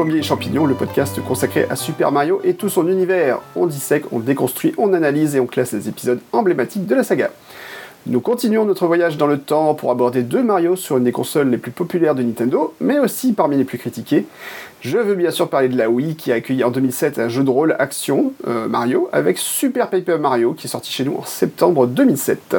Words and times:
Plombier 0.00 0.20
et 0.20 0.22
Champignons, 0.22 0.64
le 0.64 0.74
podcast 0.74 1.20
consacré 1.22 1.66
à 1.68 1.76
Super 1.76 2.10
Mario 2.10 2.40
et 2.42 2.54
tout 2.54 2.70
son 2.70 2.88
univers. 2.88 3.40
On 3.54 3.66
dissèque, 3.66 4.04
on 4.12 4.18
déconstruit, 4.18 4.72
on 4.78 4.94
analyse 4.94 5.36
et 5.36 5.40
on 5.40 5.46
classe 5.46 5.72
les 5.72 5.90
épisodes 5.90 6.20
emblématiques 6.32 6.86
de 6.86 6.94
la 6.94 7.04
saga. 7.04 7.28
Nous 8.06 8.22
continuons 8.22 8.64
notre 8.64 8.86
voyage 8.86 9.18
dans 9.18 9.26
le 9.26 9.38
temps 9.38 9.74
pour 9.74 9.90
aborder 9.90 10.22
deux 10.22 10.42
Mario 10.42 10.74
sur 10.74 10.96
une 10.96 11.04
des 11.04 11.12
consoles 11.12 11.50
les 11.50 11.58
plus 11.58 11.70
populaires 11.70 12.14
de 12.14 12.22
Nintendo, 12.22 12.72
mais 12.80 12.98
aussi 12.98 13.34
parmi 13.34 13.58
les 13.58 13.64
plus 13.64 13.76
critiquées. 13.76 14.24
Je 14.80 14.96
veux 14.96 15.16
bien 15.16 15.30
sûr 15.30 15.50
parler 15.50 15.68
de 15.68 15.76
la 15.76 15.90
Wii 15.90 16.16
qui 16.16 16.32
a 16.32 16.36
accueilli 16.36 16.64
en 16.64 16.70
2007 16.70 17.18
un 17.18 17.28
jeu 17.28 17.44
de 17.44 17.50
rôle 17.50 17.76
action 17.78 18.32
euh, 18.48 18.68
Mario 18.68 19.10
avec 19.12 19.36
Super 19.36 19.90
Paper 19.90 20.16
Mario 20.16 20.54
qui 20.54 20.66
est 20.66 20.70
sorti 20.70 20.90
chez 20.90 21.04
nous 21.04 21.16
en 21.18 21.26
septembre 21.26 21.86
2007. 21.86 22.56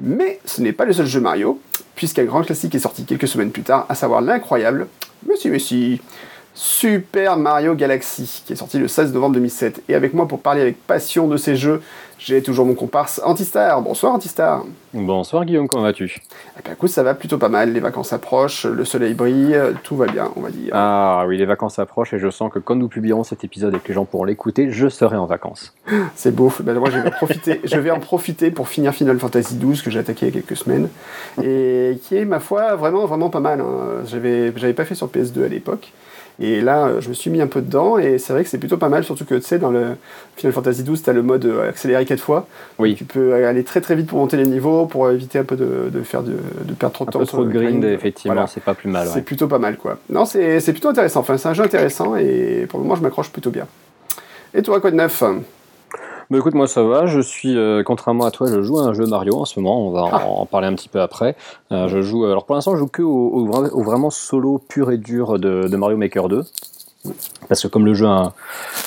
Mais 0.00 0.40
ce 0.46 0.62
n'est 0.62 0.72
pas 0.72 0.86
le 0.86 0.94
seul 0.94 1.04
jeu 1.04 1.20
Mario, 1.20 1.60
puisqu'un 1.96 2.24
grand 2.24 2.40
classique 2.40 2.74
est 2.74 2.78
sorti 2.78 3.04
quelques 3.04 3.28
semaines 3.28 3.50
plus 3.50 3.60
tard, 3.60 3.84
à 3.90 3.94
savoir 3.94 4.22
l'incroyable, 4.22 4.86
mais 5.28 5.36
si, 5.36 5.50
mais 5.50 5.58
si, 5.58 6.00
Super 6.54 7.38
Mario 7.38 7.74
Galaxy, 7.74 8.42
qui 8.44 8.52
est 8.52 8.56
sorti 8.56 8.78
le 8.78 8.86
16 8.86 9.14
novembre 9.14 9.34
2007. 9.36 9.84
Et 9.88 9.94
avec 9.94 10.12
moi 10.12 10.28
pour 10.28 10.40
parler 10.40 10.60
avec 10.60 10.86
passion 10.86 11.26
de 11.26 11.38
ces 11.38 11.56
jeux, 11.56 11.80
j'ai 12.18 12.42
toujours 12.42 12.66
mon 12.66 12.74
comparse 12.74 13.22
Antistar. 13.24 13.80
Bonsoir 13.80 14.12
Antistar. 14.12 14.64
Bonsoir 14.92 15.46
Guillaume, 15.46 15.66
comment 15.66 15.82
vas-tu? 15.82 16.20
Eh 16.58 16.62
bien 16.62 16.74
écoute, 16.74 16.90
ça 16.90 17.02
va 17.02 17.14
plutôt 17.14 17.38
pas 17.38 17.48
mal. 17.48 17.72
Les 17.72 17.80
vacances 17.80 18.12
approchent, 18.12 18.66
le 18.66 18.84
soleil 18.84 19.14
brille, 19.14 19.58
tout 19.82 19.96
va 19.96 20.06
bien, 20.06 20.30
on 20.36 20.40
va 20.40 20.50
dire. 20.50 20.70
Ah 20.74 21.24
oui, 21.26 21.38
les 21.38 21.46
vacances 21.46 21.78
approchent 21.78 22.12
et 22.12 22.18
je 22.18 22.28
sens 22.28 22.52
que 22.52 22.58
quand 22.58 22.76
nous 22.76 22.88
publierons 22.88 23.24
cet 23.24 23.44
épisode 23.44 23.74
et 23.74 23.78
que 23.78 23.88
les 23.88 23.94
gens 23.94 24.04
pourront 24.04 24.24
l'écouter, 24.24 24.70
je 24.70 24.88
serai 24.88 25.16
en 25.16 25.26
vacances. 25.26 25.74
C'est 26.14 26.34
beau. 26.34 26.52
Ben, 26.60 26.78
moi, 26.78 26.90
je 26.90 26.98
vais, 26.98 27.10
profiter, 27.10 27.60
je 27.64 27.78
vais 27.78 27.90
en 27.90 28.00
profiter 28.00 28.50
pour 28.50 28.68
finir 28.68 28.92
Final 28.92 29.18
Fantasy 29.18 29.56
XII 29.56 29.82
que 29.82 29.90
j'ai 29.90 29.98
attaqué 29.98 30.26
il 30.26 30.34
y 30.34 30.38
a 30.38 30.40
quelques 30.42 30.58
semaines 30.58 30.90
et 31.42 31.98
qui 32.02 32.16
est, 32.16 32.26
ma 32.26 32.40
foi, 32.40 32.76
vraiment, 32.76 33.06
vraiment 33.06 33.30
pas 33.30 33.40
mal. 33.40 33.62
Hein. 33.62 34.04
J'avais, 34.04 34.52
j'avais 34.54 34.74
pas 34.74 34.84
fait 34.84 34.94
sur 34.94 35.08
PS2 35.08 35.46
à 35.46 35.48
l'époque. 35.48 35.92
Et 36.40 36.60
là, 36.60 36.86
euh, 36.86 37.00
je 37.00 37.08
me 37.08 37.14
suis 37.14 37.30
mis 37.30 37.40
un 37.40 37.46
peu 37.46 37.60
dedans, 37.60 37.98
et 37.98 38.18
c'est 38.18 38.32
vrai 38.32 38.42
que 38.42 38.50
c'est 38.50 38.58
plutôt 38.58 38.76
pas 38.76 38.88
mal, 38.88 39.04
surtout 39.04 39.24
que 39.24 39.34
tu 39.34 39.42
sais, 39.42 39.58
dans 39.58 39.70
le 39.70 39.96
Final 40.36 40.52
Fantasy 40.52 40.82
XII, 40.82 41.00
tu 41.00 41.10
as 41.10 41.12
le 41.12 41.22
mode 41.22 41.44
euh, 41.44 41.68
accéléré 41.68 42.04
quatre 42.04 42.20
fois. 42.20 42.46
Oui. 42.78 42.94
Tu 42.94 43.04
peux 43.04 43.34
aller 43.34 43.64
très 43.64 43.80
très 43.80 43.94
vite 43.94 44.06
pour 44.06 44.18
monter 44.18 44.36
les 44.36 44.46
niveaux, 44.46 44.86
pour 44.86 45.10
éviter 45.10 45.38
un 45.38 45.44
peu 45.44 45.56
de, 45.56 46.02
faire 46.02 46.22
de, 46.22 46.34
perdre 46.78 46.94
trop 46.94 47.04
de 47.04 47.10
temps. 47.10 47.18
Un 47.18 47.22
peu 47.22 47.26
trop 47.26 47.44
de 47.44 47.50
grind, 47.50 47.84
effectivement, 47.84 48.46
c'est 48.46 48.62
pas 48.62 48.74
plus 48.74 48.90
mal. 48.90 49.08
C'est 49.12 49.22
plutôt 49.22 49.48
pas 49.48 49.58
mal, 49.58 49.76
quoi. 49.76 49.98
Non, 50.10 50.24
c'est 50.24 50.72
plutôt 50.72 50.88
intéressant. 50.88 51.20
Enfin, 51.20 51.36
c'est 51.36 51.48
un 51.48 51.54
jeu 51.54 51.64
intéressant, 51.64 52.16
et 52.16 52.66
pour 52.68 52.78
le 52.78 52.84
moment, 52.84 52.96
je 52.96 53.02
m'accroche 53.02 53.30
plutôt 53.30 53.50
bien. 53.50 53.66
Et 54.54 54.62
toi, 54.62 54.80
quoi 54.80 54.90
de 54.90 54.96
neuf? 54.96 55.22
Bah, 56.30 56.38
écoute, 56.38 56.54
moi 56.54 56.66
ça 56.66 56.82
va. 56.82 57.06
Je 57.06 57.20
suis, 57.20 57.56
euh, 57.56 57.82
contrairement 57.82 58.24
à 58.24 58.30
toi, 58.30 58.46
je 58.48 58.62
joue 58.62 58.78
à 58.78 58.84
un 58.84 58.92
jeu 58.92 59.06
Mario 59.06 59.36
en 59.36 59.44
ce 59.44 59.58
moment. 59.60 59.86
On 59.86 59.90
va 59.90 60.08
ah. 60.12 60.24
en, 60.26 60.46
parler 60.46 60.66
un 60.66 60.74
petit 60.74 60.88
peu 60.88 61.00
après. 61.00 61.36
Euh, 61.70 61.88
je 61.88 62.02
joue. 62.02 62.24
Alors 62.24 62.44
pour 62.44 62.54
l'instant, 62.54 62.74
je 62.74 62.80
joue 62.80 62.88
que 62.88 63.02
au, 63.02 63.46
vraiment 63.82 64.10
solo 64.10 64.58
pur 64.58 64.90
et 64.90 64.98
dur 64.98 65.38
de, 65.38 65.76
Mario 65.76 65.96
Maker 65.96 66.28
2. 66.28 66.44
Parce 67.48 67.62
que 67.62 67.68
comme 67.68 67.84
le 67.84 67.94
jeu 67.94 68.06
a 68.06 68.32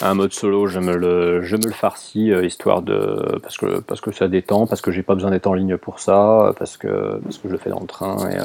un, 0.02 0.14
mode 0.14 0.32
solo, 0.32 0.68
je 0.68 0.80
me 0.80 0.96
le, 0.96 1.42
je 1.42 1.58
me 1.58 1.66
le 1.66 1.72
farcis 1.72 2.32
euh, 2.32 2.46
histoire 2.46 2.82
de 2.82 3.40
parce 3.42 3.58
que 3.58 3.82
parce 3.82 4.00
que 4.00 4.14
ça 4.14 4.30
détend, 4.30 4.68
parce 4.68 4.82
que 4.82 4.90
j'ai 4.90 5.04
pas 5.04 5.16
besoin 5.16 5.32
d'être 5.32 5.48
en 5.48 5.54
ligne 5.54 5.76
pour 5.76 6.00
ça, 6.00 6.54
parce 6.58 6.78
que 6.78 7.20
parce 7.22 7.38
que 7.38 7.50
je 7.50 7.54
le 7.54 7.58
fais 7.58 7.70
dans 7.70 7.82
le 7.82 7.88
train 7.88 8.30
et 8.30 8.38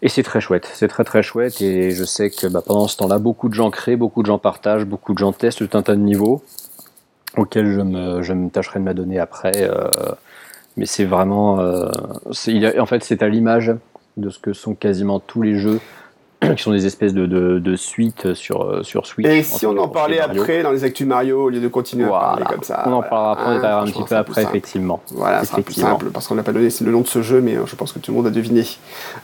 et 0.00 0.08
c'est 0.08 0.22
très 0.22 0.40
chouette, 0.40 0.70
c'est 0.74 0.86
très 0.86 1.02
très 1.02 1.22
chouette 1.24 1.60
et 1.60 1.90
je 1.90 2.04
sais 2.04 2.30
que 2.30 2.46
bah, 2.46 2.62
pendant 2.64 2.86
ce 2.86 2.96
temps-là, 2.98 3.18
beaucoup 3.18 3.48
de 3.48 3.54
gens 3.54 3.70
créent, 3.70 3.96
beaucoup 3.96 4.22
de 4.22 4.26
gens 4.26 4.38
partagent, 4.38 4.84
beaucoup 4.84 5.12
de 5.12 5.18
gens 5.18 5.32
testent 5.32 5.68
tout 5.68 5.76
un 5.76 5.82
tas 5.82 5.96
de 5.96 6.00
niveaux 6.00 6.42
auquel 7.38 7.72
je 7.72 7.80
me, 7.80 8.22
je 8.22 8.32
me 8.32 8.50
tâcherai 8.50 8.80
de 8.80 8.84
m'adonner 8.84 9.18
après. 9.18 9.52
Euh, 9.56 9.88
mais 10.76 10.86
c'est 10.86 11.04
vraiment. 11.04 11.60
Euh, 11.60 11.88
en 12.78 12.86
fait, 12.86 13.02
c'est 13.02 13.22
à 13.22 13.28
l'image 13.28 13.74
de 14.16 14.30
ce 14.30 14.38
que 14.38 14.52
sont 14.52 14.74
quasiment 14.74 15.20
tous 15.20 15.42
les 15.42 15.56
jeux 15.56 15.80
qui 16.56 16.62
sont 16.62 16.72
des 16.72 16.86
espèces 16.86 17.14
de, 17.14 17.26
de, 17.26 17.76
suites 17.76 18.34
sur, 18.34 18.62
euh, 18.62 18.82
sur 18.82 19.06
Switch. 19.06 19.26
Et 19.26 19.42
si 19.42 19.66
on 19.66 19.76
en 19.76 19.88
parlait 19.88 20.20
après 20.20 20.62
dans 20.62 20.72
les 20.72 20.84
Actus 20.84 21.06
Mario 21.06 21.44
au 21.44 21.48
lieu 21.48 21.60
de 21.60 21.68
continuer 21.68 22.06
à 22.06 22.10
parler 22.10 22.44
comme 22.48 22.62
ça 22.62 22.84
On 22.86 22.92
en 22.92 23.02
parlera 23.02 23.32
après, 23.32 23.68
un 23.68 23.84
petit 23.84 24.04
peu 24.04 24.16
après, 24.16 24.42
effectivement. 24.42 25.00
Voilà, 25.12 25.44
c'est 25.44 25.62
plus 25.62 25.74
simple 25.74 26.10
parce 26.12 26.26
qu'on 26.26 26.34
n'a 26.34 26.42
pas 26.42 26.52
donné 26.52 26.68
le 26.80 26.90
nom 26.90 27.00
de 27.00 27.06
ce 27.06 27.22
jeu, 27.22 27.40
mais 27.40 27.56
je 27.64 27.76
pense 27.76 27.92
que 27.92 27.98
tout 27.98 28.10
le 28.10 28.16
monde 28.16 28.26
a 28.26 28.30
deviné. 28.30 28.64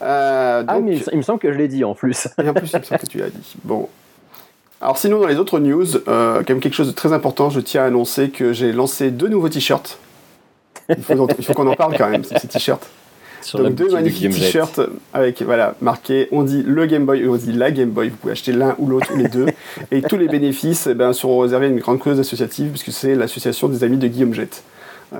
ah, 0.01 0.63
mais 0.83 0.99
il 1.13 1.19
me 1.19 1.23
semble 1.23 1.41
que 1.41 1.53
je 1.53 1.59
l'ai 1.59 1.69
dit 1.69 1.85
en 1.85 1.95
plus. 1.95 2.29
Et 2.43 2.49
en 2.49 2.55
plus, 2.55 2.73
il 2.73 2.79
me 2.79 2.85
semble 2.85 3.01
que 3.01 3.07
tu 3.07 3.19
l'as 3.19 3.31
dit. 3.31 3.57
Bon, 3.65 3.89
alors 4.81 4.99
sinon, 4.99 5.21
dans 5.21 5.27
les 5.27 5.37
autres 5.37 5.61
news, 5.61 5.97
euh, 6.09 6.39
quand 6.39 6.51
même 6.51 6.61
quelque 6.61 6.75
chose 6.75 6.89
de 6.89 6.93
très 6.93 7.13
important, 7.13 7.49
je 7.49 7.61
tiens 7.61 7.85
à 7.85 7.87
annoncer 7.87 8.29
que 8.29 8.53
j'ai 8.53 8.73
lancé 8.73 9.11
deux 9.11 9.29
nouveaux 9.29 9.49
t-shirts. 9.49 9.99
Il 10.91 11.03
faut, 11.03 11.55
qu'on 11.55 11.67
en 11.67 11.75
parle 11.75 11.97
quand 11.97 12.11
même, 12.11 12.25
ces 12.25 12.47
t-shirts. 12.47 12.87
Donc 13.55 13.75
deux 13.75 13.91
magnifiques 13.91 14.31
t-shirts 14.31 14.81
avec 15.13 15.43
voilà 15.43 15.75
marqué 15.83 16.29
on 16.33 16.45
dit 16.45 16.63
le 16.63 16.87
Game 16.87 17.05
Boy 17.05 17.29
on 17.29 17.37
dit 17.37 17.53
la 17.53 17.71
Game 17.71 17.91
Boy 17.91 18.09
vous 18.09 18.17
pouvez 18.17 18.33
acheter 18.33 18.53
l'un 18.53 18.75
ou 18.79 18.87
l'autre 18.87 19.13
ou 19.13 19.19
les 19.19 19.29
deux 19.29 19.47
et 19.91 20.01
tous 20.01 20.17
les 20.17 20.29
bénéfices 20.29 20.87
eh 20.87 20.95
ben, 20.95 21.13
seront 21.13 21.41
réservés 21.41 21.67
à 21.67 21.69
une 21.69 21.79
grande 21.79 21.99
cause 21.99 22.19
associative 22.19 22.71
puisque 22.71 22.91
c'est 22.91 23.15
l'association 23.15 23.69
des 23.69 23.85
amis 23.85 23.99
de 23.99 24.09
Guillaume 24.09 24.33
Jette 24.33 24.65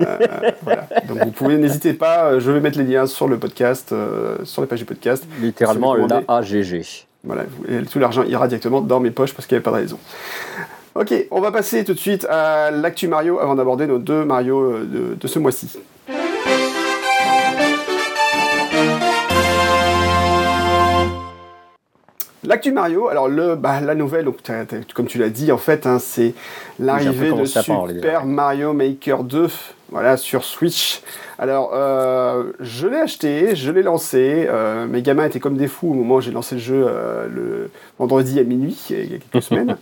euh, 0.01 0.17
voilà. 0.63 0.87
Donc 1.07 1.19
vous 1.23 1.29
pouvez 1.29 1.57
n'hésitez 1.57 1.93
pas 1.93 2.39
je 2.39 2.49
vais 2.49 2.61
mettre 2.61 2.79
les 2.79 2.85
liens 2.85 3.05
sur 3.05 3.27
le 3.27 3.37
podcast 3.37 3.91
euh, 3.91 4.37
sur 4.43 4.63
les 4.63 4.67
pages 4.67 4.79
du 4.79 4.85
podcast 4.85 5.23
littéralement 5.39 5.93
l'AGG 5.95 7.05
voilà, 7.25 7.43
tout 7.91 7.99
l'argent 7.99 8.23
ira 8.23 8.47
directement 8.47 8.81
dans 8.81 8.99
mes 8.99 9.11
poches 9.11 9.33
parce 9.33 9.47
qu'il 9.47 9.55
n'y 9.55 9.57
avait 9.57 9.63
pas 9.63 9.71
de 9.71 9.83
raison. 9.83 9.99
Ok, 10.95 11.13
on 11.29 11.41
va 11.41 11.51
passer 11.51 11.83
tout 11.83 11.93
de 11.93 11.99
suite 11.99 12.25
à 12.29 12.71
l'actu 12.71 13.09
Mario 13.09 13.39
avant 13.39 13.55
d'aborder 13.55 13.85
nos 13.85 13.99
deux 13.99 14.23
Mario 14.23 14.61
euh, 14.61 15.17
de, 15.19 15.27
ce 15.27 15.39
mois-ci. 15.39 15.77
L'actu 22.45 22.71
Mario, 22.71 23.09
alors 23.09 23.27
le, 23.27 23.55
bah, 23.55 23.81
la 23.81 23.95
nouvelle, 23.95 24.23
donc, 24.23 24.37
comme 24.93 25.07
tu 25.07 25.17
l'as 25.17 25.29
dit, 25.29 25.51
en 25.51 25.57
fait, 25.57 25.85
hein, 25.85 25.97
c'est 25.99 26.33
l'arrivée 26.79 27.31
de 27.33 27.43
Super 27.43 28.25
Mario 28.25 28.71
Maker 28.71 29.23
2 29.23 29.49
voilà, 29.89 30.17
sur 30.17 30.43
Switch. 30.43 31.01
Alors, 31.37 31.71
euh, 31.73 32.51
je 32.59 32.87
l'ai 32.87 32.97
acheté, 32.97 33.55
je 33.55 33.71
l'ai 33.71 33.83
lancé. 33.83 34.47
Euh, 34.49 34.87
mes 34.87 35.01
gamins 35.01 35.25
étaient 35.25 35.39
comme 35.39 35.57
des 35.57 35.67
fous 35.67 35.89
au 35.89 35.93
moment 35.93 36.15
où 36.15 36.21
j'ai 36.21 36.31
lancé 36.31 36.55
le 36.55 36.61
jeu 36.61 36.85
euh, 36.87 37.27
le 37.27 37.69
vendredi 37.99 38.39
à 38.39 38.43
minuit, 38.43 38.77
il 38.89 39.11
y 39.11 39.15
a 39.15 39.17
quelques 39.17 39.43
semaines. 39.45 39.75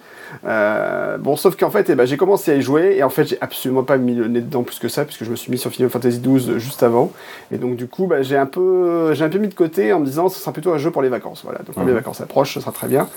bon, 1.19 1.35
sauf 1.35 1.55
qu'en 1.55 1.69
fait, 1.69 1.89
eh 1.89 1.95
ben, 1.95 2.05
j'ai 2.05 2.17
commencé 2.17 2.51
à 2.51 2.55
y 2.55 2.61
jouer 2.61 2.95
et 2.97 3.03
en 3.03 3.09
fait, 3.09 3.25
j'ai 3.25 3.37
absolument 3.39 3.83
pas 3.83 3.97
mis 3.97 4.15
le 4.15 4.27
nez 4.27 4.41
dedans 4.41 4.63
plus 4.63 4.79
que 4.79 4.87
ça, 4.87 5.05
puisque 5.05 5.25
je 5.25 5.29
me 5.29 5.35
suis 5.35 5.51
mis 5.51 5.59
sur 5.59 5.69
Final 5.69 5.91
Fantasy 5.91 6.19
XII 6.19 6.59
juste 6.59 6.81
avant. 6.81 7.11
Et 7.51 7.57
donc, 7.57 7.75
du 7.75 7.87
coup, 7.87 8.07
bah, 8.07 8.23
j'ai 8.23 8.37
un, 8.37 8.47
peu, 8.47 9.13
un 9.19 9.29
peu 9.29 9.37
mis 9.37 9.47
de 9.47 9.53
côté 9.53 9.93
en 9.93 9.99
me 9.99 10.05
disant 10.05 10.29
ce 10.29 10.39
sera 10.39 10.53
plutôt 10.53 10.73
un 10.73 10.79
jeu 10.79 10.89
pour 10.89 11.03
les 11.03 11.09
vacances. 11.09 11.41
Voilà, 11.43 11.59
donc 11.59 11.75
quand 11.75 11.85
les 11.85 11.93
vacances 11.93 12.21
approchent, 12.21 12.55
ce 12.55 12.61
sera 12.61 12.71
très 12.71 12.87
bien. 12.87 13.07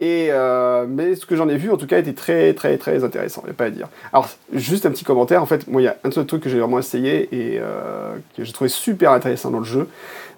Et, 0.00 0.30
mais 0.88 1.16
ce 1.16 1.26
que 1.26 1.34
j'en 1.34 1.48
ai 1.48 1.56
vu, 1.56 1.70
en 1.70 1.76
tout 1.76 1.86
cas, 1.88 1.98
était 1.98 2.12
très, 2.12 2.54
très, 2.54 2.78
très 2.78 3.02
intéressant, 3.02 3.42
il 3.44 3.46
n'y 3.46 3.52
a 3.52 3.54
pas 3.54 3.64
à 3.64 3.70
dire. 3.70 3.88
Alors, 4.12 4.28
juste 4.52 4.86
un 4.86 4.90
petit 4.90 5.04
commentaire. 5.04 5.42
En 5.42 5.46
fait, 5.46 5.66
moi, 5.66 5.82
il 5.82 5.86
y 5.86 5.88
a 5.88 5.96
un 6.04 6.10
seul 6.12 6.26
truc 6.26 6.42
que 6.42 6.48
j'ai 6.48 6.60
vraiment 6.60 6.78
essayé 6.78 7.28
et 7.32 7.60
que 8.36 8.44
j'ai 8.44 8.52
trouvé 8.52 8.68
super 8.68 9.12
intéressant 9.12 9.50
dans 9.50 9.58
le 9.58 9.64
jeu, 9.64 9.88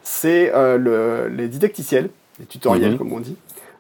c'est 0.03 0.53
euh, 0.55 1.29
les 1.29 1.49
didacticiels, 1.49 2.11
les 2.39 2.47
tutoriels 2.47 2.93
mhm. 2.93 2.99
comme 2.99 3.13
on 3.13 3.21
dit. 3.21 3.37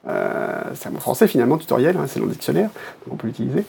Euh, 0.06 0.60
c'est 0.74 0.88
un 0.88 0.92
mot 0.92 1.00
français 1.00 1.26
finalement, 1.26 1.56
tutoriel, 1.56 1.96
hein, 1.96 2.04
c'est 2.06 2.20
dans 2.20 2.26
le 2.26 2.32
dictionnaire, 2.32 2.68
donc 3.04 3.14
on 3.14 3.16
peut 3.16 3.26
l'utiliser. 3.26 3.64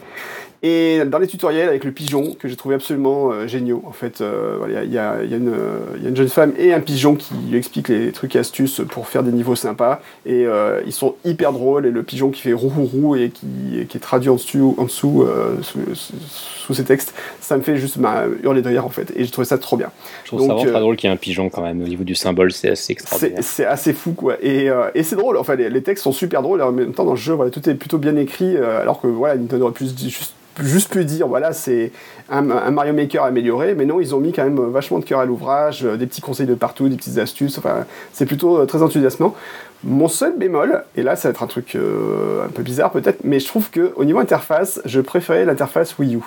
Et 0.68 1.06
dans 1.06 1.20
les 1.20 1.28
tutoriels 1.28 1.70
avec 1.70 1.84
le 1.84 1.92
pigeon, 1.92 2.34
que 2.34 2.48
j'ai 2.48 2.56
trouvé 2.56 2.74
absolument 2.74 3.30
euh, 3.32 3.46
géniaux, 3.46 3.84
en 3.86 3.92
fait, 3.92 4.24
il 4.68 4.92
y, 4.92 4.98
a, 4.98 5.22
une 5.22 6.16
jeune 6.16 6.28
femme 6.28 6.54
et 6.58 6.74
un 6.74 6.80
pigeon 6.80 7.14
qui 7.14 7.36
lui 7.52 7.58
expliquent 7.60 7.90
les 7.90 8.12
trucs 8.12 8.36
et 8.36 8.40
astuces 8.40 8.82
pour 8.90 9.08
faire 9.08 9.22
des 9.22 9.32
niveaux 9.32 9.56
sympas, 9.56 10.02
et 10.26 10.48
euh, 10.48 10.82
ils 10.88 10.92
sont 10.92 11.18
hyper 11.24 11.54
drôles, 11.54 11.86
et 11.86 11.92
le 11.92 12.02
pigeon 12.02 12.32
qui 12.32 12.42
fait 12.42 12.54
roux 12.54 12.70
roux 12.70 12.86
roux 12.86 13.16
et 13.16 13.30
qui, 13.30 13.78
est 13.78 14.00
traduit 14.00 14.30
en 14.30 14.38
dessous, 14.38 14.74
en 14.80 14.86
dessous 14.86 15.22
euh, 15.22 15.58
sous, 15.62 16.74
ses 16.74 16.84
textes, 16.84 17.14
ça 17.42 17.58
me 17.58 17.62
fait 17.62 17.78
juste 17.78 18.00
hurler 18.42 18.64
de 18.64 18.68
rire 18.68 18.88
en 18.88 18.90
fait, 18.90 19.14
et 19.16 19.24
j'ai 19.24 19.30
trouvé 19.30 19.46
ça 19.46 19.60
trop 19.60 19.78
bien. 19.78 19.92
Je 20.24 20.30
trouve 20.30 20.40
ça 20.40 20.48
vraiment 20.48 20.72
très 20.72 20.80
drôle 20.80 20.96
qu'il 20.96 21.08
y 21.08 21.14
ait 21.14 21.16
un 21.16 21.20
pigeon 21.20 21.52
quand 21.52 21.62
même, 21.62 21.80
au 21.80 21.88
niveau 21.88 22.04
du 22.04 22.16
symbole, 22.16 22.52
c'est 22.52 22.72
assez 22.72 22.94
extraordinaire. 22.94 23.38
C'est 23.44 23.66
assez 23.66 23.94
fou 23.94 24.14
quoi, 24.14 24.38
et, 24.42 24.72
c'est 25.04 25.16
drôle, 25.16 25.38
enfin 25.38 25.54
les, 25.54 25.84
textes 25.84 26.06
sont 26.06 26.12
super 26.12 26.42
drôles, 26.42 26.62
et 26.62 26.64
en 26.64 26.72
même 26.72 26.94
temps 26.94 27.06
dans 27.06 27.12
le 27.12 27.18
jeu, 27.18 27.34
voilà, 27.34 27.52
tout 27.52 27.70
est 27.70 27.76
plutôt 27.76 28.00
bien 28.00 28.16
écrit, 28.16 28.58
alors 28.58 29.00
que 29.00 29.06
voilà, 29.06 29.36
Nintendo 29.36 29.66
aurait 29.66 29.74
pu 29.74 29.86
juste 29.86 30.34
juste 30.62 30.92
pu 30.92 31.04
dire 31.06 31.28
voilà 31.28 31.54
c'est 31.54 31.92
un, 32.30 32.42
Mario 32.42 32.94
Maker 32.94 33.24
amélioré 33.24 33.76
mais 33.76 33.86
non 33.86 34.00
ils 34.00 34.16
ont 34.16 34.20
mis 34.20 34.32
quand 34.32 34.44
même 34.44 34.60
vachement 34.70 35.00
de 35.00 35.06
cœur 35.06 35.20
à 35.20 35.26
l'ouvrage 35.26 35.86
euh, 35.86 35.98
des 35.98 36.08
petits 36.08 36.22
conseils 36.22 36.46
de 36.46 36.56
partout 36.56 36.90
des 36.90 36.96
petites 36.96 37.18
astuces 37.18 37.58
enfin 37.58 37.86
c'est 38.14 38.26
plutôt 38.26 38.58
euh, 38.58 38.66
très 38.66 38.82
enthousiasmant. 38.82 39.36
Mon 39.84 40.08
seul 40.08 40.38
bémol 40.38 40.84
et 40.96 41.04
là 41.04 41.16
ça 41.16 41.28
va 41.28 41.32
être 41.32 41.44
un 41.44 41.48
truc 41.48 41.76
euh, 41.76 42.46
un 42.46 42.50
peu 42.50 42.64
bizarre 42.64 42.92
peut-être 42.92 43.20
mais 43.24 43.40
je 43.40 43.48
trouve 43.48 43.70
que 43.70 43.94
au 43.96 44.06
niveau 44.06 44.20
interface 44.20 44.82
je 44.86 45.02
préférais 45.02 45.46
l'interface 45.46 45.98
Wii 46.00 46.16
U 46.16 46.22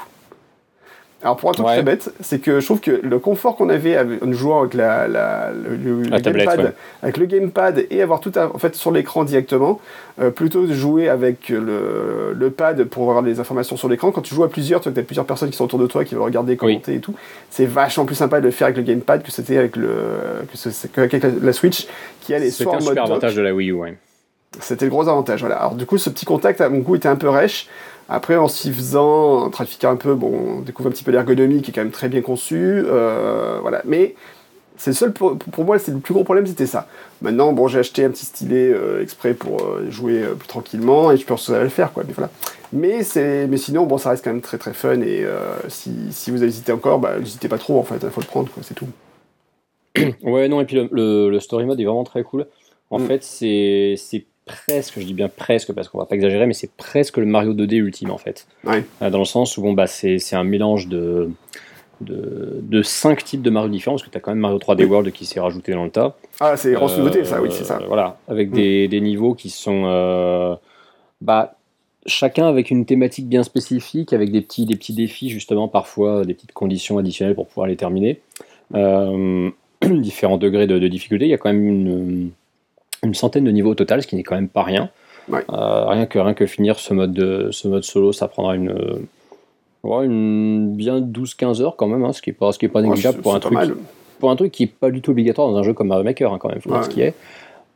alors 1.20 1.37
pour 1.37 1.50
un 1.50 1.53
truc 1.53 1.67
très 1.67 1.82
bête, 1.82 2.12
c'est 2.20 2.38
que 2.38 2.61
je 2.61 2.65
trouve 2.65 2.79
que 2.79 3.00
le 3.03 3.19
confort 3.19 3.56
qu'on 3.56 3.70
avait 3.70 3.99
en 3.99 4.32
jouant 4.32 4.61
avec 4.61 4.75
la, 4.75 5.09
le, 5.09 6.19
gamepad, 6.20 6.75
avec 7.03 7.17
le 7.17 7.26
gamepad 7.26 7.87
et 7.91 8.03
avoir 8.03 8.20
tout 8.20 8.38
en 8.38 8.56
fait 8.59 8.76
sur 8.76 8.93
l'écran 8.93 9.25
directement, 9.25 9.81
euh, 10.20 10.31
plutôt 10.31 10.65
de 10.65 10.73
jouer 10.73 11.09
avec 11.09 11.49
le, 11.49 12.35
le, 12.37 12.50
pad 12.50 12.85
pour 12.85 13.09
avoir 13.11 13.23
les 13.23 13.41
informations 13.41 13.76
sur 13.76 13.88
l'écran. 13.88 14.12
Quand 14.12 14.20
tu 14.20 14.32
joues 14.32 14.44
à 14.44 14.49
plusieurs, 14.49 14.81
tu 14.81 14.88
as 14.88 14.93
plusieurs 14.93 15.26
personnes 15.26 15.50
qui 15.50 15.56
sont 15.56 15.65
autour 15.65 15.81
de 15.81 15.88
toi 15.88 16.05
qui 16.05 16.15
veulent 16.15 16.23
regarder, 16.23 16.56
commenter 16.56 16.94
et 16.94 17.00
tout. 17.00 17.15
C'est 17.50 17.67
vachement 17.67 18.05
plus 18.05 18.14
sympa 18.14 18.38
de 18.38 18.44
le 18.44 18.53
faire 18.53 18.67
avec 18.67 18.76
le 18.76 18.85
gamepad 18.85 19.25
que 19.25 19.32
c'était 19.32 19.59
avec 19.59 19.75
le 19.75 19.88
que 20.93 21.00
avec 21.00 21.25
la 21.43 21.53
Switch 21.53 21.88
qui 22.21 22.32
est 22.32 22.50
soit 22.50 22.69
en 22.69 22.75
mode. 22.75 22.82
C'est 22.82 22.88
un 22.88 22.91
super 22.91 23.05
avantage 23.05 23.35
de 23.35 23.43
la 23.43 23.53
Wii 23.53 23.71
U. 23.71 23.73
Ouais. 23.73 23.99
C'était 24.61 24.85
le 24.85 24.91
gros 24.93 25.09
avantage. 25.09 25.41
Voilà. 25.41 25.56
Alors 25.56 25.75
du 25.75 25.85
coup, 25.85 25.99
ce 25.99 26.11
petit 26.11 26.25
contact 26.25 26.61
à 26.61 26.69
mon 26.69 26.79
goût 26.79 26.94
était 26.94 27.09
un 27.09 27.17
peu 27.17 27.29
rêche. 27.29 27.69
Après, 28.09 28.37
en 28.37 28.49
s'y 28.49 28.73
faisant, 28.73 29.45
en 29.45 29.51
trafiquant 29.51 29.91
un 29.91 29.97
peu, 29.97 30.15
bon, 30.15 30.59
on 30.59 30.61
découvre 30.61 30.89
un 30.89 30.93
petit 30.93 31.05
peu 31.05 31.11
l'ergonomie 31.11 31.63
qui 31.63 31.71
est 31.71 31.75
quand 31.75 31.83
même 31.83 31.91
très 31.91 32.09
bien 32.09 32.23
conçue. 32.23 32.83
voilà. 33.63 33.83
Mais 33.85 34.15
c'est 34.79 34.91
le 34.91 34.95
seul 34.95 35.13
pour, 35.13 35.37
moi, 35.65 35.79
c'est 35.79 35.91
le 35.91 35.99
plus 35.99 36.15
gros 36.15 36.23
problème, 36.23 36.47
c'était 36.47 36.67
ça. 36.67 36.87
Maintenant, 37.21 37.53
bon, 37.53 37.67
j'ai 37.67 37.81
acheté 37.81 38.05
un 38.05 38.11
petit 38.11 38.25
stylet 38.25 38.73
euh, 38.73 39.03
exprès 39.03 39.35
pour 39.35 39.61
euh, 39.61 39.91
jouer 39.91 40.23
euh, 40.23 40.35
plus 40.35 40.47
tranquillement 40.47 41.11
et 41.11 41.17
je 41.17 41.27
pense 41.27 41.41
que 41.41 41.47
ça 41.53 41.59
va 41.59 41.65
le 41.65 41.69
faire, 41.69 41.93
quoi. 41.93 42.05
Mais 42.07 42.13
voilà. 42.15 42.31
Mais 42.73 43.01
mais 43.49 43.57
sinon, 43.57 43.87
bon, 43.87 43.99
ça 43.99 44.11
reste 44.11 44.25
quand 44.25 44.33
même 44.33 44.41
très 44.41 44.57
très 44.57 44.73
fun 44.73 45.01
et 45.01 45.27
si, 45.69 45.91
si, 46.11 46.31
vous 46.31 46.45
hésitez 46.45 46.71
encore, 46.71 47.01
bah, 47.01 47.19
n'hésitez 47.19 47.49
pas 47.49 47.59
trop 47.59 47.79
en 47.79 47.83
fait, 47.83 47.99
il 48.03 48.11
faut 48.11 48.21
le 48.21 48.27
prendre, 48.27 48.51
quoi. 48.51 48.63
C'est 48.63 48.75
tout. 48.75 48.89
ouais, 50.23 50.49
non, 50.49 50.61
et 50.61 50.65
puis 50.65 50.77
le, 50.77 51.29
le, 51.29 51.41
story 51.41 51.65
mode 51.65 51.81
est 51.81 51.85
vraiment 51.85 52.05
très 52.05 52.23
cool. 52.23 52.47
En 52.91 53.01
mm. 53.01 53.07
fait, 53.07 53.25
c'est 53.25 54.27
presque, 54.49 54.99
je 54.99 55.05
dis 55.05 55.15
bien 55.15 55.29
presque 55.29 55.73
parce 55.73 55.89
qu'on 55.89 55.99
va 55.99 56.06
pas 56.06 56.15
exagérer, 56.15 56.47
mais 56.47 56.55
c'est 56.55 56.73
presque 56.73 57.19
le 57.19 57.27
Mario 57.27 57.55
2D 57.55 57.77
ultime 57.77 58.11
en 58.11 58.19
fait. 58.19 58.47
Ouais. 58.65 58.85
Dans 59.00 59.19
le 59.19 59.25
sens 59.25 59.56
où 59.56 59.62
bon 59.62 59.73
bah 59.73 59.87
c'est, 59.87 60.19
un 60.33 60.45
mélange 60.45 60.89
de 60.89 61.31
de, 62.00 62.61
de 62.62 62.83
cinq 62.83 63.25
types 63.25 63.43
de 63.43 63.50
Mario 63.50 63.69
différents, 63.69 63.97
parce 63.97 64.05
que 64.05 64.11
tu 64.11 64.17
as 64.17 64.21
quand 64.21 64.31
même 64.31 64.41
Mario 64.41 64.59
3D 64.59 64.85
World 64.85 65.12
qui 65.12 65.27
s'est 65.27 65.41
rajouté 65.41 65.73
dans 65.73 65.85
le 65.85 65.91
tas. 65.91 66.17
Ah, 66.41 66.56
c'est 66.56 66.73
grosse 66.73 66.97
nouveauté, 66.97 67.25
ça, 67.25 67.43
oui, 67.43 67.49
c'est 67.50 67.65
ça. 67.65 67.79
Euh, 67.79 67.87
voilà, 67.89 68.19
avec 68.29 68.50
des, 68.50 68.87
mm. 68.87 68.91
des, 68.91 69.00
niveaux 69.00 69.35
qui 69.35 69.50
sont. 69.50 69.83
Euh, 69.87 70.55
bah, 71.21 71.56
chacun 72.06 72.47
avec 72.47 72.71
une 72.71 72.87
thématique 72.87 73.29
bien 73.29 73.43
spécifique, 73.43 74.12
avec 74.12 74.31
des 74.31 74.41
petits, 74.41 74.65
des 74.65 74.77
petits 74.77 74.95
défis, 74.95 75.31
justement, 75.31 75.69
parfois 75.69 76.25
des 76.25 76.35
petites 76.35 76.53
conditions 76.53 76.99
additionnelles 76.99 77.35
pour 77.35 77.47
pouvoir 77.47 77.67
les 77.67 77.77
terminer. 77.77 78.21
Euh, 78.75 79.50
différents 79.83 80.39
degrés 80.39 80.67
de, 80.67 80.89
difficulté. 80.89 81.27
Il 81.27 81.31
y 81.31 81.35
a 81.35 81.39
quand 81.39 81.53
même 81.53 81.67
une, 81.67 82.31
une, 83.03 83.15
centaine 83.15 83.45
de 83.45 83.50
niveaux 83.50 83.71
au 83.71 83.75
total, 83.75 84.03
ce 84.03 84.06
qui 84.06 84.17
n'est 84.17 84.23
quand 84.23 84.35
même 84.35 84.49
pas 84.49 84.62
rien. 84.62 84.91
rien, 85.31 86.06
que, 86.06 86.19
rien 86.19 86.35
que 86.35 86.47
finir 86.47 86.79
ce 86.79 86.95
mode, 86.95 87.12
de, 87.12 87.49
ce 87.50 87.69
mode 87.69 87.85
solo, 87.85 88.12
ça 88.12 88.29
prendra 88.29 88.55
une 88.55 88.75
Ouais, 89.85 90.06
une 90.06 90.75
bien 90.75 91.00
12-15 91.00 91.62
heures 91.62 91.77
quand 91.77 91.87
même, 91.87 92.05
hein, 92.05 92.12
ce 92.12 92.21
qui 92.21 92.31
n'est 92.31 92.35
pas, 92.35 92.53
ce 92.53 92.59
qui 92.59 92.67
est 92.67 92.69
pas 92.69 92.83
négligeable 92.83 93.21
pour 93.21 93.35
un 93.35 93.41
truc. 93.41 93.59
Pour 94.19 94.31
un 94.33 94.37
truc 94.37 94.50
qui 94.50 94.65
n'est 94.65 94.69
pas 94.69 94.91
du 94.91 95.00
tout 95.00 95.12
obligatoire 95.12 95.49
dans 95.49 95.56
un 95.56 95.62
jeu 95.62 95.73
comme 95.73 95.89
Mario 95.89 96.03
Maker, 96.03 96.33
hein, 96.33 96.39
quand 96.41 96.49
même, 96.49 96.61
faut 96.61 96.83
ce 96.83 96.89
qui 96.89 97.03
est. 97.03 97.15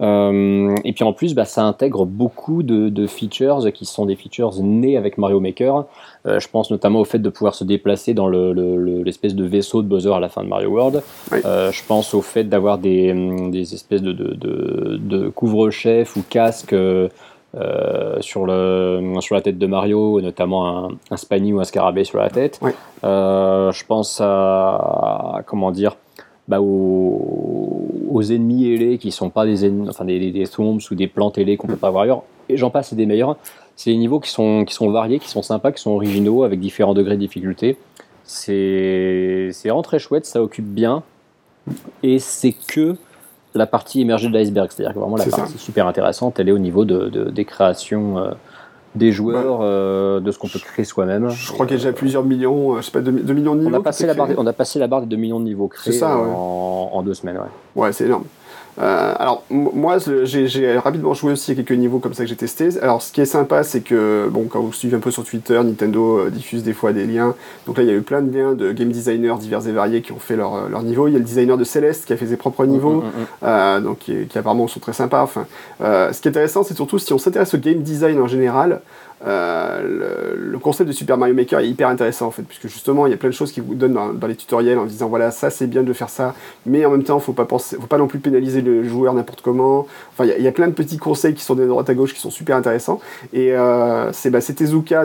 Euh, 0.00 0.74
et 0.84 0.92
puis 0.92 1.04
en 1.04 1.12
plus, 1.12 1.34
bah, 1.34 1.44
ça 1.44 1.62
intègre 1.64 2.06
beaucoup 2.06 2.62
de, 2.62 3.06
features 3.06 3.72
qui 3.72 3.84
sont 3.84 4.06
des 4.06 4.16
features 4.16 4.54
nées 4.62 4.96
avec 4.96 5.18
Mario 5.18 5.40
Maker. 5.40 5.84
Euh, 6.26 6.40
je 6.40 6.48
pense 6.48 6.70
notamment 6.70 7.00
au 7.00 7.04
fait 7.04 7.18
de 7.18 7.28
pouvoir 7.28 7.54
se 7.54 7.64
déplacer 7.64 8.14
dans 8.14 8.28
l'espèce 8.28 9.34
de 9.34 9.44
vaisseau 9.44 9.82
de 9.82 9.88
Bowser 9.88 10.12
à 10.12 10.20
la 10.20 10.28
fin 10.28 10.42
de 10.42 10.48
Mario 10.48 10.70
World. 10.70 11.02
Euh, 11.44 11.70
je 11.72 11.82
pense 11.86 12.14
au 12.14 12.22
fait 12.22 12.44
d'avoir 12.44 12.78
des, 12.78 13.12
des, 13.50 13.74
espèces 13.74 14.02
de, 14.02 14.12
de, 14.12 14.96
de 14.96 15.28
couvre-chefs 15.28 16.16
ou 16.16 16.22
casques 16.28 16.74
euh, 17.54 18.16
sur, 18.20 18.46
le, 18.46 19.14
sur 19.20 19.34
la 19.34 19.42
tête 19.42 19.58
de 19.58 19.66
Mario, 19.66 20.22
notamment 20.22 20.86
un, 20.86 20.88
un 21.10 21.16
Spiny 21.18 21.52
ou 21.52 21.60
un 21.60 21.64
Scarabée 21.64 22.04
sur 22.04 22.18
la 22.18 22.30
tête. 22.30 22.58
Euh, 23.04 23.70
je 23.72 23.84
pense 23.84 24.22
à, 24.22 25.42
comment 25.44 25.70
dire, 25.70 25.96
bah 26.48 26.60
aux, 26.60 28.22
ennemis 28.22 28.72
ailés 28.72 28.98
qui 28.98 29.10
sont 29.10 29.30
pas 29.30 29.44
des 29.46 29.64
ennemis, 29.64 29.88
enfin 29.88 30.04
des, 30.04 30.18
des, 30.18 30.30
des 30.30 30.48
ou 30.58 30.94
des 30.94 31.06
plantes 31.06 31.38
ailées 31.38 31.56
qu'on 31.56 31.66
peut 31.66 31.76
pas 31.76 31.90
voir 31.90 32.04
ailleurs. 32.04 32.22
Et 32.48 32.56
j'en 32.56 32.70
passe, 32.70 32.90
c'est 32.90 32.96
des 32.96 33.06
meilleurs. 33.06 33.36
C'est 33.76 33.90
des 33.90 33.96
niveaux 33.96 34.20
qui 34.20 34.30
sont, 34.30 34.64
qui 34.64 34.74
sont 34.74 34.90
variés, 34.90 35.18
qui 35.18 35.28
sont 35.28 35.42
sympas, 35.42 35.72
qui 35.72 35.80
sont 35.80 35.90
originaux, 35.90 36.44
avec 36.44 36.60
différents 36.60 36.94
degrés 36.94 37.14
de 37.14 37.20
difficulté. 37.20 37.76
C'est 38.24 39.50
vraiment 39.64 39.82
très 39.82 39.98
chouette, 39.98 40.26
ça 40.26 40.42
occupe 40.42 40.66
bien. 40.66 41.02
Et 42.02 42.18
c'est 42.18 42.52
que 42.52 42.96
la 43.54 43.66
partie 43.66 44.00
émergée 44.00 44.28
de 44.28 44.32
l'iceberg. 44.32 44.70
C'est-à-dire 44.70 44.94
que 44.94 44.98
vraiment 44.98 45.16
la 45.16 45.26
partie 45.26 45.58
super 45.58 45.86
intéressante, 45.86 46.38
elle 46.40 46.48
est 46.48 46.52
au 46.52 46.58
niveau 46.58 46.84
de, 46.84 47.30
des 47.30 47.44
créations 47.44 48.18
euh, 48.18 48.30
des 48.94 49.12
joueurs, 49.12 49.60
euh, 49.62 50.20
de 50.20 50.30
ce 50.30 50.38
qu'on 50.38 50.48
peut 50.48 50.58
créer 50.58 50.84
soi-même. 50.84 51.30
Je 51.30 51.52
crois 51.52 51.66
qu'il 51.66 51.76
y 51.76 51.80
a 51.80 51.82
déjà 51.82 51.92
plusieurs 51.92 52.24
millions, 52.24 52.74
euh, 52.74 52.76
je 52.78 52.82
sais 52.82 52.90
pas, 52.90 53.00
2, 53.00 53.10
millions 53.32 53.54
de 53.54 53.60
niveaux. 53.60 53.76
On 53.76 53.80
a, 53.80 53.82
passé 53.82 54.06
la 54.06 54.14
barre, 54.14 54.28
on 54.36 54.46
a 54.46 54.52
passé 54.52 54.78
la 54.78 54.86
barre 54.86 55.02
de 55.02 55.06
2 55.06 55.16
millions 55.16 55.40
de 55.40 55.44
niveaux 55.44 55.68
créés 55.68 56.02
en, 56.02 56.90
en, 56.92 57.02
deux 57.02 57.14
semaines. 57.14 57.38
Ouais, 57.38 57.82
ouais 57.82 57.92
c'est 57.92 58.04
énorme. 58.04 58.24
Euh, 58.80 59.14
alors 59.18 59.44
moi 59.50 59.98
j'ai 59.98 60.78
rapidement 60.78 61.12
joué 61.12 61.32
aussi 61.32 61.52
à 61.52 61.54
quelques 61.54 61.72
niveaux 61.72 61.98
comme 61.98 62.14
ça 62.14 62.22
que 62.24 62.28
j'ai 62.28 62.36
testé. 62.36 62.70
Alors 62.80 63.02
ce 63.02 63.12
qui 63.12 63.20
est 63.20 63.26
sympa 63.26 63.64
c'est 63.64 63.82
que 63.82 64.28
bon 64.30 64.46
quand 64.48 64.60
vous 64.60 64.72
suivez 64.72 64.96
un 64.96 65.00
peu 65.00 65.10
sur 65.10 65.24
Twitter, 65.24 65.60
Nintendo 65.62 66.20
euh, 66.20 66.30
diffuse 66.30 66.62
des 66.62 66.72
fois 66.72 66.92
des 66.92 67.06
liens. 67.06 67.34
Donc 67.66 67.76
là 67.76 67.82
il 67.82 67.88
y 67.88 67.92
a 67.92 67.94
eu 67.94 68.02
plein 68.02 68.22
de 68.22 68.36
liens 68.36 68.54
de 68.54 68.72
game 68.72 68.90
designers 68.90 69.34
divers 69.38 69.66
et 69.68 69.72
variés 69.72 70.00
qui 70.00 70.12
ont 70.12 70.18
fait 70.18 70.36
leur, 70.36 70.68
leur 70.70 70.82
niveau. 70.82 71.06
Il 71.06 71.12
y 71.12 71.16
a 71.16 71.18
le 71.18 71.24
designer 71.24 71.58
de 71.58 71.64
Celeste 71.64 72.06
qui 72.06 72.14
a 72.14 72.16
fait 72.16 72.26
ses 72.26 72.38
propres 72.38 72.64
niveaux, 72.64 73.02
mm, 73.02 73.04
mm, 73.04 73.08
mm, 73.08 73.26
euh, 73.44 73.80
donc 73.80 73.98
qui, 73.98 74.26
qui, 74.26 74.38
apparemment 74.38 74.66
sont 74.68 74.80
très 74.80 74.94
sympas. 74.94 75.22
Enfin, 75.22 75.46
ce 75.80 76.18
qui 76.20 76.28
est 76.28 76.30
intéressant 76.30 76.62
c'est 76.62 76.74
surtout 76.74 76.98
si 76.98 77.12
on 77.12 77.18
s'intéresse 77.18 77.52
au 77.54 77.58
game 77.58 77.82
design 77.82 78.20
en 78.20 78.26
général. 78.26 78.80
Euh, 79.26 80.34
le, 80.36 80.58
concept 80.58 80.88
de 80.88 80.92
Super 80.92 81.18
Mario 81.18 81.34
Maker 81.34 81.60
est 81.60 81.68
hyper 81.68 81.88
intéressant 81.88 82.26
en 82.26 82.30
fait, 82.30 82.42
puisque 82.42 82.68
justement 82.68 83.06
il 83.06 83.10
y 83.10 83.14
a 83.14 83.16
plein 83.16 83.30
de 83.30 83.34
choses 83.34 83.50
qui 83.50 83.60
vous 83.60 83.74
donnent 83.74 83.94
dans, 84.14 84.26
les 84.26 84.36
tutoriels 84.36 84.78
en 84.78 84.84
disant 84.84 85.08
voilà 85.08 85.32
ça 85.32 85.50
c'est 85.50 85.66
bien 85.66 85.82
de 85.82 85.92
faire 85.92 86.08
ça, 86.08 86.34
mais 86.66 86.84
en 86.86 86.90
même 86.90 87.02
temps 87.02 87.18
faut 87.18 87.32
pas 87.32 87.44
penser, 87.44 87.76
faut 87.80 87.88
pas 87.88 87.98
non 87.98 88.06
plus 88.06 88.20
pénaliser 88.20 88.60
le 88.60 88.84
joueur 88.84 89.12
n'importe 89.14 89.42
comment. 89.42 89.86
Enfin 90.12 90.24
il 90.24 90.42
y, 90.42 90.46
a 90.46 90.52
plein 90.52 90.68
de 90.68 90.72
petits 90.72 90.98
conseils 90.98 91.34
qui 91.34 91.42
sont 91.42 91.56
de 91.56 91.66
droite 91.66 91.90
à 91.90 91.94
gauche 91.94 92.14
qui 92.14 92.20
sont 92.20 92.30
super 92.30 92.56
intéressants. 92.56 93.00
Et 93.32 93.52
euh, 93.52 94.12
c'est 94.12 94.30
bah, 94.30 94.38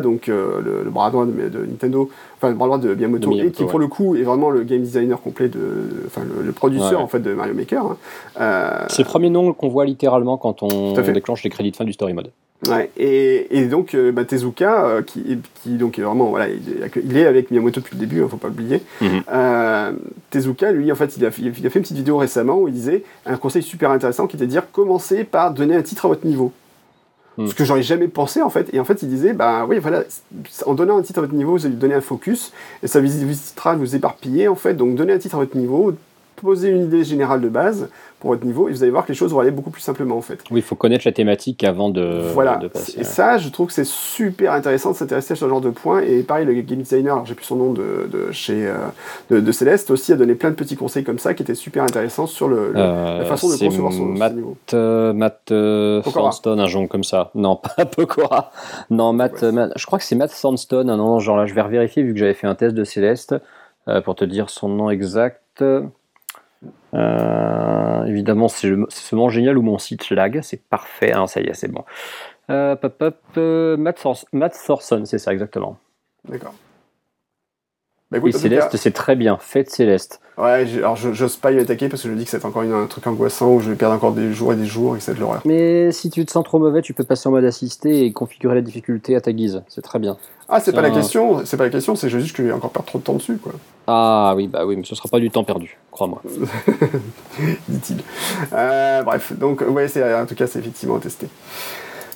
donc 0.01 0.29
euh, 0.29 0.83
le, 0.83 0.89
bras 0.89 1.09
droit 1.09 1.25
de, 1.25 1.65
Nintendo, 1.65 2.09
enfin 2.37 2.49
le 2.49 2.55
bras 2.55 2.67
droit 2.67 2.77
de 2.77 2.93
Miyamoto, 2.93 3.31
et 3.33 3.51
qui 3.51 3.65
pour 3.65 3.79
le 3.79 3.87
coup 3.87 4.15
est 4.15 4.23
vraiment 4.23 4.49
le 4.49 4.63
game 4.63 4.81
designer 4.81 5.21
complet 5.21 5.49
de, 5.49 5.59
enfin 6.05 6.21
le, 6.23 6.51
producteur 6.51 7.01
en 7.01 7.07
fait 7.07 7.19
de 7.19 7.33
Mario 7.33 7.53
Maker. 7.53 7.83
Hein. 7.83 7.97
Euh, 8.39 8.85
c'est 8.89 9.03
le 9.03 9.07
premier 9.07 9.29
nom 9.29 9.53
qu'on 9.53 9.69
voit 9.69 9.85
littéralement 9.85 10.37
quand 10.37 10.63
on 10.63 10.93
déclenche 10.93 11.43
les 11.43 11.49
crédits 11.49 11.71
de 11.71 11.75
fin 11.75 11.85
du 11.85 11.93
story 11.93 12.13
mode. 12.13 12.29
Ouais, 12.65 12.89
et, 12.97 13.55
et, 13.55 13.67
donc 13.67 13.93
euh, 13.93 14.11
bah, 14.11 14.25
Tezuka, 14.25 14.85
euh, 14.85 15.01
qui, 15.03 15.37
qui, 15.61 15.77
donc 15.77 15.99
est 15.99 16.01
vraiment 16.01 16.25
voilà, 16.25 16.47
il, 16.49 17.15
est 17.15 17.27
avec 17.27 17.51
Miyamoto 17.51 17.81
depuis 17.81 17.95
le 17.95 17.99
début, 17.99 18.23
hein, 18.23 18.27
faut 18.29 18.37
pas 18.37 18.47
l'oublier. 18.47 18.81
Mhm. 18.99 19.21
Euh, 19.31 19.91
Tezuka, 20.31 20.71
lui, 20.71 20.91
en 20.91 20.95
fait, 20.95 21.17
il 21.17 21.25
a, 21.25 21.29
il 21.37 21.47
a, 21.47 21.69
fait 21.69 21.79
une 21.79 21.83
petite 21.83 21.97
vidéo 21.97 22.17
récemment 22.17 22.57
où 22.57 22.67
il 22.67 22.73
disait 22.73 23.03
un 23.27 23.37
conseil 23.37 23.61
super 23.61 23.91
intéressant 23.91 24.25
qui 24.25 24.37
était 24.37 24.45
de 24.45 24.51
dire 24.51 24.71
commencez 24.71 25.23
par 25.23 25.53
donner 25.53 25.75
un 25.75 25.83
titre 25.83 26.05
à 26.05 26.07
votre 26.07 26.25
niveau. 26.25 26.51
Ce 27.37 27.53
que 27.53 27.65
j'aurais 27.65 27.83
jamais 27.83 28.07
pensé 28.07 28.41
en 28.41 28.49
fait. 28.49 28.73
Et 28.73 28.79
en 28.79 28.85
fait, 28.85 29.03
il 29.03 29.09
disait, 29.09 29.33
bah 29.33 29.65
oui, 29.67 29.77
voilà, 29.77 30.03
en 30.65 30.73
donnant 30.73 30.97
un 30.97 31.03
titre 31.03 31.19
à 31.19 31.21
votre 31.21 31.35
niveau, 31.35 31.51
vous 31.51 31.65
allez 31.65 31.75
lui 31.75 31.79
donner 31.79 31.93
un 31.93 32.01
focus 32.01 32.51
et 32.81 32.87
ça 32.87 32.99
vous 32.99 33.21
évitera 33.21 33.75
de 33.75 33.79
vous 33.79 33.95
éparpiller 33.95 34.47
en 34.47 34.55
fait. 34.55 34.73
Donc, 34.73 34.95
donnez 34.95 35.13
un 35.13 35.19
titre 35.19 35.35
à 35.35 35.39
votre 35.39 35.55
niveau, 35.55 35.93
posez 36.41 36.69
une 36.69 36.83
idée 36.83 37.03
générale 37.03 37.41
de 37.41 37.49
base, 37.49 37.89
pour 38.19 38.31
votre 38.31 38.45
niveau 38.45 38.67
et 38.67 38.71
vous 38.71 38.81
allez 38.81 38.91
voir 38.91 39.05
que 39.05 39.11
les 39.11 39.17
choses 39.17 39.31
vont 39.31 39.39
aller 39.39 39.51
beaucoup 39.51 39.69
plus 39.69 39.81
simplement 39.81 40.17
en 40.17 40.21
fait. 40.21 40.39
Oui, 40.49 40.59
il 40.59 40.63
faut 40.63 40.75
connaître 40.75 41.03
la 41.05 41.11
thématique 41.11 41.63
avant 41.63 41.89
de, 41.89 42.21
voilà. 42.33 42.59
Et 42.97 43.03
ça, 43.03 43.37
je 43.37 43.49
trouve 43.49 43.67
que 43.67 43.73
c'est 43.73 43.85
super 43.85 44.53
intéressant 44.53 44.91
de 44.91 44.95
s'intéresser 44.95 45.33
à 45.33 45.35
ce 45.35 45.47
genre 45.47 45.61
de 45.61 45.69
points. 45.69 46.01
Et 46.01 46.23
pareil, 46.23 46.45
le 46.45 46.53
game 46.53 46.79
designer, 46.79 47.13
alors 47.13 47.25
j'ai 47.25 47.35
plus 47.35 47.45
son 47.45 47.57
nom 47.57 47.73
de, 47.73 48.09
de 48.11 48.31
chez 48.31 48.67
euh, 48.67 49.41
de, 49.41 49.51
Céleste 49.51 49.91
aussi 49.91 50.13
a 50.13 50.15
donné 50.15 50.33
plein 50.33 50.49
de 50.49 50.55
petits 50.55 50.75
conseils 50.75 51.03
comme 51.03 51.19
ça 51.19 51.33
qui 51.33 51.43
étaient 51.43 51.55
super 51.55 51.83
intéressants 51.83 52.25
sur 52.25 52.47
le, 52.47 52.71
la 52.73 53.23
façon 53.25 53.49
de 53.49 53.57
concevoir 53.57 53.93
son, 53.93 54.05
Matt, 54.05 54.33
niveau. 54.33 54.57
Euh, 54.73 55.13
Matt 55.13 55.51
euh, 55.51 56.01
Sandstone, 56.01 56.59
un 56.59 56.67
genre 56.67 56.87
comme 56.87 57.03
ça. 57.03 57.29
Non, 57.35 57.55
pas 57.77 57.85
Pokora. 57.85 58.51
Non, 58.89 59.13
Matt, 59.13 59.45
je 59.75 59.85
crois 59.85 59.99
que 59.99 60.05
c'est 60.05 60.15
Matt 60.15 60.31
Sandstone. 60.31 60.89
Un 60.89 60.97
nom, 60.97 61.19
genre 61.19 61.37
là, 61.37 61.45
je 61.45 61.53
vais 61.53 61.67
vérifier 61.67 62.01
vu 62.01 62.13
que 62.13 62.19
j'avais 62.19 62.33
fait 62.33 62.47
un 62.47 62.55
test 62.55 62.73
de 62.73 62.83
Céleste 62.83 63.35
pour 64.03 64.15
te 64.15 64.25
dire 64.25 64.49
son 64.49 64.69
nom 64.69 64.89
exact. 64.89 65.63
Euh, 66.93 68.05
évidemment, 68.05 68.47
c'est 68.47 68.73
seulement 68.89 69.29
génial 69.29 69.57
où 69.57 69.61
mon 69.61 69.77
site 69.77 70.09
lag, 70.09 70.39
c'est 70.41 70.61
parfait, 70.69 71.13
hein, 71.13 71.27
ça 71.27 71.41
y 71.41 71.47
est, 71.47 71.53
c'est 71.53 71.71
bon. 71.71 71.83
Euh, 72.49 72.75
pop, 72.75 73.15
euh, 73.37 73.75
Matt, 73.77 73.99
Thorson, 74.01 75.03
c'est 75.05 75.17
ça 75.17 75.33
exactement. 75.33 75.77
D'accord. 76.27 76.53
Bah, 78.11 78.19
et 78.25 78.31
Céleste, 78.31 78.77
c'est 78.77 78.91
très 78.91 79.15
bien. 79.15 79.37
Faites 79.39 79.69
Céleste. 79.69 80.21
Ouais, 80.37 80.65
alors 80.77 80.95
j'ose 80.95 81.35
pas 81.37 81.51
y 81.51 81.59
attaquer 81.59 81.89
parce 81.89 82.03
que 82.03 82.07
je 82.07 82.13
me 82.13 82.17
dis 82.17 82.25
que 82.25 82.29
c'est 82.29 82.45
encore 82.45 82.61
un 82.61 82.85
truc 82.85 83.07
angoissant 83.07 83.53
où 83.53 83.59
je 83.59 83.71
vais 83.71 83.75
perdre 83.75 83.95
encore 83.95 84.11
des 84.11 84.31
jours 84.33 84.53
et 84.53 84.55
des 84.55 84.67
jours 84.67 84.95
et 84.95 84.99
que 84.99 85.03
c'est 85.03 85.15
de 85.15 85.19
l'horreur. 85.19 85.41
Mais 85.45 85.91
si 85.91 86.11
tu 86.11 86.23
te 86.25 86.31
sens 86.31 86.45
trop 86.45 86.59
mauvais, 86.59 86.83
tu 86.83 86.93
peux 86.93 87.03
passer 87.03 87.27
en 87.27 87.31
mode 87.31 87.43
assisté 87.43 88.05
et 88.05 88.13
configurer 88.13 88.53
la 88.53 88.61
difficulté 88.61 89.15
à 89.15 89.21
ta 89.21 89.33
guise. 89.33 89.63
C'est 89.67 89.81
très 89.81 89.97
bien. 89.97 90.15
Ah, 90.47 90.59
c'est 90.61 90.73
pas 90.73 90.81
la 90.81 90.91
question, 90.91 91.43
c'est 91.43 91.57
pas 91.57 91.65
la 91.65 91.69
question, 91.71 91.95
c'est 91.95 92.09
juste 92.09 92.35
que 92.35 92.43
je 92.43 92.47
vais 92.47 92.53
encore 92.53 92.69
perdre 92.69 92.87
trop 92.87 92.99
de 92.99 93.03
temps 93.03 93.15
dessus, 93.15 93.37
quoi. 93.37 93.51
Ah 93.87 94.33
oui, 94.37 94.47
bah 94.47 94.65
oui, 94.65 94.77
mais 94.77 94.83
ce 94.85 94.95
sera 94.95 95.09
pas 95.09 95.19
du 95.19 95.29
temps 95.29 95.43
perdu, 95.43 95.77
crois-moi. 95.91 96.21
Dit-il. 97.67 97.97
Euh, 98.53 99.03
bref, 99.03 99.33
donc 99.37 99.61
ouais, 99.67 99.87
c'est 99.89 100.13
en 100.13 100.25
tout 100.25 100.35
cas, 100.35 100.47
c'est 100.47 100.59
effectivement 100.59 100.99
testé. 100.99 101.27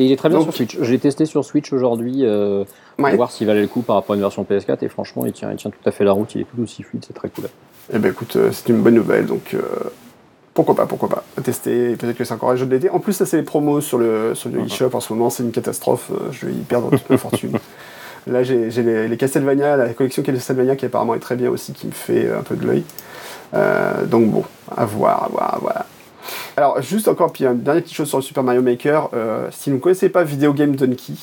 Et 0.01 0.05
il 0.05 0.11
est 0.11 0.15
très 0.15 0.29
bien 0.29 0.41
sur 0.41 0.53
Switch. 0.53 0.77
J'ai 0.81 0.97
testé 0.97 1.25
sur 1.25 1.45
Switch 1.45 1.71
aujourd'hui 1.71 2.25
euh, 2.25 2.63
pour 2.97 3.09
voir 3.09 3.31
s'il 3.31 3.45
valait 3.45 3.61
le 3.61 3.67
coup 3.67 3.81
par 3.81 3.97
rapport 3.97 4.13
à 4.13 4.15
une 4.15 4.21
version 4.21 4.43
PS4 4.43 4.83
et 4.83 4.89
franchement, 4.89 5.25
il 5.25 5.31
tient, 5.31 5.51
il 5.51 5.57
tient 5.57 5.69
tout 5.69 5.89
à 5.89 5.91
fait 5.91 6.03
la 6.03 6.11
route. 6.11 6.33
Il 6.33 6.41
est 6.41 6.45
tout 6.45 6.61
aussi 6.61 6.81
fluide, 6.81 7.05
c'est 7.05 7.13
très 7.13 7.29
cool. 7.29 7.45
Eh 7.93 7.99
ben 7.99 8.11
écoute, 8.11 8.35
euh, 8.35 8.49
c'est 8.51 8.69
une 8.69 8.81
bonne 8.81 8.95
nouvelle, 8.95 9.27
donc 9.27 9.55
pourquoi 10.53 10.75
pas, 10.75 10.85
pourquoi 10.87 11.09
pas. 11.09 11.23
Tester, 11.43 11.95
peut-être 11.95 12.17
que 12.17 12.23
c'est 12.23 12.33
encore 12.33 12.49
un 12.49 12.55
jeu 12.55 12.65
de 12.65 12.71
l'été. 12.71 12.89
En 12.89 12.99
plus, 12.99 13.13
ça 13.13 13.25
c'est 13.25 13.37
les 13.37 13.43
promos 13.43 13.79
sur 13.79 13.97
le 13.99 14.33
sur 14.33 14.49
le 14.49 14.61
eShop 14.61 14.89
en 14.93 14.99
ce 14.99 15.13
moment, 15.13 15.29
c'est 15.29 15.43
une 15.43 15.51
catastrophe. 15.51 16.11
Je 16.31 16.47
vais 16.47 16.53
y 16.53 16.61
perdre 16.61 16.89
toute 16.89 17.09
ma 17.09 17.17
fortune. 17.17 17.57
Là, 18.27 18.43
j'ai 18.43 18.69
les, 18.69 19.07
les, 19.07 19.17
Castlevania, 19.17 19.77
la 19.77 19.93
collection 19.93 20.21
Castlevania 20.21 20.75
qui 20.75 20.85
apparemment 20.85 21.15
est 21.15 21.19
très 21.19 21.35
bien 21.35 21.49
aussi, 21.49 21.73
qui 21.73 21.87
me 21.87 21.91
fait 21.91 22.31
un 22.31 22.43
peu 22.43 22.55
de 22.55 22.67
l'œil. 22.67 22.83
Euh, 23.53 24.05
donc 24.05 24.29
bon, 24.29 24.43
à 24.75 24.85
voir, 24.85 25.23
à 25.23 25.27
voir, 25.29 25.55
à 25.55 25.59
voir. 25.59 25.85
Alors, 26.61 26.79
juste 26.79 27.07
encore, 27.07 27.33
puis 27.33 27.43
une 27.43 27.61
dernière 27.61 27.81
petite 27.81 27.95
chose 27.95 28.07
sur 28.07 28.19
le 28.19 28.23
Super 28.23 28.43
Mario 28.43 28.61
Maker. 28.61 29.09
si 29.49 29.71
vous 29.71 29.77
ne 29.77 29.81
connaissez 29.81 30.09
pas 30.09 30.23
Video 30.23 30.53
Game 30.53 30.75
Donkey, 30.75 31.15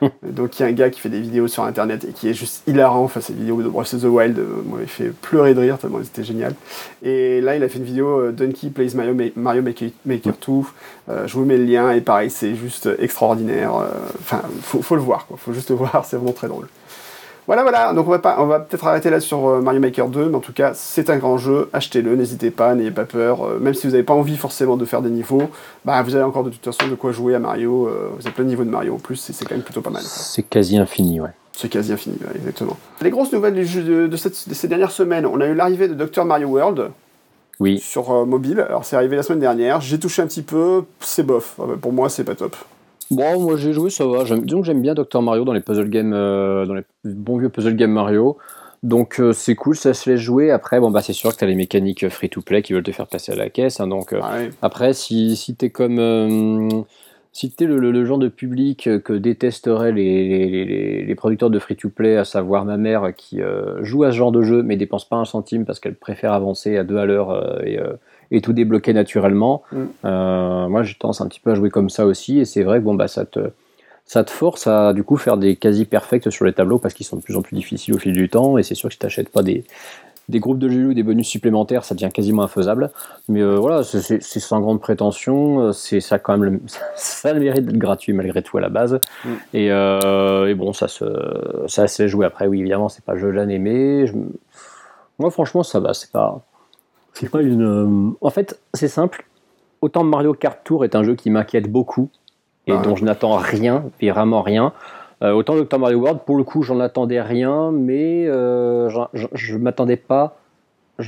Donc 0.22 0.58
il 0.58 0.62
y 0.62 0.66
a 0.66 0.68
un 0.68 0.72
gars 0.72 0.90
qui 0.90 1.00
fait 1.00 1.08
des 1.08 1.20
vidéos 1.20 1.48
sur 1.48 1.64
internet 1.64 2.04
et 2.04 2.12
qui 2.12 2.28
est 2.28 2.34
juste 2.34 2.62
hilarant. 2.66 3.04
Enfin, 3.04 3.20
ces 3.20 3.32
vidéos 3.32 3.62
de 3.62 3.68
Breath 3.68 3.94
of 3.94 4.02
the 4.02 4.06
Wild 4.06 4.38
euh, 4.38 4.62
m'avaient 4.70 4.86
fait 4.86 5.10
pleurer 5.10 5.54
de 5.54 5.60
rire 5.60 5.78
tellement 5.78 5.98
c'était 6.02 6.24
génial. 6.24 6.54
Et 7.02 7.40
là, 7.40 7.56
il 7.56 7.62
a 7.62 7.68
fait 7.68 7.78
une 7.78 7.84
vidéo 7.84 8.20
euh, 8.20 8.32
Donkey 8.32 8.70
Plays 8.70 8.94
Mario, 8.94 9.14
Mario 9.36 9.62
Maker, 9.62 10.34
2. 10.46 10.52
Euh, 11.08 11.26
je 11.26 11.34
vous 11.34 11.44
mets 11.44 11.56
le 11.56 11.64
lien 11.64 11.90
et 11.92 12.00
pareil, 12.00 12.30
c'est 12.30 12.54
juste 12.54 12.88
extraordinaire. 12.98 13.72
Enfin, 14.20 14.42
faut, 14.62 14.82
faut 14.82 14.96
le 14.96 15.02
voir, 15.02 15.26
quoi. 15.26 15.36
Faut 15.36 15.52
juste 15.52 15.70
le 15.70 15.76
voir, 15.76 16.04
c'est 16.04 16.16
vraiment 16.16 16.32
très 16.32 16.48
drôle. 16.48 16.66
Voilà, 17.46 17.62
voilà, 17.62 17.92
donc 17.92 18.06
on 18.06 18.10
va, 18.10 18.18
pas, 18.20 18.36
on 18.38 18.46
va 18.46 18.60
peut-être 18.60 18.86
arrêter 18.86 19.10
là 19.10 19.20
sur 19.20 19.46
euh, 19.46 19.60
Mario 19.60 19.78
Maker 19.78 20.08
2, 20.08 20.30
mais 20.30 20.36
en 20.36 20.40
tout 20.40 20.54
cas, 20.54 20.72
c'est 20.72 21.10
un 21.10 21.18
grand 21.18 21.36
jeu, 21.36 21.68
achetez-le, 21.74 22.16
n'hésitez 22.16 22.50
pas, 22.50 22.74
n'ayez 22.74 22.90
pas 22.90 23.04
peur, 23.04 23.42
euh, 23.42 23.58
même 23.58 23.74
si 23.74 23.86
vous 23.86 23.92
n'avez 23.92 24.02
pas 24.02 24.14
envie 24.14 24.38
forcément 24.38 24.78
de 24.78 24.84
faire 24.86 25.02
des 25.02 25.10
niveaux, 25.10 25.50
bah 25.84 26.02
vous 26.02 26.14
avez 26.14 26.24
encore 26.24 26.44
de 26.44 26.48
toute 26.48 26.64
façon 26.64 26.88
de 26.88 26.94
quoi 26.94 27.12
jouer 27.12 27.34
à 27.34 27.38
Mario, 27.38 27.86
euh, 27.86 28.08
vous 28.16 28.26
avez 28.26 28.34
plein 28.34 28.44
de 28.44 28.48
niveaux 28.48 28.64
de 28.64 28.70
Mario. 28.70 28.94
En 28.94 28.98
plus, 28.98 29.16
c'est 29.16 29.44
quand 29.44 29.54
même 29.54 29.62
plutôt 29.62 29.82
pas 29.82 29.90
mal. 29.90 30.02
C'est 30.02 30.44
quasi 30.44 30.78
infini, 30.78 31.20
ouais. 31.20 31.30
C'est 31.52 31.68
quasi 31.68 31.92
infini, 31.92 32.16
exactement. 32.34 32.78
Les 33.02 33.10
grosses 33.10 33.32
nouvelles 33.32 33.54
du 33.54 33.66
jeu 33.66 34.08
de, 34.08 34.16
ces 34.16 34.66
dernières 34.66 34.90
semaines, 34.90 35.26
on 35.26 35.40
a 35.42 35.46
eu 35.46 35.54
l'arrivée 35.54 35.86
de 35.86 35.94
Dr 35.94 36.24
Mario 36.24 36.48
World, 36.48 36.92
oui. 37.60 37.78
sur 37.78 38.24
mobile, 38.24 38.64
alors 38.66 38.86
c'est 38.86 38.96
arrivé 38.96 39.16
la 39.16 39.22
semaine 39.22 39.40
dernière, 39.40 39.82
j'ai 39.82 39.98
touché 39.98 40.22
un 40.22 40.26
petit 40.26 40.42
peu, 40.42 40.84
c'est 41.00 41.22
bof, 41.22 41.60
pour 41.82 41.92
moi 41.92 42.08
c'est 42.08 42.24
pas 42.24 42.34
top. 42.34 42.56
Bon, 43.10 43.40
moi 43.40 43.56
j'ai 43.56 43.72
joué, 43.72 43.90
ça 43.90 44.06
va. 44.06 44.24
Disons 44.24 44.60
que 44.60 44.66
j'aime 44.66 44.80
bien 44.80 44.94
Dr 44.94 45.20
Mario 45.22 45.44
dans 45.44 45.52
les 45.52 45.60
puzzle 45.60 45.88
games, 45.88 46.12
euh, 46.14 46.64
dans 46.66 46.74
les 46.74 46.84
bons 47.04 47.38
vieux 47.38 47.48
puzzle 47.48 47.76
games 47.76 47.92
Mario. 47.92 48.38
Donc 48.82 49.18
euh, 49.18 49.32
c'est 49.32 49.54
cool, 49.54 49.76
ça 49.76 49.94
se 49.94 50.10
laisse 50.10 50.20
jouer. 50.20 50.50
Après, 50.50 50.80
bon 50.80 50.90
bah 50.90 51.00
c'est 51.02 51.12
sûr 51.12 51.32
que 51.32 51.38
tu 51.38 51.44
as 51.44 51.46
les 51.46 51.54
mécaniques 51.54 52.08
free 52.08 52.28
to 52.28 52.42
play 52.42 52.62
qui 52.62 52.72
veulent 52.72 52.82
te 52.82 52.92
faire 52.92 53.06
passer 53.06 53.32
à 53.32 53.36
la 53.36 53.50
caisse. 53.50 53.80
Hein. 53.80 53.88
donc 53.88 54.12
euh, 54.12 54.20
après, 54.62 54.92
si, 54.92 55.36
si 55.36 55.54
t'es 55.54 55.70
comme 55.70 56.84
si 57.32 57.50
t'es 57.50 57.64
le, 57.64 57.78
le, 57.78 58.04
genre 58.04 58.18
de 58.18 58.28
public 58.28 58.88
que 59.02 59.12
détesteraient 59.12 59.90
les, 59.90 60.48
les, 60.48 61.04
les, 61.04 61.14
producteurs 61.14 61.50
de 61.50 61.58
free 61.58 61.74
to 61.76 61.88
play, 61.88 62.16
à 62.16 62.24
savoir 62.24 62.64
ma 62.64 62.76
mère 62.76 63.12
qui 63.16 63.40
joue 63.80 64.04
à 64.04 64.12
ce 64.12 64.16
genre 64.16 64.32
de 64.32 64.42
jeu 64.42 64.62
mais 64.62 64.76
dépense 64.76 65.08
pas 65.08 65.16
un 65.16 65.24
centime 65.24 65.64
parce 65.64 65.80
qu'elle 65.80 65.96
préfère 65.96 66.32
avancer 66.32 66.76
à 66.76 66.84
deux 66.84 66.98
à 66.98 67.06
l'heure 67.06 67.64
et 67.66 67.78
et 68.34 68.40
tout 68.40 68.52
débloquer 68.52 68.92
naturellement. 68.92 69.62
Mm. 69.72 69.82
Euh, 70.04 70.68
moi, 70.68 70.82
j'ai 70.82 70.94
tendance 70.94 71.20
un 71.20 71.28
petit 71.28 71.40
peu 71.40 71.52
à 71.52 71.54
jouer 71.54 71.70
comme 71.70 71.88
ça 71.88 72.04
aussi, 72.06 72.40
et 72.40 72.44
c'est 72.44 72.62
vrai 72.62 72.80
que 72.80 72.84
bon, 72.84 72.94
bah, 72.94 73.08
ça, 73.08 73.24
te, 73.24 73.50
ça 74.04 74.24
te 74.24 74.30
force 74.30 74.66
à 74.66 74.92
du 74.92 75.04
coup 75.04 75.16
faire 75.16 75.36
des 75.36 75.56
quasi 75.56 75.84
perfects 75.84 76.30
sur 76.30 76.44
les 76.44 76.52
tableaux 76.52 76.78
parce 76.78 76.94
qu'ils 76.94 77.06
sont 77.06 77.16
de 77.16 77.22
plus 77.22 77.36
en 77.36 77.42
plus 77.42 77.54
difficiles 77.56 77.94
au 77.94 77.98
fil 77.98 78.12
du 78.12 78.28
temps, 78.28 78.58
et 78.58 78.62
c'est 78.62 78.74
sûr 78.74 78.88
que 78.88 78.94
si 78.94 78.98
tu 78.98 79.06
n'achètes 79.06 79.28
pas 79.28 79.42
des, 79.42 79.64
des 80.28 80.40
groupes 80.40 80.58
de 80.58 80.68
jeux 80.68 80.88
ou 80.88 80.94
des 80.94 81.04
bonus 81.04 81.28
supplémentaires, 81.28 81.84
ça 81.84 81.94
devient 81.94 82.10
quasiment 82.12 82.42
infaisable. 82.42 82.90
Mais 83.28 83.40
euh, 83.40 83.56
voilà, 83.56 83.84
c'est 83.84 84.20
sans 84.20 84.60
grande 84.60 84.80
prétention, 84.80 85.72
c'est 85.72 86.00
ça 86.00 86.18
quand 86.18 86.36
même, 86.36 86.44
le, 86.44 86.60
ça 86.96 87.32
le 87.32 87.40
mérite 87.40 87.66
d'être 87.66 87.78
gratuit 87.78 88.12
malgré 88.12 88.42
tout 88.42 88.58
à 88.58 88.60
la 88.60 88.68
base. 88.68 88.98
Mm. 89.24 89.28
Et, 89.52 89.70
euh, 89.70 90.48
et, 90.48 90.54
bon, 90.54 90.72
ça 90.72 90.88
se, 90.88 91.04
ça 91.68 91.86
se 91.86 92.08
jouer 92.08 92.26
après. 92.26 92.48
Oui, 92.48 92.60
évidemment, 92.60 92.88
c'est 92.88 93.04
pas 93.04 93.16
jeu 93.16 93.32
jeune 93.32 93.50
aimé. 93.50 94.10
Moi, 95.20 95.30
franchement, 95.30 95.62
ça 95.62 95.78
va. 95.78 95.94
C'est 95.94 96.10
pas, 96.10 96.42
c'est 97.14 97.30
pas 97.30 97.40
une. 97.40 97.62
Euh, 97.62 98.16
en 98.20 98.30
fait, 98.30 98.60
c'est 98.74 98.88
simple. 98.88 99.26
Autant 99.80 100.04
Mario 100.04 100.34
Kart 100.34 100.58
Tour 100.64 100.84
est 100.84 100.94
un 100.94 101.02
jeu 101.02 101.14
qui 101.14 101.30
m'inquiète 101.30 101.70
beaucoup 101.70 102.10
et 102.66 102.72
dont 102.72 102.96
je 102.96 103.04
n'attends 103.04 103.36
rien, 103.36 103.84
vraiment 104.00 104.40
rien. 104.40 104.72
Euh, 105.22 105.32
autant 105.32 105.54
Dr 105.54 105.78
Mario 105.78 105.98
World, 105.98 106.20
pour 106.24 106.36
le 106.36 106.44
coup, 106.44 106.62
j'en 106.62 106.80
attendais 106.80 107.20
rien, 107.20 107.70
mais 107.70 108.26
euh, 108.26 108.88
je, 109.12 109.54
ne 109.54 109.58
m'attendais 109.58 109.96
pas. 109.96 110.38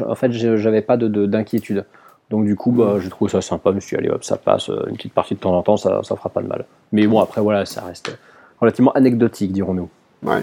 en 0.06 0.14
fait, 0.14 0.32
j'avais 0.32 0.82
pas 0.82 0.98
d'inquiétude. 0.98 1.86
Donc 2.28 2.44
du 2.44 2.56
coup, 2.56 2.72
bah, 2.72 2.96
j'ai 3.00 3.08
trouvé 3.08 3.30
ça 3.30 3.40
sympa. 3.40 3.70
Je 3.70 3.76
me 3.76 3.80
suis 3.80 3.96
dit, 3.96 4.02
allez 4.02 4.10
hop, 4.10 4.22
ça 4.22 4.36
passe. 4.36 4.68
Une 4.68 4.96
petite 4.96 5.14
partie 5.14 5.34
de 5.34 5.40
temps 5.40 5.56
en 5.56 5.62
temps, 5.62 5.78
ça, 5.78 6.02
ça 6.02 6.14
fera 6.14 6.28
pas 6.28 6.42
de 6.42 6.48
mal. 6.48 6.66
Mais 6.92 7.06
bon, 7.06 7.20
après, 7.20 7.40
voilà, 7.40 7.64
ça 7.64 7.82
reste 7.82 8.16
relativement 8.60 8.92
anecdotique, 8.92 9.52
dirons-nous. 9.52 9.88
Ouais. 10.22 10.42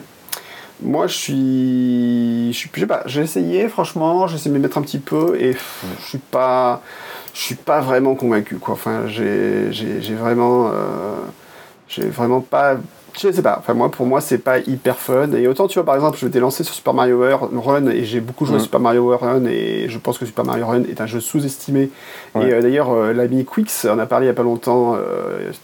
Moi, 0.81 1.07
je 1.07 1.15
suis. 1.15 2.53
Je 2.53 2.57
suis 2.57 2.69
sais 2.75 2.87
pas, 2.87 3.03
j'ai 3.05 3.21
essayé, 3.21 3.67
franchement, 3.69 4.27
j'ai 4.27 4.35
essayé 4.35 4.51
de 4.51 4.57
me 4.57 4.61
mettre 4.61 4.77
un 4.77 4.81
petit 4.81 4.99
peu 4.99 5.39
et 5.39 5.53
je 5.53 6.05
suis 6.05 6.17
pas. 6.17 6.81
Je 7.33 7.41
suis 7.41 7.55
pas 7.55 7.81
vraiment 7.81 8.15
convaincu, 8.15 8.57
quoi. 8.57 8.75
Enfin, 8.75 9.07
j'ai 9.07 10.15
vraiment. 10.15 10.69
Euh, 10.73 11.15
j'ai 11.87 12.07
vraiment 12.07 12.41
pas. 12.41 12.77
Je 13.15 13.31
sais 13.31 13.43
pas, 13.43 13.57
enfin 13.59 13.75
moi 13.75 13.91
pour 13.91 14.07
moi 14.07 14.21
c'est 14.21 14.39
pas 14.39 14.57
hyper 14.57 14.97
fun 14.97 15.33
et 15.33 15.47
autant 15.47 15.67
tu 15.67 15.75
vois 15.75 15.85
par 15.85 15.93
exemple 15.93 16.17
je 16.19 16.25
m'étais 16.25 16.39
lancé 16.39 16.63
sur 16.63 16.73
Super 16.73 16.95
Mario 16.95 17.21
Run 17.21 17.85
et 17.85 18.05
j'ai 18.05 18.19
beaucoup 18.19 18.47
joué 18.47 18.55
à 18.55 18.59
Super 18.59 18.79
Mario 18.79 19.15
Run 19.15 19.45
et 19.45 19.87
je 19.87 19.99
pense 19.99 20.17
que 20.17 20.25
Super 20.25 20.43
Mario 20.43 20.65
Run 20.65 20.85
est 20.85 20.99
un 20.99 21.05
jeu 21.05 21.19
sous-estimé 21.19 21.91
et 22.33 22.39
euh, 22.39 22.61
d'ailleurs 22.63 22.89
euh, 22.89 23.13
l'ami 23.13 23.45
Quix 23.45 23.85
en 23.85 23.99
a 23.99 24.07
parlé 24.07 24.25
il 24.25 24.29
y 24.29 24.31
a 24.31 24.33
pas 24.33 24.41
longtemps 24.41 24.97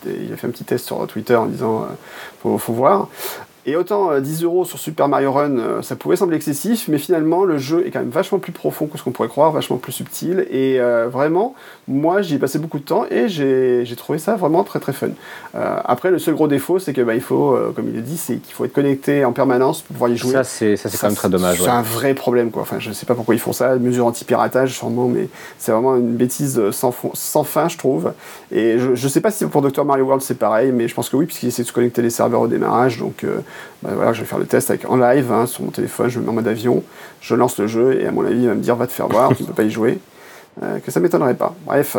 il 0.06 0.32
a 0.32 0.38
fait 0.38 0.46
un 0.46 0.52
petit 0.52 0.64
test 0.64 0.86
sur 0.86 1.08
Twitter 1.08 1.36
en 1.36 1.48
disant 1.48 1.88
faut, 2.44 2.60
faut 2.60 2.74
voir 2.74 3.08
et 3.66 3.76
autant 3.76 4.20
10 4.20 4.42
euh, 4.42 4.46
euros 4.46 4.66
sur 4.66 4.80
Super 4.80 5.08
Mario 5.08 5.32
Run, 5.32 5.58
euh, 5.58 5.82
ça 5.82 5.96
pouvait 5.96 6.16
sembler 6.16 6.38
excessif, 6.38 6.88
mais 6.88 6.98
finalement 6.98 7.44
le 7.44 7.58
jeu 7.58 7.86
est 7.86 7.92
quand 7.92 8.00
même 8.00 8.10
vachement 8.10 8.40
plus 8.40 8.52
profond 8.52 8.88
que 8.88 8.98
ce 8.98 9.04
qu'on 9.04 9.12
pourrait 9.12 9.28
croire, 9.28 9.52
vachement 9.52 9.78
plus 9.78 9.92
subtil. 9.92 10.48
Et 10.50 10.80
euh, 10.80 11.08
vraiment, 11.10 11.56
moi 11.90 12.22
j'y 12.22 12.36
ai 12.36 12.38
passé 12.38 12.60
beaucoup 12.60 12.80
de 12.80 12.84
temps 12.84 13.06
et 13.10 13.28
j'ai 13.28 13.96
trouvé 13.98 14.20
ça 14.20 14.36
vraiment 14.36 14.64
très 14.64 14.80
très 14.80 14.94
fun. 14.94 15.10
après, 15.54 16.12
le 16.12 16.20
seul 16.20 16.36
gros 16.36 16.48
défaut, 16.48 16.80
c'est 16.80 16.94
que 16.94 17.02
bah, 17.02 17.16
il 17.16 17.22
faut, 17.22 17.58
comme 17.76 17.90
il 17.90 17.96
le 17.96 18.02
dit, 18.02 18.18
c'est 18.18 18.38
qu'il 18.38 18.54
faut 18.54 18.64
être 18.64 18.74
connecté 18.74 19.26
en 19.26 19.32
permanence 19.32 19.82
pour 19.82 19.96
pouvoir 19.96 20.12
y 20.12 20.18
jouer. 20.18 20.32
Ça, 20.32 20.44
c'est 20.44 20.78
quand 21.00 21.08
même 21.08 21.16
très 21.16 21.30
dommage. 21.30 21.62
C'est 21.62 21.70
un 21.70 21.82
vrai 21.82 22.14
problème 22.14 22.52
quoi. 22.52 22.62
Enfin, 22.62 22.78
je 22.80 22.92
sais 22.92 23.06
pas 23.06 23.16
pourquoi 23.16 23.36
ils 23.36 23.42
font 23.42 23.54
ça, 23.54 23.76
mesure 23.76 24.06
anti-piratage 24.06 24.74
sûrement, 24.74 25.08
mais 25.08 25.28
c'est 25.58 25.72
vraiment 25.72 25.98
une 25.98 26.16
bêtise 26.16 26.62
sans, 26.72 26.94
sans 27.14 27.44
fin, 27.44 27.68
je 27.68 27.78
trouve. 27.78 28.14
Et 28.52 28.78
je, 28.80 28.96
je 28.96 29.08
sais 29.08 29.22
pas 29.22 29.32
si 29.32 29.46
pour 29.46 29.62
Dr 29.62 29.84
Mario 29.84 30.06
World 30.06 30.24
c'est 30.24 30.38
pareil, 30.38 30.72
mais 30.72 30.88
je 30.88 30.94
pense 30.94 31.10
que 31.10 31.16
oui, 31.16 31.26
puisqu'il 31.26 31.48
essaie 31.48 31.64
de 31.64 31.68
se 31.68 31.74
connecter 31.74 32.02
les 32.02 32.10
serveurs 32.10 32.42
au 32.42 32.48
démarrage, 32.48 33.00
donc 33.00 33.26
bah 33.82 33.92
voilà, 33.96 34.14
je 34.14 34.22
vais 34.22 34.26
faire 34.26 34.40
le 34.40 34.46
test 34.46 34.70
avec, 34.70 34.90
en 34.90 34.98
live 34.98 35.32
hein, 35.32 35.46
sur 35.46 35.64
mon 35.64 35.72
téléphone, 35.72 36.10
je 36.10 36.20
me 36.20 36.26
mets 36.26 36.30
en 36.30 36.34
mode 36.34 36.48
avion, 36.48 36.84
je 37.22 37.36
lance 37.36 37.58
le 37.58 37.68
jeu 37.68 38.00
et 38.02 38.08
à 38.08 38.12
mon 38.12 38.26
avis 38.26 38.42
il 38.42 38.48
va 38.48 38.56
me 38.56 38.62
dire 38.62 38.76
va 38.76 38.88
te 38.88 38.92
faire 38.92 39.08
voir, 39.08 39.36
tu 39.36 39.44
ne 39.44 39.48
peux 39.48 39.54
pas 39.54 39.64
y 39.64 39.72
jouer, 39.72 40.00
euh, 40.62 40.80
que 40.80 40.92
ça 40.92 41.00
m'étonnerait 41.00 41.36
pas. 41.36 41.56
Bref. 41.66 41.98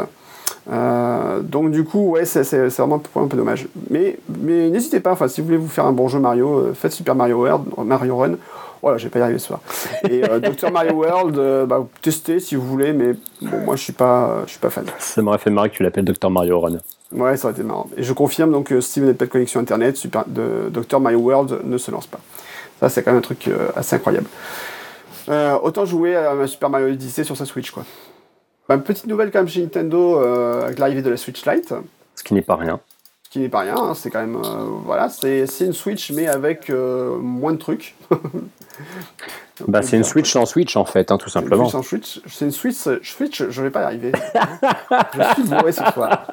Euh, 0.71 1.41
donc 1.41 1.71
du 1.71 1.85
coup, 1.85 2.11
ouais, 2.11 2.25
c'est 2.25 2.43
vraiment 2.69 3.03
un 3.17 3.27
peu 3.27 3.37
dommage. 3.37 3.69
Mais, 3.89 4.19
mais 4.29 4.69
n'hésitez 4.69 5.01
pas, 5.01 5.13
enfin, 5.13 5.29
si 5.29 5.41
vous 5.41 5.49
voulez 5.49 5.59
vous 5.59 5.69
faire 5.69 5.87
un 5.87 5.93
bon 5.93 6.09
jeu 6.09 6.19
Mario, 6.19 6.59
euh, 6.59 6.75
faites 6.75 6.93
Super 6.93 7.15
Mario 7.15 7.39
World, 7.43 7.65
Mario 7.79 8.17
Run. 8.17 8.35
Voilà, 8.83 8.97
je 8.97 9.05
vais 9.05 9.11
pas 9.11 9.19
y 9.19 9.23
arriver 9.23 9.39
ce 9.39 9.49
soir. 9.49 9.61
Et 10.09 10.21
Dr 10.41 10.71
Mario 10.73 10.93
World, 10.93 11.67
bah, 11.69 11.87
testez 12.01 12.41
si 12.41 12.55
vous 12.55 12.67
voulez, 12.67 12.95
mais 12.95 13.13
bon, 13.43 13.59
moi 13.65 13.77
je 13.77 13.83
suis 13.83 13.93
pas, 13.93 14.43
je 14.47 14.53
suis 14.53 14.59
pas 14.59 14.71
fan. 14.71 14.87
Ça 14.99 15.21
m'aurait 15.21 15.39
fait 15.39 15.51
marrer 15.51 15.69
que 15.69 15.77
tu 15.77 15.83
l'appelles 15.83 16.07
Dr 16.07 16.31
Mario 16.31 16.59
Run. 16.61 16.79
Ouais, 17.13 17.37
ça 17.37 17.49
aurait 17.49 17.55
été 17.55 17.63
marrant. 17.63 17.89
Et 17.97 18.03
je 18.03 18.13
confirme 18.15 18.53
donc 18.53 18.73
si 18.81 19.01
vous 19.01 19.07
n'avez 19.07 19.19
pas 19.19 19.27
de 19.27 19.31
connexion 19.31 19.61
internet, 19.61 19.97
Super, 19.97 20.25
de 20.27 20.71
Dr. 20.71 20.99
My 21.01 21.15
World 21.15 21.61
ne 21.65 21.77
se 21.77 21.91
lance 21.91 22.07
pas. 22.07 22.21
Ça, 22.81 22.89
c'est 22.89 23.03
quand 23.03 23.11
même 23.11 23.19
un 23.19 23.23
truc 23.23 23.47
euh, 23.49 23.69
assez 23.77 23.97
incroyable. 23.97 24.27
Euh, 25.29 25.59
autant 25.63 25.85
jouer 25.85 26.17
à 26.17 26.47
Super 26.47 26.71
Mario 26.71 26.89
Odyssey 26.89 27.25
sur 27.25 27.37
sa 27.37 27.45
Switch, 27.45 27.71
quoi. 27.71 27.85
Bah, 28.71 28.79
petite 28.79 29.09
nouvelle 29.09 29.33
quand 29.33 29.41
même 29.41 29.49
chez 29.49 29.63
Nintendo 29.63 30.21
euh, 30.21 30.63
avec 30.63 30.79
l'arrivée 30.79 31.03
de 31.03 31.11
la 31.11 31.17
Switch 31.17 31.45
Lite. 31.45 31.75
Ce 32.15 32.23
qui 32.23 32.35
n'est 32.35 32.41
pas 32.41 32.55
rien. 32.55 32.79
Ce 33.25 33.31
qui 33.31 33.41
n'est 33.41 33.49
pas 33.49 33.61
rien, 33.61 33.75
hein, 33.77 33.95
c'est 33.95 34.11
quand 34.11 34.21
même. 34.21 34.41
voilà, 34.85 35.09
c'est 35.09 35.45
une 35.61 35.73
Switch 35.73 36.13
mais 36.13 36.29
avec 36.29 36.71
moins 36.71 37.53
de 37.53 37.59
trucs. 37.59 37.97
Bah, 39.69 39.83
c'est 39.83 39.97
une 39.97 40.05
Switch 40.05 40.31
sans 40.31 40.47
Switch 40.47 40.77
en 40.77 40.85
fait, 40.85 41.11
hein, 41.11 41.19
tout 41.19 41.29
simplement. 41.29 41.69
Une 41.69 41.83
Switch, 41.83 42.23
c'est 42.27 42.45
une 42.45 42.51
Switch, 42.51 42.77
Switch, 43.03 43.43
je 43.49 43.63
vais 43.63 43.71
pas 43.71 43.83
y 43.83 43.85
arriver. 43.85 44.13
je 45.15 45.35
suis 45.35 45.43
bourré 45.43 45.73
ce 45.73 45.85
soir. 45.93 46.27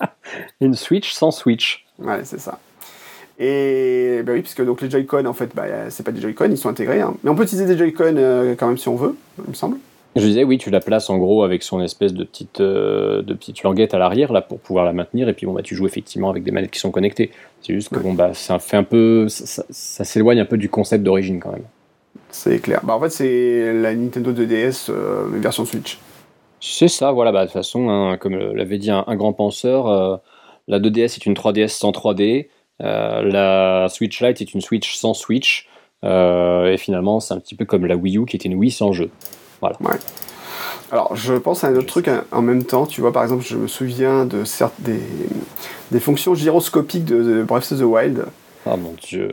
Une 0.60 0.74
Switch 0.74 1.12
sans 1.12 1.30
Switch. 1.30 1.86
Ouais, 1.98 2.20
c'est 2.22 2.38
ça. 2.38 2.60
Et 3.38 4.22
bah 4.24 4.32
oui, 4.32 4.42
puisque 4.42 4.64
donc 4.64 4.80
les 4.80 4.90
Joy-Con, 4.90 5.24
en 5.26 5.32
fait, 5.32 5.54
bah, 5.54 5.90
c'est 5.90 6.02
pas 6.02 6.12
des 6.12 6.20
Joy-Con, 6.20 6.48
ils 6.50 6.58
sont 6.58 6.68
intégrés. 6.68 7.00
Hein. 7.00 7.14
Mais 7.22 7.30
on 7.30 7.34
peut 7.34 7.44
utiliser 7.44 7.66
des 7.66 7.78
Joy-Con 7.78 8.14
euh, 8.16 8.54
quand 8.56 8.66
même 8.66 8.78
si 8.78 8.88
on 8.88 8.96
veut, 8.96 9.16
il 9.38 9.50
me 9.50 9.54
semble. 9.54 9.78
Je 10.16 10.22
disais, 10.22 10.42
oui, 10.42 10.58
tu 10.58 10.70
la 10.70 10.80
places 10.80 11.10
en 11.10 11.18
gros 11.18 11.44
avec 11.44 11.62
son 11.62 11.80
espèce 11.80 12.12
de 12.12 12.24
petite, 12.24 12.60
euh, 12.60 13.22
de 13.22 13.34
petite 13.34 13.62
languette 13.62 13.94
à 13.94 13.98
l'arrière 13.98 14.32
là 14.32 14.40
pour 14.40 14.58
pouvoir 14.58 14.84
la 14.84 14.92
maintenir. 14.92 15.28
Et 15.28 15.34
puis 15.34 15.46
bon, 15.46 15.52
bah, 15.52 15.62
tu 15.62 15.76
joues 15.76 15.86
effectivement 15.86 16.30
avec 16.30 16.42
des 16.42 16.50
manettes 16.50 16.70
qui 16.70 16.80
sont 16.80 16.90
connectées. 16.90 17.30
C'est 17.60 17.74
juste 17.74 17.90
que 17.90 17.98
bon, 17.98 18.14
bah, 18.14 18.34
ça 18.34 18.58
fait 18.58 18.76
un 18.76 18.84
peu. 18.84 19.26
Ça, 19.28 19.64
s'éloigne 19.70 20.40
un 20.40 20.44
peu 20.44 20.56
du 20.56 20.68
concept 20.68 21.04
d'origine 21.04 21.40
quand 21.40 21.52
même. 21.52 21.64
C'est 22.30 22.58
clair. 22.58 22.80
Bah, 22.82 22.96
en 22.96 23.00
fait, 23.00 23.10
c'est 23.10 23.72
la 23.72 23.94
Nintendo 23.94 24.32
2DS 24.32 24.90
euh, 24.90 25.28
version 25.34 25.64
Switch. 25.64 25.98
C'est 26.60 26.88
ça, 26.88 27.12
voilà. 27.12 27.30
Bah, 27.30 27.42
de 27.42 27.46
toute 27.46 27.52
façon, 27.52 27.88
hein, 27.88 28.16
comme 28.16 28.36
l'avait 28.36 28.78
dit 28.78 28.90
un, 28.90 29.04
grand 29.14 29.32
penseur 29.32 30.20
la 30.68 30.78
2DS 30.78 31.16
est 31.16 31.26
une 31.26 31.34
3DS 31.34 31.68
sans 31.68 31.90
3D. 31.90 32.48
Euh, 32.80 33.22
la 33.22 33.88
Switch 33.88 34.22
Lite 34.22 34.40
est 34.40 34.54
une 34.54 34.60
Switch 34.60 34.94
sans 34.94 35.14
Switch. 35.14 35.66
Euh, 36.04 36.72
et 36.72 36.76
finalement, 36.76 37.18
c'est 37.18 37.34
un 37.34 37.40
petit 37.40 37.56
peu 37.56 37.64
comme 37.64 37.86
la 37.86 37.96
Wii 37.96 38.18
U 38.18 38.26
qui 38.26 38.36
était 38.36 38.48
une 38.48 38.54
Wii 38.54 38.70
sans 38.70 38.92
jeu. 38.92 39.10
Voilà. 39.60 39.76
Alors, 40.90 41.14
je 41.14 41.34
pense 41.34 41.64
à 41.64 41.68
un 41.68 41.76
autre 41.76 41.86
truc 41.86 42.10
en 42.32 42.42
même 42.42 42.64
temps. 42.64 42.86
Tu 42.86 43.00
vois, 43.00 43.12
par 43.12 43.22
exemple, 43.22 43.44
je 43.46 43.56
me 43.56 43.66
souviens 43.66 44.24
de 44.24 44.44
certes 44.44 44.74
des, 44.78 45.00
des 45.90 46.00
fonctions 46.00 46.34
gyroscopiques 46.34 47.04
de, 47.04 47.42
Breath 47.42 47.72
of 47.72 47.78
the 47.78 47.82
Wild. 47.82 48.24
Ah 48.66 48.76
mon 48.76 48.94
dieu. 49.00 49.32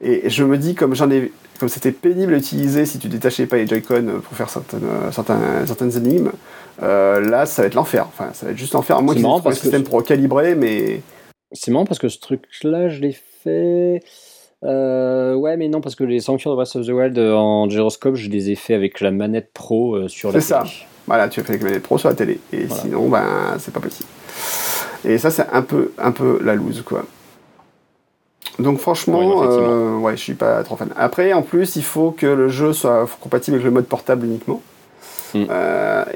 Et 0.00 0.28
je 0.30 0.44
me 0.44 0.58
dis, 0.58 0.74
comme 0.74 0.94
j'en 0.94 1.10
ai, 1.10 1.32
comme 1.60 1.68
c'était 1.68 1.92
pénible 1.92 2.34
à 2.34 2.38
utiliser 2.38 2.86
si 2.86 2.98
tu 2.98 3.08
détachais 3.08 3.46
pas 3.46 3.56
les 3.56 3.66
Joy-Con 3.66 4.20
pour 4.22 4.36
faire 4.36 4.48
certaines, 4.48 4.88
certaines, 5.12 5.66
certaines 5.66 5.96
énigmes, 5.96 6.32
là 6.80 7.46
ça 7.46 7.62
va 7.62 7.68
être 7.68 7.74
l'enfer. 7.74 8.06
Enfin, 8.08 8.30
ça 8.32 8.46
va 8.46 8.52
être 8.52 8.58
juste 8.58 8.72
l'enfer. 8.72 9.00
Moi, 9.02 9.14
aient 9.14 9.24
un 9.24 9.52
système 9.52 9.84
pour 9.84 10.02
calibrer, 10.02 10.54
mais. 10.54 11.00
C'est 11.52 11.70
marrant 11.70 11.84
parce 11.84 12.00
que 12.00 12.08
ce 12.08 12.18
truc-là, 12.18 12.88
je 12.88 13.00
l'ai 13.00 13.16
fait. 13.42 14.02
Euh, 14.64 15.34
ouais, 15.34 15.56
mais 15.56 15.68
non, 15.68 15.80
parce 15.80 15.94
que 15.94 16.04
les 16.04 16.20
sanctions 16.20 16.50
de 16.50 16.56
Breath 16.56 16.76
of 16.76 16.86
the 16.86 16.90
Wild 16.90 17.18
euh, 17.18 17.34
en 17.34 17.68
gyroscope, 17.68 18.14
je 18.14 18.30
les 18.30 18.50
ai 18.50 18.54
fait 18.54 18.74
avec 18.74 19.00
la 19.00 19.10
manette 19.10 19.50
pro 19.52 19.94
euh, 19.94 20.08
sur 20.08 20.30
la 20.30 20.34
télé. 20.34 20.42
C'est 20.42 20.48
ça. 20.48 20.64
Voilà, 21.06 21.28
tu 21.28 21.40
as 21.40 21.42
fait 21.42 21.50
avec 21.50 21.62
la 21.62 21.68
manette 21.68 21.82
pro 21.82 21.98
sur 21.98 22.08
la 22.08 22.14
télé. 22.14 22.40
Et 22.52 22.66
sinon, 22.68 23.08
ben, 23.08 23.56
c'est 23.58 23.74
pas 23.74 23.80
possible. 23.80 24.08
Et 25.04 25.18
ça, 25.18 25.30
c'est 25.30 25.46
un 25.52 25.62
peu, 25.62 25.92
un 25.98 26.12
peu 26.12 26.40
la 26.42 26.54
loose, 26.54 26.82
quoi. 26.82 27.04
Donc 28.58 28.78
franchement, 28.78 30.00
ouais, 30.00 30.16
je 30.16 30.22
suis 30.22 30.34
pas 30.34 30.62
trop 30.62 30.76
fan. 30.76 30.90
Après, 30.96 31.32
en 31.32 31.42
plus, 31.42 31.74
il 31.76 31.82
faut 31.82 32.12
que 32.12 32.26
le 32.26 32.48
jeu 32.48 32.72
soit 32.72 33.08
compatible 33.20 33.56
avec 33.56 33.64
le 33.64 33.72
mode 33.72 33.86
portable 33.86 34.26
uniquement. 34.26 34.62
Mm. 35.34 35.46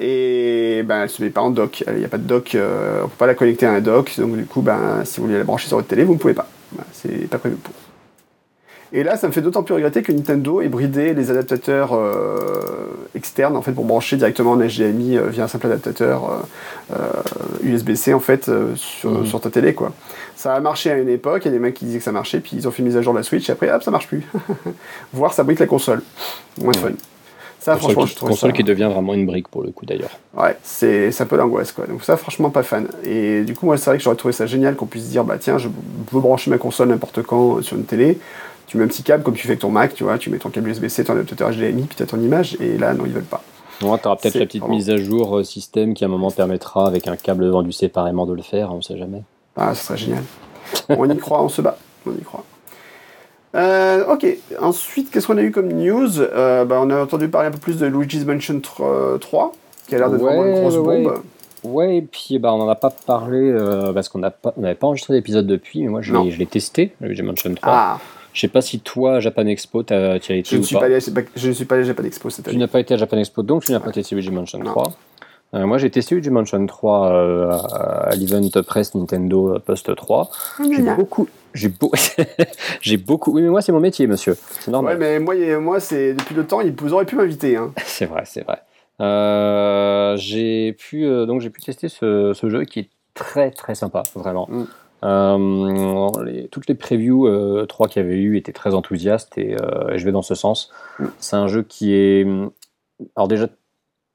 et 0.00 0.84
ben, 0.84 1.02
elle 1.02 1.10
se 1.10 1.20
met 1.20 1.30
pas 1.30 1.40
en 1.40 1.50
dock. 1.50 1.82
Il 1.88 1.94
n'y 1.94 2.04
a 2.04 2.08
pas 2.08 2.18
de 2.18 2.22
dock, 2.22 2.50
on 2.54 3.08
peut 3.08 3.16
pas 3.18 3.26
la 3.26 3.34
connecter 3.34 3.66
à 3.66 3.72
un 3.72 3.80
dock. 3.80 4.14
Donc 4.18 4.36
du 4.36 4.46
coup, 4.46 4.62
ben, 4.62 5.02
si 5.04 5.18
vous 5.18 5.26
voulez 5.26 5.38
la 5.38 5.44
brancher 5.44 5.66
sur 5.66 5.76
votre 5.76 5.88
télé, 5.88 6.04
vous 6.04 6.14
ne 6.14 6.18
pouvez 6.18 6.34
pas. 6.34 6.48
c'est 6.92 7.28
pas 7.28 7.38
prévu 7.38 7.56
pour. 7.56 7.74
Et 8.92 9.02
là, 9.02 9.16
ça 9.16 9.26
me 9.26 9.33
fait 9.33 9.42
d'autant 9.42 9.62
plus 9.62 9.75
regretter 9.75 10.02
que 10.02 10.12
Nintendo 10.12 10.62
ait 10.62 10.68
bridé 10.68 11.12
les 11.12 11.30
adaptateurs 11.30 11.95
euh, 11.95 12.38
externes 13.14 13.57
en 13.57 13.62
fait 13.62 13.73
pour 13.73 13.85
brancher 13.85 14.16
directement 14.16 14.52
en 14.52 14.57
HDMI 14.57 15.18
euh, 15.18 15.26
via 15.28 15.45
un 15.45 15.49
simple 15.49 15.66
adaptateur 15.66 16.42
USB-C 17.62 18.12
euh, 18.12 18.16
en 18.16 18.21
fait 18.21 18.49
mhm. 18.49 18.76
sur, 19.26 19.40
ta 19.40 19.50
télé 19.50 19.75
quoi. 19.75 19.92
Ça 20.37 20.54
a 20.54 20.61
marché 20.61 20.90
à 20.90 20.97
une 20.97 21.09
époque, 21.09 21.42
il 21.45 21.49
y 21.49 21.50
a 21.50 21.52
des 21.52 21.59
mecs 21.59 21.75
qui 21.75 21.85
disaient 21.85 21.99
que 21.99 22.04
ça 22.04 22.12
marchait, 22.12 22.40
puis 22.40 22.52
ils 22.54 22.66
ont 22.66 22.71
fait 22.71 22.78
une 22.78 22.87
mise 22.87 22.97
à 22.97 23.02
jour 23.02 23.12
de 23.12 23.18
la 23.18 23.25
Switch 23.25 23.49
et 23.49 23.52
après 23.52 23.71
hop 23.71 23.83
ça 23.83 23.90
marche 23.90 24.07
plus. 24.07 24.25
Voir 25.12 25.35
ça 25.35 25.42
bride 25.42 25.59
la 25.59 25.66
console, 25.66 26.02
moins 26.59 26.73
de 26.73 26.78
fun. 26.78 26.90
Ça, 27.61 27.76
franchement, 27.76 28.07
je 28.07 28.14
trouve 28.14 28.28
console 28.30 28.52
qui 28.52 28.62
devient 28.62 28.88
vraiment 28.90 29.14
une 29.14 29.26
brique 29.26 29.49
pour 29.49 29.62
le 29.62 29.73
coup 29.73 29.85
d'ailleurs. 29.85 30.12
Ouais, 30.37 30.57
c'est 30.62 31.11
un 31.21 31.26
peu 31.26 31.37
l'angoisse 31.37 31.73
quoi. 31.73 31.87
Donc 31.87 32.04
ça, 32.04 32.16
franchement, 32.16 32.50
pas 32.50 32.62
fan. 32.62 32.87
Et 33.04 33.42
du 33.42 33.54
coup, 33.54 33.66
moi, 33.66 33.76
c'est 33.76 33.90
vrai 33.90 33.99
que 33.99 34.04
j'aurais 34.04 34.16
trouvé 34.16 34.33
ça 34.33 34.47
génial 34.47 34.76
qu'on 34.76 34.87
puisse 34.87 35.09
dire, 35.09 35.25
bah 35.25 35.37
tiens, 35.38 35.59
je 35.59 35.68
veux 35.68 36.21
brancher 36.21 36.50
ma 36.50 36.59
console 36.59 36.88
n'importe 36.88 37.23
quand 37.23 37.61
sur 37.62 37.76
une 37.76 37.85
télé 37.85 38.18
tu 38.68 38.76
mets 38.76 38.84
un 38.84 38.88
petit 38.88 39.02
câble 39.02 39.25
comme 39.25 39.34
tu 39.34 39.42
fais 39.42 39.52
avec 39.52 39.60
ton 39.60 39.70
Mac, 39.70 39.94
tu 39.94 40.04
vois, 40.04 40.18
tu 40.18 40.28
mets 40.30 40.38
ton 40.38 40.50
câble 40.50 40.68
USB-C, 40.68 41.04
ton 41.04 41.14
adaptateur 41.14 41.50
HDMI, 41.50 41.84
puis 41.84 41.96
tu 41.96 42.02
as 42.02 42.06
ton 42.06 42.20
image, 42.20 42.56
et 42.60 42.76
là, 42.76 42.92
non, 42.92 43.04
ils 43.06 43.12
veulent 43.12 43.25
pas. 43.25 43.42
Ouais, 43.80 43.98
tu 43.98 44.06
auras 44.06 44.16
peut-être 44.16 44.34
la 44.34 44.44
petite 44.44 44.68
mise 44.68 44.90
à 44.90 44.98
jour 44.98 45.38
euh, 45.38 45.42
système 45.42 45.94
qui 45.94 46.04
à 46.04 46.06
un 46.06 46.10
moment 46.10 46.30
permettra, 46.30 46.87
avec 46.87 47.08
un 47.08 47.16
câble 47.16 47.48
vendu 47.48 47.72
séparément, 47.72 48.26
de 48.26 48.34
le 48.34 48.42
faire, 48.42 48.72
on 48.75 48.82
sait 48.82 48.98
jamais. 48.98 49.22
Ah, 49.56 49.75
ça 49.75 49.82
serait 49.82 49.98
génial. 49.98 50.22
on 50.90 51.08
y 51.08 51.16
croit, 51.18 51.42
on 51.42 51.48
se 51.48 51.62
bat, 51.62 51.78
on 52.06 52.12
y 52.12 52.20
croit. 52.20 52.44
Euh, 53.54 54.04
ok, 54.12 54.26
ensuite, 54.60 55.10
qu'est-ce 55.10 55.26
qu'on 55.26 55.38
a 55.38 55.42
eu 55.42 55.50
comme 55.50 55.72
news? 55.72 56.20
Euh, 56.20 56.66
bah, 56.66 56.78
On 56.82 56.90
a 56.90 57.02
entendu 57.02 57.28
parler 57.28 57.48
un 57.48 57.52
peu 57.52 57.58
plus 57.58 57.78
de 57.78 57.87
Luigi's 57.87 58.26
Mansion 58.26 58.60
3, 58.60 59.52
qui 59.88 59.94
a 59.94 59.98
l'air 59.98 60.10
d'être 60.10 60.20
vraiment 60.20 60.44
une 60.44 60.60
grosse 60.60 60.76
bombe. 60.76 61.22
Ouais, 61.64 61.96
et 61.96 62.02
puis 62.02 62.38
bah, 62.38 62.52
on 62.52 62.58
n'en 62.58 62.68
a 62.68 62.76
pas 62.76 62.90
parlé 62.90 63.56
parce 63.94 64.10
qu'on 64.10 64.18
n'avait 64.18 64.34
pas, 64.42 64.52
pas 64.52 64.87
enregistré 64.87 65.14
d'épisode 65.14 65.46
depuis, 65.46 65.82
mais 65.82 65.88
moi 65.88 66.02
je 66.02 66.14
l'ai 66.14 66.46
testé, 66.46 66.92
Luigi's 67.00 67.25
Mansion 67.25 67.54
3. 67.54 67.72
Ah. 67.72 67.98
Je 68.38 68.42
sais 68.42 68.49
pas 68.49 68.61
si 68.61 68.78
toi, 68.78 69.18
Japan 69.18 69.47
Expo, 69.47 69.83
tu 69.83 69.92
as, 69.92 70.14
été 70.14 70.45
je 70.45 70.59
ou 70.59 70.62
suis 70.62 70.76
pas. 70.76 70.85
allé, 70.85 71.00
je 71.35 71.49
ne 71.49 71.52
suis 71.52 71.64
pas 71.64 71.75
allé 71.75 71.83
à 71.83 71.87
Japan 71.88 72.04
Expo 72.04 72.30
cette 72.30 72.47
année. 72.47 72.54
Tu 72.54 72.61
n'as 72.61 72.68
pas 72.68 72.78
été 72.78 72.95
à 72.95 72.97
Japan 72.97 73.18
Expo, 73.18 73.42
donc 73.42 73.64
tu 73.64 73.73
n'as 73.73 73.80
pas 73.80 73.90
testé 73.90 74.14
Luigi 74.14 74.30
Mansion 74.30 74.61
3. 74.61 74.92
Euh, 75.54 75.66
moi, 75.66 75.76
j'ai 75.78 75.90
testé 75.90 76.14
Luigi 76.14 76.30
Mansion 76.30 76.64
3 76.64 77.12
euh, 77.12 77.50
à 77.50 78.14
l'event 78.14 78.49
press 78.64 78.95
Nintendo 78.95 79.57
euh, 79.57 79.59
Post 79.59 79.92
3. 79.92 80.31
Ah, 80.31 80.62
j'ai 80.70 80.83
beaucoup, 80.83 81.29
j'ai, 81.53 81.72
j'ai 82.81 82.96
beaucoup. 82.96 83.33
Oui, 83.33 83.42
mais 83.42 83.48
moi, 83.48 83.61
c'est 83.61 83.72
mon 83.72 83.81
métier, 83.81 84.07
monsieur. 84.07 84.37
C'est 84.61 84.70
normal. 84.70 84.96
Ouais, 84.96 85.01
mais 85.01 85.18
moi, 85.18 85.59
moi 85.59 85.81
c'est 85.81 86.14
depuis 86.14 86.37
le 86.37 86.46
temps, 86.46 86.61
vous 86.79 86.92
auraient 86.92 87.07
pu 87.07 87.16
m'inviter. 87.16 87.57
Hein. 87.57 87.72
c'est 87.85 88.07
vrai, 88.07 88.22
c'est 88.24 88.44
vrai. 88.44 88.61
j'ai 90.16 90.74
pu 90.74 91.03
donc 91.27 91.40
j'ai 91.40 91.51
pu 91.51 91.61
tester 91.61 91.88
ce, 91.88 92.35
ce, 92.35 92.48
jeu 92.48 92.62
qui 92.66 92.79
est 92.79 92.90
très 93.14 93.51
très 93.51 93.74
sympa, 93.74 94.05
vraiment. 94.14 94.46
Mm. 94.48 94.64
Euh, 95.04 96.08
les, 96.24 96.48
toutes 96.48 96.66
les 96.66 96.74
previews 96.74 97.26
3 97.66 97.87
euh, 97.87 97.88
qu'il 97.88 98.02
y 98.02 98.04
avait 98.04 98.16
eu 98.16 98.37
étaient 98.37 98.52
très 98.52 98.74
enthousiastes 98.74 99.38
et, 99.38 99.54
euh, 99.61 99.96
je 99.96 100.04
vais 100.04 100.12
dans 100.12 100.22
ce 100.22 100.34
sens. 100.34 100.70
C'est 101.18 101.37
un 101.37 101.46
jeu 101.46 101.62
qui 101.62 101.94
est, 101.94 102.26
alors 103.14 103.28
déjà 103.28 103.48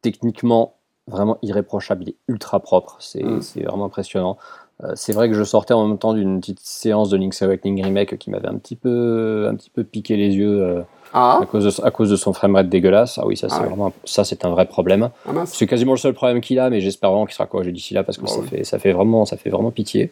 techniquement 0.02 0.76
vraiment 1.08 1.38
irréprochable, 1.41 2.04
il 2.04 2.10
est 2.10 2.15
ultra 2.28 2.60
propre, 2.60 2.98
c'est 3.00 3.24
mm. 3.24 3.41
vraiment 3.65 3.86
impressionnant. 3.86 4.38
c'est 4.96 5.13
vrai 5.13 5.30
que 5.30 5.36
je 5.36 5.43
sortais 5.43 5.74
en 5.74 5.88
même 5.88 5.98
temps 5.98 6.13
d'une 6.13 6.39
petite 6.39 6.60
séance 6.62 7.10
de 7.10 7.17
Link's 7.17 7.41
Awakening 7.41 7.84
Remake 7.84 8.17
qui 8.17 8.30
m'avait 8.30 8.48
un 8.48 8.58
petit 8.58 8.76
peu, 8.76 9.48
un 9.50 9.56
petit 9.56 9.69
peu 9.69 9.84
piqué 9.84 10.17
les 10.17 10.36
yeux. 10.36 10.84
Ah. 11.15 11.39
À, 11.41 11.46
cause 11.46 11.63
de, 11.63 11.86
à 11.86 11.91
cause 11.91 12.10
de 12.10 12.15
son 12.15 12.34
framerate 12.34 12.69
dégueulasse. 12.69 13.19
Ah 13.19 13.28
oui, 13.28 13.38
ça 13.38 13.48
c'est 13.48 13.58
ah 13.60 13.67
vraiment 13.67 13.93
ça 14.04 14.24
c'est 14.24 14.46
un 14.46 14.50
vrai 14.50 14.65
problème. 14.65 15.12
Ah 15.28 15.46
c'est 15.46 15.67
quasiment 15.67 15.91
le 15.91 15.98
seul 16.00 16.13
problème 16.13 16.41
qu'il 16.41 16.58
a, 16.58 16.72
mais 16.72 16.82
j'espère 16.82 17.12
vraiment 17.12 17.26
qu'il 17.26 17.36
sera 17.36 17.46
corrigé 17.46 17.72
d'ici 17.72 17.93
là 17.93 18.04
parce 18.04 18.17
que 18.17 18.26
ça, 18.28 18.41
fait, 18.41 18.63
ça, 18.63 18.80
fait 18.80 18.93
vraiment, 18.93 19.24
ça 19.26 19.38
fait 19.38 19.52
vraiment 19.52 19.69
pitié. 19.69 20.10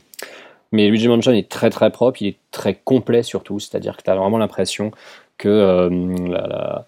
Mais 0.71 0.87
Luigi 0.87 1.07
Mansion 1.07 1.33
est 1.33 1.49
très 1.49 1.69
très 1.69 1.91
propre, 1.91 2.21
il 2.21 2.29
est 2.29 2.37
très 2.51 2.75
complet 2.75 3.23
surtout, 3.23 3.59
c'est-à-dire 3.59 3.97
que 3.97 4.03
tu 4.03 4.09
as 4.09 4.15
vraiment 4.15 4.37
l'impression 4.37 4.91
que 5.37 5.49
euh, 5.49 6.79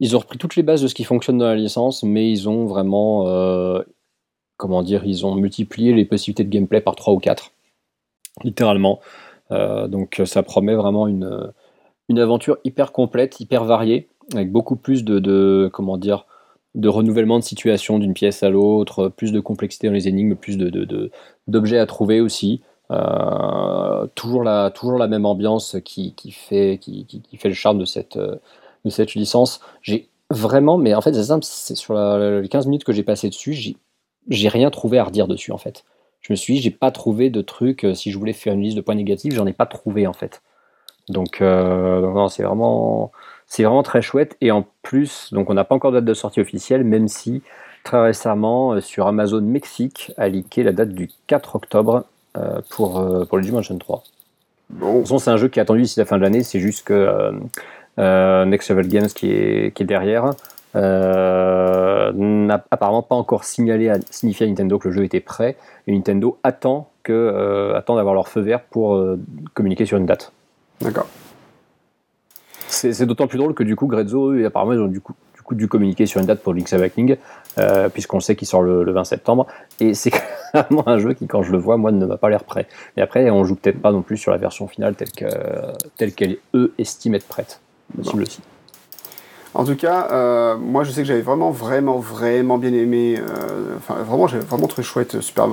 ils 0.00 0.16
ont 0.16 0.18
repris 0.18 0.38
toutes 0.38 0.56
les 0.56 0.62
bases 0.62 0.82
de 0.82 0.88
ce 0.88 0.94
qui 0.94 1.04
fonctionne 1.04 1.38
dans 1.38 1.46
la 1.46 1.54
licence, 1.54 2.02
mais 2.02 2.30
ils 2.30 2.48
ont 2.48 2.66
vraiment, 2.66 3.28
euh, 3.28 3.82
comment 4.56 4.82
dire, 4.82 5.04
ils 5.04 5.24
ont 5.26 5.34
multiplié 5.36 5.92
les 5.92 6.04
possibilités 6.04 6.44
de 6.44 6.50
gameplay 6.50 6.80
par 6.80 6.96
3 6.96 7.14
ou 7.14 7.18
4, 7.18 7.52
littéralement. 8.42 9.00
Euh, 9.52 9.86
donc 9.86 10.20
ça 10.24 10.42
promet 10.42 10.74
vraiment 10.74 11.06
une, 11.06 11.52
une 12.08 12.18
aventure 12.18 12.58
hyper 12.64 12.92
complète, 12.92 13.38
hyper 13.38 13.64
variée, 13.64 14.08
avec 14.32 14.50
beaucoup 14.50 14.76
plus 14.76 15.04
de, 15.04 15.20
de 15.20 15.70
comment 15.72 15.98
dire, 15.98 16.26
de 16.74 16.88
renouvellement 16.88 17.38
de 17.38 17.44
situation 17.44 17.98
d'une 17.98 18.14
pièce 18.14 18.42
à 18.42 18.50
l'autre, 18.50 19.08
plus 19.08 19.30
de 19.30 19.38
complexité 19.38 19.86
dans 19.86 19.92
les 19.92 20.08
énigmes, 20.08 20.34
plus 20.34 20.56
d'objets 20.58 21.76
de, 21.76 21.80
à 21.80 21.86
trouver 21.86 22.20
aussi. 22.20 22.62
Euh, 22.94 24.06
toujours, 24.14 24.42
la, 24.42 25.08
même 25.08 25.26
ambiance 25.26 25.76
qui, 25.84 26.14
fait, 26.30 26.80
le 27.44 27.52
charme 27.52 27.78
de 27.78 27.84
cette, 27.84 29.14
licence. 29.14 29.60
J'ai 29.82 30.08
vraiment, 30.30 30.78
mais 30.78 30.94
en 30.94 31.00
fait, 31.00 31.14
c'est 31.14 31.24
simple, 31.24 31.44
c'est 31.44 31.74
sur 31.74 31.94
les 31.94 32.48
15 32.48 32.66
minutes 32.66 32.84
que 32.84 32.92
j'ai 32.92 33.02
passé 33.02 33.28
dessus, 33.28 33.76
j'ai 34.28 34.48
rien 34.48 34.70
trouvé 34.70 34.98
à 34.98 35.04
redire 35.04 35.28
dessus 35.28 35.52
en 35.52 35.58
fait. 35.58 35.84
Je 36.20 36.32
me 36.32 36.36
suis 36.36 36.54
dit, 36.54 36.60
j'ai 36.60 36.70
pas 36.70 36.90
trouvé 36.90 37.28
de 37.28 37.42
truc, 37.42 37.84
euh, 37.84 37.94
si 37.94 38.10
je 38.10 38.18
voulais 38.18 38.32
faire 38.32 38.54
une 38.54 38.62
liste 38.62 38.76
de 38.76 38.80
points 38.80 38.94
négatifs, 38.94 39.34
j'en 39.34 39.46
ai 39.46 39.52
pas 39.52 39.66
trouvé 39.66 40.06
en 40.06 40.14
fait. 40.14 40.42
Donc, 41.10 41.42
euh, 41.42 42.00
non, 42.00 42.28
c'est 42.28 42.44
vraiment, 42.44 43.12
très 43.82 44.00
chouette. 44.00 44.36
Et 44.40 44.50
en 44.50 44.66
plus, 44.82 45.32
donc 45.34 45.50
on 45.50 45.54
n'a 45.54 45.64
pas 45.64 45.74
encore 45.74 45.92
de 45.92 45.98
date 45.98 46.06
de 46.06 46.14
sortie 46.14 46.40
officielle, 46.40 46.84
même 46.84 47.08
si 47.08 47.42
très 47.82 48.00
récemment, 48.00 48.80
sur 48.80 49.06
Amazon 49.06 49.42
Mexique, 49.42 50.12
a 50.16 50.28
leaké 50.28 50.62
la 50.62 50.72
date 50.72 50.90
du 50.90 51.10
4 51.26 51.56
octobre 51.56 52.06
pour, 52.70 52.98
euh, 52.98 53.24
pour 53.24 53.38
le 53.38 53.44
Dimension 53.44 53.76
3. 53.76 54.02
Bon. 54.70 54.92
De 54.92 54.98
toute 54.98 55.02
façon, 55.02 55.18
c'est 55.18 55.30
un 55.30 55.36
jeu 55.36 55.48
qui 55.48 55.58
est 55.58 55.62
attendu 55.62 55.82
d'ici 55.82 55.98
la 55.98 56.06
fin 56.06 56.16
de 56.16 56.22
l'année, 56.22 56.42
c'est 56.42 56.60
juste 56.60 56.86
que 56.86 57.32
euh, 57.98 58.44
Next 58.44 58.70
Level 58.70 58.88
Games 58.88 59.06
qui 59.06 59.30
est, 59.30 59.74
qui 59.74 59.82
est 59.82 59.86
derrière 59.86 60.32
n'a 60.74 62.64
apparemment 62.72 63.02
pas 63.02 63.14
encore 63.14 63.44
signalé 63.44 63.88
à, 63.90 63.98
signifié 64.10 64.46
à 64.46 64.48
Nintendo 64.48 64.76
que 64.78 64.88
le 64.88 64.94
jeu 64.94 65.04
était 65.04 65.20
prêt, 65.20 65.56
et 65.86 65.92
Nintendo 65.92 66.36
attend, 66.42 66.90
que, 67.04 67.72
attend 67.76 67.94
d'avoir 67.94 68.14
leur 68.14 68.26
feu 68.26 68.40
vert 68.40 68.60
pour 68.60 69.00
communiquer 69.54 69.86
sur 69.86 69.98
une 69.98 70.06
date. 70.06 70.32
D'accord. 70.80 71.06
C'est 72.66 73.06
d'autant 73.06 73.28
plus 73.28 73.38
drôle 73.38 73.54
que 73.54 73.62
du 73.62 73.76
coup, 73.76 73.86
Grezzo, 73.86 74.32
eux, 74.32 74.44
apparemment, 74.44 74.72
ils 74.72 74.80
ont 74.80 74.88
du 74.88 75.00
coup, 75.00 75.14
coup 75.44 75.54
dû 75.54 75.68
communiquer 75.68 76.06
sur 76.06 76.20
une 76.20 76.26
date 76.26 76.42
pour 76.42 76.54
Link's 76.54 76.72
Awakening, 76.72 77.16
euh, 77.58 77.88
puisqu'on 77.88 78.20
sait 78.20 78.34
qu'il 78.34 78.48
sort 78.48 78.62
le, 78.62 78.90
20 78.90 79.04
septembre. 79.04 79.46
Et 79.80 79.94
c'est 79.94 80.10
clairement 80.52 80.88
un 80.88 80.98
jeu 80.98 81.14
qui, 81.14 81.26
quand 81.26 81.42
je 81.42 81.52
le 81.52 81.58
vois, 81.58 81.76
moi, 81.76 81.92
ne 81.92 82.06
m'a 82.06 82.16
pas 82.16 82.30
l'air 82.30 82.44
prêt. 82.44 82.66
Mais 82.96 83.02
après, 83.02 83.30
on 83.30 83.44
joue 83.44 83.54
peut-être 83.54 83.80
pas 83.80 83.92
non 83.92 84.02
plus 84.02 84.16
sur 84.16 84.32
la 84.32 84.38
version 84.38 84.66
finale 84.66 84.94
telle 84.94 85.10
qu'elle, 85.10 85.72
telle 85.96 86.12
qu'elle 86.12 86.36
eux, 86.54 86.72
estiment 86.78 87.16
être 87.16 87.28
prête. 87.28 87.60
Possible 87.96 88.22
aussi. 88.22 88.40
En 89.54 89.64
tout 89.64 89.76
cas, 89.76 90.08
euh, 90.10 90.56
moi 90.56 90.82
je 90.82 90.90
sais 90.90 91.02
que 91.02 91.06
j'avais 91.06 91.20
vraiment, 91.20 91.52
vraiment, 91.52 91.98
vraiment 91.98 92.58
bien 92.58 92.72
aimé. 92.72 93.16
Euh, 93.16 93.76
enfin, 93.76 93.94
vraiment, 94.02 94.26
j'avais 94.26 94.42
vraiment 94.42 94.66
très 94.66 94.82
chouette 94.82 95.20
Super. 95.20 95.46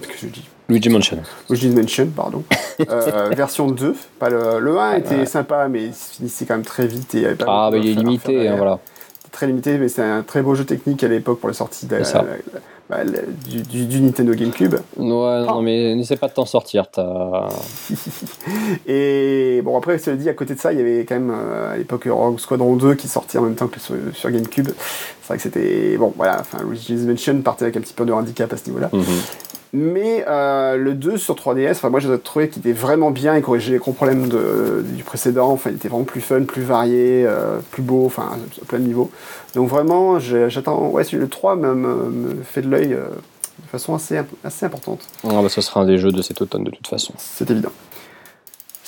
ce 0.00 0.06
que 0.06 0.14
je 0.16 0.26
dis? 0.26 0.48
Luigi 0.68 0.88
Mansion. 0.90 1.18
Luigi 1.50 1.68
Mansion, 1.70 2.06
pardon. 2.14 2.44
version 3.34 3.66
2. 3.68 3.96
Pas 4.20 4.28
le, 4.28 4.60
le 4.60 4.78
1 4.78 4.92
était 4.98 5.26
sympa, 5.26 5.66
mais 5.66 5.86
il 5.86 5.92
finissait 5.92 6.44
quand 6.46 6.54
même 6.54 6.64
très 6.64 6.86
vite. 6.86 7.16
Et 7.16 7.26
ah, 7.46 7.68
bah 7.72 7.78
il 7.78 7.88
est 7.88 7.94
limité, 7.94 8.46
hein, 8.46 8.54
voilà 8.56 8.78
très 9.38 9.46
limité, 9.46 9.78
mais 9.78 9.88
c'est 9.88 10.02
un 10.02 10.22
très 10.22 10.42
beau 10.42 10.56
jeu 10.56 10.64
technique 10.64 11.04
à 11.04 11.08
l'époque 11.08 11.38
pour 11.38 11.48
la 11.48 11.54
sortie 11.54 11.86
bah, 11.86 13.04
du, 13.04 13.86
du, 13.86 14.00
Nintendo 14.00 14.34
GameCube. 14.34 14.74
Ouais, 14.96 15.46
non, 15.46 15.62
mais 15.62 15.94
n'essaie 15.94 16.16
pas 16.16 16.26
de 16.26 16.32
t'en 16.32 16.44
sortir. 16.44 16.86
et 18.88 19.60
bon, 19.62 19.78
après, 19.78 19.98
cela 19.98 20.16
dit, 20.16 20.28
à 20.28 20.34
côté 20.34 20.54
de 20.54 20.58
ça, 20.58 20.72
il 20.72 20.78
y 20.78 20.82
avait 20.82 21.04
quand 21.04 21.14
même 21.14 21.30
euh, 21.30 21.74
à 21.74 21.76
l'époque 21.76 22.08
Rogue 22.10 22.40
Squadron 22.40 22.74
2 22.74 22.96
qui 22.96 23.06
sortait 23.06 23.38
en 23.38 23.42
même 23.42 23.54
temps 23.54 23.68
que 23.68 23.78
sur, 23.78 24.30
GameCube. 24.30 24.70
C'est 24.70 25.28
vrai 25.28 25.36
que 25.36 25.42
c'était. 25.42 25.96
Bon, 25.98 26.12
voilà, 26.16 26.40
enfin, 26.40 26.58
Luigi's 26.64 27.02
Mansion 27.02 27.40
partait 27.42 27.66
avec 27.66 27.76
un 27.76 27.80
petit 27.80 27.94
peu 27.94 28.04
de 28.04 28.12
handicap 28.12 28.52
à 28.52 28.56
ce 28.56 28.66
niveau-là. 28.66 28.90
Mhm. 28.92 29.04
Mais 29.72 30.24
euh, 30.26 30.76
le 30.76 30.94
2 30.94 31.18
sur 31.18 31.34
3DS, 31.34 31.72
enfin 31.72 31.90
moi 31.90 32.00
j'ai 32.00 32.18
trouvé 32.18 32.48
qu'il 32.48 32.60
était 32.60 32.72
vraiment 32.72 33.10
bien, 33.10 33.36
il 33.36 33.42
corrigeait 33.42 33.72
les 33.72 33.78
gros 33.78 33.92
problèmes 33.92 34.28
de, 34.28 34.82
du 34.82 35.02
précédent, 35.04 35.50
enfin 35.50 35.70
il 35.70 35.76
était 35.76 35.88
vraiment 35.88 36.04
plus 36.04 36.22
fun, 36.22 36.44
plus 36.44 36.62
varié, 36.62 37.24
euh, 37.26 37.58
plus 37.70 37.82
beau, 37.82 38.06
enfin 38.06 38.30
à 38.32 38.64
plein 38.64 38.78
de 38.78 38.84
niveaux. 38.84 39.10
Donc 39.54 39.68
vraiment 39.68 40.18
j'attends, 40.18 40.88
ouais 40.88 41.04
le 41.12 41.28
3 41.28 41.56
me, 41.56 41.74
me, 41.74 42.42
fait 42.42 42.62
de 42.62 42.70
l'œil 42.70 42.94
euh, 42.94 43.08
de 43.62 43.68
façon 43.70 43.94
assez, 43.94 44.18
assez 44.42 44.64
importante. 44.64 45.00
Ah 45.24 45.42
bah, 45.42 45.48
ça 45.50 45.60
sera 45.60 45.80
un 45.80 45.86
des 45.86 45.98
jeux 45.98 46.12
de 46.12 46.22
cet 46.22 46.40
automne 46.40 46.64
de 46.64 46.70
toute 46.70 46.86
façon. 46.86 47.12
C'est 47.18 47.50
évident. 47.50 47.72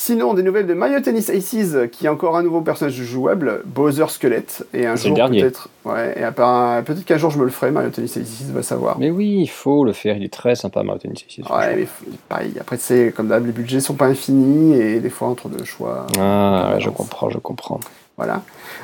Sinon, 0.02 0.32
des 0.32 0.42
nouvelles 0.42 0.66
de 0.66 0.72
Mario 0.72 0.98
Tennis 1.00 1.28
Aces, 1.28 1.76
qui 1.92 2.06
est 2.06 2.08
encore 2.08 2.34
un 2.34 2.42
nouveau 2.42 2.62
personnage 2.62 2.94
jouable, 2.94 3.60
Bowser 3.66 4.06
Squelette. 4.08 4.66
Et 4.72 4.86
un 4.86 4.96
jour, 4.96 5.14
peut-être. 5.14 5.68
Ouais, 5.84 6.14
et 6.16 6.22
peut-être 6.32 7.04
qu'un 7.04 7.18
jour 7.18 7.30
je 7.30 7.38
me 7.38 7.44
le 7.44 7.50
ferai, 7.50 7.70
Mario 7.70 7.90
Tennis 7.90 8.16
Aces, 8.16 8.46
va 8.50 8.62
savoir. 8.62 8.98
Mais 8.98 9.10
oui, 9.10 9.40
il 9.42 9.46
faut 9.46 9.84
le 9.84 9.92
faire, 9.92 10.16
il 10.16 10.24
est 10.24 10.32
très 10.32 10.54
sympa, 10.54 10.82
Mario 10.82 11.02
Tennis 11.02 11.26
Aces. 11.28 11.50
Ouais, 11.50 11.76
mais 11.76 11.86
pareil, 12.30 12.54
après, 12.58 12.78
c'est 12.78 13.12
comme 13.14 13.28
d'hab, 13.28 13.44
les 13.44 13.52
budgets 13.52 13.80
sont 13.80 13.92
pas 13.92 14.06
infinis, 14.06 14.74
et 14.74 15.00
des 15.00 15.10
fois, 15.10 15.28
entre 15.28 15.50
deux 15.50 15.64
choix. 15.64 16.06
Ah, 16.18 16.76
je 16.78 16.88
comprends, 16.88 17.28
je 17.28 17.36
comprends. 17.36 17.80
Voilà. 18.20 18.42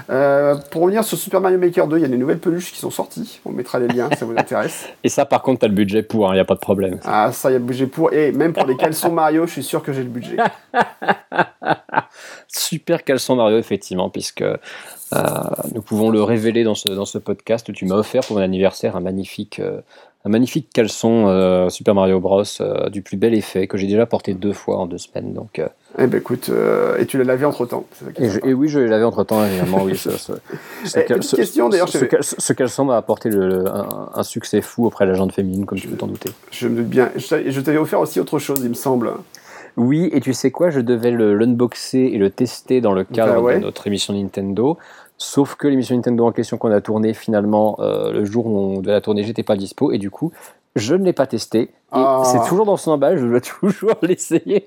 Euh, 0.08 0.54
pour 0.70 0.80
revenir 0.80 1.04
sur 1.04 1.18
Super 1.18 1.42
Mario 1.42 1.58
Maker 1.58 1.86
2, 1.88 1.98
il 1.98 2.00
y 2.00 2.04
a 2.06 2.08
des 2.08 2.16
nouvelles 2.16 2.38
peluches 2.38 2.72
qui 2.72 2.78
sont 2.78 2.90
sorties. 2.90 3.38
On 3.44 3.50
mettra 3.50 3.78
les 3.78 3.86
liens 3.86 4.08
si 4.10 4.18
ça 4.18 4.24
vous 4.24 4.32
intéresse. 4.34 4.86
Et 5.04 5.10
ça, 5.10 5.26
par 5.26 5.42
contre, 5.42 5.60
tu 5.60 5.66
as 5.66 5.68
le 5.68 5.74
budget 5.74 6.02
pour, 6.02 6.26
il 6.26 6.30
hein, 6.30 6.34
n'y 6.36 6.40
a 6.40 6.46
pas 6.46 6.54
de 6.54 6.60
problème. 6.60 6.98
Ah, 7.04 7.30
ça, 7.32 7.50
il 7.50 7.52
y 7.52 7.56
a 7.56 7.58
le 7.58 7.64
budget 7.66 7.86
pour. 7.86 8.14
Et 8.14 8.32
même 8.32 8.54
pour 8.54 8.64
les 8.64 8.78
caleçons 8.78 9.12
Mario, 9.12 9.46
je 9.46 9.52
suis 9.52 9.62
sûr 9.62 9.82
que 9.82 9.92
j'ai 9.92 10.02
le 10.02 10.08
budget. 10.08 10.38
Super 12.48 13.04
caleçon 13.04 13.36
Mario, 13.36 13.58
effectivement, 13.58 14.08
puisque 14.08 14.40
euh, 14.40 14.58
nous 15.74 15.82
pouvons 15.82 16.08
le 16.08 16.22
révéler 16.22 16.64
dans 16.64 16.74
ce, 16.74 16.88
dans 16.88 17.04
ce 17.04 17.18
podcast. 17.18 17.70
Tu 17.74 17.84
m'as 17.84 17.96
offert 17.96 18.22
pour 18.24 18.36
mon 18.36 18.42
anniversaire 18.42 18.96
un 18.96 19.00
magnifique, 19.00 19.60
euh, 19.60 19.82
un 20.26 20.28
magnifique 20.28 20.68
caleçon 20.74 21.68
Super 21.70 21.94
Mario 21.94 22.20
Bros. 22.20 22.42
du 22.90 23.00
plus 23.00 23.16
bel 23.16 23.32
effet 23.32 23.66
que 23.66 23.78
j'ai 23.78 23.86
déjà 23.86 24.06
porté 24.06 24.34
deux 24.34 24.52
fois 24.52 24.78
en 24.78 24.86
deux 24.86 24.98
semaines. 24.98 25.32
Donc. 25.32 25.62
Eh 25.98 26.06
ben 26.06 26.18
écoute, 26.18 26.50
euh, 26.50 26.98
et 26.98 27.06
tu 27.06 27.16
l'as 27.16 27.24
lavé 27.24 27.46
entre 27.46 27.64
temps. 27.64 27.86
Et, 28.18 28.52
oui, 28.52 28.68
je 28.68 28.78
l'ai 28.80 28.88
lavé 28.88 29.04
entre 29.04 29.24
temps, 29.24 29.44
évidemment. 29.44 29.82
oui, 29.82 29.96
ce, 29.96 30.10
eh, 30.96 31.04
question 31.36 31.70
d'ailleurs. 31.70 31.88
Ce, 31.88 31.98
ce, 32.20 32.52
caleçon 32.52 32.84
m'a 32.84 32.96
apporté 32.96 33.30
le, 33.30 33.64
un, 34.14 34.22
succès 34.22 34.60
fou 34.60 34.84
auprès 34.84 35.06
de 35.06 35.12
la 35.12 35.16
gente 35.16 35.32
féminine, 35.32 35.64
comme 35.64 35.78
tu 35.78 35.88
peux 35.88 35.96
t'en 35.96 36.06
douter. 36.06 36.30
Je 36.50 36.68
me 36.68 36.76
doute 36.76 36.88
bien. 36.88 37.10
Je 37.16 37.60
t'avais 37.60 37.78
offert 37.78 38.00
aussi 38.00 38.20
autre 38.20 38.38
chose, 38.38 38.58
il 38.62 38.68
me 38.68 38.74
semble. 38.74 39.12
Oui, 39.78 40.10
et 40.12 40.20
tu 40.20 40.34
sais 40.34 40.50
quoi, 40.50 40.70
je 40.70 40.80
devais 40.80 41.10
l'unboxer 41.10 42.10
et 42.12 42.18
le 42.18 42.30
tester 42.30 42.80
dans 42.80 42.92
le 42.92 43.04
cadre 43.04 43.42
bah 43.42 43.54
de 43.54 43.60
notre 43.60 43.86
émission 43.86 44.14
Nintendo. 44.14 44.78
Sauf 45.18 45.54
que 45.54 45.66
l'émission 45.66 45.96
Nintendo 45.96 46.26
en 46.26 46.32
question 46.32 46.58
qu'on 46.58 46.70
a 46.70 46.80
tournée, 46.80 47.14
finalement, 47.14 47.76
euh, 47.80 48.12
le 48.12 48.24
jour 48.24 48.46
où 48.46 48.58
on 48.58 48.80
devait 48.80 48.92
la 48.92 49.00
tourner, 49.00 49.24
j'étais 49.24 49.42
pas 49.42 49.56
dispo. 49.56 49.92
Et 49.92 49.98
du 49.98 50.10
coup, 50.10 50.32
je 50.74 50.94
ne 50.94 51.04
l'ai 51.04 51.12
pas 51.12 51.26
testé. 51.26 51.70
Ah. 51.90 52.22
C'est 52.24 52.48
toujours 52.48 52.66
dans 52.66 52.76
son 52.76 52.92
emballage, 52.92 53.20
je 53.20 53.26
dois 53.26 53.40
toujours 53.60 53.94
l'essayer 54.02 54.66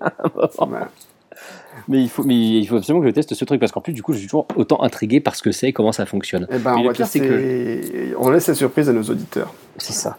mais 1.88 2.02
il 2.04 2.10
faut, 2.10 2.24
mais 2.24 2.36
il 2.36 2.66
faut 2.66 2.78
absolument 2.78 3.02
que 3.02 3.10
je 3.10 3.14
teste 3.14 3.34
ce 3.34 3.46
truc 3.46 3.60
parce 3.60 3.72
qu'en 3.72 3.82
plus, 3.82 3.94
du 3.94 4.04
coup, 4.04 4.14
je 4.14 4.20
suis 4.20 4.28
toujours 4.28 4.48
autant 4.56 4.82
intrigué 4.84 5.20
par 5.20 5.36
ce 5.36 5.42
que 5.42 5.52
c'est 5.52 5.70
et 5.70 5.74
comment 5.74 5.92
ça 5.92 6.06
fonctionne. 6.06 6.48
Eh 6.52 6.58
ben, 6.58 6.76
on, 6.78 6.84
va 6.84 6.94
que... 6.94 8.16
on 8.18 8.30
laisse 8.30 8.48
la 8.48 8.56
surprise 8.56 8.90
à 8.90 8.94
nos 8.94 9.04
auditeurs. 9.04 9.54
C'est 9.78 9.94
ça. 9.94 10.18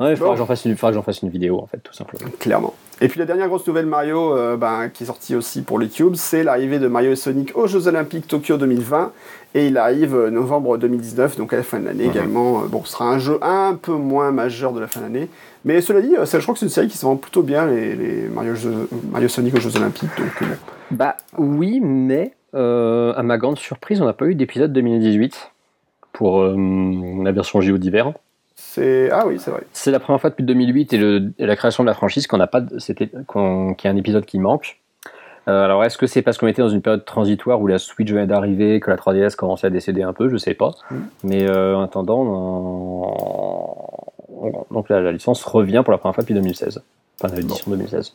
Ouais, 0.00 0.10
il 0.10 0.16
faudra 0.16 0.32
que 0.32 0.38
j'en 0.38 0.46
fasse, 0.46 0.64
une, 0.64 0.76
fasse 0.76 1.22
une 1.22 1.30
vidéo, 1.30 1.60
en 1.60 1.66
fait, 1.66 1.78
tout 1.78 1.92
simplement. 1.92 2.30
Clairement. 2.40 2.74
Et 3.00 3.08
puis 3.08 3.18
la 3.18 3.26
dernière 3.26 3.48
grosse 3.48 3.66
nouvelle 3.66 3.86
Mario 3.86 4.36
euh, 4.36 4.56
ben, 4.56 4.88
qui 4.88 5.02
est 5.02 5.06
sortie 5.06 5.34
aussi 5.34 5.62
pour 5.62 5.78
les 5.78 5.88
Cubes, 5.88 6.14
c'est 6.14 6.44
l'arrivée 6.44 6.78
de 6.78 6.86
Mario 6.86 7.12
et 7.12 7.16
Sonic 7.16 7.56
aux 7.56 7.66
Jeux 7.66 7.88
Olympiques 7.88 8.28
Tokyo 8.28 8.56
2020. 8.56 9.12
Et 9.56 9.66
il 9.68 9.78
arrive 9.78 10.16
euh, 10.16 10.30
novembre 10.30 10.78
2019, 10.78 11.36
donc 11.36 11.52
à 11.52 11.56
la 11.56 11.62
fin 11.62 11.80
de 11.80 11.86
l'année 11.86 12.04
mhm. 12.04 12.10
également. 12.10 12.62
Euh, 12.62 12.66
bon, 12.66 12.84
ce 12.84 12.92
sera 12.92 13.08
un 13.08 13.18
jeu 13.18 13.38
un 13.42 13.78
peu 13.80 13.92
moins 13.92 14.30
majeur 14.30 14.72
de 14.72 14.80
la 14.80 14.86
fin 14.86 15.00
de 15.00 15.04
l'année. 15.04 15.28
Mais 15.64 15.80
cela 15.80 16.00
dit, 16.02 16.14
je 16.14 16.38
crois 16.38 16.54
que 16.54 16.60
c'est 16.60 16.66
une 16.66 16.70
série 16.70 16.88
qui 16.88 16.98
se 16.98 17.06
vend 17.06 17.16
plutôt 17.16 17.42
bien, 17.42 17.66
les, 17.66 18.28
Mario, 18.32 18.54
Mario, 19.10 19.28
Sonic 19.28 19.54
aux 19.54 19.60
Jeux 19.60 19.76
Olympiques. 19.76 20.10
Donc, 20.18 20.48
Bah 20.90 21.16
oui, 21.38 21.80
mais 21.80 22.34
à 22.52 23.22
ma 23.22 23.38
grande 23.38 23.58
surprise, 23.58 24.00
on 24.00 24.04
n'a 24.04 24.12
pas 24.12 24.26
eu 24.26 24.34
d'épisode 24.34 24.72
2018 24.72 25.52
pour 26.12 26.44
la 26.44 27.32
version 27.32 27.60
JO 27.60 27.78
d'hiver. 27.78 28.12
Ah 28.78 29.26
oui, 29.26 29.38
c'est 29.38 29.50
vrai. 29.50 29.62
C'est 29.72 29.90
la 29.90 30.00
première 30.00 30.20
fois 30.20 30.30
depuis 30.30 30.44
2008 30.44 30.92
et, 30.92 31.20
la 31.38 31.56
création 31.56 31.82
de 31.84 31.88
la 31.88 31.94
franchise 31.94 32.26
qu'on 32.26 32.38
n'a 32.38 32.46
pas, 32.46 32.62
c'était, 32.78 33.08
qu'il 33.08 33.84
y 33.84 33.86
a 33.86 33.90
un 33.90 33.96
épisode 33.96 34.24
qui 34.24 34.38
manque. 34.38 34.80
Euh, 35.46 35.64
alors, 35.64 35.84
est-ce 35.84 35.98
que 35.98 36.06
c'est 36.06 36.22
parce 36.22 36.38
qu'on 36.38 36.46
était 36.46 36.62
dans 36.62 36.70
une 36.70 36.80
période 36.80 37.04
transitoire 37.04 37.60
où 37.60 37.66
la 37.66 37.78
Switch 37.78 38.10
venait 38.10 38.26
d'arriver, 38.26 38.80
que 38.80 38.90
la 38.90 38.96
3DS 38.96 39.36
commençait 39.36 39.66
à 39.66 39.70
décéder 39.70 40.02
un 40.02 40.12
peu? 40.12 40.28
Je 40.28 40.36
sais 40.36 40.54
pas. 40.54 40.72
Mm. 40.90 40.96
Mais 41.24 41.48
euh, 41.48 41.76
en 41.76 41.82
attendant, 41.82 42.24
donc 44.70 44.88
la, 44.88 45.00
la, 45.00 45.12
licence 45.12 45.44
revient 45.44 45.82
pour 45.84 45.92
la 45.92 45.98
première 45.98 46.14
fois 46.14 46.22
depuis 46.22 46.34
2016. 46.34 46.82
Enfin, 47.20 47.34
l'édition 47.34 47.70
2016. 47.70 48.14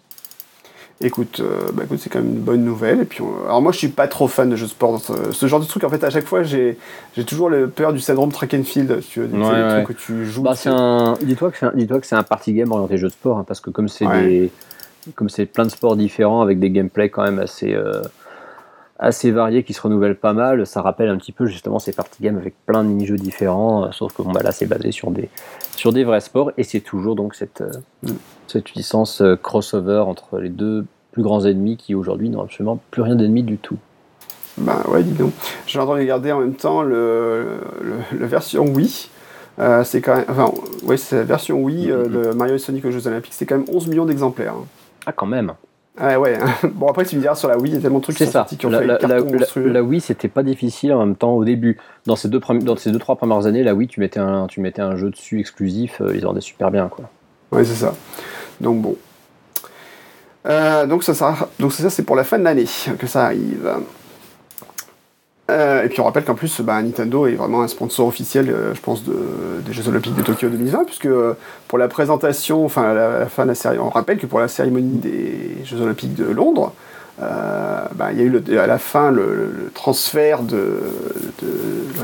Écoute, 1.02 1.40
euh, 1.40 1.70
bah 1.74 1.84
écoute, 1.86 2.00
c'est 2.02 2.10
quand 2.10 2.20
même 2.20 2.34
une 2.34 2.42
bonne 2.42 2.66
nouvelle. 2.66 3.02
Et 3.02 3.06
puis, 3.06 3.24
alors 3.46 3.62
moi, 3.62 3.72
je 3.72 3.78
suis 3.78 3.88
pas 3.88 4.10
trop 4.10 4.28
fan 4.28 4.50
de 4.50 4.58
jeux 4.58 4.66
de 4.66 4.72
sport. 4.72 5.02
Ce, 5.32 5.48
genre 5.48 5.62
de 5.62 5.66
truc, 5.66 5.86
en 5.86 5.90
fait, 5.90 6.04
à 6.04 6.10
chaque 6.10 6.26
fois, 6.26 6.44
j'ai, 6.44 6.78
j'ai 7.16 7.24
toujours 7.24 7.50
le 7.50 7.70
peur 7.70 7.94
du 7.94 8.02
syndrome 8.02 8.34
track 8.34 8.54
and 8.54 8.64
field. 8.64 9.00
Tu 9.10 9.24
vois, 9.24 9.82
que 9.84 9.94
tu 9.94 10.26
joues. 10.26 10.42
Bah, 10.42 10.56
c'est 10.56 10.70
un... 10.70 11.14
Dis-toi 11.22 11.52
que 11.52 11.58
c'est 11.58 11.66
un, 11.68 11.72
dis-toi 11.74 12.02
que 12.02 12.06
c'est 12.06 12.16
un 12.16 12.24
party 12.24 12.52
game 12.52 12.72
orienté 12.72 12.98
jeu 12.98 13.08
de 13.08 13.14
sport, 13.14 13.38
hein, 13.38 13.46
parce 13.48 13.62
que 13.62 13.70
comme 13.70 13.88
c'est 13.88 14.08
des, 14.08 14.52
comme 15.16 15.30
c'est 15.30 15.46
plein 15.46 15.66
de 15.66 15.72
sports 15.72 15.96
différents 15.96 16.42
avec 16.42 16.60
des 16.60 16.70
gameplays 16.70 17.10
quand 17.10 17.24
même 17.24 17.40
assez, 17.40 17.74
euh, 17.74 18.02
assez 19.00 19.32
variés 19.32 19.64
qui 19.64 19.74
se 19.74 19.82
renouvellent 19.82 20.18
pas 20.18 20.34
mal, 20.34 20.68
ça 20.68 20.82
rappelle 20.82 21.10
un 21.10 21.18
petit 21.18 21.32
peu 21.32 21.46
justement 21.46 21.80
ces 21.80 21.94
party 21.94 22.24
games 22.24 22.38
avec 22.38 22.54
plein 22.66 22.84
de 22.84 22.90
mini-jeux 22.90 23.18
différents. 23.18 23.86
Euh, 23.86 23.92
sauf 23.92 24.14
que 24.14 24.22
bon, 24.22 24.32
bah, 24.32 24.44
là, 24.44 24.52
c'est 24.52 24.68
basé 24.68 24.92
sur 24.92 25.12
des, 25.12 25.30
sur 25.76 25.94
des 25.94 26.04
vrais 26.04 26.22
sports 26.22 26.52
et 26.58 26.64
c'est 26.64 26.82
toujours 26.82 27.16
donc 27.16 27.36
cette. 27.36 27.64
Mm 28.04 28.12
cette 28.50 28.74
licence 28.74 29.22
euh, 29.22 29.36
crossover 29.36 30.00
entre 30.00 30.40
les 30.40 30.50
deux 30.50 30.86
plus 31.12 31.24
grands 31.24 31.46
ennemis 31.46 31.78
qui 31.78 31.96
aujourd'hui 31.96 32.30
n'ont 32.30 32.42
absolument 32.42 32.80
plus 32.92 33.02
rien 33.02 33.16
d'ennemi 33.16 33.44
du 33.44 33.58
tout. 33.58 33.78
Bah 34.58 34.84
ouais, 34.90 35.04
dis 35.04 35.14
donc. 35.14 35.32
J'ai 35.68 35.80
entendu 35.80 36.02
regarder 36.02 36.32
en 36.32 36.40
même 36.40 36.56
temps 36.56 36.82
le, 36.82 37.60
la 38.20 38.28
version 38.28 38.66
Wii. 38.66 39.10
Euh, 39.60 39.84
c'est 39.84 40.02
quand 40.02 40.16
même, 40.16 40.26
enfin, 40.30 40.52
ouais, 40.84 40.98
c'est 40.98 41.18
la 41.18 41.24
version 41.24 41.62
Wii 41.62 41.92
euh, 41.92 42.06
de 42.08 42.34
Mario 42.34 42.56
et 42.56 42.60
Sonic 42.60 42.86
aux 42.86 42.92
Jeux 42.92 43.08
Olympiques. 43.08 43.34
C'est 43.34 43.46
quand 43.46 43.58
même 43.58 43.68
11 43.72 43.88
millions 43.88 44.06
d'exemplaires. 44.06 44.56
Ah, 45.06 45.12
quand 45.12 45.26
même. 45.26 45.54
Ah 46.00 46.20
ouais. 46.20 46.38
bon 46.64 46.88
après 46.88 47.06
tu 47.06 47.16
me 47.18 47.22
diras 47.22 47.36
sur 47.36 47.50
la 47.50 47.58
Wii, 47.58 47.72
il 47.72 47.76
y 47.76 47.78
a 47.78 47.82
tellement 47.82 48.00
de 48.00 48.04
trucs 48.04 48.18
qui 48.18 48.26
sont 48.26 48.32
sortis 48.32 48.58
qui 48.58 48.66
ont 48.66 48.70
la, 48.70 48.80
fait 48.80 48.86
la, 48.86 48.98
la, 49.00 49.20
la, 49.56 49.84
Wii, 49.84 50.00
c'était 50.00 50.30
pas 50.30 50.44
difficile 50.44 50.94
en 50.94 51.06
même 51.06 51.16
temps 51.16 51.34
au 51.34 51.44
début. 51.44 51.78
Dans 52.06 52.16
ces 52.16 52.30
deux 52.30 52.40
dans 52.40 52.76
ces 52.78 52.92
deux 52.92 53.00
trois 53.00 53.18
premières 53.18 53.46
années, 53.46 53.64
la 53.64 53.76
Wii, 53.76 53.88
tu 53.88 54.00
mettais 54.00 54.20
un 54.20 54.48
tu 54.48 54.62
mettais 54.62 54.82
un 54.82 54.96
jeu 54.96 55.10
dessus 55.10 55.40
exclusif, 55.40 56.02
ils 56.14 56.26
rendaient 56.26 56.42
super 56.42 56.72
bien 56.72 56.88
quoi. 56.88 57.10
Ouais 57.52 57.66
c'est 57.66 57.76
ça. 57.76 57.94
Donc 58.62 58.82
bon. 58.82 58.96
Euh, 60.48 60.86
donc 60.86 61.04
ça, 61.04 61.14
ça, 61.14 61.50
donc 61.60 61.74
ça 61.74 61.90
c'est 61.90 62.04
pour 62.04 62.16
la 62.16 62.24
fin 62.24 62.40
de 62.40 62.44
l'année 62.44 62.66
que 62.98 63.08
ça 63.08 63.26
arrive. 63.26 63.70
Euh, 65.50 65.84
et 65.84 65.90
puis 65.90 66.00
on 66.00 66.04
rappelle 66.04 66.26
qu'en 66.26 66.36
plus 66.36 66.62
bah, 66.62 66.82
Nintendo 66.82 67.26
est 67.26 67.34
vraiment 67.34 67.62
un 67.62 67.68
sponsor 67.68 68.08
officiel, 68.08 68.50
euh, 68.50 68.74
je 68.76 68.82
pense, 68.82 69.04
des 69.04 69.74
Jeux 69.74 69.88
Olympiques 69.88 70.16
de 70.16 70.22
Tokyo 70.22 70.50
2020, 70.50 70.86
puisque 70.86 71.10
pour 71.68 71.78
la 71.78 71.88
présentation, 71.88 72.66
enfin 72.66 72.94
la, 72.94 73.26
fin 73.26 73.44
de 73.44 73.50
la 73.50 73.56
série, 73.56 73.80
on 73.80 73.90
rappelle 73.90 74.18
que 74.18 74.28
pour 74.28 74.40
la 74.40 74.48
cérémonie 74.48 74.98
des 74.98 75.58
Jeux 75.66 75.82
Olympiques 75.82 76.16
de 76.16 76.26
Londres, 76.26 76.74
euh, 77.22 77.82
bah, 77.96 78.12
il 78.14 78.20
y 78.20 78.22
a 78.22 78.26
eu 78.26 78.58
à 78.58 78.68
la 78.68 78.78
fin 78.78 79.12
le, 79.12 79.72
transfert 79.74 80.42
de, 80.44 80.80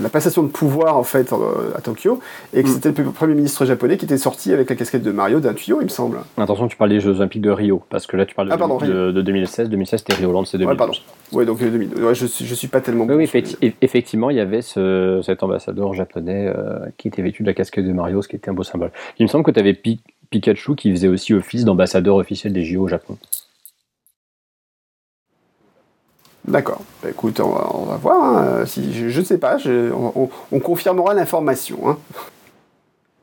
la 0.02 0.10
passation 0.10 0.44
de 0.44 0.50
pouvoir 0.50 0.98
en 0.98 1.04
fait 1.04 1.34
à 1.76 1.82
Tokyo 1.82 2.20
et 2.54 2.64
que 2.64 2.68
mm. 2.68 2.72
c'était 2.72 3.04
le 3.04 3.12
premier 3.12 3.34
ministre 3.34 3.66
japonais 3.66 3.98
qui 3.98 4.06
était 4.06 4.18
sorti 4.18 4.52
avec 4.52 4.70
la 4.70 4.76
casquette 4.76 5.04
de 5.04 5.12
Mario 5.12 5.40
d'un 5.40 5.54
tuyau 5.54 5.80
il 5.80 5.86
me 5.86 5.90
semble. 5.90 6.20
Attention 6.38 6.68
tu 6.68 6.76
parles 6.76 6.90
des 6.90 7.00
Jeux 7.00 7.18
Olympiques 7.18 7.42
de 7.42 7.52
Rio 7.52 7.84
parce 7.90 8.08
que 8.08 8.18
là 8.18 8.26
tu 8.26 8.36
parles 8.36 8.50
de, 8.50 8.54
ah, 8.54 9.12
de, 9.12 9.22
2016, 9.22 9.70
2016 9.70 10.00
c'était 10.00 10.16
Rio 10.16 10.32
Land 10.32 10.46
c'est 10.46 10.58
2012. 10.58 10.74
Ouais, 10.74 10.78
pardon. 10.78 10.94
Ouais 11.32 11.46
donc 11.46 11.60
2012. 11.60 12.04
Ouais, 12.04 12.16
je, 12.16 12.26
je 12.26 12.54
suis 12.54 12.68
pas 12.68 12.82
tellement. 12.82 13.06
Oui, 13.06 13.30
effectivement 13.82 14.30
il 14.30 14.38
y 14.38 14.42
avait 14.42 14.62
ce, 14.62 15.22
cet 15.24 15.44
ambassadeur 15.44 15.94
japonais 15.94 16.48
euh, 16.48 16.80
qui 16.98 17.08
était 17.08 17.22
vêtu 17.22 17.44
de 17.44 17.48
la 17.48 17.54
casquette 17.54 17.88
de 17.88 17.94
Mario 17.94 18.22
ce 18.22 18.28
qui 18.28 18.36
était 18.36 18.50
un 18.50 18.54
beau 18.54 18.64
symbole. 18.64 18.92
Il 19.18 19.24
me 19.24 19.30
semble 19.30 19.46
que 19.46 19.52
tu 19.52 19.60
avais 19.60 19.80
Pikachu 20.30 20.76
qui 20.76 20.92
faisait 20.92 21.08
aussi 21.08 21.34
office 21.34 21.64
d'ambassadeur 21.64 22.16
officiel 22.16 22.52
des 22.52 22.66
JO 22.66 22.84
au 22.84 22.88
Japon. 22.88 23.18
D'accord. 26.48 26.82
Bah, 27.02 27.10
écoute, 27.10 27.40
on 27.40 27.86
va, 27.86 27.98
voir. 27.98 28.38
Hein. 28.38 28.66
Si, 28.66 29.10
je 29.10 29.20
ne 29.20 29.26
sais 29.26 29.38
pas, 29.38 29.58
on, 30.52 30.60
confirmera 30.60 31.14
l'information. 31.14 31.90
Hein. 31.90 31.98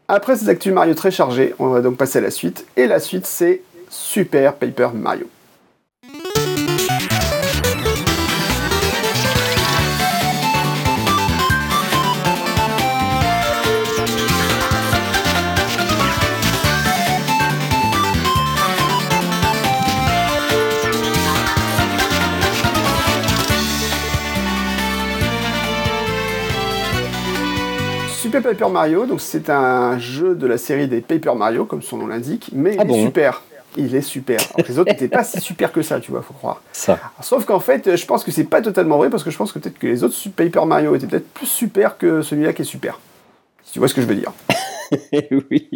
Après 0.09 0.37
ces 0.37 0.49
actus 0.49 0.73
Mario 0.73 0.95
très 0.95 1.11
chargés, 1.11 1.55
on 1.59 1.69
va 1.69 1.81
donc 1.81 1.97
passer 1.97 2.19
à 2.19 2.23
la 2.23 2.31
suite. 2.31 2.67
Et 2.77 2.87
la 2.87 3.01
suite, 3.01 3.27
c'est 3.27 3.63
Super 3.89 4.55
Paper 4.55 4.89
Mario. 4.95 5.27
Super 28.33 28.51
Paper 28.55 28.73
Mario, 28.73 29.05
donc 29.05 29.21
c'est 29.21 29.51
un 29.51 29.99
jeu 29.99 30.35
de 30.35 30.47
la 30.47 30.57
série 30.57 30.89
des 30.89 31.03
Paper 31.03 31.35
Mario, 31.37 31.67
comme 31.67 31.83
son 31.83 31.99
nom 31.99 32.07
l'indique, 32.07 32.49
mais 32.55 32.77
ah 32.79 32.85
il 32.89 32.91
est 32.91 33.05
super. 33.05 33.43
Il 33.77 33.95
est 33.95 34.01
super. 34.01 34.41
Les 34.67 34.79
autres 34.79 34.91
n'étaient 34.91 35.09
pas 35.09 35.23
si 35.23 35.39
super 35.39 35.71
que 35.71 35.83
ça, 35.83 36.01
tu 36.01 36.13
vois, 36.13 36.23
faut 36.23 36.33
croire. 36.33 36.63
Ça. 36.73 36.99
Sauf 37.21 37.45
qu'en 37.45 37.61
fait, 37.61 37.95
je 37.95 38.07
pense 38.07 38.25
que 38.25 38.31
c'est 38.31 38.45
pas 38.45 38.63
totalement 38.63 38.97
vrai 38.97 39.11
parce 39.11 39.23
que 39.23 39.31
je 39.31 39.37
pense 39.37 39.53
que 39.53 39.59
peut-être 39.59 39.79
que 39.79 39.87
les 39.87 40.03
autres 40.03 40.17
Paper 40.35 40.65
Mario 40.65 40.95
étaient 40.95 41.07
peut-être 41.07 41.29
plus 41.29 41.47
super 41.47 41.99
que 41.99 42.23
celui-là 42.23 42.55
qui 42.55 42.63
est 42.63 42.65
super. 42.65 42.99
Si 43.65 43.73
tu 43.75 43.81
vois 43.81 43.89
ce 43.89 43.93
que 43.93 44.01
je 44.01 44.07
veux 44.07 44.15
dire. 44.15 44.33
oui. 45.51 45.69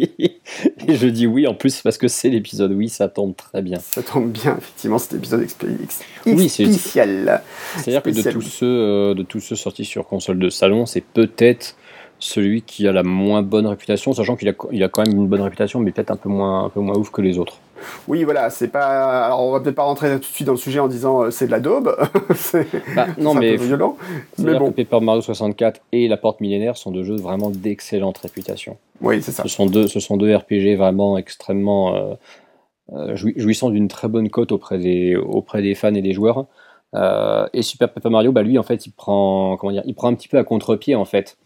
Je 0.87 1.07
dis 1.07 1.27
oui 1.27 1.45
en 1.45 1.53
plus 1.53 1.81
parce 1.83 1.99
que 1.99 2.07
c'est 2.07 2.29
l'épisode 2.29 2.71
oui, 2.71 2.89
ça 2.89 3.07
tombe 3.07 3.35
très 3.35 3.61
bien. 3.61 3.77
Ça 3.77 4.01
tombe 4.01 4.31
bien, 4.31 4.57
effectivement, 4.57 4.97
cet 4.97 5.13
épisode 5.13 5.43
expéditif 5.43 6.01
oui, 6.25 6.49
spécial. 6.49 7.43
C'est-à-dire 7.75 8.01
que 8.01 8.09
de 8.09 8.31
tous, 8.31 8.41
ceux, 8.41 8.65
euh, 8.65 9.13
de 9.13 9.21
tous 9.21 9.41
ceux 9.41 9.55
sortis 9.55 9.85
sur 9.85 10.07
console 10.07 10.39
de 10.39 10.49
salon, 10.49 10.87
c'est 10.87 11.01
peut-être 11.01 11.75
celui 12.19 12.61
qui 12.63 12.87
a 12.87 12.91
la 12.91 13.03
moins 13.03 13.43
bonne 13.43 13.67
réputation, 13.67 14.13
sachant 14.13 14.35
qu'il 14.35 14.49
a, 14.49 14.53
il 14.71 14.83
a 14.83 14.89
quand 14.89 15.05
même 15.05 15.15
une 15.15 15.27
bonne 15.27 15.41
réputation, 15.41 15.79
mais 15.79 15.91
peut-être 15.91 16.11
un 16.11 16.15
peu 16.15 16.29
moins, 16.29 16.65
un 16.65 16.69
peu 16.69 16.79
moins 16.79 16.97
ouf 16.97 17.11
que 17.11 17.21
les 17.21 17.37
autres. 17.37 17.59
Oui, 18.07 18.23
voilà, 18.23 18.49
c'est 18.49 18.69
pas. 18.69 19.25
Alors, 19.25 19.43
on 19.43 19.51
va 19.51 19.59
peut-être 19.59 19.75
pas 19.75 19.83
rentrer 19.83 20.11
tout 20.15 20.19
de 20.19 20.25
suite 20.25 20.47
dans 20.47 20.53
le 20.53 20.57
sujet 20.57 20.79
en 20.79 20.87
disant 20.87 21.23
euh, 21.23 21.31
c'est 21.31 21.45
de 21.45 21.51
la 21.51 21.59
daube. 21.59 21.95
c'est 22.35 22.67
bah, 22.95 23.07
non, 23.19 23.35
mais 23.35 23.53
un 23.53 23.57
peu 23.57 23.65
violent. 23.65 23.97
Mais 24.39 24.57
bon. 24.57 24.71
Paper 24.71 24.99
Mario 24.99 25.21
64 25.21 25.81
et 25.91 26.07
La 26.07 26.17
Porte 26.17 26.41
Millénaire 26.41 26.75
sont 26.75 26.91
deux 26.91 27.03
jeux 27.03 27.17
vraiment 27.17 27.51
d'excellente 27.51 28.17
réputation. 28.17 28.77
Oui, 29.01 29.21
c'est 29.21 29.31
ça. 29.31 29.43
Ce 29.43 29.49
sont 29.49 29.67
deux, 29.67 29.87
ce 29.87 29.99
sont 29.99 30.17
deux 30.17 30.35
RPG 30.35 30.75
vraiment 30.75 31.19
extrêmement 31.19 31.95
euh, 31.95 32.13
euh, 32.93 33.15
jouissant 33.15 33.69
d'une 33.69 33.87
très 33.87 34.07
bonne 34.07 34.29
cote 34.29 34.51
auprès 34.51 34.79
des, 34.79 35.15
auprès 35.15 35.61
des 35.61 35.75
fans 35.75 35.93
et 35.93 36.01
des 36.01 36.13
joueurs. 36.13 36.45
et 37.53 37.61
Super 37.61 37.91
Paper 37.93 38.09
Mario, 38.09 38.31
bah 38.31 38.41
lui, 38.41 38.57
en 38.57 38.63
fait, 38.63 38.87
il 38.87 38.91
prend, 38.91 39.55
comment 39.57 39.71
dire, 39.71 39.83
il 39.85 39.93
prend 39.93 40.07
un 40.07 40.15
petit 40.15 40.27
peu 40.27 40.39
à 40.39 40.43
contre-pied 40.43 40.95
en 40.95 41.05
fait 41.05 41.37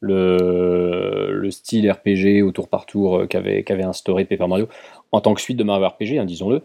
le, 0.00 1.30
le 1.32 1.50
style 1.50 1.90
RPG 1.90 2.42
au 2.42 2.52
tour 2.52 2.68
par 2.68 2.86
tour 2.86 3.18
euh, 3.18 3.26
qu'avait 3.26 3.62
qu'avait 3.62 3.82
instauré 3.82 4.24
Paper 4.24 4.48
Mario 4.48 4.68
en 5.12 5.20
tant 5.20 5.34
que 5.34 5.40
suite 5.40 5.56
de 5.56 5.64
Mario 5.64 5.86
RPG, 5.86 6.18
hein, 6.18 6.24
disons-le. 6.24 6.62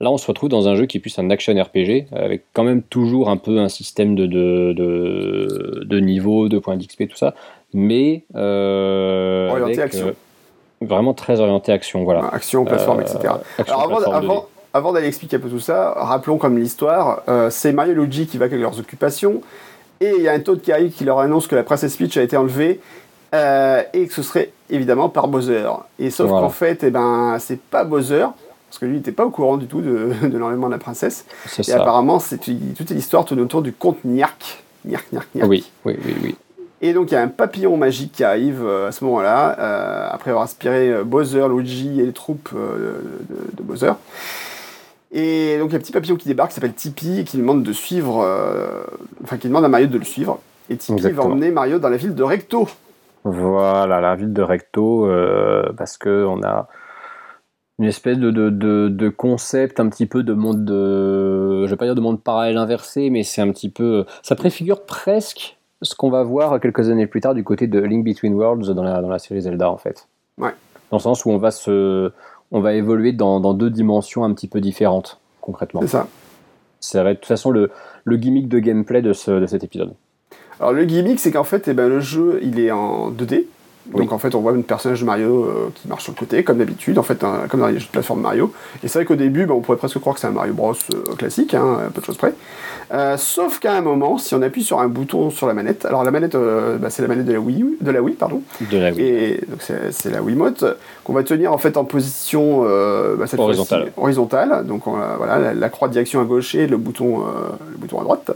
Là, 0.00 0.12
on 0.12 0.16
se 0.16 0.28
retrouve 0.28 0.48
dans 0.48 0.68
un 0.68 0.76
jeu 0.76 0.86
qui 0.86 0.98
est 0.98 1.00
plus 1.00 1.18
un 1.18 1.28
action 1.30 1.52
RPG, 1.60 2.06
avec 2.12 2.44
quand 2.52 2.62
même 2.62 2.82
toujours 2.82 3.30
un 3.30 3.36
peu 3.36 3.58
un 3.58 3.68
système 3.68 4.14
de, 4.14 4.26
de, 4.26 4.72
de, 4.72 5.82
de 5.84 6.00
niveau, 6.00 6.48
de 6.48 6.60
points 6.60 6.76
d'XP, 6.76 7.08
tout 7.08 7.16
ça, 7.16 7.34
mais 7.74 8.22
euh, 8.36 9.48
orienté 9.50 9.82
action. 9.82 10.06
Euh, 10.08 10.12
vraiment 10.86 11.14
très 11.14 11.40
orienté 11.40 11.72
action, 11.72 12.04
voilà. 12.04 12.28
Action, 12.28 12.64
plateforme, 12.64 13.00
etc. 13.00 13.18
Alors 13.66 13.82
avant, 13.82 14.12
avant, 14.12 14.46
avant 14.72 14.92
d'aller 14.92 15.08
expliquer 15.08 15.36
un 15.36 15.40
peu 15.40 15.48
tout 15.48 15.58
ça, 15.58 15.94
rappelons 15.96 16.38
comme 16.38 16.58
l'histoire, 16.58 17.24
c'est 17.50 17.72
Mario 17.72 17.92
et 17.92 17.96
Luigi 17.96 18.28
qui 18.28 18.38
va 18.38 18.44
avec 18.44 18.60
leurs 18.60 18.78
occupations, 18.78 19.42
et 20.00 20.14
il 20.16 20.22
y 20.22 20.28
a 20.28 20.32
un 20.32 20.40
Toad 20.40 20.60
qui 20.60 20.72
arrive 20.72 20.92
qui 20.92 21.04
leur 21.04 21.18
annonce 21.18 21.46
que 21.46 21.56
la 21.56 21.62
princesse 21.62 21.96
Peach 21.96 22.16
a 22.16 22.22
été 22.22 22.36
enlevée 22.36 22.80
euh, 23.34 23.82
et 23.92 24.06
que 24.06 24.14
ce 24.14 24.22
serait 24.22 24.52
évidemment 24.70 25.08
par 25.08 25.28
Bowser. 25.28 25.68
Et 25.98 26.10
sauf 26.10 26.30
qu'en 26.30 26.50
fait, 26.50 26.84
eh 26.84 26.90
ben, 26.90 27.36
c'est 27.40 27.60
pas 27.60 27.84
Bowser, 27.84 28.26
parce 28.68 28.78
que 28.78 28.86
lui 28.86 28.96
n'était 28.96 29.12
pas 29.12 29.26
au 29.26 29.30
courant 29.30 29.56
du 29.56 29.66
tout 29.66 29.80
de, 29.80 30.12
l'enlèvement 30.38 30.68
de 30.68 30.72
la 30.72 30.78
princesse. 30.78 31.24
Et 31.66 31.72
apparemment, 31.72 32.20
c'est, 32.20 32.38
toute 32.38 32.90
l'histoire 32.90 33.24
tourne 33.24 33.40
autour 33.40 33.62
du 33.62 33.72
conte 33.72 34.04
Niark. 34.04 34.62
Niark, 34.84 35.12
Niark, 35.12 35.28
Niark. 35.34 35.50
Oui, 35.50 35.70
oui, 35.84 35.96
oui, 36.04 36.14
oui. 36.22 36.36
Et 36.80 36.92
donc 36.92 37.10
il 37.10 37.14
y 37.14 37.16
a 37.16 37.22
un 37.22 37.28
papillon 37.28 37.76
magique 37.76 38.12
qui 38.12 38.22
arrive 38.22 38.64
euh, 38.64 38.86
à 38.86 38.92
ce 38.92 39.02
moment-là, 39.04 39.56
euh, 39.58 40.08
après 40.12 40.30
avoir 40.30 40.44
aspiré 40.44 41.02
Bowser, 41.02 41.48
Luigi 41.48 42.00
et 42.00 42.06
les 42.06 42.12
troupes 42.12 42.54
de, 42.54 43.02
de 43.52 43.62
Bowser. 43.64 43.94
Et 45.10 45.58
donc 45.58 45.70
il 45.70 45.72
y 45.72 45.74
a 45.74 45.78
un 45.78 45.80
petit 45.80 45.92
papillon 45.92 46.16
qui 46.16 46.28
débarque, 46.28 46.50
qui 46.50 46.56
s'appelle 46.56 46.74
Tipeee, 46.74 47.24
qui 47.24 47.38
demande 47.38 47.62
de 47.62 47.72
suivre, 47.72 48.22
euh, 48.22 48.82
enfin 49.24 49.38
qui 49.38 49.48
demande 49.48 49.64
à 49.64 49.68
Mario 49.68 49.86
de 49.86 49.98
le 49.98 50.04
suivre. 50.04 50.40
Et 50.68 50.76
Tipeee 50.76 51.12
va 51.12 51.24
emmener 51.24 51.50
Mario 51.50 51.78
dans 51.78 51.88
la 51.88 51.96
ville 51.96 52.14
de 52.14 52.22
Recto. 52.22 52.68
Voilà, 53.24 54.00
la 54.00 54.16
ville 54.16 54.32
de 54.32 54.42
Recto, 54.42 55.06
euh, 55.06 55.72
parce 55.76 55.96
que 55.96 56.24
on 56.26 56.42
a 56.42 56.68
une 57.78 57.86
espèce 57.86 58.18
de, 58.18 58.30
de, 58.30 58.88
de, 58.88 59.08
concept 59.08 59.78
un 59.78 59.88
petit 59.88 60.06
peu 60.06 60.24
de 60.24 60.32
monde 60.32 60.64
de, 60.64 61.64
je 61.64 61.70
vais 61.70 61.76
pas 61.76 61.84
dire 61.84 61.94
de 61.94 62.00
monde 62.00 62.20
parallèle 62.20 62.56
inversé, 62.56 63.08
mais 63.08 63.22
c'est 63.22 63.40
un 63.40 63.50
petit 63.52 63.70
peu, 63.70 64.04
ça 64.22 64.34
préfigure 64.34 64.84
presque 64.84 65.56
ce 65.82 65.94
qu'on 65.94 66.10
va 66.10 66.24
voir 66.24 66.58
quelques 66.58 66.90
années 66.90 67.06
plus 67.06 67.20
tard 67.20 67.34
du 67.34 67.44
côté 67.44 67.68
de 67.68 67.78
Link 67.78 68.04
Between 68.04 68.34
Worlds 68.34 68.74
dans 68.74 68.82
la, 68.82 69.00
dans 69.00 69.08
la 69.08 69.20
série 69.20 69.42
Zelda 69.42 69.70
en 69.70 69.76
fait. 69.76 70.08
Ouais. 70.38 70.54
Dans 70.90 70.96
le 70.96 71.02
sens 71.02 71.24
où 71.24 71.30
on 71.30 71.38
va 71.38 71.52
se, 71.52 72.10
on 72.50 72.60
va 72.60 72.74
évoluer 72.74 73.12
dans, 73.12 73.40
deux 73.54 73.70
dimensions 73.70 74.24
un 74.24 74.32
petit 74.32 74.48
peu 74.48 74.60
différentes, 74.60 75.20
concrètement. 75.40 75.80
C'est 75.82 75.88
ça. 75.88 76.08
C'est 76.80 77.02
de 77.02 77.12
toute 77.14 77.26
façon 77.26 77.50
le, 77.50 77.70
le 78.04 78.16
gimmick 78.16 78.48
de 78.48 78.58
gameplay 78.58 79.02
de, 79.02 79.12
ce, 79.12 79.32
de 79.32 79.46
cet 79.46 79.64
épisode. 79.64 79.94
Alors 80.60 80.72
le 80.72 80.84
gimmick, 80.84 81.20
c'est 81.20 81.30
qu'en 81.30 81.44
fait, 81.44 81.68
eh 81.68 81.74
ben, 81.74 81.88
le 81.88 82.00
jeu, 82.00 82.40
il 82.42 82.58
est 82.58 82.70
en 82.70 83.10
2D. 83.10 83.44
Donc 83.94 84.12
en 84.12 84.18
fait, 84.18 84.34
on 84.34 84.40
voit 84.40 84.52
un 84.52 84.60
personnage 84.60 85.00
de 85.00 85.06
Mario 85.06 85.44
euh, 85.44 85.70
qui 85.74 85.88
marche 85.88 86.04
sur 86.04 86.12
le 86.12 86.18
côté, 86.18 86.44
comme 86.44 86.58
d'habitude, 86.58 86.98
en 86.98 87.02
fait, 87.02 87.24
comme 87.48 87.60
dans 87.60 87.68
les 87.68 87.78
jeux 87.78 87.86
de 87.86 87.90
plateforme 87.90 88.20
Mario. 88.20 88.52
Et 88.82 88.88
c'est 88.88 88.98
vrai 88.98 89.06
qu'au 89.06 89.16
début, 89.16 89.46
ben, 89.46 89.54
on 89.54 89.60
pourrait 89.60 89.78
presque 89.78 89.98
croire 89.98 90.14
que 90.14 90.20
c'est 90.20 90.26
un 90.26 90.32
Mario 90.32 90.52
Bros 90.52 90.74
euh, 90.94 91.14
classique, 91.16 91.54
hein, 91.54 91.78
un 91.86 91.90
peu 91.90 92.00
de 92.00 92.06
choses 92.06 92.16
près. 92.16 92.34
Euh, 92.92 93.16
sauf 93.16 93.58
qu'à 93.58 93.74
un 93.74 93.80
moment, 93.80 94.18
si 94.18 94.34
on 94.34 94.42
appuie 94.42 94.62
sur 94.62 94.80
un 94.80 94.88
bouton 94.88 95.30
sur 95.30 95.46
la 95.46 95.54
manette, 95.54 95.84
alors 95.84 96.04
la 96.04 96.10
manette, 96.10 96.36
ben, 96.36 96.90
c'est 96.90 97.02
la 97.02 97.08
manette 97.08 97.26
de 97.26 97.32
la 97.32 97.40
Wii, 97.40 97.78
de 97.80 97.90
la 97.90 98.02
Wii, 98.02 98.14
pardon. 98.14 98.42
De 98.60 98.78
la 98.78 98.90
Wii. 98.90 99.00
Et 99.00 99.40
donc 99.48 99.60
c'est 99.62 100.10
la 100.10 100.22
Wiimote 100.22 100.64
qu'on 101.04 101.12
va 101.12 101.22
tenir 101.22 101.52
en 101.52 101.58
fait 101.58 101.76
en 101.76 101.84
position 101.84 102.62
ben, 102.62 103.26
horizontale. 103.38 103.92
horizontale. 103.96 104.66
Donc 104.66 104.82
voilà, 104.86 105.54
la, 105.54 105.68
croix 105.68 105.88
de 105.88 105.92
direction 105.92 106.20
à 106.20 106.24
gauche 106.24 106.54
et 106.54 106.66
le 106.66 106.76
bouton, 106.76 107.24
le 107.70 107.76
bouton 107.76 108.00
à 108.00 108.04
droite. 108.04 108.32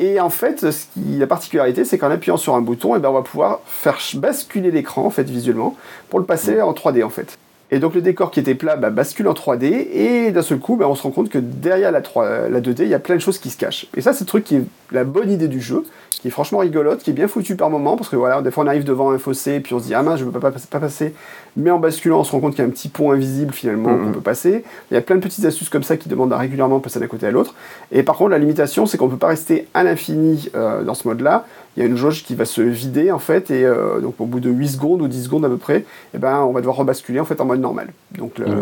Et 0.00 0.18
en 0.18 0.30
fait, 0.30 0.70
ce 0.70 0.86
qui, 0.94 1.18
la 1.18 1.26
particularité, 1.26 1.84
c'est 1.84 1.98
qu'en 1.98 2.10
appuyant 2.10 2.38
sur 2.38 2.54
un 2.54 2.62
bouton, 2.62 2.94
et 2.94 2.98
eh 2.98 3.00
ben, 3.00 3.10
on 3.10 3.12
va 3.12 3.22
pouvoir 3.22 3.60
faire 3.66 3.98
basculer 4.14 4.70
l'écran 4.70 5.04
en 5.04 5.10
fait 5.10 5.28
visuellement 5.28 5.76
pour 6.08 6.18
le 6.18 6.24
passer 6.24 6.62
en 6.62 6.72
3D 6.72 7.04
en 7.04 7.10
fait. 7.10 7.38
Et 7.70 7.78
donc 7.78 7.94
le 7.94 8.02
décor 8.02 8.30
qui 8.30 8.40
était 8.40 8.54
plat 8.54 8.76
bah, 8.76 8.90
bascule 8.90 9.28
en 9.28 9.32
3D 9.32 9.64
et 9.92 10.32
d'un 10.32 10.42
seul 10.42 10.58
coup 10.58 10.74
bah, 10.74 10.88
on 10.88 10.94
se 10.96 11.02
rend 11.02 11.10
compte 11.10 11.28
que 11.28 11.38
derrière 11.38 11.92
la, 11.92 12.00
3, 12.00 12.48
la 12.48 12.60
2D 12.60 12.82
il 12.82 12.88
y 12.88 12.94
a 12.94 12.98
plein 12.98 13.14
de 13.14 13.20
choses 13.20 13.38
qui 13.38 13.50
se 13.50 13.56
cachent. 13.56 13.86
Et 13.96 14.00
ça 14.00 14.12
c'est 14.12 14.24
le 14.24 14.26
truc 14.26 14.44
qui 14.44 14.56
est 14.56 14.64
la 14.90 15.04
bonne 15.04 15.30
idée 15.30 15.46
du 15.46 15.60
jeu, 15.60 15.84
qui 16.20 16.28
est 16.28 16.30
franchement 16.30 16.58
rigolote, 16.58 17.02
qui 17.02 17.10
est 17.10 17.14
bien 17.14 17.28
foutu 17.28 17.56
par 17.56 17.70
moment 17.70 17.96
parce 17.96 18.08
que 18.08 18.16
voilà 18.16 18.42
des 18.42 18.50
fois 18.50 18.64
on 18.64 18.66
arrive 18.66 18.84
devant 18.84 19.10
un 19.10 19.18
fossé 19.18 19.54
et 19.54 19.60
puis 19.60 19.74
on 19.74 19.78
se 19.78 19.86
dit 19.86 19.94
ah 19.94 20.02
mince 20.02 20.20
je 20.20 20.24
ne 20.24 20.30
peux 20.30 20.40
pas, 20.40 20.50
pas, 20.50 20.80
passer. 20.80 21.14
Mais 21.56 21.70
en 21.70 21.78
basculant 21.78 22.20
on 22.20 22.24
se 22.24 22.32
rend 22.32 22.40
compte 22.40 22.54
qu'il 22.54 22.62
y 22.62 22.66
a 22.66 22.68
un 22.68 22.72
petit 22.72 22.88
pont 22.88 23.10
invisible 23.10 23.52
finalement 23.52 23.96
qu'on 23.96 24.12
peut 24.12 24.20
passer. 24.20 24.64
Il 24.90 24.94
y 24.94 24.96
a 24.96 25.00
plein 25.00 25.16
de 25.16 25.22
petites 25.22 25.44
astuces 25.44 25.70
comme 25.70 25.82
ça 25.82 25.96
qui 25.96 26.08
demandent 26.08 26.32
à 26.32 26.38
régulièrement 26.38 26.78
passer 26.80 27.00
d'un 27.00 27.06
côté 27.06 27.26
à 27.26 27.30
l'autre. 27.30 27.54
Et 27.90 28.02
par 28.02 28.16
contre 28.16 28.30
la 28.30 28.38
limitation 28.38 28.86
c'est 28.86 28.98
qu'on 28.98 29.06
ne 29.06 29.12
peut 29.12 29.16
pas 29.16 29.28
rester 29.28 29.66
à 29.72 29.82
l'infini 29.82 30.50
euh, 30.54 30.82
dans 30.82 30.94
ce 30.94 31.08
mode 31.08 31.20
là 31.20 31.46
il 31.76 31.80
y 31.80 31.86
a 31.86 31.88
une 31.88 31.96
jauge 31.96 32.24
qui 32.24 32.34
va 32.34 32.44
se 32.44 32.60
vider 32.60 33.12
en 33.12 33.20
fait, 33.20 33.52
et 33.52 33.64
euh, 33.64 34.00
donc 34.00 34.14
au 34.18 34.26
bout 34.26 34.40
de 34.40 34.50
8 34.50 34.68
secondes 34.70 35.02
ou 35.02 35.08
10 35.08 35.24
secondes 35.24 35.44
à 35.44 35.48
peu 35.48 35.56
près, 35.56 35.84
eh 36.14 36.18
ben, 36.18 36.40
on 36.40 36.50
va 36.50 36.60
devoir 36.60 36.76
rebasculer 36.76 37.20
en 37.20 37.24
fait 37.24 37.40
en 37.40 37.44
mode 37.44 37.60
normal. 37.60 37.92
Donc 38.18 38.40
mm. 38.40 38.52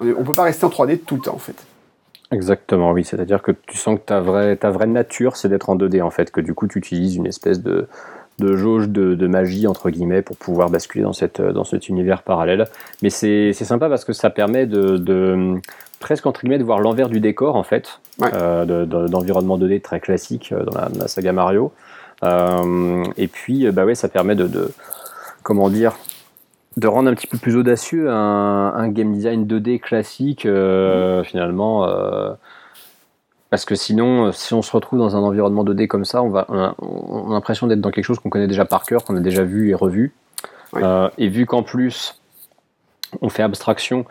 on 0.00 0.04
ne 0.04 0.12
peut 0.12 0.32
pas 0.32 0.42
rester 0.42 0.66
en 0.66 0.68
3D 0.68 0.98
tout 0.98 1.16
le 1.16 1.22
temps 1.22 1.34
en 1.34 1.38
fait. 1.38 1.56
Exactement, 2.32 2.92
oui. 2.92 3.04
C'est-à-dire 3.04 3.42
que 3.42 3.52
tu 3.66 3.76
sens 3.76 3.98
que 3.98 4.04
ta 4.04 4.20
vraie, 4.20 4.56
ta 4.56 4.70
vraie 4.70 4.86
nature, 4.86 5.36
c'est 5.36 5.48
d'être 5.48 5.70
en 5.70 5.76
2D 5.76 6.02
en 6.02 6.10
fait, 6.10 6.30
que 6.30 6.40
du 6.40 6.54
coup 6.54 6.66
tu 6.66 6.78
utilises 6.78 7.16
une 7.16 7.26
espèce 7.26 7.62
de, 7.62 7.86
de 8.38 8.56
jauge 8.56 8.88
de, 8.88 9.26
magie 9.26 9.66
entre 9.66 9.90
guillemets 9.90 10.22
pour 10.22 10.36
pouvoir 10.36 10.70
basculer 10.70 11.04
dans, 11.04 11.12
cette, 11.12 11.40
dans 11.40 11.64
cet 11.64 11.88
univers 11.88 12.22
parallèle. 12.22 12.64
Mais 13.02 13.10
c'est 13.10 13.52
sympa 13.52 13.88
parce 13.88 14.04
que 14.04 14.12
ça 14.12 14.30
permet 14.30 14.66
de, 14.66 15.60
presque 16.00 16.26
entre 16.26 16.40
guillemets 16.40 16.58
de 16.58 16.64
voir 16.64 16.80
l'envers 16.80 17.08
du 17.08 17.20
décor 17.20 17.54
en 17.56 17.62
fait, 17.62 18.00
euh, 18.22 18.86
d'environnement 18.86 19.58
2D 19.58 19.82
très 19.82 20.00
classique 20.00 20.52
euh, 20.52 20.64
dans 20.64 20.78
la, 20.78 20.88
la 20.98 21.08
saga 21.08 21.32
Mario. 21.32 21.72
Euh, 22.24 23.04
et 23.16 23.28
puis, 23.28 23.66
euh, 23.66 23.72
bah 23.72 23.84
ouais, 23.84 23.94
ça 23.94 24.08
permet 24.08 24.34
de, 24.34 24.70
comment 25.42 25.68
dire, 25.70 25.96
de 26.76 26.86
rendre 26.86 27.10
un 27.10 27.14
petit 27.14 27.26
peu 27.26 27.38
plus 27.38 27.56
audacieux 27.56 28.10
un, 28.10 28.88
game 28.88 29.12
design 29.12 29.46
2D 29.46 29.80
classique, 29.80 30.46
euh, 30.46 31.22
finalement. 31.24 31.86
parce 33.50 33.64
que 33.64 33.74
sinon, 33.74 34.32
si 34.32 34.54
on 34.54 34.62
se 34.62 34.72
retrouve 34.72 34.98
dans 34.98 35.16
un 35.16 35.20
environnement 35.20 35.64
2D 35.64 35.86
comme 35.86 36.04
ça, 36.04 36.22
on, 36.22 36.30
va, 36.30 36.46
on 36.48 37.30
a, 37.30 37.34
l'impression 37.34 37.66
d'être 37.66 37.80
dans 37.80 37.90
quelque 37.90 38.04
chose 38.04 38.18
qu'on 38.18 38.30
connaît 38.30 38.48
déjà 38.48 38.64
par 38.64 38.84
cœur, 38.84 39.04
qu'on 39.04 39.16
a 39.16 39.20
déjà 39.20 39.44
vu 39.44 39.70
et 39.70 39.74
revu. 39.74 40.12
et 41.18 41.28
vu 41.28 41.46
qu'en 41.46 41.62
plus, 41.62 42.20
on 43.20 43.28
fait 43.28 43.42
abstraction 43.42 44.06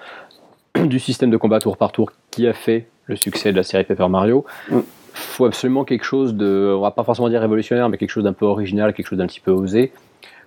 du 0.75 0.99
système 0.99 1.31
de 1.31 1.37
combat 1.37 1.59
tour 1.59 1.77
par 1.77 1.91
tour 1.91 2.11
qui 2.29 2.47
a 2.47 2.53
fait 2.53 2.87
le 3.07 3.15
succès 3.15 3.51
de 3.51 3.57
la 3.57 3.63
série 3.63 3.83
Paper 3.83 4.07
Mario, 4.07 4.45
mm 4.69 4.79
faut 5.13 5.45
absolument 5.45 5.83
quelque 5.83 6.03
chose 6.03 6.35
de, 6.35 6.73
on 6.75 6.81
va 6.81 6.91
pas 6.91 7.03
forcément 7.03 7.29
dire 7.29 7.41
révolutionnaire, 7.41 7.89
mais 7.89 7.97
quelque 7.97 8.09
chose 8.09 8.23
d'un 8.23 8.33
peu 8.33 8.45
original, 8.45 8.93
quelque 8.93 9.07
chose 9.07 9.17
d'un 9.17 9.27
petit 9.27 9.39
peu 9.39 9.51
osé, 9.51 9.91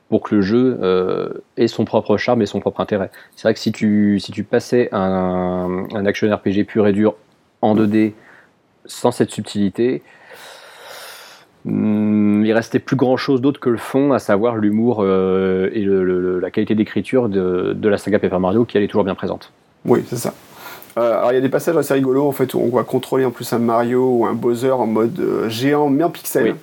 pour 0.08 0.22
que 0.22 0.34
le 0.34 0.42
jeu 0.42 0.78
euh, 0.82 1.28
ait 1.56 1.66
son 1.66 1.84
propre 1.84 2.16
charme 2.16 2.42
et 2.42 2.46
son 2.46 2.60
propre 2.60 2.80
intérêt. 2.80 3.10
C'est 3.36 3.42
vrai 3.42 3.54
que 3.54 3.60
si 3.60 3.72
tu, 3.72 4.20
si 4.20 4.32
tu 4.32 4.44
passais 4.44 4.88
un, 4.92 5.86
un 5.92 6.06
action 6.06 6.34
RPG 6.34 6.64
pur 6.66 6.86
et 6.86 6.92
dur 6.92 7.14
en 7.62 7.74
2D 7.74 8.12
sans 8.86 9.10
cette 9.10 9.30
subtilité, 9.30 10.02
hmm, 11.64 12.44
il 12.44 12.52
restait 12.52 12.78
plus 12.78 12.96
grand 12.96 13.16
chose 13.16 13.40
d'autre 13.40 13.60
que 13.60 13.70
le 13.70 13.78
fond, 13.78 14.12
à 14.12 14.18
savoir 14.18 14.56
l'humour 14.56 14.98
euh, 15.00 15.70
et 15.72 15.84
la 15.84 16.50
qualité 16.50 16.74
d'écriture 16.74 17.28
de, 17.28 17.72
de 17.74 17.88
la 17.88 17.98
saga 17.98 18.18
Paper 18.18 18.38
Mario 18.38 18.64
qui 18.64 18.76
elle 18.76 18.84
est 18.84 18.88
toujours 18.88 19.04
bien 19.04 19.14
présente. 19.14 19.52
Oui, 19.86 20.04
c'est 20.06 20.16
ça. 20.16 20.34
Euh, 20.96 21.18
alors 21.18 21.32
il 21.32 21.34
y 21.34 21.38
a 21.38 21.40
des 21.40 21.48
passages 21.48 21.76
assez 21.76 21.94
rigolos 21.94 22.28
en 22.28 22.32
fait 22.32 22.54
où 22.54 22.60
on 22.60 22.68
va 22.68 22.84
contrôler 22.84 23.24
en 23.24 23.32
plus 23.32 23.52
un 23.52 23.58
Mario 23.58 24.18
ou 24.18 24.26
un 24.26 24.34
Bowser 24.34 24.70
en 24.70 24.86
mode 24.86 25.18
euh, 25.18 25.48
géant 25.48 25.88
mais 25.88 26.04
en 26.04 26.10
pixel. 26.10 26.54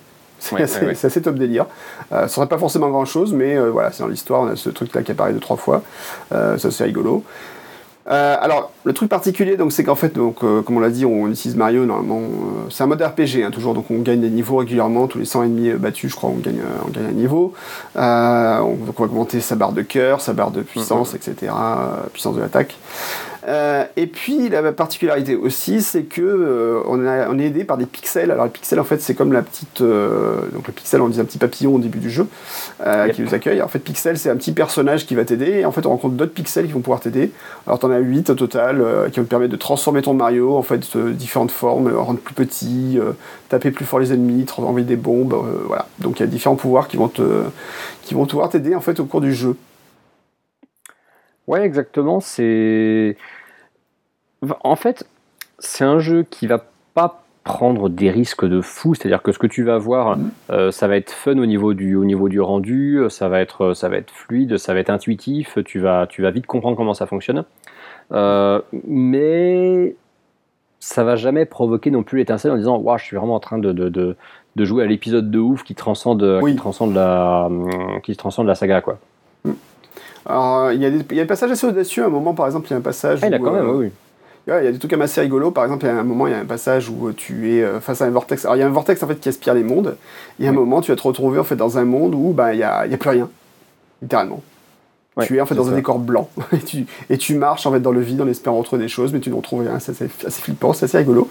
C'est 0.42 1.04
assez, 1.04 1.22
top 1.22 1.36
délire. 1.36 1.66
ça 2.10 2.28
serait 2.28 2.48
pas 2.48 2.58
forcément 2.58 2.90
grand 2.90 3.04
chose, 3.04 3.32
mais 3.32 3.58
voilà, 3.58 3.92
c'est 3.92 4.02
dans 4.02 4.08
l'histoire, 4.08 4.42
on 4.42 4.48
a 4.48 4.56
ce 4.56 4.70
truc-là 4.70 5.02
qui 5.02 5.12
apparaît 5.12 5.32
deux, 5.32 5.40
trois 5.40 5.56
fois. 5.56 5.82
ça, 6.30 6.70
c'est 6.70 6.84
rigolo. 6.84 7.24
Euh, 8.08 8.36
alors, 8.40 8.72
le 8.84 8.92
truc 8.92 9.08
particulier, 9.08 9.56
donc, 9.56 9.72
c'est 9.72 9.84
qu'en 9.84 9.94
fait, 9.94 10.14
donc, 10.14 10.42
euh, 10.42 10.62
comme 10.62 10.76
on 10.76 10.80
l'a 10.80 10.90
dit, 10.90 11.06
on 11.06 11.28
utilise 11.28 11.56
Mario 11.56 11.84
normalement. 11.84 12.20
Euh, 12.20 12.68
c'est 12.70 12.82
un 12.82 12.86
mode 12.86 13.00
RPG, 13.00 13.44
hein, 13.44 13.50
toujours. 13.52 13.74
Donc, 13.74 13.90
on 13.90 13.98
gagne 13.98 14.20
des 14.20 14.30
niveaux 14.30 14.56
régulièrement. 14.56 15.06
Tous 15.06 15.18
les 15.18 15.24
100 15.24 15.44
ennemis 15.44 15.70
battus, 15.72 16.10
je 16.10 16.16
crois, 16.16 16.30
on 16.30 16.38
gagne, 16.38 16.60
on 16.84 16.90
gagne 16.90 17.06
un 17.06 17.12
niveau. 17.12 17.54
on, 17.94 18.76
donc, 18.86 18.98
on 18.98 19.02
va 19.02 19.04
augmenter 19.04 19.40
sa 19.40 19.54
barre 19.54 19.72
de 19.72 19.82
cœur, 19.82 20.20
sa 20.20 20.32
barre 20.32 20.50
de 20.50 20.62
puissance, 20.62 21.14
mm-hmm. 21.14 21.30
etc. 21.30 21.52
puissance 22.12 22.34
de 22.34 22.40
l'attaque. 22.40 22.76
Euh, 23.48 23.84
et 23.96 24.06
puis 24.06 24.48
la 24.48 24.72
particularité 24.72 25.34
aussi, 25.34 25.82
c'est 25.82 26.02
que 26.02 26.22
euh, 26.22 26.80
on, 26.86 27.04
on, 27.04 27.38
est 27.38 27.46
aidé 27.46 27.64
par 27.64 27.76
des 27.76 27.86
pixels. 27.86 28.30
Alors 28.30 28.44
les 28.44 28.50
pixels, 28.50 28.78
en 28.78 28.84
fait, 28.84 29.00
c'est 29.00 29.14
comme 29.14 29.32
la 29.32 29.42
petite, 29.42 29.80
euh, 29.80 30.42
donc 30.52 30.66
le 30.66 30.72
pixel, 30.72 31.00
on 31.00 31.08
dit 31.08 31.20
un 31.20 31.24
petit 31.24 31.38
papillon 31.38 31.74
au 31.74 31.78
début 31.78 31.98
du 31.98 32.10
jeu 32.10 32.26
qui 33.14 33.22
nous 33.22 33.34
accueille. 33.34 33.60
En 33.62 33.68
fait, 33.68 33.80
pixel, 33.80 34.16
c'est 34.16 34.30
un 34.30 34.36
petit 34.36 34.52
personnage 34.52 35.06
qui 35.06 35.14
va 35.14 35.24
t'aider. 35.24 35.60
Et 35.60 35.64
en 35.64 35.72
fait, 35.72 35.86
on 35.86 35.90
rencontre 35.90 36.14
d'autres 36.14 36.34
pixels 36.34 36.66
qui 36.66 36.72
vont 36.72 36.80
pouvoir 36.80 37.00
t'aider. 37.00 37.32
Alors 37.66 37.78
t'en 37.78 37.90
as 37.90 37.98
8 37.98 38.30
au 38.30 38.34
total, 38.34 38.84
qui 39.12 39.18
vont 39.18 39.24
te 39.24 39.30
permettre 39.30 39.52
de 39.52 39.56
transformer 39.56 40.02
ton 40.02 40.14
Mario 40.14 40.56
en 40.56 40.62
fait 40.62 40.96
différentes 40.96 41.50
formes, 41.50 41.92
rendre 41.92 42.20
plus 42.20 42.34
petit, 42.34 42.98
taper 43.48 43.70
plus 43.70 43.84
fort 43.84 43.98
les 43.98 44.12
ennemis, 44.12 44.46
envoyer 44.58 44.86
des 44.86 44.96
bombes, 44.96 45.36
voilà. 45.66 45.86
Donc 45.98 46.20
il 46.20 46.22
y 46.22 46.24
a 46.24 46.28
différents 46.28 46.56
pouvoirs 46.56 46.88
qui 46.88 46.96
vont 46.96 47.08
te, 47.08 47.22
qui 48.02 48.14
vont 48.14 48.26
pouvoir 48.26 48.50
t'aider 48.50 48.74
en 48.74 48.80
fait 48.80 49.00
au 49.00 49.04
cours 49.04 49.20
du 49.20 49.34
jeu. 49.34 49.56
Ouais, 51.46 51.62
exactement. 51.62 52.20
C'est 52.20 53.16
en 54.64 54.76
fait, 54.76 55.06
c'est 55.58 55.84
un 55.84 55.98
jeu 55.98 56.24
qui 56.28 56.46
va 56.46 56.64
pas 56.94 57.22
prendre 57.44 57.88
des 57.88 58.10
risques 58.10 58.44
de 58.44 58.60
fou, 58.60 58.94
c'est-à-dire 58.94 59.22
que 59.22 59.32
ce 59.32 59.38
que 59.38 59.46
tu 59.46 59.64
vas 59.64 59.78
voir, 59.78 60.16
mm. 60.16 60.30
euh, 60.50 60.70
ça 60.70 60.86
va 60.86 60.96
être 60.96 61.10
fun 61.10 61.38
au 61.38 61.46
niveau 61.46 61.74
du, 61.74 61.96
au 61.96 62.04
niveau 62.04 62.28
du 62.28 62.40
rendu, 62.40 63.00
ça 63.08 63.28
va, 63.28 63.40
être, 63.40 63.74
ça 63.74 63.88
va 63.88 63.96
être 63.96 64.12
fluide, 64.12 64.58
ça 64.58 64.74
va 64.74 64.80
être 64.80 64.90
intuitif, 64.90 65.58
tu 65.64 65.80
vas, 65.80 66.06
tu 66.06 66.22
vas 66.22 66.30
vite 66.30 66.46
comprendre 66.46 66.76
comment 66.76 66.94
ça 66.94 67.06
fonctionne. 67.06 67.44
Euh, 68.12 68.60
mais 68.86 69.96
ça 70.78 71.04
va 71.04 71.16
jamais 71.16 71.46
provoquer 71.46 71.90
non 71.90 72.02
plus 72.02 72.18
l'étincelle 72.18 72.52
en 72.52 72.56
disant 72.56 72.76
Waouh, 72.76 72.98
je 72.98 73.04
suis 73.04 73.16
vraiment 73.16 73.36
en 73.36 73.40
train 73.40 73.58
de, 73.58 73.72
de, 73.72 73.88
de, 73.88 74.64
jouer 74.64 74.84
à 74.84 74.86
l'épisode 74.86 75.30
de 75.30 75.38
ouf 75.38 75.62
qui 75.62 75.74
transcende, 75.74 76.40
qui, 76.44 76.56
transcende 76.56 76.94
la, 76.94 77.48
qui 78.02 78.16
transcende 78.16 78.46
la 78.46 78.54
saga. 78.54 78.80
quoi. 78.80 78.98
Alors, 80.26 80.72
il 80.72 80.80
y, 80.80 80.86
a 80.86 80.90
des, 80.90 81.04
il 81.10 81.16
y 81.16 81.20
a 81.20 81.24
des 81.24 81.28
passages 81.28 81.50
assez 81.50 81.66
audacieux. 81.66 82.04
À 82.04 82.06
un 82.06 82.10
moment, 82.10 82.34
par 82.34 82.46
exemple, 82.46 82.66
il 82.68 82.70
y 82.70 82.74
a 82.74 82.78
un 82.78 82.82
passage. 82.82 83.20
Ah, 83.22 83.28
il 83.28 83.34
a 83.34 83.38
quand 83.38 83.52
même, 83.52 83.68
euh, 83.68 83.74
oui 83.74 83.92
il 84.46 84.50
y 84.50 84.66
a 84.66 84.72
des 84.72 84.78
trucs 84.78 84.92
assez 84.94 85.20
rigolos. 85.20 85.50
Par 85.50 85.64
exemple, 85.64 85.84
il 85.84 85.88
y 85.88 85.90
a 85.90 85.96
un 85.96 86.02
moment, 86.02 86.26
il 86.26 86.32
y 86.32 86.34
a 86.34 86.38
un 86.38 86.44
passage 86.44 86.88
où 86.88 87.12
tu 87.12 87.54
es 87.54 87.62
euh, 87.62 87.80
face 87.80 88.00
à 88.02 88.06
un 88.06 88.10
vortex. 88.10 88.44
Alors, 88.44 88.56
il 88.56 88.60
y 88.60 88.62
a 88.62 88.66
un 88.66 88.70
vortex 88.70 89.02
en 89.02 89.06
fait 89.06 89.20
qui 89.20 89.28
aspire 89.28 89.54
les 89.54 89.62
mondes. 89.62 89.96
Et 90.40 90.46
à 90.46 90.50
un 90.50 90.52
moment, 90.52 90.80
tu 90.80 90.90
vas 90.90 90.96
te 90.96 91.02
retrouver 91.02 91.38
en 91.38 91.44
fait 91.44 91.56
dans 91.56 91.78
un 91.78 91.84
monde 91.84 92.14
où 92.14 92.32
bah, 92.32 92.52
il 92.52 92.58
n'y 92.58 92.62
a, 92.62 92.78
a 92.78 92.96
plus 92.96 93.10
rien, 93.10 93.28
littéralement. 94.00 94.42
tu 95.22 95.36
es 95.36 95.40
en 95.40 95.46
fait 95.46 95.54
dans 95.54 95.68
un 95.68 95.74
décor 95.74 95.98
blanc 95.98 96.28
et 96.52 96.58
tu, 96.58 96.86
et 97.10 97.18
tu 97.18 97.34
marches 97.34 97.66
en 97.66 97.72
fait 97.72 97.80
dans 97.80 97.92
le 97.92 98.00
vide 98.00 98.20
en 98.20 98.28
espérant 98.28 98.58
retrouver 98.58 98.82
des 98.82 98.88
choses, 98.88 99.12
mais 99.12 99.20
tu 99.20 99.30
ne 99.30 99.34
retrouves 99.34 99.60
rien. 99.60 99.78
C'est 99.78 99.92
assez, 99.92 100.08
flippant, 100.42 100.72
c'est 100.72 100.86
assez 100.86 100.98
rigolo. 100.98 101.28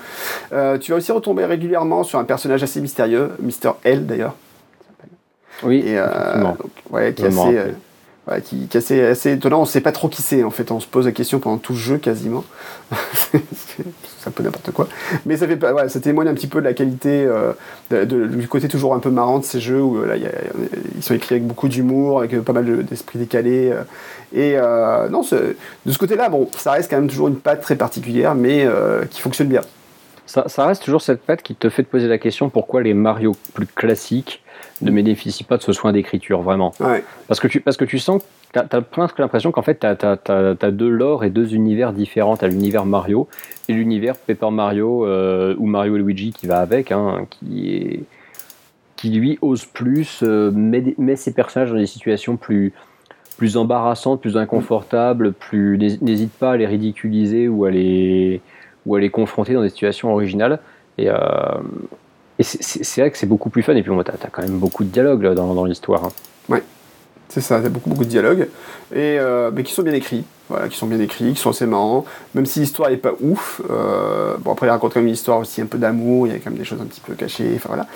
Euh, 0.53 0.77
tu 0.77 0.91
vas 0.91 0.97
aussi 0.97 1.11
retomber 1.11 1.45
régulièrement 1.45 2.03
sur 2.03 2.19
un 2.19 2.23
personnage 2.23 2.63
assez 2.63 2.79
mystérieux, 2.79 3.31
Mr. 3.41 3.73
L 3.83 4.05
d'ailleurs. 4.05 4.35
Oui. 5.63 5.83
Et, 5.85 5.99
euh, 5.99 6.43
ouais, 6.91 7.13
qui 7.13 7.23
est 7.23 7.27
assez 7.27 7.73
qui, 8.39 8.67
est 8.71 8.75
assez, 8.75 9.31
étonnant. 9.31 9.59
On 9.59 9.63
ne 9.63 9.67
sait 9.67 9.81
pas 9.81 9.91
trop 9.91 10.07
qui 10.07 10.21
c'est 10.21 10.43
en 10.43 10.51
fait. 10.51 10.71
On 10.71 10.79
se 10.79 10.87
pose 10.87 11.05
la 11.05 11.11
question 11.11 11.39
pendant 11.39 11.57
tout 11.57 11.73
le 11.73 11.79
jeu 11.79 11.97
quasiment. 11.97 12.43
c'est 13.31 13.83
un 14.27 14.31
peu 14.31 14.43
n'importe 14.43 14.71
quoi. 14.71 14.87
Mais 15.25 15.37
ça, 15.37 15.47
témoigne 16.01 16.27
un 16.27 16.33
petit 16.33 16.47
peu 16.47 16.59
de 16.59 16.65
la 16.65 16.73
qualité, 16.73 17.25
euh, 17.25 18.05
du 18.05 18.47
côté 18.47 18.67
toujours 18.67 18.93
un 18.93 18.99
peu 18.99 19.09
marrant 19.09 19.39
de 19.39 19.43
ces 19.43 19.59
jeux 19.59 19.81
où 19.81 20.05
là, 20.05 20.15
ils 20.15 21.03
sont 21.03 21.13
écrits 21.13 21.35
avec 21.35 21.47
beaucoup 21.47 21.67
d'humour, 21.67 22.19
avec 22.19 22.39
pas 22.41 22.53
mal 22.53 22.85
d'esprit 22.85 23.19
décalé. 23.19 23.71
Euh, 23.71 23.83
et 24.33 24.53
euh, 24.55 25.09
non, 25.09 25.21
de 25.21 25.91
ce 25.91 25.97
côté-là, 25.97 26.29
bon, 26.29 26.49
ça 26.57 26.71
reste 26.71 26.89
quand 26.89 26.97
même 26.97 27.09
toujours 27.09 27.27
une 27.27 27.37
patte 27.37 27.61
très 27.61 27.75
particulière, 27.75 28.35
mais 28.35 28.65
qui 29.09 29.19
fonctionne 29.19 29.47
bien. 29.47 29.61
Ça, 30.31 30.47
ça, 30.47 30.65
reste 30.65 30.85
toujours 30.85 31.01
cette 31.01 31.23
patte 31.23 31.41
qui 31.41 31.55
te 31.55 31.67
fait 31.67 31.83
te 31.83 31.89
poser 31.89 32.07
la 32.07 32.17
question 32.17 32.49
pourquoi 32.49 32.81
les 32.81 32.93
Mario 32.93 33.33
plus 33.53 33.65
classiques 33.65 34.41
ne 34.81 34.89
bénéficie 34.89 35.43
pas 35.43 35.57
de 35.57 35.61
ce 35.61 35.73
soin 35.73 35.91
d'écriture, 35.91 36.41
vraiment? 36.41 36.71
Parce, 37.27 37.41
que 37.41 37.49
tu, 37.49 37.59
parce 37.59 37.75
que 37.75 37.83
tu 37.83 37.99
sens, 37.99 38.23
tu 38.53 38.59
as, 38.59 38.81
presque 38.81 39.19
l'impression 39.19 39.51
qu'en 39.51 39.61
fait, 39.61 39.81
tu 39.81 39.85
as, 39.85 40.71
deux 40.71 40.87
lore 40.87 41.25
et 41.25 41.31
deux 41.31 41.53
univers 41.53 41.91
différents. 41.91 42.37
Tu 42.37 42.45
as 42.45 42.47
l'univers 42.47 42.85
Mario 42.85 43.27
et 43.67 43.73
l'univers 43.73 44.15
Paper 44.15 44.51
Mario 44.51 45.05
euh, 45.05 45.53
ou 45.57 45.65
Mario 45.65 45.97
et 45.97 45.99
Luigi 45.99 46.31
qui 46.31 46.47
va 46.47 46.59
avec, 46.59 46.93
hein, 46.93 47.27
qui, 47.29 47.75
est, 47.75 47.99
qui 48.95 49.09
lui 49.09 49.37
ose 49.41 49.65
plus, 49.65 50.21
euh, 50.23 50.49
met, 50.49 51.17
ses 51.17 51.33
personnages 51.33 51.71
dans 51.71 51.77
des 51.77 51.85
situations 51.85 52.37
plus, 52.37 52.71
plus 53.35 53.57
embarrassantes, 53.57 54.21
plus 54.21 54.37
inconfortables, 54.37 55.33
plus 55.33 55.77
n'hésite 55.77 56.31
pas 56.31 56.51
à 56.51 56.55
les 56.55 56.67
ridiculiser 56.67 57.49
ou 57.49 57.65
à 57.65 57.69
les, 57.69 58.39
ou 58.85 58.95
à 58.95 58.99
les 58.99 59.09
confronter 59.09 59.53
dans 59.53 59.61
des 59.61 59.69
situations 59.69 60.11
originales. 60.11 60.59
Et, 60.97 61.09
euh, 61.09 61.15
et 62.39 62.43
c'est 62.43 63.01
vrai 63.01 63.11
que 63.11 63.17
c'est 63.17 63.27
beaucoup 63.27 63.49
plus 63.49 63.61
fun. 63.61 63.75
Et 63.75 63.83
puis, 63.83 63.91
tu 63.91 64.11
as, 64.11 64.29
quand 64.31 64.41
même 64.41 64.57
beaucoup 64.57 64.83
de 64.83 64.89
dialogues 64.89 65.33
dans, 65.33 65.53
dans 65.53 65.65
l'histoire. 65.65 66.05
Hein. 66.05 66.11
Ouais, 66.49 66.63
c'est 67.29 67.41
ça. 67.41 67.59
Tu 67.59 67.67
as 67.67 67.69
beaucoup, 67.69 67.89
beaucoup 67.89 68.03
de 68.03 68.09
dialogues. 68.09 68.47
Et, 68.91 69.17
euh, 69.19 69.51
mais 69.53 69.63
qui 69.63 69.73
sont 69.73 69.83
bien 69.83 69.93
écrits. 69.93 70.23
Voilà, 70.49 70.67
qui 70.67 70.77
sont 70.77 70.87
bien 70.87 70.99
écrits, 70.99 71.33
qui 71.33 71.39
sont 71.39 71.51
assez 71.51 71.65
marrants. 71.65 72.03
Même 72.33 72.45
si 72.45 72.59
l'histoire 72.59 72.89
n'est 72.89 72.97
pas 72.97 73.13
ouf. 73.21 73.61
Euh, 73.69 74.35
bon, 74.39 74.51
après, 74.51 74.67
il 74.67 74.69
raconte 74.69 74.93
quand 74.93 74.99
même 74.99 75.07
une 75.07 75.13
histoire 75.13 75.39
aussi 75.39 75.61
un 75.61 75.65
peu 75.65 75.77
d'amour. 75.77 76.27
Il 76.27 76.33
y 76.33 76.35
a 76.35 76.39
quand 76.39 76.49
même 76.49 76.59
des 76.59 76.65
choses 76.65 76.81
un 76.81 76.85
petit 76.85 77.01
peu 77.01 77.13
cachées. 77.13 77.53
Enfin, 77.55 77.69
voilà. 77.69 77.87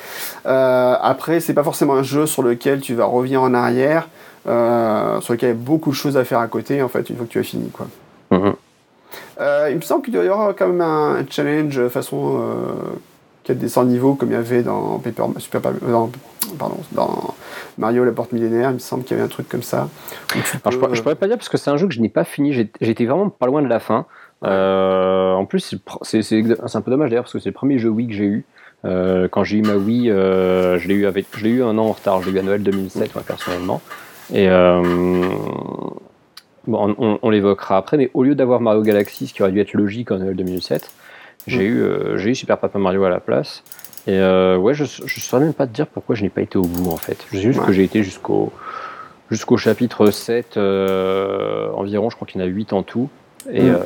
Euh, 0.45 0.95
après, 1.02 1.39
c'est 1.39 1.54
pas 1.54 1.63
forcément 1.63 1.95
un 1.95 2.04
jeu 2.04 2.26
sur 2.28 2.43
lequel 2.43 2.82
tu 2.82 2.93
vas 2.93 3.06
revenir 3.06 3.41
en 3.41 3.54
arrière. 3.54 4.08
Sur 4.45 5.34
lequel 5.34 5.50
il 5.50 5.54
y 5.54 5.56
a 5.56 5.60
beaucoup 5.60 5.89
de 5.89 5.95
choses 5.95 6.17
à 6.17 6.24
faire 6.24 6.39
à 6.39 6.48
côté, 6.48 6.82
en 6.84 6.88
fait, 6.88 7.10
une 7.10 7.17
fois 7.17 7.26
que 7.26 7.32
tu 7.32 7.39
as 7.39 7.43
fini. 7.43 7.71
Quoi. 7.71 7.88
Mm-hmm. 9.39 9.71
il 9.71 9.76
me 9.76 9.82
semble 9.82 10.04
qu'il 10.04 10.13
doit 10.13 10.24
y 10.24 10.28
avoir 10.28 10.56
quand 10.56 10.67
même 10.67 10.82
un 10.82 11.26
challenge 11.30 11.88
façon 11.89 12.41
des 13.54 13.69
100 13.69 13.86
niveaux 13.86 14.15
comme 14.15 14.30
il 14.30 14.34
y 14.34 14.38
avait 14.38 14.63
dans 14.63 15.00
Paper, 15.00 15.24
Super, 15.38 15.62
dans, 15.62 16.10
pardon, 16.58 16.78
dans 16.93 17.36
Mario 17.78 18.04
la 18.04 18.12
porte 18.12 18.32
millénaire, 18.32 18.71
il 18.71 18.76
me 18.76 18.80
semble 18.80 19.04
qu'il 19.04 19.15
y 19.15 19.19
avait 19.19 19.26
un 19.26 19.32
truc 19.32 19.48
comme 19.48 19.62
ça. 19.63 19.89
je, 20.34 20.78
pourrais, 20.78 21.15
pas 21.15 21.28
dire 21.28 21.38
parce 21.38 21.50
que 21.50 21.58
c'est 21.58 21.69
un 21.69 21.78
jeu 21.78 21.88
que 21.88 21.93
je 21.93 22.02
n'ai 22.02 22.10
pas 22.10 22.24
fini, 22.24 22.54
j'étais 22.54 23.06
vraiment 23.06 23.30
pas 23.30 23.45
loin 23.45 23.62
de 23.62 23.67
la 23.67 23.80
fin. 23.80 24.06
Euh, 24.43 25.34
en 25.34 25.45
plus, 25.45 25.76
c'est 26.02 26.76
un 26.76 26.82
peu 26.82 26.91
dommage 26.91 27.10
d'ailleurs 27.10 27.24
parce 27.24 27.34
que 27.34 27.39
c'est 27.39 27.50
le 27.50 27.54
premier 27.54 27.78
jeu 27.78 27.89
Wii 27.89 28.08
que 28.08 28.13
j'ai 28.13 28.26
eu. 28.26 28.45
Euh, 28.84 29.28
quand 29.30 29.43
j'ai 29.43 29.58
eu 29.58 29.62
ma 29.62 29.76
Wii, 29.76 30.12
euh, 30.12 30.78
je 30.78 30.88
l'ai 30.88 30.93
eu 30.95 31.06
avec, 31.06 31.26
je 31.36 31.43
l'ai 31.43 31.50
eu 31.50 31.63
un 31.63 31.78
an 31.78 31.86
en 31.86 31.91
retard. 31.91 32.21
Je 32.21 32.30
l'ai 32.30 32.38
eu 32.38 32.39
à 32.39 32.43
Noël 32.43 32.62
2007 32.63 33.15
moi, 33.15 33.24
personnellement. 33.26 33.82
Et 34.34 34.48
bon, 36.67 36.95
on, 36.97 37.19
on 37.21 37.30
l'évoquera 37.30 37.78
après, 37.78 37.97
mais 37.97 38.12
au 38.13 38.23
lieu 38.23 38.36
d'avoir 38.36 38.62
Mario 38.62 38.82
Galaxy, 38.82 39.28
ce 39.28 39.34
qui 39.34 39.41
aurait 39.41 39.51
dû 39.51 39.60
être 39.60 39.73
logique 39.73 40.12
en 40.12 40.17
Noël 40.17 40.36
2007, 40.36 40.91
j'ai 41.47 41.63
eu, 41.63 41.82
euh, 41.82 42.17
j'ai 42.17 42.32
eu 42.32 42.36
Super 42.36 42.58
Papa 42.58 42.80
Mario 42.80 43.04
à 43.04 43.10
la 43.10 43.19
place. 43.19 43.63
Et 44.08 44.17
euh, 44.19 44.58
ouais, 44.58 44.73
je 44.73 44.84
ne 44.84 45.08
saurais 45.08 45.43
même 45.43 45.54
pas 45.54 45.67
te 45.67 45.73
dire 45.73 45.88
pourquoi 45.88 46.15
je 46.15 46.23
n'ai 46.23 46.30
pas 46.30 46.41
été 46.41 46.58
au 46.58 46.63
bout 46.63 46.91
en 46.91 46.97
fait. 46.97 47.25
Je 47.32 47.38
sais 47.38 47.43
juste 47.43 47.63
que 47.63 47.71
j'ai 47.71 47.84
été 47.84 48.04
jusqu'au 48.04 48.51
jusqu'au 49.32 49.58
chapitre 49.58 50.12
7 50.12 50.58
euh, 50.58 51.71
environ, 51.71 52.12
je 52.12 52.15
crois 52.15 52.28
qu'il 52.28 52.39
y 52.39 52.43
en 52.43 52.47
a 52.47 52.49
8 52.49 52.73
en 52.73 52.84
tout. 52.84 53.10
Et, 53.51 53.63
mm. 53.63 53.80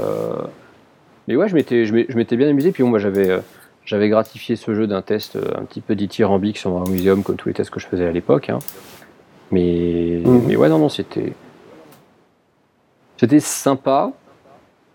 mais 1.28 1.36
ouais, 1.38 1.48
je 1.48 1.56
m'étais, 1.56 1.86
je 1.86 1.94
m'étais 1.94 2.36
bien 2.36 2.50
amusé. 2.50 2.72
Puis 2.72 2.84
bon, 2.84 2.90
moi 2.90 3.00
j'avais, 3.00 3.40
j'avais 3.86 4.10
gratifié 4.10 4.58
ce 4.58 4.74
jeu 4.74 4.88
d'un 4.88 5.02
test 5.02 5.38
un 5.38 5.64
petit 5.64 5.82
peu 5.82 5.96
dithyrambique 5.96 6.58
sur 6.58 6.76
un 6.78 6.90
muséum, 6.90 7.24
comme 7.24 7.38
tous 7.38 7.48
les 7.48 7.54
tests 7.54 7.70
que 7.70 7.80
je 7.80 7.88
faisais 7.88 8.06
à 8.06 8.12
l'époque. 8.12 8.50
Hein. 8.50 8.60
Mais, 9.52 10.22
mm. 10.26 10.42
mais 10.48 10.56
ouais, 10.58 10.68
non, 10.68 10.80
non, 10.80 10.90
c'était. 10.90 11.34
C'était 13.20 13.42
sympa. 13.42 14.12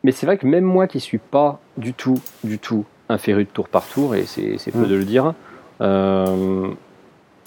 Mais 0.03 0.13
c'est 0.13 0.27
vrai 0.27 0.39
que 0.39 0.47
même 0.47 0.65
moi 0.65 0.87
qui 0.87 1.01
suis 1.01 1.19
pas 1.19 1.61
du 1.77 1.93
tout, 1.93 2.19
du 2.43 2.59
tout 2.59 2.85
un 3.09 3.19
féru 3.19 3.45
de 3.45 3.51
tour 3.51 3.69
par 3.69 3.87
tour, 3.87 4.15
et 4.15 4.25
c'est 4.27 4.71
peu 4.71 4.81
mm. 4.81 4.89
de 4.89 4.95
le 4.95 5.05
dire, 5.05 5.35
euh, 5.81 6.69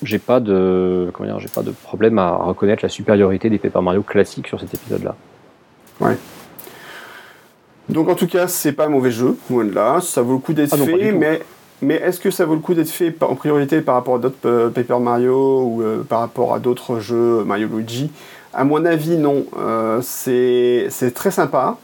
j'ai 0.03 0.19
pas 0.19 0.39
de 0.39 1.09
comment 1.13 1.29
dire, 1.29 1.39
j'ai 1.39 1.47
pas 1.49 1.63
de 1.63 1.71
problème 1.71 2.19
à 2.19 2.31
reconnaître 2.31 2.83
la 2.83 2.89
supériorité 2.89 3.49
des 3.49 3.57
Paper 3.57 3.81
Mario 3.81 4.03
classiques 4.03 4.47
sur 4.47 4.59
cet 4.59 4.73
épisode-là. 4.73 5.15
Ouais. 5.99 6.17
Donc 7.89 8.09
en 8.09 8.15
tout 8.15 8.27
cas, 8.27 8.47
c'est 8.47 8.73
pas 8.73 8.85
un 8.85 8.89
mauvais 8.89 9.11
jeu, 9.11 9.37
loin 9.49 9.65
de 9.65 9.73
là. 9.73 9.99
Ça 10.01 10.21
vaut 10.21 10.33
le 10.33 10.39
coup 10.39 10.53
d'être 10.53 10.75
ah 10.79 10.83
fait, 10.83 11.11
mais 11.11 11.41
mais 11.81 11.95
est-ce 11.95 12.19
que 12.19 12.31
ça 12.31 12.45
vaut 12.45 12.55
le 12.55 12.59
coup 12.59 12.73
d'être 12.73 12.89
fait 12.89 13.15
en 13.21 13.35
priorité 13.35 13.81
par 13.81 13.95
rapport 13.95 14.15
à 14.15 14.19
d'autres 14.19 14.35
euh, 14.45 14.69
Paper 14.69 14.99
Mario 14.99 15.61
ou 15.61 15.81
euh, 15.81 16.03
par 16.03 16.19
rapport 16.19 16.53
à 16.53 16.59
d'autres 16.59 16.99
jeux 16.99 17.43
Mario 17.43 17.67
Luigi? 17.67 18.11
À 18.57 18.65
mon 18.65 18.83
avis, 18.83 19.17
non. 19.17 19.45
c'est 20.01 21.13
très 21.15 21.31
sympa 21.31 21.77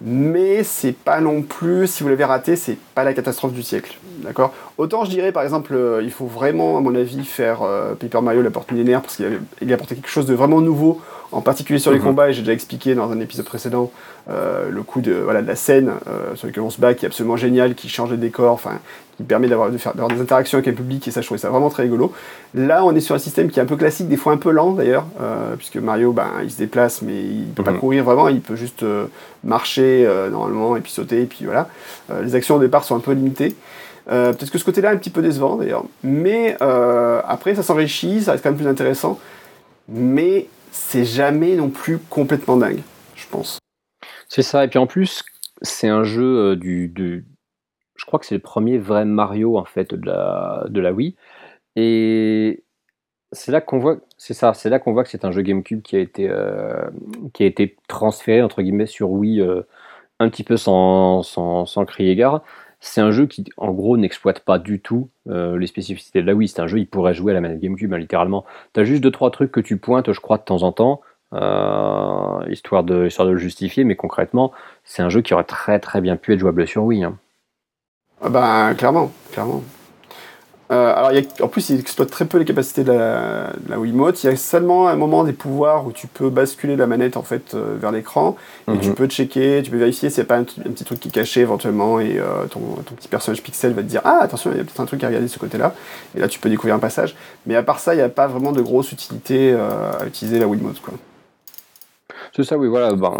mais 0.00 0.62
c'est 0.62 0.92
pas 0.92 1.20
non 1.20 1.42
plus, 1.42 1.88
si 1.88 2.04
vous 2.04 2.08
l'avez 2.08 2.24
raté, 2.24 2.54
c'est 2.54 2.76
pas 2.94 3.02
la 3.02 3.14
catastrophe 3.14 3.52
du 3.52 3.64
siècle. 3.64 3.98
D'accord? 4.18 4.54
Autant 4.76 5.04
je 5.04 5.10
dirais 5.10 5.32
par 5.32 5.42
exemple, 5.42 5.76
il 6.02 6.12
faut 6.12 6.26
vraiment, 6.26 6.78
à 6.78 6.80
mon 6.80 6.94
avis, 6.94 7.24
faire 7.24 7.62
Paper 7.98 8.20
Mario 8.20 8.42
la 8.42 8.50
porte 8.50 8.70
millénaire 8.70 9.02
parce 9.02 9.16
qu'il 9.16 9.72
a 9.72 9.74
apporté 9.74 9.96
quelque 9.96 10.08
chose 10.08 10.26
de 10.26 10.34
vraiment 10.34 10.60
nouveau 10.60 11.00
en 11.32 11.40
particulier 11.40 11.78
sur 11.78 11.90
les 11.90 11.98
mhm. 11.98 12.04
combats, 12.04 12.30
et 12.30 12.32
j'ai 12.32 12.42
déjà 12.42 12.52
expliqué 12.52 12.94
dans 12.94 13.10
un 13.10 13.20
épisode 13.20 13.44
précédent 13.44 13.90
euh, 14.30 14.68
le 14.68 14.82
coup 14.82 15.00
de, 15.00 15.12
voilà, 15.12 15.40
de 15.40 15.46
la 15.46 15.56
scène 15.56 15.92
euh, 16.06 16.34
sur 16.34 16.48
lequel 16.48 16.62
on 16.62 16.68
se 16.68 16.78
bat, 16.78 16.92
qui 16.92 17.06
est 17.06 17.08
absolument 17.08 17.38
génial, 17.38 17.74
qui 17.74 17.88
change 17.88 18.10
les 18.10 18.18
décors, 18.18 18.52
enfin, 18.52 18.78
qui 19.16 19.22
permet 19.22 19.48
d'avoir 19.48 19.70
de 19.70 19.78
faire, 19.78 19.94
des 19.94 20.20
interactions 20.20 20.58
avec 20.58 20.66
le 20.66 20.74
public, 20.74 21.08
et 21.08 21.10
ça, 21.10 21.22
je 21.22 21.26
trouvais 21.26 21.38
ça 21.38 21.48
vraiment 21.48 21.70
très 21.70 21.84
rigolo. 21.84 22.12
Là, 22.54 22.84
on 22.84 22.94
est 22.94 23.00
sur 23.00 23.14
un 23.14 23.18
système 23.18 23.50
qui 23.50 23.58
est 23.58 23.62
un 23.62 23.66
peu 23.66 23.76
classique, 23.76 24.06
des 24.08 24.18
fois 24.18 24.34
un 24.34 24.36
peu 24.36 24.50
lent 24.50 24.72
d'ailleurs, 24.72 25.06
euh, 25.22 25.56
puisque 25.56 25.76
Mario, 25.76 26.12
ben, 26.12 26.28
il 26.42 26.50
se 26.50 26.58
déplace, 26.58 27.00
mais 27.00 27.18
il 27.18 27.46
peut 27.54 27.62
pas 27.62 27.72
mhm. 27.72 27.78
courir 27.78 28.04
vraiment, 28.04 28.28
il 28.28 28.42
peut 28.42 28.56
juste 28.56 28.84
marcher 29.44 30.06
normalement, 30.30 30.76
et 30.76 30.80
puis 30.80 30.92
sauter, 30.92 31.22
et 31.22 31.26
puis 31.26 31.46
voilà. 31.46 31.68
les 32.22 32.34
actions 32.34 32.56
au 32.56 32.60
départ 32.60 32.84
sont 32.84 32.96
un 32.96 33.00
peu 33.00 33.12
limitées. 33.12 33.56
Peut-être 34.06 34.50
que 34.50 34.58
ce 34.58 34.64
côté-là 34.64 34.92
est 34.92 34.94
un 34.94 34.98
petit 34.98 35.10
peu 35.10 35.22
décevant 35.22 35.56
d'ailleurs, 35.56 35.84
mais 36.02 36.54
après, 37.26 37.54
ça 37.54 37.62
s'enrichit, 37.62 38.22
ça 38.22 38.32
reste 38.32 38.44
quand 38.44 38.50
même 38.50 38.58
plus 38.58 38.68
intéressant. 38.68 39.18
Mais 39.88 40.48
c'est 40.70 41.06
jamais 41.06 41.56
non 41.56 41.70
plus 41.70 41.98
complètement 42.10 42.58
dingue, 42.58 42.82
je 43.16 43.24
pense. 43.30 43.58
C'est 44.28 44.42
ça, 44.42 44.64
et 44.64 44.68
puis 44.68 44.78
en 44.78 44.86
plus, 44.86 45.24
c'est 45.62 45.88
un 45.88 46.04
jeu 46.04 46.52
euh, 46.52 46.56
du, 46.56 46.92
Je 47.96 48.04
crois 48.04 48.18
que 48.18 48.26
c'est 48.26 48.34
le 48.34 48.40
premier 48.40 48.78
vrai 48.78 49.04
Mario, 49.04 49.58
en 49.58 49.64
fait, 49.64 49.94
de 49.94 50.06
la, 50.06 50.66
de 50.68 50.80
la 50.80 50.92
Wii. 50.92 51.16
Et 51.76 52.64
c'est 53.32 53.52
là 53.52 53.60
qu'on 53.60 53.78
voit, 53.78 53.98
c'est 54.18 54.34
ça, 54.34 54.54
c'est 54.54 54.70
là 54.70 54.78
qu'on 54.78 54.92
voit 54.92 55.04
que 55.04 55.10
c'est 55.10 55.24
un 55.24 55.32
jeu 55.32 55.42
GameCube 55.42 55.82
qui 55.82 55.96
a 55.96 56.00
été, 56.00 56.28
euh, 56.28 56.90
qui 57.32 57.44
a 57.44 57.46
été 57.46 57.76
transféré, 57.88 58.42
entre 58.42 58.62
guillemets, 58.62 58.86
sur 58.86 59.10
Wii, 59.10 59.40
euh, 59.40 59.62
un 60.20 60.28
petit 60.30 60.44
peu 60.44 60.56
sans, 60.56 61.22
sans, 61.22 61.66
sans 61.66 61.84
crier 61.86 62.16
gare. 62.16 62.42
C'est 62.80 63.00
un 63.00 63.10
jeu 63.10 63.26
qui, 63.26 63.44
en 63.56 63.72
gros, 63.72 63.96
n'exploite 63.96 64.40
pas 64.40 64.58
du 64.58 64.80
tout 64.80 65.10
les 65.26 65.66
spécificités 65.66 66.22
de 66.22 66.26
la 66.26 66.34
Wii. 66.34 66.48
C'est 66.48 66.60
un 66.60 66.66
jeu, 66.68 66.78
il 66.78 66.86
pourrait 66.86 67.14
jouer 67.14 67.32
à 67.32 67.34
la 67.34 67.40
manette 67.40 67.60
GameCube, 67.60 67.92
hein, 67.92 67.98
littéralement. 67.98 68.44
Tu 68.72 68.80
as 68.80 68.84
juste 68.84 69.02
deux 69.02 69.10
trois 69.10 69.30
trucs 69.30 69.52
que 69.52 69.60
tu 69.60 69.78
pointes, 69.78 70.12
je 70.12 70.20
crois, 70.20 70.38
de 70.38 70.44
temps 70.44 70.62
en 70.62 70.72
temps, 70.72 71.00
histoire, 71.32 72.84
de, 72.84 73.06
histoire 73.06 73.26
de 73.26 73.32
le 73.32 73.38
justifier, 73.38 73.84
mais 73.84 73.96
concrètement, 73.96 74.52
c'est 74.84 75.02
un 75.02 75.08
jeu 75.08 75.20
qui 75.20 75.34
aurait 75.34 75.44
très 75.44 75.78
très 75.78 76.00
bien 76.00 76.16
pu 76.16 76.32
être 76.32 76.40
jouable 76.40 76.66
sur 76.66 76.84
Wii. 76.84 77.04
Hein. 77.04 77.16
Ah 78.22 78.28
bah, 78.28 78.74
clairement, 78.76 79.12
clairement. 79.32 79.62
Euh, 80.70 80.92
alors, 80.94 81.10
en 81.40 81.48
plus, 81.48 81.70
il 81.70 81.80
exploite 81.80 82.10
très 82.10 82.26
peu 82.26 82.36
les 82.36 82.44
capacités 82.44 82.84
de 82.84 82.92
la, 82.92 83.52
de 83.58 83.70
la 83.70 83.78
Wiimote. 83.78 84.22
Il 84.22 84.26
y 84.26 84.32
a 84.32 84.36
seulement 84.36 84.88
un 84.88 84.96
moment 84.96 85.24
des 85.24 85.32
pouvoirs 85.32 85.86
où 85.86 85.92
tu 85.92 86.06
peux 86.06 86.28
basculer 86.28 86.76
la 86.76 86.86
manette 86.86 87.16
en 87.16 87.22
fait 87.22 87.54
euh, 87.54 87.76
vers 87.80 87.90
l'écran 87.90 88.36
et 88.70 88.78
tu 88.78 88.88
mhm. 88.88 88.94
peux 88.94 89.06
checker, 89.06 89.62
tu 89.62 89.70
peux 89.70 89.78
vérifier 89.78 90.10
s'il 90.10 90.22
n'y 90.22 90.26
a 90.26 90.28
pas 90.28 90.36
un, 90.36 90.44
petit 90.44 90.84
truc 90.84 91.00
qui 91.00 91.08
est 91.08 91.12
caché 91.12 91.40
éventuellement 91.40 92.00
et 92.00 92.18
euh, 92.18 92.44
ton, 92.50 92.60
ton, 92.84 92.94
petit 92.94 93.08
personnage 93.08 93.42
pixel 93.42 93.72
va 93.72 93.82
te 93.82 93.86
dire 93.86 94.02
ah 94.04 94.18
attention 94.20 94.50
il 94.52 94.58
y 94.58 94.60
a 94.60 94.64
peut-être 94.64 94.80
un 94.80 94.84
truc 94.84 95.02
à 95.04 95.06
regarder 95.06 95.26
de 95.26 95.32
ce 95.32 95.38
côté-là 95.38 95.74
et 96.14 96.20
là 96.20 96.28
tu 96.28 96.38
peux 96.38 96.50
découvrir 96.50 96.74
un 96.74 96.80
passage. 96.80 97.16
Mais 97.46 97.56
à 97.56 97.62
part 97.62 97.78
ça, 97.80 97.94
il 97.94 97.96
n'y 97.96 98.02
a 98.02 98.10
pas 98.10 98.26
vraiment 98.26 98.52
de 98.52 98.60
grosse 98.60 98.92
utilité 98.92 99.54
à 99.54 100.06
utiliser 100.06 100.38
la 100.38 100.46
Wiimote 100.46 100.80
quoi. 100.82 100.94
C'est 102.34 102.44
ça, 102.44 102.56
oui, 102.56 102.68
voilà. 102.68 102.94
Ben, 102.94 103.14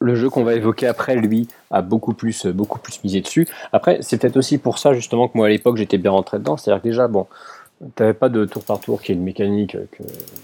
le, 0.00 0.14
jeu 0.14 0.30
qu'on 0.30 0.44
va 0.44 0.54
évoquer 0.54 0.86
après, 0.86 1.16
lui, 1.16 1.48
a 1.70 1.82
beaucoup 1.82 2.14
plus, 2.14 2.46
beaucoup 2.46 2.78
plus 2.78 3.02
misé 3.04 3.20
dessus. 3.20 3.48
Après, 3.72 3.98
c'est 4.02 4.18
peut-être 4.18 4.36
aussi 4.36 4.58
pour 4.58 4.78
ça, 4.78 4.94
justement, 4.94 5.28
que 5.28 5.36
moi, 5.36 5.46
à 5.46 5.50
l'époque, 5.50 5.76
j'étais 5.76 5.98
bien 5.98 6.10
rentré 6.10 6.38
dedans. 6.38 6.56
C'est-à-dire 6.56 6.82
que 6.82 6.88
déjà, 6.88 7.08
bon, 7.08 7.26
t'avais 7.94 8.14
pas 8.14 8.28
de 8.28 8.44
tour 8.44 8.62
par 8.62 8.80
tour, 8.80 9.00
qui 9.00 9.12
est 9.12 9.14
une 9.14 9.22
mécanique 9.22 9.72
que 9.72 10.02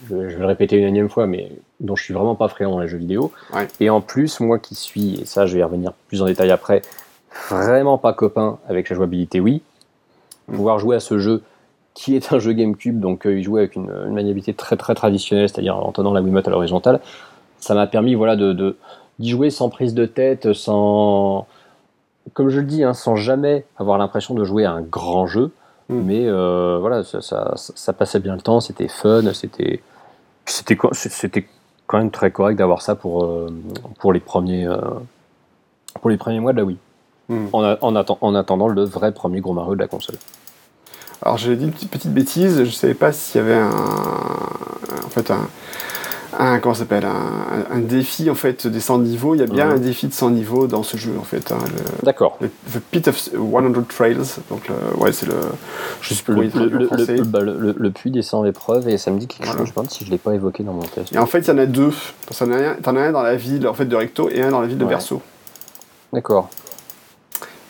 je, 0.09 0.15
vais 0.17 0.35
le 0.35 0.47
répéter 0.47 0.79
une 0.79 0.85
énième 0.85 1.09
fois, 1.09 1.27
mais 1.27 1.53
dont 1.81 1.97
je 1.97 2.03
suis 2.03 2.15
vraiment 2.15 2.35
pas 2.35 2.49
friand 2.49 2.71
dans 2.71 2.81
les 2.81 2.89
jeux 2.89 2.99
vidéo. 2.99 3.33
Et 3.81 3.91
en 3.91 4.01
plus, 4.01 4.41
moi 4.41 4.59
qui 4.59 4.75
suis, 4.75 5.21
et 5.21 5.27
ça, 5.27 5.47
je 5.47 5.55
vais 5.55 5.61
y 5.61 5.65
revenir 5.65 5.93
plus 6.09 6.23
en 6.23 6.27
détail 6.27 6.51
après, 6.51 6.83
vraiment 7.51 7.99
pas 7.99 8.15
copain 8.15 8.59
avec 8.69 8.89
la 8.89 8.97
jouabilité 8.97 9.41
oui, 9.41 9.63
pouvoir 10.47 10.79
jouer 10.79 10.97
à 10.97 11.01
ce 11.01 11.19
jeu 11.19 11.43
qui 11.93 12.15
est 12.15 12.33
un 12.33 12.39
jeu 12.39 12.53
GameCube, 12.53 13.01
donc 13.01 13.27
euh, 13.27 13.39
il 13.39 13.43
jouait 13.43 13.63
avec 13.63 13.75
une, 13.75 13.91
une 13.91 14.13
maniabilité 14.13 14.53
très 14.53 14.77
très 14.77 14.95
traditionnelle, 14.95 15.49
c'est-à-dire 15.49 15.77
en 15.77 15.93
tenant 15.93 16.13
la 16.13 16.21
Wiimote 16.21 16.47
à 16.47 16.51
l'horizontale, 16.51 17.01
ça 17.67 17.75
m'a 17.75 17.87
permis 17.87 18.15
voilà 18.15 18.37
de 18.37 18.77
d'y 19.19 19.31
jouer 19.31 19.51
sans 19.51 19.69
prise 19.69 19.95
de 19.95 20.07
tête, 20.07 20.53
sans 20.53 21.47
comme 22.33 22.49
je 22.49 22.61
le 22.61 22.67
dis, 22.67 22.85
hein, 22.85 22.95
sans 22.95 23.17
jamais 23.17 23.65
avoir 23.77 23.99
l'impression 23.99 24.35
de 24.35 24.45
jouer 24.45 24.65
à 24.65 24.73
un 24.73 24.83
grand 24.83 25.27
jeu. 25.27 25.53
Hmm. 25.89 26.03
Mais 26.03 26.27
euh, 26.27 26.79
voilà, 26.81 27.05
ça, 27.05 27.21
ça, 27.23 27.53
ça, 27.57 27.93
passait 27.93 28.19
bien 28.19 28.35
le 28.35 28.41
temps, 28.41 28.61
c'était 28.61 28.89
fun, 28.89 29.33
c'était 29.33 29.81
c'était 30.45 30.77
c'était 30.93 31.47
quand 31.87 31.99
même 31.99 32.11
très 32.11 32.31
correct 32.31 32.57
d'avoir 32.57 32.83
ça 32.83 32.95
pour 32.95 33.25
euh, 33.25 33.49
pour 34.01 34.13
les 34.13 34.21
premiers 34.21 34.67
euh, 34.67 34.79
pour 36.01 36.11
les 36.11 36.17
premiers 36.17 36.41
mois 36.41 36.53
de 36.53 36.59
la 36.59 36.65
Wii. 36.65 36.79
Hmm. 37.29 37.47
En, 37.53 37.65
en, 37.81 38.17
en, 38.21 38.35
attendant 38.37 38.69
le 38.69 38.85
vrai 38.85 39.11
premier 39.13 39.41
gros 39.41 39.53
Mario 39.53 39.75
de 39.75 39.81
la 39.81 39.89
console. 39.89 40.17
Alors 41.23 41.39
j'ai 41.39 41.57
dit 41.57 41.65
une 41.65 41.73
petite, 41.73 41.91
petite 41.91 42.13
bêtise, 42.13 42.63
je 42.63 42.71
savais 42.71 42.95
pas 42.95 43.11
s'il 43.11 43.41
y 43.41 43.45
avait 43.45 43.57
un 43.57 43.71
en 43.71 45.09
fait 45.09 45.31
un 45.31 45.49
un, 46.39 46.59
comment 46.59 46.75
s'appelle 46.75 47.07
un, 47.07 47.79
défi 47.79 48.31
en 48.31 48.35
fait 48.35 48.67
des 48.67 48.81
100 48.81 48.99
niveaux. 49.01 49.35
Il 49.35 49.41
y 49.41 49.45
a 49.45 49.47
bien 49.47 49.67
mhm. 49.67 49.73
un 49.73 49.79
défi 49.79 50.07
de 50.07 50.13
100 50.13 50.31
niveaux 50.31 50.67
dans 50.67 50.83
ce 50.83 50.97
jeu 50.97 51.13
en 51.19 51.25
fait. 51.25 51.53
Hein, 51.53 51.59
D'accord. 52.03 52.39
The 52.41 52.79
Pit 52.91 53.09
of 53.09 53.17
100 53.19 53.33
Trails. 53.89 54.17
Donc 54.51 54.69
ouais, 54.97 55.13
c'est 55.13 55.27
le. 55.27 55.35
Je 56.01 56.15
sais 56.15 56.23
plus 56.23 56.35
le, 56.35 56.69
le, 56.69 57.23
bah, 57.25 57.41
le, 57.41 57.75
le, 57.77 57.91
puits 57.91 58.11
des 58.11 58.23
100 58.23 58.45
épreuves 58.45 58.89
et 58.89 58.99
ça 58.99 59.11
me 59.11 59.19
dit 59.19 59.27
quelque 59.27 59.47
chose. 59.47 59.67
Je 59.67 59.73
pense 59.73 59.91
si 59.91 60.05
je 60.05 60.11
l'ai 60.11 60.19
pas 60.19 60.35
évoqué 60.35 60.63
dans 60.63 60.73
mon 60.73 60.83
test. 60.83 61.13
Et 61.13 61.19
en 61.19 61.27
fait, 61.27 61.41
il 61.41 61.49
y 61.49 61.51
en 61.51 61.59
a 61.59 61.67
deux. 61.67 61.93
T'en 62.39 62.51
as, 62.51 62.77
as, 62.85 62.91
un 62.91 63.13
dans 63.13 63.23
la 63.23 63.37
ville 63.37 63.67
en 63.67 63.75
fait 63.75 63.87
de 63.87 63.97
Recto 63.97 64.29
et 64.31 64.43
un 64.43 64.51
dans 64.51 64.61
la 64.61 64.67
ville 64.67 64.79
de 64.79 64.85
Berceau. 64.85 65.23
D'accord. 66.13 66.49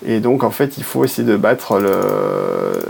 Et 0.04 0.20
donc 0.20 0.44
en 0.44 0.50
fait, 0.50 0.76
il 0.78 0.84
faut 0.84 1.04
essayer 1.04 1.26
de 1.26 1.36
battre 1.36 1.78
le, 1.78 1.90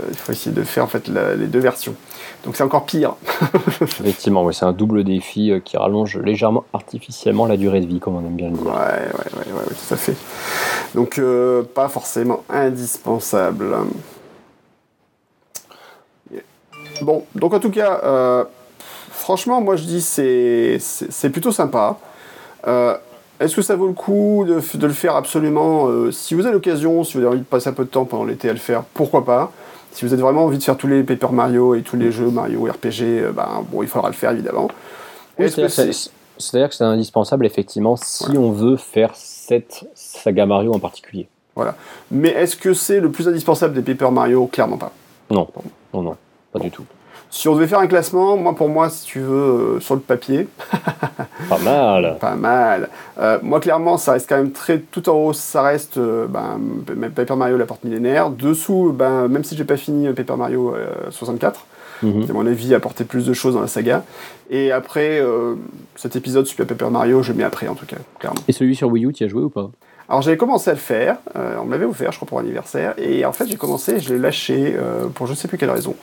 il 0.09 0.17
faut 0.17 0.31
essayer 0.31 0.53
de 0.53 0.63
faire 0.63 0.83
en 0.83 0.87
fait 0.87 1.07
les 1.07 1.47
deux 1.47 1.59
versions. 1.59 1.95
Donc 2.43 2.55
c'est 2.55 2.63
encore 2.63 2.85
pire. 2.85 3.15
Effectivement, 3.81 4.43
ouais, 4.43 4.53
c'est 4.53 4.65
un 4.65 4.71
double 4.71 5.03
défi 5.03 5.51
euh, 5.51 5.59
qui 5.59 5.77
rallonge 5.77 6.17
légèrement 6.17 6.63
artificiellement 6.73 7.45
la 7.45 7.57
durée 7.57 7.81
de 7.81 7.87
vie, 7.87 7.99
comme 7.99 8.15
on 8.15 8.19
aime 8.19 8.35
bien 8.35 8.49
le 8.49 8.57
dire. 8.57 8.67
Ouais, 8.67 8.71
ouais, 8.73 9.39
ouais, 9.39 9.53
ouais 9.53 9.65
tout 9.67 9.93
à 9.93 9.97
fait. 9.97 10.15
Donc 10.95 11.17
euh, 11.17 11.63
pas 11.63 11.89
forcément 11.89 12.43
indispensable. 12.49 13.75
Bon, 17.01 17.25
donc 17.35 17.53
en 17.53 17.59
tout 17.59 17.69
cas, 17.69 18.01
euh, 18.03 18.43
franchement, 19.11 19.61
moi 19.61 19.75
je 19.75 19.83
dis 19.83 20.01
c'est 20.01 20.77
c'est 20.79 21.29
plutôt 21.29 21.51
sympa. 21.51 21.97
Est-ce 23.39 23.55
que 23.55 23.61
ça 23.61 23.75
vaut 23.75 23.87
le 23.87 23.93
coup 23.93 24.45
de, 24.47 24.61
de 24.77 24.87
le 24.87 24.93
faire 24.93 25.15
absolument 25.15 26.11
Si 26.11 26.33
vous 26.33 26.45
avez 26.45 26.53
l'occasion, 26.53 27.03
si 27.03 27.13
vous 27.13 27.19
avez 27.19 27.27
envie 27.27 27.39
de 27.39 27.45
passer 27.45 27.69
un 27.69 27.73
peu 27.73 27.83
de 27.83 27.89
temps 27.89 28.05
pendant 28.05 28.25
l'été 28.25 28.49
à 28.49 28.53
le 28.53 28.59
faire, 28.59 28.83
pourquoi 28.93 29.23
pas? 29.23 29.51
Si 29.97 30.05
vous 30.05 30.13
avez 30.13 30.21
vraiment 30.21 30.43
envie 30.43 30.59
de 30.59 30.63
faire 30.63 30.77
tous 30.77 30.85
les 30.85 31.01
Paper 31.01 31.29
Mario 31.31 31.73
et 31.73 31.81
tous 31.81 31.97
les 31.97 32.11
jeux 32.11 32.29
Mario 32.29 32.65
RPG, 32.65 33.01
euh, 33.01 33.31
ben, 33.31 33.65
bon, 33.71 33.81
il 33.81 33.87
faudra 33.87 34.09
le 34.09 34.13
faire 34.13 34.29
évidemment. 34.29 34.69
C'est-à-dire 35.39 36.69
que 36.69 36.75
c'est 36.75 36.83
indispensable 36.83 37.47
effectivement 37.47 37.95
si 37.95 38.37
on 38.37 38.51
veut 38.51 38.77
faire 38.77 39.15
cette 39.15 39.85
saga 39.95 40.45
Mario 40.45 40.71
en 40.71 40.77
particulier. 40.77 41.27
Voilà. 41.55 41.75
Mais 42.11 42.29
est-ce 42.29 42.55
que 42.55 42.75
c'est 42.75 42.99
le 42.99 43.09
plus 43.09 43.27
indispensable 43.27 43.81
des 43.81 43.81
Paper 43.81 44.11
Mario? 44.11 44.45
Clairement 44.45 44.77
pas. 44.77 44.91
Non, 45.31 45.47
non, 45.95 46.03
non, 46.03 46.15
pas 46.51 46.59
du 46.59 46.69
tout. 46.69 46.85
Si 47.29 47.47
on 47.47 47.55
devait 47.55 47.67
faire 47.67 47.79
un 47.79 47.87
classement, 47.87 48.37
moi 48.37 48.55
pour 48.55 48.69
moi, 48.69 48.89
si 48.89 49.05
tu 49.05 49.19
veux, 49.19 49.75
euh, 49.75 49.79
sur 49.79 49.95
le 49.95 50.01
papier. 50.01 50.47
pas 51.49 51.57
mal. 51.59 52.17
Pas 52.19 52.35
mal. 52.35 52.89
Euh, 53.19 53.37
moi 53.43 53.59
clairement, 53.59 53.97
ça 53.97 54.13
reste 54.13 54.29
quand 54.29 54.37
même 54.37 54.51
très. 54.51 54.79
Tout 54.79 55.09
en 55.09 55.13
haut, 55.13 55.33
ça 55.33 55.61
reste 55.61 55.97
euh, 55.97 56.25
ben, 56.27 56.59
Paper 57.13 57.35
Mario 57.35 57.57
la 57.57 57.65
porte 57.65 57.83
millénaire. 57.83 58.29
Dessous, 58.29 58.93
ben, 58.93 59.27
même 59.27 59.43
si 59.43 59.57
j'ai 59.57 59.65
pas 59.65 59.77
fini 59.77 60.11
Paper 60.13 60.35
Mario 60.37 60.75
64, 61.09 61.65
mhm. 62.03 62.25
à 62.29 62.33
mon 62.33 62.47
avis, 62.47 62.73
apporter 62.73 63.03
plus 63.03 63.25
de 63.25 63.33
choses 63.33 63.55
dans 63.55 63.61
la 63.61 63.67
saga. 63.67 64.03
Et 64.49 64.71
après, 64.71 65.21
cet 65.95 66.15
épisode 66.15 66.45
Super 66.45 66.65
Paper 66.65 66.89
Mario, 66.89 67.21
je 67.21 67.33
mets 67.33 67.43
après 67.43 67.67
en 67.67 67.75
tout 67.75 67.85
cas, 67.85 67.97
clairement. 68.19 68.41
Et 68.47 68.53
celui 68.53 68.75
sur 68.75 68.89
Wii 68.89 69.05
U, 69.05 69.13
tu 69.13 69.23
y 69.23 69.27
as 69.27 69.29
joué 69.29 69.43
ou 69.43 69.49
pas? 69.49 69.69
Alors 70.09 70.21
j'avais 70.21 70.37
commencé 70.37 70.69
à 70.69 70.73
le 70.73 70.79
faire, 70.79 71.17
euh, 71.35 71.57
on 71.61 71.65
m'avait 71.65 71.85
offert, 71.85 72.11
je 72.11 72.17
crois, 72.17 72.27
pour 72.27 72.39
anniversaire, 72.39 72.93
et 72.97 73.25
en 73.25 73.33
fait 73.33 73.45
j'ai 73.47 73.57
commencé, 73.57 73.99
je 73.99 74.13
l'ai 74.13 74.19
lâché 74.19 74.73
euh, 74.77 75.07
pour 75.07 75.25
je 75.27 75.33
ne 75.33 75.37
sais 75.37 75.49
plus 75.49 75.57
quelle 75.57 75.69
raison, 75.69 75.95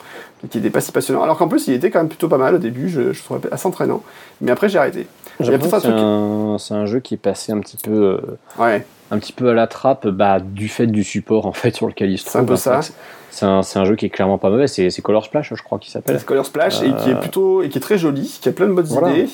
qui 0.49 0.57
n'était 0.57 0.69
pas 0.69 0.81
si 0.81 0.91
passionnant. 0.91 1.23
Alors 1.23 1.37
qu'en 1.37 1.47
plus 1.47 1.67
il 1.67 1.73
était 1.73 1.89
quand 1.89 1.99
même 1.99 2.09
plutôt 2.09 2.27
pas 2.27 2.37
mal 2.37 2.53
au 2.55 2.59
début, 2.59 2.87
je, 2.87 3.13
je 3.13 3.23
trouvais 3.23 3.51
assez 3.51 3.67
entraînant, 3.67 4.03
mais 4.41 4.51
après 4.51 4.69
j'ai 4.69 4.77
arrêté. 4.77 5.07
C'est 6.57 6.73
un, 6.73 6.81
un, 6.81 6.85
jeu 6.85 6.99
qui 6.99 7.15
est 7.15 7.17
passé 7.17 7.51
un 7.51 7.59
petit 7.59 7.77
peu, 7.77 7.91
euh, 7.91 8.37
ouais. 8.63 8.85
Un 9.11 9.19
petit 9.19 9.33
peu 9.33 9.49
à 9.49 9.53
la 9.53 9.67
trappe, 9.67 10.07
bah, 10.07 10.39
du 10.39 10.67
fait 10.67 10.87
du 10.87 11.03
support 11.03 11.45
en 11.45 11.53
fait 11.53 11.75
sur 11.75 11.87
lequel 11.87 12.11
il 12.11 12.17
se 12.17 12.25
trouve. 12.25 12.33
C'est 12.33 12.39
un 12.39 12.45
peu 12.45 12.55
ça. 12.55 12.79
C'est 13.31 13.45
un, 13.45 13.59
un, 13.59 13.85
jeu 13.85 13.97
qui 13.97 14.05
est 14.05 14.09
clairement 14.09 14.37
pas 14.37 14.49
mauvais, 14.49 14.67
c'est 14.67 15.01
Color 15.01 15.25
Splash, 15.25 15.53
je 15.53 15.61
crois 15.61 15.77
qu'il 15.77 15.91
s'appelle. 15.91 16.17
C'est 16.17 16.25
Color 16.25 16.45
Splash 16.45 16.81
et 16.83 16.93
qui 17.03 17.09
est 17.09 17.19
plutôt 17.19 17.61
et 17.63 17.69
qui 17.69 17.77
est 17.77 17.81
très 17.81 17.97
joli, 17.97 18.39
qui 18.41 18.47
a 18.47 18.53
plein 18.53 18.67
de 18.67 18.73
bonnes 18.73 18.89
idées, 18.89 19.27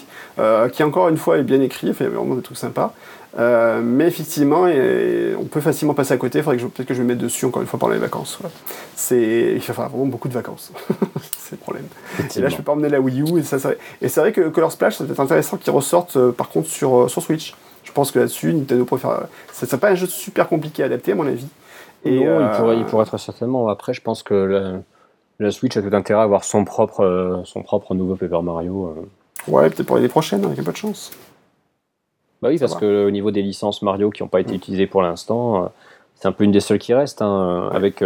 qui 0.73 0.83
encore 0.83 1.09
une 1.09 1.17
fois 1.17 1.37
est 1.37 1.43
bien 1.43 1.61
écrit, 1.61 1.87
il 1.87 1.93
fait 1.93 2.07
vraiment 2.07 2.35
des 2.35 2.41
trucs 2.41 2.57
sympas. 2.57 2.95
Euh, 3.39 3.81
mais 3.81 4.07
effectivement, 4.07 4.65
on 5.39 5.45
peut 5.45 5.61
facilement 5.61 5.93
passer 5.93 6.13
à 6.13 6.17
côté. 6.17 6.39
Il 6.39 6.43
faudrait 6.43 6.57
que 6.57 6.65
peut-être 6.65 6.87
que 6.87 6.93
je 6.93 7.01
me 7.01 7.07
mette 7.07 7.17
dessus 7.17 7.45
encore 7.45 7.61
une 7.61 7.67
fois 7.67 7.79
pendant 7.79 7.93
les 7.93 7.99
vacances. 7.99 8.39
C'est, 8.95 9.53
il 9.53 9.59
va 9.59 9.73
falloir 9.73 9.89
vraiment 9.89 10.05
beaucoup 10.05 10.27
de 10.27 10.33
vacances. 10.33 10.71
c'est 11.37 11.51
le 11.51 11.57
problème. 11.57 11.85
Et 12.35 12.39
là, 12.39 12.49
je 12.49 12.57
peux 12.57 12.63
pas 12.63 12.73
emmener 12.73 12.89
la 12.89 12.99
Wii 12.99 13.21
U. 13.21 13.39
Et, 13.39 13.43
ça, 13.43 13.57
et 14.01 14.09
c'est 14.09 14.19
vrai 14.19 14.31
que 14.31 14.49
Color 14.49 14.71
Splash, 14.71 14.97
ça 14.97 15.05
peut 15.05 15.11
être 15.13 15.19
intéressant 15.19 15.57
qu'ils 15.57 15.71
ressortent 15.71 16.17
euh, 16.17 16.31
par 16.31 16.49
contre 16.49 16.69
sur, 16.69 17.03
euh, 17.03 17.07
sur 17.07 17.21
Switch. 17.21 17.55
Je 17.83 17.91
pense 17.91 18.11
que 18.11 18.19
là-dessus, 18.19 18.53
Nintendo 18.53 18.85
pourrait 18.85 19.01
faire. 19.01 19.27
Ça 19.51 19.65
serait 19.65 19.79
pas 19.79 19.89
un 19.89 19.95
jeu 19.95 20.07
super 20.07 20.47
compliqué 20.47 20.83
à 20.83 20.85
adapter, 20.85 21.13
à 21.13 21.15
mon 21.15 21.27
avis. 21.27 21.47
Et 22.03 22.23
non, 22.23 22.41
il, 22.41 22.57
pourrait, 22.57 22.77
il 22.77 22.85
pourrait 22.85 23.03
être 23.03 23.17
certainement. 23.17 23.67
Après, 23.69 23.93
je 23.93 24.01
pense 24.01 24.23
que 24.23 24.83
la, 25.39 25.51
Switch 25.51 25.75
a 25.77 25.81
tout 25.81 25.95
intérêt 25.95 26.21
à 26.21 26.23
avoir 26.23 26.43
son 26.43 26.65
propre, 26.65 27.41
son 27.45 27.63
propre 27.63 27.93
nouveau 27.93 28.15
Paper 28.15 28.41
Mario. 28.43 28.95
Ouais, 29.47 29.69
peut-être 29.69 29.87
pour 29.87 29.95
l'année 29.95 30.07
prochaine, 30.07 30.43
avec 30.45 30.59
un 30.59 30.63
peu 30.63 30.71
de 30.71 30.77
chance. 30.77 31.11
Bah 32.41 32.49
oui, 32.49 32.57
parce 32.57 32.75
qu'au 32.75 33.11
niveau 33.11 33.29
des 33.29 33.43
licences 33.43 33.83
Mario 33.83 34.09
qui 34.09 34.23
n'ont 34.23 34.29
pas 34.29 34.39
été 34.39 34.53
mm. 34.53 34.55
utilisées 34.55 34.87
pour 34.87 35.03
l'instant, 35.03 35.71
c'est 36.15 36.27
un 36.27 36.31
peu 36.31 36.43
une 36.43 36.51
des 36.51 36.59
seules 36.59 36.79
qui 36.79 36.93
restent. 36.93 37.21
Hein, 37.21 37.69
avec, 37.71 38.03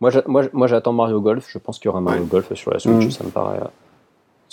moi, 0.00 0.66
j'attends 0.66 0.92
Mario 0.92 1.20
Golf. 1.20 1.46
Je 1.48 1.58
pense 1.58 1.78
qu'il 1.78 1.88
y 1.88 1.90
aura 1.90 2.00
Mario 2.00 2.24
Golf 2.24 2.52
sur 2.54 2.72
la 2.72 2.78
Switch. 2.78 3.06
Mm. 3.06 3.10
Ça 3.10 3.24
me 3.24 3.30
paraît, 3.30 3.60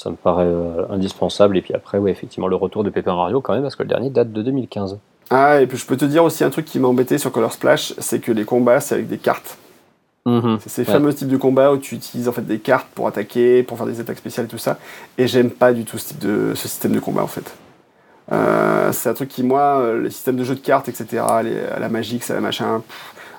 ça 0.01 0.09
me 0.09 0.15
paraît 0.15 0.45
euh, 0.45 0.85
indispensable. 0.89 1.57
Et 1.57 1.61
puis 1.61 1.73
après, 1.73 1.97
ouais, 1.97 2.11
effectivement, 2.11 2.47
le 2.47 2.55
retour 2.55 2.83
de 2.83 2.89
Paper 2.89 3.11
Mario 3.11 3.41
quand 3.41 3.53
même, 3.53 3.61
parce 3.61 3.75
que 3.75 3.83
le 3.83 3.89
dernier 3.89 4.09
date 4.09 4.31
de 4.31 4.41
2015. 4.41 4.97
Ah, 5.29 5.61
et 5.61 5.67
puis 5.67 5.77
je 5.77 5.85
peux 5.85 5.97
te 5.97 6.05
dire 6.05 6.23
aussi 6.23 6.43
un 6.43 6.49
truc 6.49 6.65
qui 6.65 6.79
m'a 6.79 6.87
embêté 6.87 7.17
sur 7.17 7.31
Color 7.31 7.53
Splash, 7.53 7.93
c'est 7.99 8.19
que 8.19 8.31
les 8.31 8.43
combats, 8.43 8.79
c'est 8.81 8.95
avec 8.95 9.07
des 9.07 9.17
cartes. 9.17 9.57
Mm-hmm. 10.25 10.59
C'est 10.61 10.69
ces 10.69 10.83
fameux 10.83 11.13
types 11.13 11.29
de 11.29 11.37
combats 11.37 11.71
où 11.71 11.77
tu 11.77 11.95
utilises 11.95 12.27
en 12.27 12.31
fait 12.31 12.45
des 12.45 12.59
cartes 12.59 12.87
pour 12.93 13.07
attaquer, 13.07 13.63
pour 13.63 13.77
faire 13.77 13.87
des 13.87 13.99
attaques 13.99 14.17
spéciales 14.17 14.45
et 14.45 14.49
tout 14.49 14.57
ça. 14.57 14.77
Et 15.17 15.27
j'aime 15.27 15.49
pas 15.49 15.73
du 15.73 15.83
tout 15.83 15.97
ce, 15.97 16.09
type 16.09 16.19
de, 16.19 16.53
ce 16.53 16.67
système 16.67 16.91
de 16.91 16.99
combat 16.99 17.23
en 17.23 17.27
fait. 17.27 17.53
Euh, 18.31 18.91
c'est 18.91 19.09
un 19.09 19.13
truc 19.13 19.29
qui, 19.29 19.43
moi, 19.43 19.79
euh, 19.79 20.03
les 20.03 20.09
systèmes 20.09 20.37
de 20.37 20.43
jeu 20.43 20.55
de 20.55 20.59
cartes, 20.59 20.87
etc., 20.89 21.23
la 21.79 21.89
magique, 21.89 22.23
c'est 22.23 22.33
la 22.33 22.39
machin. 22.39 22.81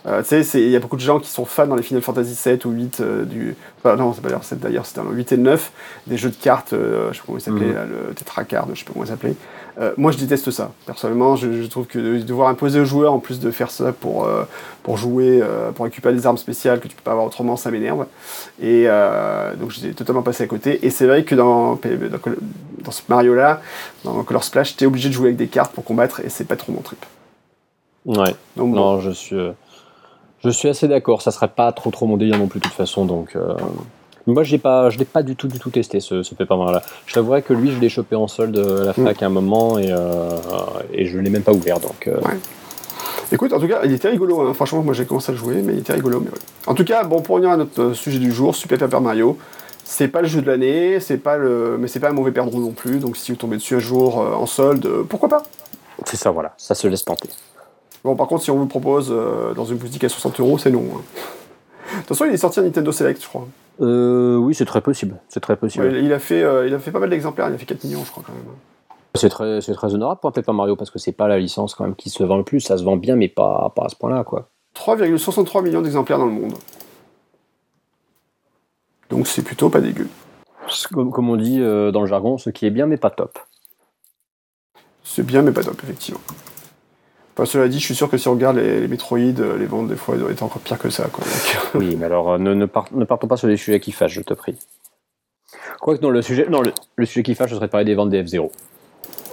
Euh, 0.07 0.23
tu 0.23 0.43
sais, 0.43 0.61
il 0.61 0.69
y 0.69 0.77
a 0.77 0.81
beaucoup 0.81 0.97
de 0.97 1.03
gens 1.03 1.21
qui 1.21 1.31
sont 1.31 1.45
fans 1.45 1.67
dans 1.67 1.77
les 1.77 1.83
Final 1.83 2.03
Fantasy 2.03 2.35
7 2.35 2.65
ou 2.65 2.71
8 2.71 3.01
euh, 3.01 3.25
du. 3.25 3.55
Enfin, 3.79 3.97
non, 3.97 4.13
c'est 4.13 4.21
pas 4.21 4.29
d'ailleurs 4.29 4.45
7 4.45 4.59
d'ailleurs, 4.59 4.87
c'était 4.87 5.01
8 5.01 5.33
et 5.33 5.37
9, 5.37 5.73
des 6.09 6.17
jeux 6.17 6.31
de 6.31 6.35
cartes, 6.35 6.73
euh, 6.73 7.09
je 7.13 7.17
sais 7.17 7.21
pas 7.21 7.27
comment 7.27 7.39
il 7.39 7.43
s'appelait, 7.43 7.67
mhm. 7.67 8.09
le 8.09 8.15
Tetracard, 8.15 8.67
je 8.73 8.79
sais 8.81 8.85
pas 8.85 8.93
comment 8.93 9.05
il 9.05 9.09
s'appelait. 9.09 9.35
moi, 9.97 10.11
je 10.11 10.19
déteste 10.19 10.51
ça. 10.51 10.73
Personnellement, 10.87 11.37
je, 11.37 11.67
trouve 11.67 11.87
que 11.87 11.99
de 11.99 12.19
devoir 12.19 12.49
imposer 12.49 12.81
aux 12.81 12.85
joueurs, 12.85 13.13
en 13.13 13.21
plus 13.21 13.39
de 13.39 13.51
faire 13.53 13.71
ça 13.71 13.93
pour, 13.93 14.29
pour 14.83 14.97
jouer, 14.97 15.41
pour 15.75 15.85
récupérer 15.85 16.15
des 16.15 16.27
armes 16.27 16.37
spéciales 16.37 16.81
que 16.81 16.89
tu 16.89 16.97
peux 16.97 17.03
pas 17.03 17.13
avoir 17.13 17.27
autrement, 17.27 17.57
ça 17.57 17.71
m'énerve. 17.71 18.07
Et 18.61 18.87
donc, 19.59 19.71
j'ai 19.71 19.95
totalement 19.95 20.23
passé 20.23 20.45
à 20.45 20.47
côté. 20.47 20.85
Et 20.85 20.91
c'est 20.91 21.07
vrai 21.07 21.25
que 21.25 21.35
dans, 21.35 21.77
dans, 21.77 22.19
dans 22.85 22.91
ce 22.91 23.03
Mario-là, 23.09 23.63
dans 24.05 24.23
Color 24.25 24.45
Splash, 24.45 24.77
tu 24.77 24.85
es 24.85 24.87
obligé 24.87 25.09
de 25.09 25.15
jouer 25.15 25.29
avec 25.29 25.37
des 25.37 25.49
cartes 25.49 25.73
pour 25.73 25.85
combattre 25.85 26.21
et 26.21 26.29
c'est 26.29 26.45
pas 26.45 26.57
trop 26.57 26.73
mon 26.73 26.83
trip. 26.83 27.05
Ouais. 28.05 28.35
Donc, 28.57 28.75
non, 28.75 29.01
je 29.01 29.11
suis. 29.11 29.37
Je 30.45 30.51
suis 30.51 30.69
assez 30.69 30.89
d'accord, 30.89 31.23
ça 31.23 31.31
serait 31.31 31.49
pas 31.49 31.71
trop 31.73 31.91
trop 31.91 32.07
mon 32.07 32.17
délire 32.17 32.39
non 32.39 32.49
plus 32.49 32.61
de 32.61 32.65
toute 32.65 32.75
façon, 32.75 33.05
donc... 33.05 33.37
Euh, 33.37 33.55
moi, 34.27 34.45
je 34.45 34.57
pas, 34.57 34.89
je 34.91 34.99
l'ai 34.99 35.05
pas 35.05 35.23
du 35.23 35.35
tout, 35.35 35.49
du 35.49 35.59
tout 35.59 35.71
testé 35.71 35.99
ce, 35.99 36.23
ce 36.23 36.35
là. 36.39 36.83
Je 37.07 37.15
t'avouerais 37.15 37.43
que 37.43 37.53
lui, 37.53 37.73
je 37.73 37.81
l'ai 37.81 37.89
chopé 37.89 38.15
en 38.15 38.29
solde 38.29 38.57
à 38.57 38.85
la 38.85 38.93
fac 38.93 39.21
à 39.21 39.27
un 39.27 39.31
moment 39.31 39.79
et, 39.79 39.91
euh, 39.91 40.31
et 40.93 41.07
je 41.07 41.19
l'ai 41.19 41.31
même 41.31 41.43
pas 41.43 41.53
ouvert. 41.53 41.81
Donc, 41.81 42.07
euh. 42.07 42.21
Écoute, 43.33 43.53
en 43.53 43.59
tout 43.59 43.67
cas, 43.67 43.81
il 43.85 43.93
était 43.93 44.11
rigolo. 44.11 44.43
Hein. 44.43 44.55
Franchement, 44.55 44.83
moi, 44.83 44.95
j'ai 44.95 45.07
commencé 45.07 45.31
à 45.31 45.33
le 45.33 45.39
jouer, 45.39 45.63
mais 45.63 45.73
il 45.73 45.81
était 45.81 45.95
rigolo. 45.95 46.21
Mais 46.21 46.31
En 46.67 46.75
tout 46.75 46.85
cas, 46.85 47.03
bon, 47.03 47.21
pour 47.21 47.35
revenir 47.35 47.51
à 47.53 47.57
notre 47.57 47.95
sujet 47.95 48.21
du 48.21 48.31
jour, 48.31 48.55
Super 48.55 48.79
Paper 48.79 49.01
Mario, 49.01 49.37
c'est 49.83 50.09
pas 50.09 50.23
le 50.23 50.29
jeu 50.29 50.41
de 50.41 50.47
l'année, 50.47 51.01
c'est 51.01 51.17
pas 51.19 51.37
le, 51.37 51.77
mais 51.81 51.89
c'est 51.89 51.99
pas 51.99 52.11
un 52.11 52.13
mauvais 52.13 52.31
perdreau 52.31 52.61
non 52.61 52.71
plus. 52.71 53.01
Donc, 53.01 53.17
si 53.17 53.33
vous 53.33 53.39
tombez 53.39 53.57
dessus 53.57 53.75
un 53.75 53.81
jour 53.81 54.19
en 54.19 54.47
solde, 54.47 54.89
pourquoi 55.09 55.29
pas? 55.29 55.43
C'est 56.05 56.17
ça, 56.17 56.31
voilà. 56.31 56.55
Ça 56.59 56.77
se 56.77 56.87
laisse 56.87 57.05
tenter. 57.05 57.29
Bon, 58.05 58.17
par 58.17 58.27
contre, 58.27 58.43
si 58.43 58.51
on 58.51 58.57
vous 58.57 58.67
propose 58.67 59.09
euh, 59.11 59.55
dans 59.55 59.65
une 59.65 59.77
boutique 59.77 60.03
à 60.05 60.09
60 60.09 60.41
euros, 60.41 60.59
c'est 60.59 60.71
non. 60.71 60.85
Hein. 60.95 61.01
De 61.93 61.99
toute 61.99 62.09
façon, 62.09 62.25
il 62.25 62.33
est 62.33 62.39
sorti 62.39 62.59
à 62.59 62.63
Nintendo 62.63 62.91
Select, 62.91 63.23
je 63.23 63.29
crois. 63.29 63.47
Euh, 63.81 64.37
oui, 64.37 64.55
c'est 64.55 64.65
très 64.65 64.81
possible. 64.81 65.17
C'est 65.29 65.41
très 65.41 65.57
possible. 65.57 65.97
il, 65.97 66.13
a 66.13 66.19
fait, 66.19 66.43
euh, 66.43 66.67
il 66.67 66.75
a 66.75 66.79
fait 66.79 66.91
pas 66.91 66.99
mal 66.99 67.11
d'exemplaires, 67.11 67.49
il 67.49 67.55
a 67.55 67.59
fait 67.59 67.67
4 67.67 67.85
millions, 67.85 68.05
je 68.05 68.11
crois, 68.11 68.23
quand 68.27 68.33
même. 68.33 68.43
C'est 69.15 69.29
très, 69.29 69.61
très 69.61 69.95
honorable 69.95 70.21
pour 70.21 70.31
un 70.31 70.33
Paper 70.33 70.53
Mario 70.53 70.75
parce 70.75 70.91
que 70.91 70.99
c'est 70.99 71.13
pas 71.13 71.29
la 71.29 71.39
licence 71.39 71.75
quand 71.75 71.85
même 71.85 71.95
qui 71.95 72.09
se 72.09 72.25
vend 72.25 72.39
le 72.39 72.45
plus. 72.45 72.61
Ça 72.61 72.79
se 72.79 72.83
vend 72.83 72.97
bien, 72.97 73.15
mais 73.15 73.29
pas, 73.29 73.71
pas 73.77 73.85
à 73.85 73.89
ce 73.89 73.97
point-là, 73.97 74.25
quoi. 74.25 74.49
3,63 74.75 75.63
millions 75.63 75.83
d'exemplaires 75.83 76.19
dans 76.19 76.27
le 76.27 76.33
monde. 76.33 76.55
Donc 79.11 79.27
c'est 79.27 79.43
plutôt 79.43 79.69
pas 79.69 79.81
dégueu. 79.81 80.09
Comme, 80.93 81.13
comme 81.13 81.29
on 81.29 81.37
dit 81.37 81.59
dans 81.59 82.01
le 82.01 82.07
jargon, 82.07 82.39
ce 82.39 82.49
qui 82.49 82.65
est 82.65 82.71
bien, 82.71 82.87
mais 82.87 82.97
pas 82.97 83.11
top. 83.11 83.39
C'est 85.05 85.25
bien, 85.27 85.43
mais 85.43 85.53
pas 85.53 85.63
top, 85.63 85.79
effectivement. 85.83 86.21
Enfin, 87.35 87.47
cela 87.47 87.69
dit, 87.69 87.81
je 87.81 87.85
suis 87.85 87.95
sûr 87.95 88.11
que 88.11 88.19
si 88.19 88.29
on 88.29 88.33
regarde 88.33 88.57
les, 88.57 88.87
Metroid, 88.89 89.19
euh, 89.19 89.57
les 89.57 89.65
ventes 89.65 89.89
des 89.89 89.97
fois 89.97 90.15
elles 90.15 90.21
doivent 90.21 90.33
être 90.33 90.43
encore 90.43 90.61
pires 90.61 90.79
que 90.79 90.91
ça. 90.91 91.09
Quoi, 91.11 91.25
oui, 91.75 91.97
mais 91.99 92.07
alors 92.07 92.33
euh, 92.33 92.39
ne, 92.39 92.53
ne, 92.53 92.67
partons 92.67 93.27
pas 93.27 93.37
sur 93.39 93.49
les 93.49 93.57
sujets 93.57 93.81
qui 93.81 93.93
fâchent, 93.93 94.13
je 94.13 94.21
te 94.21 94.35
prie. 94.35 94.59
Quoique, 95.81 96.03
non, 96.03 96.11
le 96.11 96.21
sujet, 96.21 96.47
non, 96.49 96.63
le, 96.97 97.07
sujet 97.07 97.23
qui 97.23 97.35
fâche, 97.35 97.51
ce 97.51 97.57
serait 97.57 97.67
de 97.67 97.71
parler 97.71 97.87
des 97.87 97.95
ventes 97.95 98.11
des 98.11 98.23
F0. 98.23 98.51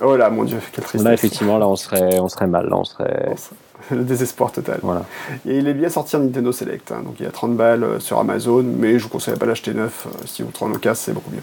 Oh 0.02 0.16
là, 0.16 0.30
mon 0.30 0.46
dieu, 0.46 0.60
quelle 0.72 0.84
tristesse. 0.86 1.04
Là, 1.04 1.14
effectivement, 1.14 1.58
là, 1.58 1.68
on 1.68 1.76
serait, 1.76 2.20
on 2.20 2.30
serait 2.30 2.48
mal. 2.48 2.70
Là, 2.70 2.78
on 2.78 2.86
serait... 2.86 3.36
Le 3.92 4.04
désespoir 4.04 4.52
total. 4.52 4.80
Voilà. 4.84 5.06
Et 5.46 5.58
il 5.58 5.68
est 5.68 5.74
bien 5.74 5.90
sorti 5.90 6.16
en 6.16 6.20
Nintendo 6.20 6.52
Select, 6.52 6.92
hein, 6.92 7.02
donc 7.04 7.16
il 7.20 7.24
y 7.24 7.28
a 7.28 7.32
30 7.32 7.56
balles 7.56 7.84
euh, 7.84 8.00
sur 8.00 8.20
Amazon, 8.20 8.64
mais 8.64 9.00
je 9.00 9.04
vous 9.04 9.10
conseille 9.10 9.36
pas 9.36 9.46
l'acheter 9.46 9.74
neuf. 9.74 10.08
si 10.26 10.44
vous 10.44 10.52
trouvez 10.52 10.76
en 10.76 10.80
casse, 10.80 11.00
c'est 11.02 11.14
beaucoup 11.14 11.32
mieux. 11.32 11.42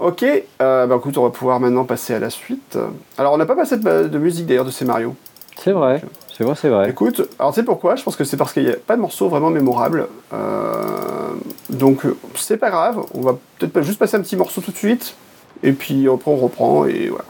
Ok, 0.00 0.24
euh, 0.24 0.86
bah 0.86 0.96
écoute, 0.96 1.18
on 1.18 1.24
va 1.24 1.30
pouvoir 1.30 1.60
maintenant 1.60 1.84
passer 1.84 2.14
à 2.14 2.18
la 2.18 2.30
suite. 2.30 2.78
Alors, 3.18 3.34
on 3.34 3.36
n'a 3.36 3.44
pas 3.44 3.54
passé 3.54 3.76
de, 3.76 4.18
musique 4.18 4.46
d'ailleurs 4.46 4.64
de 4.64 4.70
ces 4.70 4.86
Mario. 4.86 5.14
C'est 5.58 5.72
vrai, 5.72 6.02
c'est 6.34 6.42
vrai, 6.42 6.54
c'est 6.58 6.70
vrai. 6.70 6.88
Écoute, 6.88 7.28
alors 7.38 7.52
tu 7.52 7.60
sais 7.60 7.66
pourquoi? 7.66 7.96
Je 7.96 8.02
pense 8.02 8.16
que 8.16 8.24
c'est 8.24 8.38
parce 8.38 8.54
qu'il 8.54 8.64
n'y 8.64 8.70
a 8.70 8.76
pas 8.76 8.96
de 8.96 9.02
morceau 9.02 9.28
vraiment 9.28 9.50
mémorable. 9.50 10.08
Euh, 10.32 11.34
donc, 11.68 12.06
c'est 12.34 12.56
pas 12.56 12.70
grave, 12.70 13.04
on 13.12 13.20
va 13.20 13.36
peut-être 13.58 13.82
juste 13.82 13.98
passer 13.98 14.16
un 14.16 14.22
petit 14.22 14.36
morceau 14.36 14.62
tout 14.62 14.70
de 14.70 14.76
suite, 14.76 15.16
et 15.62 15.72
puis 15.72 16.08
après 16.08 16.30
on 16.30 16.36
reprend, 16.36 16.86
et 16.86 17.08
voilà. 17.08 17.26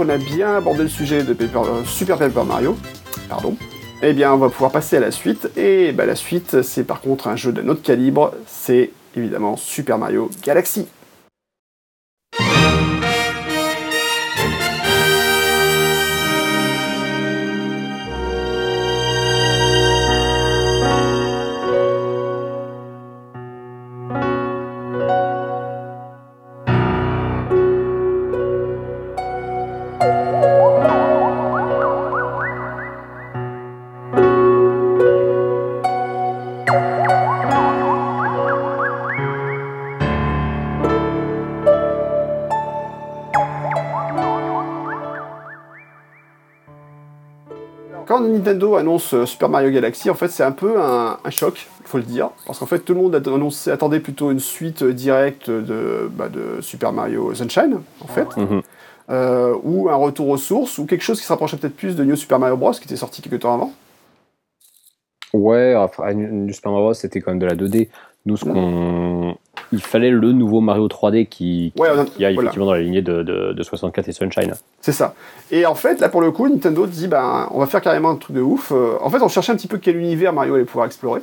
Qu'on 0.00 0.08
a 0.08 0.16
bien 0.16 0.56
abordé 0.56 0.82
le 0.82 0.88
sujet 0.88 1.24
de 1.24 1.36
Super 1.84 2.16
Paper 2.16 2.44
Mario, 2.46 2.74
pardon, 3.28 3.54
eh 4.00 4.14
bien 4.14 4.32
on 4.32 4.38
va 4.38 4.48
pouvoir 4.48 4.72
passer 4.72 4.96
à 4.96 5.00
la 5.00 5.10
suite. 5.10 5.50
Et 5.58 5.92
bah, 5.92 6.06
la 6.06 6.16
suite, 6.16 6.62
c'est 6.62 6.84
par 6.84 7.02
contre 7.02 7.28
un 7.28 7.36
jeu 7.36 7.52
d'un 7.52 7.68
autre 7.68 7.82
calibre, 7.82 8.32
c'est 8.46 8.92
évidemment 9.14 9.58
Super 9.58 9.98
Mario 9.98 10.30
Galaxy. 10.42 10.86
Nintendo 48.40 48.76
annonce 48.76 49.14
euh, 49.14 49.26
Super 49.26 49.48
Mario 49.48 49.70
Galaxy, 49.70 50.10
en 50.10 50.14
fait, 50.14 50.28
c'est 50.28 50.42
un 50.42 50.52
peu 50.52 50.80
un, 50.80 51.18
choc, 51.30 51.68
il 51.80 51.86
faut 51.86 51.98
le 51.98 52.04
dire, 52.04 52.30
parce 52.46 52.58
qu'en 52.58 52.66
fait, 52.66 52.80
tout 52.80 52.94
le 52.94 53.00
monde 53.00 53.14
attendait 53.66 54.00
plutôt 54.00 54.30
une 54.30 54.40
suite 54.40 54.82
euh, 54.82 54.92
directe 54.92 55.50
de, 55.50 56.10
bah, 56.10 56.28
de 56.28 56.60
Super 56.60 56.92
Mario 56.92 57.34
Sunshine, 57.34 57.80
en 58.00 58.06
fait, 58.06 58.36
mhm. 58.36 58.62
euh, 59.10 59.54
ou 59.62 59.90
un 59.90 59.94
retour 59.94 60.28
aux 60.28 60.38
sources, 60.38 60.78
ou 60.78 60.86
quelque 60.86 61.02
chose 61.02 61.18
qui 61.20 61.26
se 61.26 61.32
rapprochait 61.32 61.58
peut-être 61.58 61.76
plus 61.76 61.96
de 61.96 62.04
New 62.04 62.16
Super 62.16 62.38
Mario 62.38 62.56
Bros, 62.56 62.72
qui 62.72 62.84
était 62.84 62.96
sorti 62.96 63.22
quelques 63.22 63.42
temps 63.42 63.54
avant. 63.54 63.72
Ouais, 65.32 65.74
enfin, 65.76 66.12
New 66.14 66.52
Super 66.52 66.72
Mario 66.72 66.86
Bros, 66.86 66.94
c'était 66.94 67.20
quand 67.20 67.32
même 67.32 67.40
de 67.40 67.46
la 67.46 67.54
2D. 67.54 67.88
Nous, 68.26 68.36
ce 68.36 68.44
qu'on 68.44 69.36
il 69.72 69.80
fallait 69.80 70.10
le 70.10 70.32
nouveau 70.32 70.60
Mario 70.60 70.88
3D 70.88 71.26
qui, 71.28 71.72
qui, 72.16 72.24
a 72.24 72.30
effectivement 72.30 72.66
dans 72.66 72.74
la 72.74 72.80
lignée 72.80 73.02
de, 73.02 73.22
de, 73.22 73.62
64 73.62 74.08
et 74.08 74.12
Sunshine. 74.12 74.52
C'est 74.80 74.92
ça. 74.92 75.14
Et 75.50 75.64
en 75.64 75.74
fait, 75.74 76.00
là 76.00 76.08
pour 76.08 76.20
le 76.20 76.32
coup, 76.32 76.48
Nintendo 76.48 76.86
dit 76.86 77.06
ben, 77.06 77.48
on 77.52 77.60
va 77.60 77.66
faire 77.66 77.80
carrément 77.80 78.10
un 78.10 78.16
truc 78.16 78.34
de 78.34 78.40
ouf. 78.40 78.72
Euh, 78.72 78.96
en 79.00 79.10
fait, 79.10 79.22
on 79.22 79.28
cherchait 79.28 79.52
un 79.52 79.56
petit 79.56 79.68
peu 79.68 79.78
quel 79.78 79.96
univers 79.96 80.32
Mario 80.32 80.54
allait 80.54 80.64
pouvoir 80.64 80.86
explorer. 80.86 81.22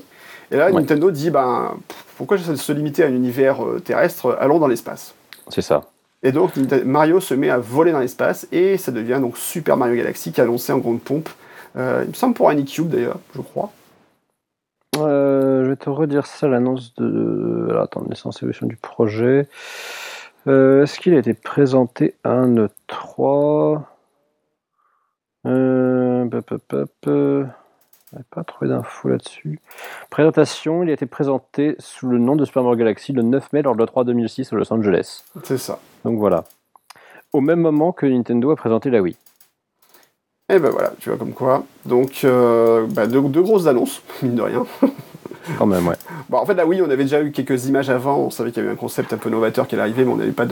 Et 0.51 0.55
là, 0.55 0.71
Nintendo 0.71 1.11
dit 1.11 1.29
ben, 1.29 1.73
pourquoi 2.17 2.37
se 2.37 2.71
limiter 2.71 3.03
à 3.03 3.07
un 3.07 3.13
univers 3.13 3.63
euh, 3.63 3.79
terrestre 3.79 4.37
Allons 4.39 4.59
dans 4.59 4.67
l'espace. 4.67 5.13
C'est 5.49 5.61
ça. 5.61 5.83
Et 6.23 6.31
donc, 6.31 6.51
Mario 6.83 7.19
se 7.19 7.33
met 7.33 7.49
à 7.49 7.59
voler 7.59 7.91
dans 7.91 7.99
l'espace 7.99 8.47
et 8.51 8.77
ça 8.77 8.91
devient 8.91 9.19
donc 9.21 9.37
Super 9.37 9.77
Mario 9.77 9.95
Galaxy 9.95 10.31
qui 10.31 10.41
a 10.41 10.45
annoncé 10.45 10.73
en 10.73 10.79
grande 10.79 11.01
pompe. 11.01 11.29
Euh, 11.75 12.01
il 12.05 12.09
me 12.09 12.13
semble 12.13 12.33
pour 12.33 12.49
Anycube 12.49 12.89
d'ailleurs, 12.89 13.19
je 13.35 13.41
crois. 13.41 13.71
Euh, 15.77 15.83
te 15.83 15.89
redire 15.89 16.25
ça, 16.25 16.47
l'annonce 16.47 16.93
de. 16.95 17.67
Alors, 17.69 17.83
attends, 17.83 18.03
naissance 18.07 18.41
évolution 18.41 18.67
du 18.67 18.75
projet. 18.75 19.47
Euh, 20.47 20.83
est-ce 20.83 20.99
qu'il 20.99 21.13
a 21.13 21.17
été 21.17 21.33
présenté 21.33 22.15
à 22.23 22.31
un 22.31 22.55
E3 22.55 23.81
euh, 25.45 26.29
pas 28.31 28.43
trouvé 28.43 28.69
d'infos 28.69 29.09
là-dessus. 29.09 29.59
Présentation, 30.09 30.83
il 30.83 30.89
a 30.89 30.93
été 30.93 31.05
présenté 31.05 31.75
sous 31.79 32.07
le 32.07 32.17
nom 32.17 32.35
de 32.35 32.45
Super 32.45 32.63
Mario 32.63 32.77
Galaxy 32.77 33.11
le 33.11 33.21
9 33.21 33.53
mai 33.53 33.61
lors 33.61 33.75
de 33.75 33.83
l'E3 33.83 34.05
2006 34.05 34.51
à 34.51 34.55
Los 34.55 34.73
Angeles. 34.73 35.23
C'est 35.43 35.57
ça. 35.57 35.79
Donc 36.03 36.17
voilà. 36.17 36.45
Au 37.33 37.41
même 37.41 37.59
moment 37.59 37.91
que 37.91 38.05
Nintendo 38.05 38.51
a 38.51 38.55
présenté 38.55 38.89
la 38.89 39.01
Wii. 39.01 39.15
Et 40.49 40.59
ben 40.59 40.69
voilà, 40.69 40.93
tu 40.99 41.09
vois 41.09 41.17
comme 41.17 41.33
quoi. 41.33 41.65
Donc, 41.85 42.21
euh, 42.23 42.87
bah, 42.89 43.05
deux, 43.05 43.19
grosses 43.19 43.67
annonces, 43.67 44.01
mine 44.21 44.35
de 44.35 44.41
rien. 44.41 44.65
Quand 45.57 45.65
même, 45.65 45.87
ouais. 45.87 45.95
Bon, 46.29 46.37
en 46.37 46.45
fait, 46.45 46.53
là, 46.53 46.65
oui, 46.65 46.81
on 46.81 46.89
avait 46.89 47.03
déjà 47.03 47.21
eu 47.21 47.31
quelques 47.31 47.65
images 47.65 47.89
avant. 47.89 48.17
On 48.17 48.29
savait 48.29 48.51
qu'il 48.51 48.63
y 48.63 48.65
avait 48.65 48.73
un 48.73 48.77
concept 48.77 49.13
un 49.13 49.17
peu 49.17 49.29
novateur 49.29 49.67
qui 49.67 49.75
allait 49.75 49.83
arriver, 49.83 50.05
mais 50.05 50.11
on 50.11 50.17
n'avait 50.17 50.31
pas 50.31 50.45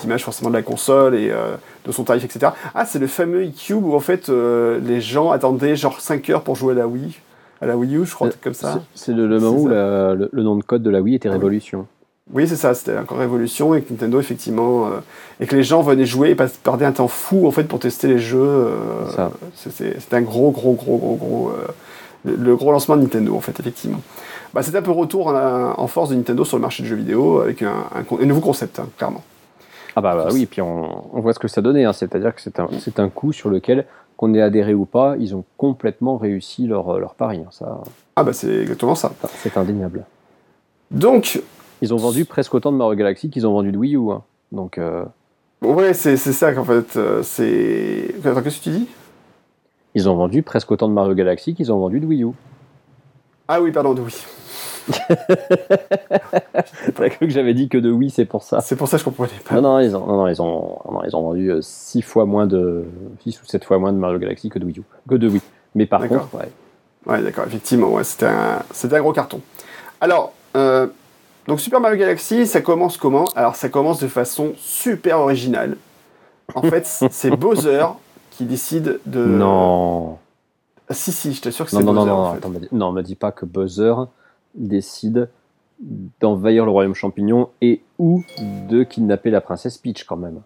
d'image 0.00 0.24
forcément 0.24 0.50
de 0.50 0.56
la 0.56 0.62
console 0.62 1.14
et 1.14 1.30
euh, 1.30 1.54
de 1.86 1.92
son 1.92 2.04
tarif, 2.04 2.24
etc. 2.24 2.52
Ah, 2.74 2.84
c'est 2.84 2.98
le 2.98 3.06
fameux 3.06 3.44
e-cube 3.44 3.84
où, 3.84 3.94
en 3.94 4.00
fait, 4.00 4.28
euh, 4.28 4.80
les 4.82 5.00
gens 5.00 5.30
attendaient 5.30 5.76
genre 5.76 6.00
5 6.00 6.30
heures 6.30 6.42
pour 6.42 6.56
jouer 6.56 6.72
à 6.72 6.76
la 6.76 6.86
Wii. 6.86 7.18
À 7.60 7.66
la 7.66 7.76
Wii 7.76 7.96
U, 7.96 8.06
je 8.06 8.14
crois, 8.14 8.28
comme 8.42 8.54
ça. 8.54 8.82
C'est 8.94 9.12
le, 9.12 9.28
moment 9.38 9.56
où 9.56 9.68
le, 9.68 10.28
nom 10.42 10.56
de 10.56 10.64
code 10.64 10.82
de 10.82 10.90
la 10.90 11.00
Wii 11.00 11.14
était 11.14 11.28
Révolution. 11.28 11.86
Oui, 12.32 12.46
c'est 12.48 12.56
ça, 12.56 12.72
c'était 12.74 12.96
encore 12.96 13.18
Révolution 13.18 13.74
et 13.74 13.82
que 13.82 13.92
Nintendo, 13.92 14.20
effectivement, 14.20 14.86
euh, 14.86 15.00
et 15.40 15.46
que 15.46 15.56
les 15.56 15.62
gens 15.62 15.82
venaient 15.82 16.06
jouer 16.06 16.30
et 16.30 16.34
perdaient 16.34 16.86
un 16.86 16.92
temps 16.92 17.08
fou, 17.08 17.46
en 17.46 17.50
fait, 17.50 17.64
pour 17.64 17.78
tester 17.78 18.08
les 18.08 18.18
jeux. 18.18 18.40
Euh, 18.40 19.28
c'était 19.54 20.16
un 20.16 20.22
gros, 20.22 20.50
gros, 20.50 20.74
gros, 20.74 20.96
gros, 20.98 21.16
gros. 21.16 21.50
Euh, 21.50 21.66
le, 22.24 22.56
gros 22.56 22.72
lancement 22.72 22.96
de 22.96 23.02
Nintendo, 23.02 23.34
en 23.34 23.40
fait, 23.40 23.58
effectivement. 23.58 24.00
Bah, 24.54 24.62
c'était 24.62 24.78
un 24.78 24.82
peu 24.82 24.90
retour 24.90 25.28
en, 25.28 25.86
force 25.86 26.10
de 26.10 26.14
Nintendo 26.14 26.44
sur 26.44 26.56
le 26.56 26.62
marché 26.62 26.82
du 26.82 26.88
jeu 26.88 26.96
vidéo 26.96 27.40
avec 27.40 27.62
un, 27.62 27.84
nouveau 28.24 28.40
concept, 28.40 28.78
hein, 28.78 28.88
clairement. 28.96 29.22
Ah 29.94 30.00
bah, 30.00 30.14
bah 30.14 30.28
oui, 30.32 30.46
puis 30.46 30.62
on, 30.62 31.04
voit 31.12 31.34
ce 31.34 31.38
que 31.38 31.48
ça 31.48 31.60
donnait, 31.60 31.84
hein. 31.84 31.92
c'est-à-dire 31.92 32.34
que 32.34 32.40
c'est 32.40 32.58
un, 32.60 32.68
un 32.96 33.08
coup 33.08 33.32
sur 33.32 33.50
lequel, 33.50 33.86
qu'on 34.16 34.34
ait 34.34 34.40
adhéré 34.40 34.72
ou 34.74 34.84
pas, 34.84 35.16
ils 35.18 35.34
ont 35.34 35.44
complètement 35.56 36.16
réussi 36.16 36.66
leur, 36.66 36.98
leur 36.98 37.14
pari. 37.14 37.38
Hein, 37.38 37.50
ça... 37.50 37.80
Ah 38.16 38.24
bah 38.24 38.32
c'est 38.32 38.54
exactement 38.60 38.94
ça. 38.94 39.12
C'est 39.42 39.56
indéniable. 39.56 40.04
Donc, 40.90 41.42
ils 41.80 41.92
ont 41.92 41.96
vendu 41.96 42.24
presque 42.24 42.54
autant 42.54 42.70
de 42.70 42.76
Mario 42.76 42.94
Galaxy 42.94 43.30
qu'ils 43.30 43.46
ont 43.46 43.52
vendu 43.52 43.72
de 43.72 43.78
Wii 43.78 43.96
U. 43.96 44.10
Hein. 44.12 44.22
Donc. 44.52 44.78
Euh... 44.78 45.04
Ouais, 45.62 45.94
c'est 45.94 46.16
ça 46.16 46.52
qu'en 46.52 46.64
fait. 46.64 46.96
Euh, 46.96 47.22
c'est. 47.22 48.14
Qu'est-ce 48.22 48.58
que 48.58 48.62
tu 48.62 48.70
dis? 48.70 48.88
Ils 49.94 50.08
ont 50.08 50.16
vendu 50.16 50.42
presque 50.42 50.70
autant 50.70 50.88
de 50.88 50.94
Mario 50.94 51.14
Galaxy 51.14 51.54
qu'ils 51.54 51.70
ont 51.72 51.78
vendu 51.78 52.00
de 52.00 52.06
Wii 52.06 52.24
U. 52.24 52.30
Ah 53.48 53.60
oui, 53.60 53.72
pardon, 53.72 53.94
de 53.94 54.00
Wii. 54.00 54.14
T'as 56.94 57.08
cru 57.10 57.26
que 57.26 57.32
j'avais 57.32 57.54
dit 57.54 57.68
que 57.68 57.78
de 57.78 57.90
Wii, 57.90 58.10
c'est 58.10 58.24
pour 58.24 58.42
ça. 58.42 58.60
C'est 58.60 58.76
pour 58.76 58.88
ça 58.88 58.96
que 58.96 59.00
je 59.00 59.04
comprenais 59.04 59.30
pas. 59.44 59.54
Non, 59.56 59.62
non, 59.62 59.80
ils 59.80 59.94
ont, 59.96 60.06
non, 60.06 60.26
ils 60.28 60.40
ont, 60.42 60.78
non, 60.90 61.02
ils 61.04 61.14
ont 61.14 61.22
vendu 61.22 61.52
6 61.60 61.98
euh, 61.98 62.02
fois 62.02 62.24
moins 62.24 62.46
de. 62.46 62.84
6 63.22 63.42
ou 63.42 63.46
7 63.46 63.64
fois 63.64 63.78
moins 63.78 63.92
de 63.92 63.98
Mario 63.98 64.18
Galaxy 64.18 64.48
que 64.48 64.58
de 64.58 64.64
Wii 64.64 64.78
U. 64.78 64.82
Que 65.08 65.14
de 65.14 65.28
Wii. 65.28 65.42
Mais 65.74 65.86
par 65.86 66.06
contre, 66.08 66.34
ouais. 66.34 66.48
Ouais, 67.06 67.20
d'accord, 67.20 67.44
effectivement, 67.46 67.88
ouais, 67.88 68.04
c'était 68.04 68.26
un, 68.26 68.60
un 68.60 69.00
gros 69.00 69.12
carton. 69.12 69.40
Alors, 70.00 70.32
euh, 70.56 70.86
donc 71.48 71.60
Super 71.60 71.80
Mario 71.80 71.98
Galaxy, 71.98 72.46
ça 72.46 72.60
commence 72.60 72.96
comment? 72.96 73.24
Alors 73.34 73.56
ça 73.56 73.68
commence 73.68 74.00
de 74.00 74.06
façon 74.06 74.52
super 74.56 75.18
originale. 75.18 75.76
En 76.54 76.62
fait, 76.62 76.86
c'est 77.10 77.30
Bowser 77.30 77.84
qui 78.32 78.44
décide 78.44 79.00
de. 79.06 79.24
Non. 79.24 80.18
Ah, 80.88 80.94
si, 80.94 81.12
si, 81.12 81.32
je 81.32 81.40
t'assure 81.40 81.64
que 81.64 81.70
c'est 81.70 81.82
Bowser. 81.82 81.92
Non, 81.92 82.06
non, 82.06 82.12
en 82.12 82.32
fait. 82.32 82.38
attends, 82.38 82.52
non, 82.72 82.92
me 82.92 83.02
dis 83.02 83.14
pas 83.14 83.30
que 83.30 83.46
Bowser 83.46 83.94
décide 84.54 85.28
d'envahir 86.20 86.64
le 86.64 86.70
royaume 86.70 86.94
champignon 86.94 87.48
et 87.60 87.82
ou 87.98 88.24
de 88.68 88.82
kidnapper 88.82 89.30
la 89.30 89.40
princesse 89.40 89.78
Peach 89.78 90.04
quand 90.04 90.16
même. 90.16 90.40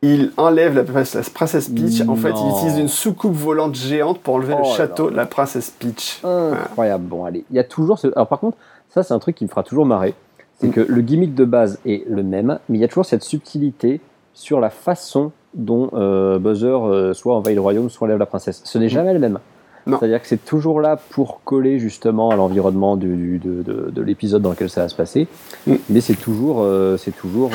Il 0.00 0.32
enlève 0.36 0.76
la, 0.76 0.84
princesse 0.84 1.68
Peach. 1.68 2.02
En 2.08 2.14
fait, 2.14 2.30
il 2.30 2.56
utilise 2.56 2.78
une 2.78 2.88
soucoupe 2.88 3.34
volante 3.34 3.74
géante 3.74 4.20
pour 4.20 4.34
enlever 4.34 4.54
le 4.54 4.60
oh 4.62 4.76
château 4.76 5.10
de 5.10 5.16
la 5.16 5.26
princesse 5.26 5.70
Peach. 5.70 6.20
Incroyable. 6.22 7.04
Bon, 7.04 7.24
allez. 7.24 7.44
Il 7.50 7.56
y 7.56 7.58
a 7.58 7.64
toujours 7.64 7.98
ce... 7.98 8.06
Alors, 8.14 8.28
par 8.28 8.38
contre, 8.38 8.56
ça, 8.90 9.02
c'est 9.02 9.12
un 9.12 9.18
truc 9.18 9.34
qui 9.34 9.44
me 9.44 9.48
fera 9.48 9.64
toujours 9.64 9.86
marrer. 9.86 10.14
C'est 10.60 10.68
mm. 10.68 10.72
que 10.72 10.80
le 10.80 11.00
gimmick 11.00 11.34
de 11.34 11.44
base 11.44 11.80
est 11.84 12.08
le 12.08 12.22
même, 12.22 12.60
mais 12.68 12.78
il 12.78 12.80
y 12.80 12.84
a 12.84 12.88
toujours 12.88 13.06
cette 13.06 13.24
subtilité 13.24 14.00
sur 14.38 14.60
la 14.60 14.70
façon 14.70 15.32
dont 15.52 15.90
euh, 15.94 16.38
Buzzer 16.38 16.66
euh, 16.66 17.12
soit 17.12 17.34
envahit 17.34 17.56
le 17.56 17.60
royaume, 17.60 17.90
soit 17.90 18.06
enlève 18.06 18.18
la 18.18 18.26
princesse. 18.26 18.62
Ce 18.64 18.78
n'est 18.78 18.86
mm. 18.86 18.90
jamais 18.90 19.12
le 19.12 19.18
même. 19.18 19.38
C'est-à-dire 19.86 20.20
que 20.20 20.28
c'est 20.28 20.44
toujours 20.44 20.82
là 20.82 20.98
pour 21.10 21.42
coller 21.44 21.78
justement 21.78 22.28
à 22.28 22.36
l'environnement 22.36 22.98
de, 22.98 23.08
de, 23.08 24.02
l'épisode 24.02 24.42
dans 24.42 24.50
lequel 24.50 24.68
ça 24.68 24.82
va 24.82 24.88
se 24.88 24.94
passer. 24.94 25.26
Mm. 25.66 25.74
Mais 25.88 26.00
c'est 26.00 26.14
toujours, 26.14 26.60
euh, 26.60 26.96
c'est 26.98 27.16
toujours, 27.16 27.50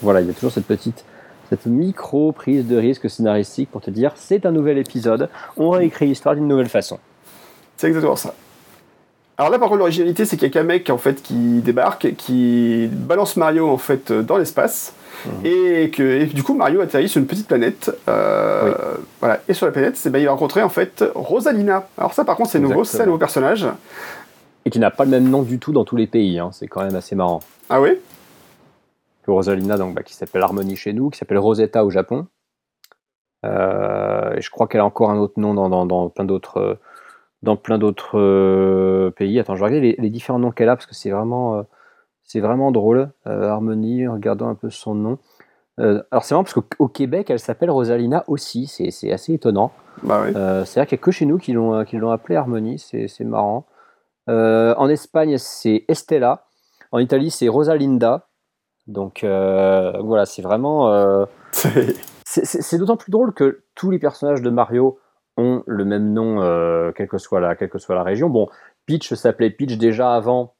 voilà, 0.00 0.22
il 0.22 0.28
y 0.28 0.30
a 0.30 0.32
toujours 0.32 0.52
cette 0.52 0.66
petite, 0.66 1.04
cette 1.50 1.66
micro 1.66 2.32
prise 2.32 2.66
de 2.66 2.76
risque 2.76 3.10
scénaristique 3.10 3.70
pour 3.70 3.82
te 3.82 3.90
dire 3.90 4.12
c'est 4.14 4.46
un 4.46 4.52
nouvel 4.52 4.78
épisode, 4.78 5.28
on 5.58 5.70
réécrit 5.70 6.06
l'histoire 6.06 6.36
d'une 6.36 6.48
nouvelle 6.48 6.68
façon. 6.68 6.98
C'est 7.76 7.88
exactement 7.88 8.16
ça. 8.16 8.32
Alors 9.40 9.48
là, 9.50 9.58
par 9.58 9.68
contre, 9.70 9.78
l'originalité, 9.78 10.26
c'est 10.26 10.36
qu'il 10.36 10.46
y 10.46 10.50
a 10.50 10.52
qu'un 10.52 10.64
mec 10.64 10.90
en 10.90 10.98
fait 10.98 11.22
qui 11.22 11.62
débarque, 11.62 12.14
qui 12.16 12.90
balance 12.92 13.38
Mario 13.38 13.70
en 13.70 13.78
fait 13.78 14.12
dans 14.12 14.36
l'espace, 14.36 14.92
mhm. 15.24 15.46
et 15.46 15.90
que 15.90 16.24
du 16.24 16.42
coup 16.42 16.52
Mario 16.52 16.82
atterrit 16.82 17.08
sur 17.08 17.22
une 17.22 17.26
petite 17.26 17.48
planète. 17.48 17.90
Euh, 18.06 18.74
voilà. 19.18 19.40
Et 19.48 19.54
sur 19.54 19.64
la 19.64 19.72
planète, 19.72 19.98
ben, 20.10 20.18
il 20.18 20.26
va 20.26 20.32
rencontrer 20.32 20.62
en 20.62 20.68
fait 20.68 21.02
Rosalina. 21.14 21.88
Alors 21.96 22.12
ça, 22.12 22.26
par 22.26 22.36
contre, 22.36 22.50
c'est 22.50 22.58
nouveau, 22.58 22.84
c'est 22.84 23.00
un 23.00 23.06
nouveau 23.06 23.16
personnage. 23.16 23.66
Et 24.66 24.70
qui 24.70 24.78
n'a 24.78 24.90
pas 24.90 25.06
le 25.06 25.10
même 25.10 25.30
nom 25.30 25.40
du 25.40 25.58
tout 25.58 25.72
dans 25.72 25.86
tous 25.86 25.96
les 25.96 26.06
pays. 26.06 26.38
Hein. 26.38 26.50
C'est 26.52 26.68
quand 26.68 26.84
même 26.84 26.94
assez 26.94 27.14
marrant. 27.14 27.40
Ah 27.70 27.80
oui? 27.80 27.92
Que 29.22 29.30
Rosalina, 29.30 29.78
donc, 29.78 29.94
bah, 29.94 30.02
qui 30.02 30.12
s'appelle 30.12 30.42
Harmony 30.42 30.76
chez 30.76 30.92
nous, 30.92 31.08
qui 31.08 31.18
s'appelle 31.18 31.38
Rosetta 31.38 31.82
au 31.86 31.88
Japon. 31.88 32.26
Euh, 33.46 34.34
et 34.36 34.42
je 34.42 34.50
crois 34.50 34.66
qu'elle 34.66 34.82
a 34.82 34.84
encore 34.84 35.10
un 35.10 35.16
autre 35.16 35.40
nom 35.40 35.54
dans, 35.54 35.86
dans 35.86 36.10
plein 36.10 36.26
d'autres 36.26 36.78
dans 37.42 37.56
plein 37.56 37.78
d'autres 37.78 38.18
euh, 38.18 39.10
pays. 39.10 39.38
Attends, 39.38 39.54
je 39.54 39.60
vais 39.60 39.66
regarder 39.66 39.96
les, 39.98 40.10
différents 40.10 40.38
noms 40.38 40.50
qu'elle 40.50 40.68
a 40.68 40.76
parce 40.76 40.86
que 40.86 40.94
c'est 40.94 41.10
vraiment, 41.10 41.58
euh, 41.58 41.62
c'est 42.22 42.40
vraiment 42.40 42.70
drôle. 42.70 43.10
Euh, 43.26 43.48
Harmonie, 43.48 44.06
regardons 44.06 44.48
un 44.48 44.54
peu 44.54 44.70
son 44.70 44.94
nom. 44.94 45.18
alors 45.78 46.24
c'est 46.24 46.34
marrant 46.34 46.44
parce 46.44 46.54
qu'au 46.54 46.88
Québec, 46.88 47.30
elle 47.30 47.38
s'appelle 47.38 47.70
Rosalina 47.70 48.24
aussi, 48.26 48.66
c'est 48.66 49.12
assez 49.12 49.34
étonnant. 49.34 49.72
Bah 50.02 50.22
oui. 50.24 50.32
c'est-à-dire 50.32 50.86
qu'il 50.86 50.96
n'y 50.96 51.00
a 51.00 51.04
que 51.04 51.10
chez 51.10 51.26
nous 51.26 51.38
qui 51.38 51.52
l'ont 51.52 52.10
appelée 52.10 52.36
Harmonie, 52.36 52.78
c'est 52.78 53.24
marrant. 53.24 53.66
en 54.28 54.88
Espagne, 54.88 55.38
c'est 55.38 55.84
Estella. 55.88 56.44
En 56.92 56.98
Italie, 56.98 57.30
c'est 57.30 57.48
Rosalinda. 57.48 58.28
Donc 58.86 59.20
voilà, 59.24 60.26
c'est 60.26 60.42
vraiment. 60.42 61.26
c'est 62.24 62.78
d'autant 62.78 62.98
plus 62.98 63.10
drôle 63.10 63.32
que 63.32 63.62
tous 63.74 63.90
les 63.90 63.98
personnages 63.98 64.42
de 64.42 64.50
Mario 64.50 64.98
ont 65.36 65.62
le 65.66 65.84
même 65.84 66.12
nom, 66.12 66.40
quelle, 66.96 67.08
que 67.08 67.18
soit 67.18 67.40
la, 67.40 67.56
quelle 67.56 67.70
que 67.70 67.78
soit 67.78 67.94
la 67.94 68.02
région. 68.02 68.28
Bon, 68.28 68.48
Peach 68.86 69.14
s'appelait 69.14 69.50
Peach 69.50 69.78
déjà 69.78 70.14
avant 70.14 70.54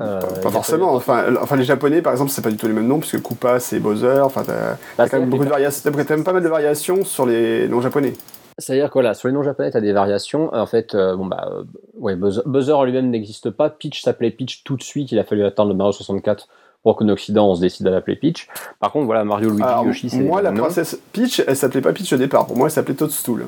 euh, 0.00 0.20
pas 0.42 0.50
forcément. 0.50 0.94
Enfin, 0.94 1.34
enfin, 1.40 1.56
les 1.56 1.64
japonais, 1.64 2.02
par 2.02 2.12
exemple, 2.12 2.30
c'est 2.30 2.42
pas 2.42 2.50
du 2.50 2.56
tout 2.56 2.66
les 2.66 2.72
mêmes 2.72 2.86
noms, 2.86 3.00
puisque 3.00 3.20
Koopa, 3.20 3.60
c'est 3.60 3.80
Bowser. 3.80 4.20
Enfin, 4.20 4.42
t'as 4.44 4.76
bah, 4.96 5.08
quand 5.08 5.18
même 5.18 5.30
beaucoup 5.30 5.44
de 5.44 5.50
variations. 5.50 5.90
T'as 5.90 6.16
même 6.16 6.24
pas 6.24 6.32
mal 6.32 6.42
de 6.42 6.48
variations 6.48 7.04
sur 7.04 7.26
les 7.26 7.68
noms 7.68 7.80
japonais. 7.80 8.14
C'est-à-dire 8.58 8.88
que 8.88 8.94
voilà, 8.94 9.14
sur 9.14 9.28
les 9.28 9.34
noms 9.34 9.42
japonais, 9.42 9.70
t'as 9.70 9.80
des 9.80 9.92
variations. 9.92 10.52
En 10.54 10.66
fait, 10.66 10.94
euh, 10.94 11.16
bon 11.16 11.26
bah, 11.26 11.48
euh, 11.52 11.64
ouais, 11.94 12.16
Bowser, 12.16 12.72
en 12.72 12.84
lui-même 12.84 13.10
n'existe 13.10 13.50
pas. 13.50 13.70
Peach 13.70 14.02
s'appelait 14.02 14.30
Peach 14.30 14.62
tout 14.64 14.76
de 14.76 14.82
suite. 14.82 15.12
Il 15.12 15.18
a 15.18 15.24
fallu 15.24 15.44
attendre 15.44 15.70
le 15.70 15.76
Mario 15.76 15.92
64 15.92 16.48
pour 16.82 16.96
qu'en 16.96 17.08
Occident 17.08 17.48
on 17.48 17.54
se 17.54 17.60
décide 17.60 17.86
à 17.86 17.90
l'appeler 17.90 18.16
Peach. 18.16 18.48
Par 18.80 18.92
contre, 18.92 19.06
voilà, 19.06 19.24
Mario, 19.24 19.50
Luigi, 19.50 19.62
Yoshi, 19.84 20.10
c'est. 20.10 20.18
Moi, 20.18 20.42
la 20.42 20.52
princesse 20.52 21.00
Peach, 21.12 21.42
elle 21.46 21.56
s'appelait 21.56 21.80
pas 21.80 21.92
Peach 21.92 22.12
au 22.12 22.16
départ. 22.16 22.46
Pour 22.46 22.56
moi, 22.56 22.66
elle 22.66 22.72
s'appelait 22.72 22.94
Toadstool. 22.94 23.46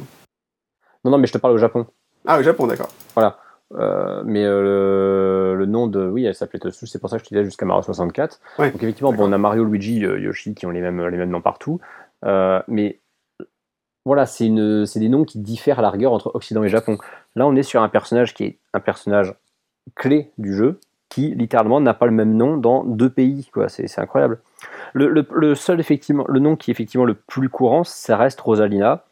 Non, 1.05 1.13
non, 1.13 1.19
mais 1.19 1.27
je 1.27 1.33
te 1.33 1.39
parle 1.39 1.55
au 1.55 1.59
Japon. 1.59 1.87
Ah, 2.27 2.39
au 2.39 2.43
Japon, 2.43 2.67
d'accord. 2.67 2.89
Voilà. 3.15 3.39
Euh, 3.75 4.23
mais 4.25 4.45
euh, 4.45 5.55
le, 5.55 5.67
nom 5.67 5.87
de. 5.87 6.05
Oui, 6.05 6.25
elle 6.25 6.35
s'appelait 6.35 6.59
Toadstool, 6.59 6.89
c'est 6.89 6.99
pour 6.99 7.09
ça 7.09 7.17
que 7.17 7.25
je 7.25 7.29
te 7.29 7.35
disais 7.35 7.45
jusqu'à 7.45 7.67
Mario 7.67 7.83
64. 7.83 8.41
Donc, 8.59 8.75
effectivement, 8.75 9.13
bon, 9.13 9.29
on 9.29 9.33
a 9.33 9.39
Mario, 9.39 9.65
Luigi, 9.65 10.05
euh, 10.05 10.19
Yoshi 10.19 10.55
qui 10.55 10.67
ont 10.67 10.71
les 10.71 10.81
mêmes, 10.81 11.07
les 11.07 11.17
mêmes 11.17 11.31
noms 11.31 11.41
partout. 11.41 11.81
mais 12.23 13.01
voilà, 14.07 14.27
c'est 14.27 14.49
des 14.49 15.09
noms 15.09 15.25
qui 15.25 15.39
diffèrent 15.39 15.79
à 15.79 15.83
la 15.83 15.91
rigueur 15.91 16.13
entre 16.13 16.35
Occident 16.35 16.65
et 16.65 16.69
Japon. 16.69 16.99
Là, 17.37 17.47
on 17.47 17.55
est 17.55 17.63
sur 17.63 17.83
un 17.83 17.89
personnage 17.89 18.35
qui 18.35 18.45
est 18.45 18.59
un 18.73 18.81
personnage 18.81 19.35
clé 19.95 20.31
du 20.39 20.55
jeu, 20.55 20.81
qui 21.09 21.35
littéralement 21.35 21.81
n'a 21.81 21.95
pas 21.95 22.07
le 22.07 22.13
même 22.13 22.35
nom 22.35 22.57
dans 22.57 22.83
deux 22.83 23.11
pays. 23.11 23.51
C'est 23.69 23.99
incroyable. 23.99 24.41
Le, 24.95 25.27
le, 25.31 25.55
seul, 25.55 25.81
effectivement, 25.81 26.25
le 26.29 26.41
nom 26.41 26.57
qui 26.57 26.71
est 26.71 26.73
effectivement 26.73 27.05
le 27.05 27.15
plus 27.15 27.49
courant, 27.49 27.85
ça 27.85 28.17
reste 28.17 28.41
Rosalina. 28.41 29.05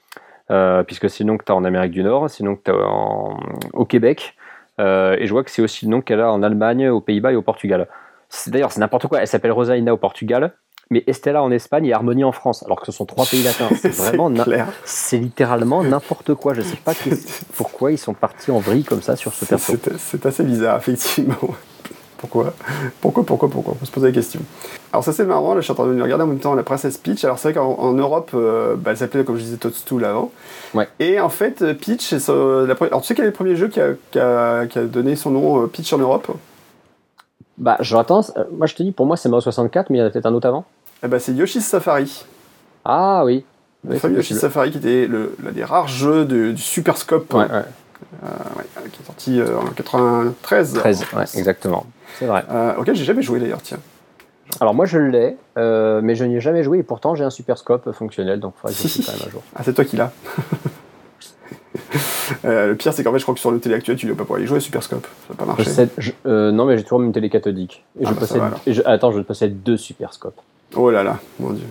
Puisque 0.86 1.10
c'est 1.10 1.24
le 1.24 1.28
nom 1.28 1.36
que 1.36 1.44
tu 1.44 1.52
as 1.52 1.54
en 1.54 1.64
Amérique 1.64 1.92
du 1.92 2.02
Nord, 2.02 2.30
c'est 2.30 2.42
le 2.42 2.50
nom 2.50 2.56
que 2.56 2.62
tu 2.64 2.70
as 2.70 3.78
au 3.78 3.84
Québec, 3.84 4.34
euh, 4.80 5.16
et 5.18 5.26
je 5.26 5.32
vois 5.32 5.44
que 5.44 5.50
c'est 5.50 5.62
aussi 5.62 5.86
le 5.86 5.90
nom 5.90 6.00
qu'elle 6.00 6.20
a 6.20 6.30
en 6.30 6.42
Allemagne, 6.42 6.88
aux 6.88 7.00
Pays-Bas 7.00 7.32
et 7.32 7.36
au 7.36 7.42
Portugal. 7.42 7.88
D'ailleurs, 8.46 8.72
c'est 8.72 8.80
n'importe 8.80 9.06
quoi. 9.06 9.20
Elle 9.20 9.26
s'appelle 9.26 9.52
Rosalina 9.52 9.92
au 9.92 9.96
Portugal, 9.96 10.52
mais 10.90 11.02
Estella 11.06 11.42
en 11.42 11.50
Espagne 11.50 11.86
et 11.86 11.92
Harmonie 11.92 12.24
en 12.24 12.32
France, 12.32 12.62
alors 12.64 12.80
que 12.80 12.86
ce 12.86 12.92
sont 12.92 13.06
trois 13.06 13.26
pays 13.26 13.42
latins. 13.42 13.68
C'est 13.74 13.94
vraiment, 13.94 14.32
c'est 14.84 15.18
littéralement 15.18 15.82
n'importe 15.82 16.34
quoi. 16.34 16.54
Je 16.54 16.60
ne 16.60 16.64
sais 16.64 16.76
pas 16.76 16.92
pourquoi 17.56 17.92
ils 17.92 17.98
sont 17.98 18.14
partis 18.14 18.50
en 18.50 18.58
vrille 18.58 18.84
comme 18.84 19.02
ça 19.02 19.16
sur 19.16 19.32
ce 19.32 19.44
perso. 19.44 19.74
C'est 19.98 20.24
assez 20.24 20.44
bizarre, 20.44 20.78
effectivement. 20.78 21.36
Pourquoi 22.18 22.52
Pourquoi, 23.00 23.24
pourquoi, 23.24 23.48
pourquoi 23.48 23.74
On 23.80 23.84
se 23.84 23.90
poser 23.90 24.08
la 24.08 24.12
question. 24.12 24.40
Alors 24.92 25.04
ça 25.04 25.12
c'est 25.12 25.24
marrant, 25.24 25.54
là 25.54 25.60
je 25.60 25.64
suis 25.64 25.72
en 25.72 25.76
train 25.76 25.86
de 25.86 26.02
regarder 26.02 26.24
en 26.24 26.26
même 26.26 26.40
temps 26.40 26.54
la 26.54 26.64
princesse 26.64 26.98
Peach. 26.98 27.22
Alors 27.24 27.38
c'est 27.38 27.52
vrai 27.52 27.60
qu'en 27.60 27.92
Europe, 27.92 28.32
euh, 28.34 28.74
bah, 28.74 28.90
elle 28.90 28.96
s'appelait 28.96 29.22
comme 29.22 29.36
je 29.36 29.42
disais 29.42 29.56
Toadstool 29.56 30.04
avant. 30.04 30.32
Ouais. 30.74 30.88
Et 30.98 31.20
en 31.20 31.28
fait, 31.28 31.62
euh, 31.62 31.74
Peach, 31.74 32.12
la... 32.12 32.74
alors 32.86 33.02
tu 33.02 33.06
sais 33.06 33.14
quel 33.14 33.24
est 33.24 33.28
le 33.28 33.32
premier 33.34 33.54
jeu 33.54 33.68
qui 33.68 33.80
a, 33.80 33.90
qui 34.10 34.18
a, 34.18 34.66
qui 34.66 34.78
a 34.78 34.84
donné 34.84 35.14
son 35.14 35.30
nom 35.30 35.62
euh, 35.62 35.66
Peach 35.66 35.92
en 35.92 35.98
Europe? 35.98 36.28
Bah 37.56 37.76
je 37.80 37.96
attends, 37.96 38.22
moi 38.52 38.66
je 38.66 38.74
te 38.74 38.82
dis, 38.82 38.90
pour 38.90 39.06
moi 39.06 39.16
c'est 39.16 39.28
Mario 39.28 39.42
64, 39.42 39.90
mais 39.90 39.98
il 39.98 40.00
y 40.00 40.04
en 40.04 40.06
a 40.06 40.10
peut-être 40.10 40.26
un 40.26 40.34
autre 40.34 40.48
avant. 40.48 40.64
Eh 41.04 41.08
bah 41.08 41.20
c'est 41.20 41.32
Yoshi's 41.32 41.66
Safari. 41.66 42.24
Ah 42.84 43.22
oui. 43.24 43.44
Le 43.88 43.96
fameux 43.98 44.16
Yoshi's 44.16 44.38
Safari 44.38 44.72
qui 44.72 44.78
était 44.78 45.06
l'un 45.06 45.52
des 45.52 45.64
rares 45.64 45.88
jeux 45.88 46.24
du 46.24 46.56
Super 46.56 46.96
Scope. 46.96 47.32
Ouais, 47.32 47.42
ouais. 47.42 48.88
qui 48.90 49.02
est 49.02 49.06
sorti 49.06 49.40
en 49.42 49.70
93. 49.72 50.72
13, 50.72 51.04
ouais, 51.14 51.24
exactement. 51.34 51.86
C'est 52.18 52.26
vrai. 52.26 52.44
Euh, 52.50 52.76
auquel 52.76 52.94
j'ai 52.94 53.04
jamais 53.04 53.22
joué 53.22 53.40
d'ailleurs, 53.40 53.62
tiens. 53.62 53.78
Alors 54.60 54.74
moi 54.74 54.86
je 54.86 54.98
l'ai, 54.98 55.36
euh, 55.56 56.00
mais 56.02 56.14
je 56.14 56.24
n'y 56.24 56.36
ai 56.36 56.40
jamais 56.40 56.62
joué 56.62 56.78
et 56.78 56.82
pourtant 56.82 57.14
j'ai 57.14 57.24
un 57.24 57.30
super 57.30 57.58
scope 57.58 57.92
fonctionnel, 57.92 58.40
donc 58.40 58.54
il 58.56 58.60
faudrait 58.60 58.74
que 58.74 58.88
je 58.88 59.06
quand 59.06 59.12
même 59.12 59.22
un 59.26 59.30
jour. 59.30 59.42
Ah 59.54 59.62
c'est 59.62 59.74
toi 59.74 59.84
qui 59.84 59.96
l'as. 59.96 60.12
euh, 62.44 62.68
le 62.68 62.74
pire 62.74 62.92
c'est 62.92 63.04
qu'en 63.04 63.12
fait 63.12 63.18
je 63.18 63.24
crois 63.24 63.34
que 63.34 63.40
sur 63.40 63.50
le 63.50 63.60
télé 63.60 63.74
actuel 63.74 63.96
tu 63.96 64.06
ne 64.06 64.14
pas 64.14 64.24
pouvoir 64.24 64.40
y 64.40 64.46
jouer 64.46 64.60
super 64.60 64.82
scope, 64.82 65.06
ça 65.06 65.10
va 65.30 65.34
pas 65.34 65.44
marcher. 65.44 65.88
Euh, 66.26 66.50
non 66.50 66.64
mais 66.64 66.78
j'ai 66.78 66.82
toujours 66.82 67.02
une 67.02 67.12
télé 67.12 67.28
cathodique. 67.28 67.84
Et 68.00 68.04
je 68.04 68.08
ah, 68.08 68.12
bah, 68.12 68.20
possède, 68.20 68.42
et 68.66 68.86
attends, 68.86 69.12
je 69.12 69.20
possède 69.20 69.62
deux 69.62 69.76
super 69.76 70.14
scopes. 70.14 70.40
Oh 70.74 70.90
là 70.90 71.02
là, 71.02 71.18
mon 71.38 71.50
dieu. 71.50 71.66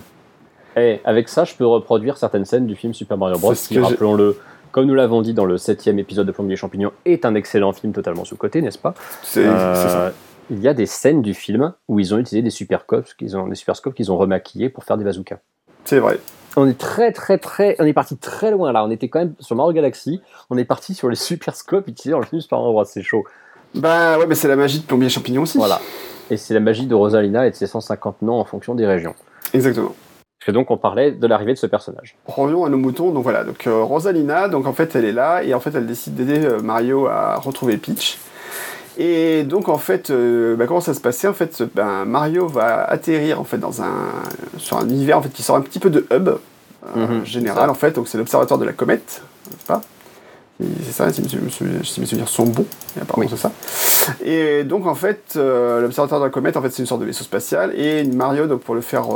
Et 0.76 0.94
eh, 0.94 1.00
avec 1.04 1.28
ça 1.28 1.44
je 1.44 1.54
peux 1.54 1.66
reproduire 1.66 2.16
certaines 2.16 2.44
scènes 2.44 2.66
du 2.66 2.76
film 2.76 2.94
Super 2.94 3.18
Mario 3.18 3.38
Bros. 3.38 3.54
qui, 3.54 3.78
rappelons-le, 3.78 4.38
comme 4.78 4.86
nous 4.86 4.94
l'avons 4.94 5.22
dit 5.22 5.34
dans 5.34 5.44
le 5.44 5.58
septième 5.58 5.98
épisode 5.98 6.28
de 6.28 6.30
Plombier 6.30 6.54
Champignon, 6.54 6.92
est 7.04 7.24
un 7.24 7.34
excellent 7.34 7.72
film 7.72 7.92
totalement 7.92 8.24
sous-côté, 8.24 8.62
n'est-ce 8.62 8.78
pas 8.78 8.94
C'est 9.24 9.42
ça 9.44 10.12
il 10.50 10.60
y 10.60 10.68
a 10.68 10.72
des 10.72 10.86
scènes 10.86 11.20
du 11.20 11.34
film 11.34 11.74
où 11.88 11.98
ils 11.98 12.14
ont 12.14 12.18
utilisé 12.18 12.42
des 12.42 12.50
superscopes 12.50 13.12
qu'ils 13.18 13.36
ont, 13.36 13.48
des 13.48 13.56
superscopes 13.56 13.92
qu'ils 13.92 14.12
ont 14.12 14.16
remaquillés 14.16 14.68
pour 14.68 14.84
faire 14.84 14.96
des 14.96 15.02
bazookas. 15.02 15.40
C'est 15.84 15.98
vrai. 15.98 16.20
On 16.56 16.66
est 16.68 16.78
très 16.78 17.10
très 17.10 17.38
très, 17.38 17.74
on 17.80 17.84
est 17.84 17.92
parti 17.92 18.16
très 18.16 18.52
loin 18.52 18.70
là. 18.70 18.84
On 18.84 18.90
était 18.90 19.08
quand 19.08 19.18
même 19.18 19.34
sur 19.40 19.56
Mario 19.56 19.72
Galaxy. 19.72 20.22
On 20.48 20.56
est 20.56 20.64
parti 20.64 20.94
sur 20.94 21.08
les 21.08 21.16
superscopes 21.16 21.88
utilisés 21.88 22.12
dans 22.12 22.20
le 22.20 22.24
film 22.24 22.40
Super 22.40 22.60
Mario 22.60 22.84
C'est 22.84 23.02
chaud. 23.02 23.24
Bah 23.74 24.16
ouais, 24.16 24.28
mais 24.28 24.36
c'est 24.36 24.48
la 24.48 24.56
magie 24.56 24.78
de 24.78 24.86
Plombier 24.86 25.08
Champignon 25.10 25.42
aussi. 25.42 25.58
Voilà. 25.58 25.80
Et 26.30 26.36
c'est 26.36 26.54
la 26.54 26.60
magie 26.60 26.86
de 26.86 26.94
Rosalina 26.94 27.48
et 27.48 27.50
de 27.50 27.56
ses 27.56 27.66
150 27.66 28.22
noms 28.22 28.38
en 28.38 28.44
fonction 28.44 28.76
des 28.76 28.86
régions. 28.86 29.16
Exactement. 29.52 29.94
Et 30.48 30.52
donc 30.52 30.70
on 30.70 30.78
parlait 30.78 31.12
de 31.12 31.26
l'arrivée 31.26 31.52
de 31.52 31.58
ce 31.58 31.66
personnage. 31.66 32.16
Revenons 32.26 32.64
à 32.64 32.70
nos 32.70 32.78
moutons. 32.78 33.10
Donc 33.12 33.22
voilà, 33.22 33.44
donc 33.44 33.66
euh, 33.66 33.82
Rosalina, 33.82 34.48
donc 34.48 34.66
en 34.66 34.72
fait 34.72 34.96
elle 34.96 35.04
est 35.04 35.12
là 35.12 35.44
et 35.44 35.52
en 35.52 35.60
fait 35.60 35.74
elle 35.74 35.86
décide 35.86 36.14
d'aider 36.14 36.42
euh, 36.42 36.60
Mario 36.60 37.06
à 37.06 37.36
retrouver 37.36 37.76
Peach. 37.76 38.18
Et 38.96 39.44
donc 39.44 39.68
en 39.68 39.76
fait, 39.76 40.10
euh, 40.10 40.56
bah, 40.56 40.66
comment 40.66 40.80
ça 40.80 40.94
se 40.94 41.00
passait 41.00 41.28
En 41.28 41.34
fait, 41.34 41.62
ben, 41.74 42.06
Mario 42.06 42.48
va 42.48 42.82
atterrir 42.82 43.38
en 43.38 43.44
fait 43.44 43.58
dans 43.58 43.82
un 43.82 43.92
sur 44.56 44.78
un 44.78 44.88
univers 44.88 45.18
en 45.18 45.22
fait 45.22 45.28
qui 45.28 45.42
sort 45.42 45.54
un 45.54 45.60
petit 45.60 45.78
peu 45.78 45.90
de 45.90 46.06
hub 46.10 46.30
mhm, 46.96 47.26
général 47.26 47.68
en 47.68 47.74
fait. 47.74 47.94
Donc 47.94 48.08
c'est 48.08 48.16
l'observatoire 48.16 48.58
de 48.58 48.64
la 48.64 48.72
comète, 48.72 49.22
pas? 49.66 49.82
C'est 50.60 50.92
ça, 50.92 51.12
si 51.12 51.22
mes, 51.22 51.28
souvenirs 51.82 52.28
sont 52.28 52.44
bons, 52.44 52.66
apparemment 53.00 53.28
c'est 53.28 53.36
ça. 53.36 53.52
Et 54.24 54.64
donc 54.64 54.86
en 54.86 54.94
fait, 54.94 55.34
euh, 55.36 55.80
l'observatoire 55.80 56.20
de 56.20 56.26
la 56.26 56.30
comète, 56.30 56.56
en 56.56 56.62
fait, 56.62 56.70
c'est 56.70 56.82
une 56.82 56.86
sorte 56.86 57.00
de 57.00 57.06
vaisseau 57.06 57.24
spatial, 57.24 57.78
et 57.78 58.04
Mario, 58.04 58.46
donc 58.46 58.62
pour 58.62 58.74
le 58.74 58.80
faire, 58.80 59.06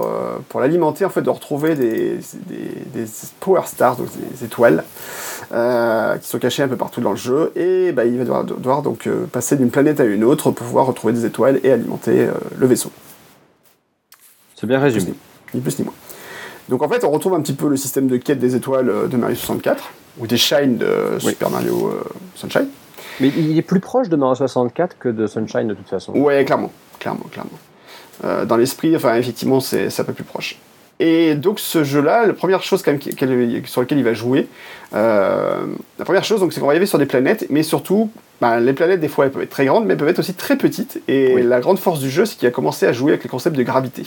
pour 0.48 0.60
l'alimenter, 0.60 1.04
en 1.04 1.10
fait, 1.10 1.22
de 1.22 1.30
retrouver 1.30 1.74
des, 1.74 2.18
des, 2.48 3.06
power 3.40 3.62
stars, 3.66 3.96
donc 3.96 4.08
des 4.30 4.44
étoiles, 4.44 4.84
euh, 5.52 6.16
qui 6.16 6.28
sont 6.28 6.38
cachés 6.38 6.62
un 6.62 6.68
peu 6.68 6.76
partout 6.76 7.02
dans 7.02 7.10
le 7.10 7.16
jeu, 7.16 7.52
et 7.56 7.92
bah, 7.92 8.06
il 8.06 8.16
va 8.16 8.24
devoir, 8.24 8.44
devoir 8.44 8.80
donc 8.80 9.06
euh, 9.06 9.26
passer 9.26 9.56
d'une 9.56 9.70
planète 9.70 10.00
à 10.00 10.04
une 10.04 10.24
autre 10.24 10.50
pour 10.50 10.66
pouvoir 10.66 10.86
retrouver 10.86 11.12
des 11.12 11.26
étoiles 11.26 11.60
et 11.62 11.70
alimenter 11.70 12.20
euh, 12.20 12.32
le 12.56 12.66
vaisseau. 12.66 12.90
C'est 14.56 14.66
bien 14.66 14.78
résumé. 14.78 15.12
Ni 15.52 15.60
plus 15.60 15.78
ni 15.78 15.84
moins. 15.84 15.94
Donc 16.70 16.82
en 16.82 16.88
fait, 16.88 17.04
on 17.04 17.10
retrouve 17.10 17.34
un 17.34 17.42
petit 17.42 17.52
peu 17.52 17.68
le 17.68 17.76
système 17.76 18.06
de 18.06 18.16
quête 18.16 18.38
des 18.38 18.56
étoiles 18.56 19.10
de 19.10 19.16
Mario 19.18 19.36
64, 19.36 19.90
ou 20.18 20.26
des 20.26 20.36
shines 20.36 20.78
de 20.78 21.18
Super 21.18 21.50
Mario 21.50 21.92
Sunshine. 22.34 22.68
Mais 23.20 23.28
il 23.28 23.56
est 23.56 23.62
plus 23.62 23.80
proche 23.80 24.08
de 24.08 24.16
Mario 24.16 24.34
64 24.34 24.96
que 24.98 25.08
de 25.08 25.26
Sunshine 25.26 25.68
de 25.68 25.74
toute 25.74 25.88
façon. 25.88 26.12
Ouais, 26.12 26.44
clairement, 26.44 26.72
clairement, 26.98 27.26
clairement. 27.30 28.44
dans 28.46 28.56
l'esprit, 28.56 28.94
enfin 28.96 29.14
effectivement, 29.14 29.60
c'est 29.60 29.88
un 29.98 30.04
peu 30.04 30.12
plus 30.12 30.24
proche. 30.24 30.56
Et 31.02 31.34
donc 31.34 31.58
ce 31.58 31.82
jeu-là, 31.82 32.26
la 32.26 32.32
première 32.32 32.62
chose 32.62 32.80
quand 32.82 32.92
même 32.92 33.00
sur 33.66 33.80
laquelle 33.80 33.98
il 33.98 34.04
va 34.04 34.14
jouer, 34.14 34.46
euh, 34.94 35.66
la 35.98 36.04
première 36.04 36.22
chose, 36.22 36.46
c'est 36.52 36.60
qu'on 36.60 36.66
va 36.68 36.74
y 36.74 36.76
aller 36.76 36.86
sur 36.86 36.98
des 36.98 37.06
planètes, 37.06 37.46
mais 37.50 37.64
surtout, 37.64 38.10
bah, 38.40 38.60
les 38.60 38.72
planètes 38.72 39.00
des 39.00 39.08
fois 39.08 39.24
elles 39.24 39.32
peuvent 39.32 39.42
être 39.42 39.50
très 39.50 39.66
grandes, 39.66 39.84
mais 39.84 39.94
elles 39.94 39.98
peuvent 39.98 40.08
être 40.08 40.20
aussi 40.20 40.34
très 40.34 40.56
petites. 40.56 41.02
Et 41.08 41.42
la 41.42 41.58
grande 41.58 41.80
force 41.80 41.98
du 41.98 42.08
jeu, 42.08 42.24
c'est 42.24 42.36
qu'il 42.36 42.46
a 42.46 42.52
commencé 42.52 42.86
à 42.86 42.92
jouer 42.92 43.12
avec 43.12 43.24
le 43.24 43.30
concept 43.30 43.56
de 43.56 43.64
gravité. 43.64 44.04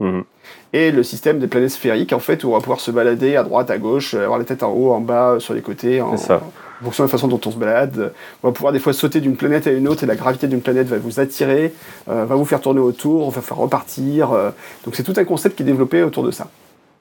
Mhm. 0.00 0.24
Et 0.72 0.90
le 0.90 1.02
système 1.02 1.38
des 1.38 1.46
planètes 1.46 1.70
sphériques, 1.70 2.12
en 2.12 2.18
fait, 2.18 2.42
où 2.44 2.48
on 2.48 2.52
va 2.52 2.60
pouvoir 2.60 2.80
se 2.80 2.90
balader 2.90 3.36
à 3.36 3.42
droite, 3.42 3.70
à 3.70 3.78
gauche, 3.78 4.14
avoir 4.14 4.38
les 4.38 4.44
têtes 4.44 4.62
en 4.62 4.72
haut, 4.72 4.92
en 4.92 5.00
bas, 5.00 5.36
sur 5.38 5.54
les 5.54 5.62
côtés. 5.62 6.00
En, 6.00 6.16
ça 6.16 6.40
en 6.80 6.84
fonction 6.84 7.04
de 7.04 7.08
la 7.08 7.10
façon 7.10 7.28
dont 7.28 7.40
on 7.44 7.50
se 7.50 7.56
balade. 7.56 8.12
On 8.42 8.48
va 8.48 8.52
pouvoir 8.52 8.72
des 8.72 8.78
fois 8.78 8.92
sauter 8.92 9.20
d'une 9.20 9.36
planète 9.36 9.66
à 9.66 9.72
une 9.72 9.86
autre 9.88 10.02
et 10.02 10.06
la 10.06 10.16
gravité 10.16 10.48
d'une 10.48 10.62
planète 10.62 10.86
va 10.86 10.98
vous 10.98 11.20
attirer, 11.20 11.74
euh, 12.08 12.24
va 12.24 12.34
vous 12.34 12.44
faire 12.44 12.60
tourner 12.60 12.80
autour, 12.80 13.30
va 13.30 13.42
faire 13.42 13.56
repartir. 13.56 14.32
Euh. 14.32 14.50
donc 14.84 14.94
c'est 14.94 15.02
tout 15.02 15.14
un 15.16 15.24
concept 15.24 15.56
qui 15.56 15.62
est 15.62 15.66
développé 15.66 16.02
autour 16.02 16.24
de 16.24 16.30
ça. 16.30 16.48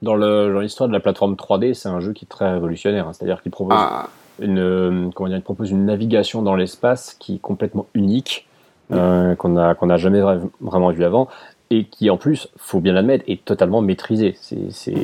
Dans 0.02 0.16
l'histoire 0.16 0.88
de 0.88 0.93
la 0.93 1.02
plateforme 1.02 1.34
3D, 1.34 1.74
c'est 1.74 1.89
un 1.89 2.00
jeu 2.00 2.14
qui 2.14 2.26
est 2.26 2.28
très 2.28 2.52
révolutionnaire. 2.52 3.08
Hein. 3.08 3.14
C'est-à-dire 3.14 3.41
qu'il 3.41 3.52
propose, 3.52 3.76
ah. 3.78 4.08
une, 4.39 4.60
euh, 4.60 5.10
comment 5.14 5.30
dire, 5.30 5.41
propose 5.41 5.72
une 5.72 5.86
navigation 5.86 6.41
dans 6.41 6.56
l'espace 6.56 7.16
qui 7.20 7.36
est 7.36 7.39
complètement 7.39 7.88
unique, 7.93 8.47
qu'on 8.89 9.50
n'a 9.50 9.76
qu'on 9.76 9.97
jamais 9.97 10.20
vraiment 10.62 10.89
vu 10.89 11.04
avant 11.04 11.28
et 11.70 11.86
qui 11.86 12.10
en 12.10 12.18
plus, 12.18 12.48
faut 12.58 12.80
bien 12.80 12.94
l'admettre, 12.94 13.24
est 13.28 13.44
totalement 13.44 13.82
maîtrisé. 13.82 14.36
C'est, 14.72 14.98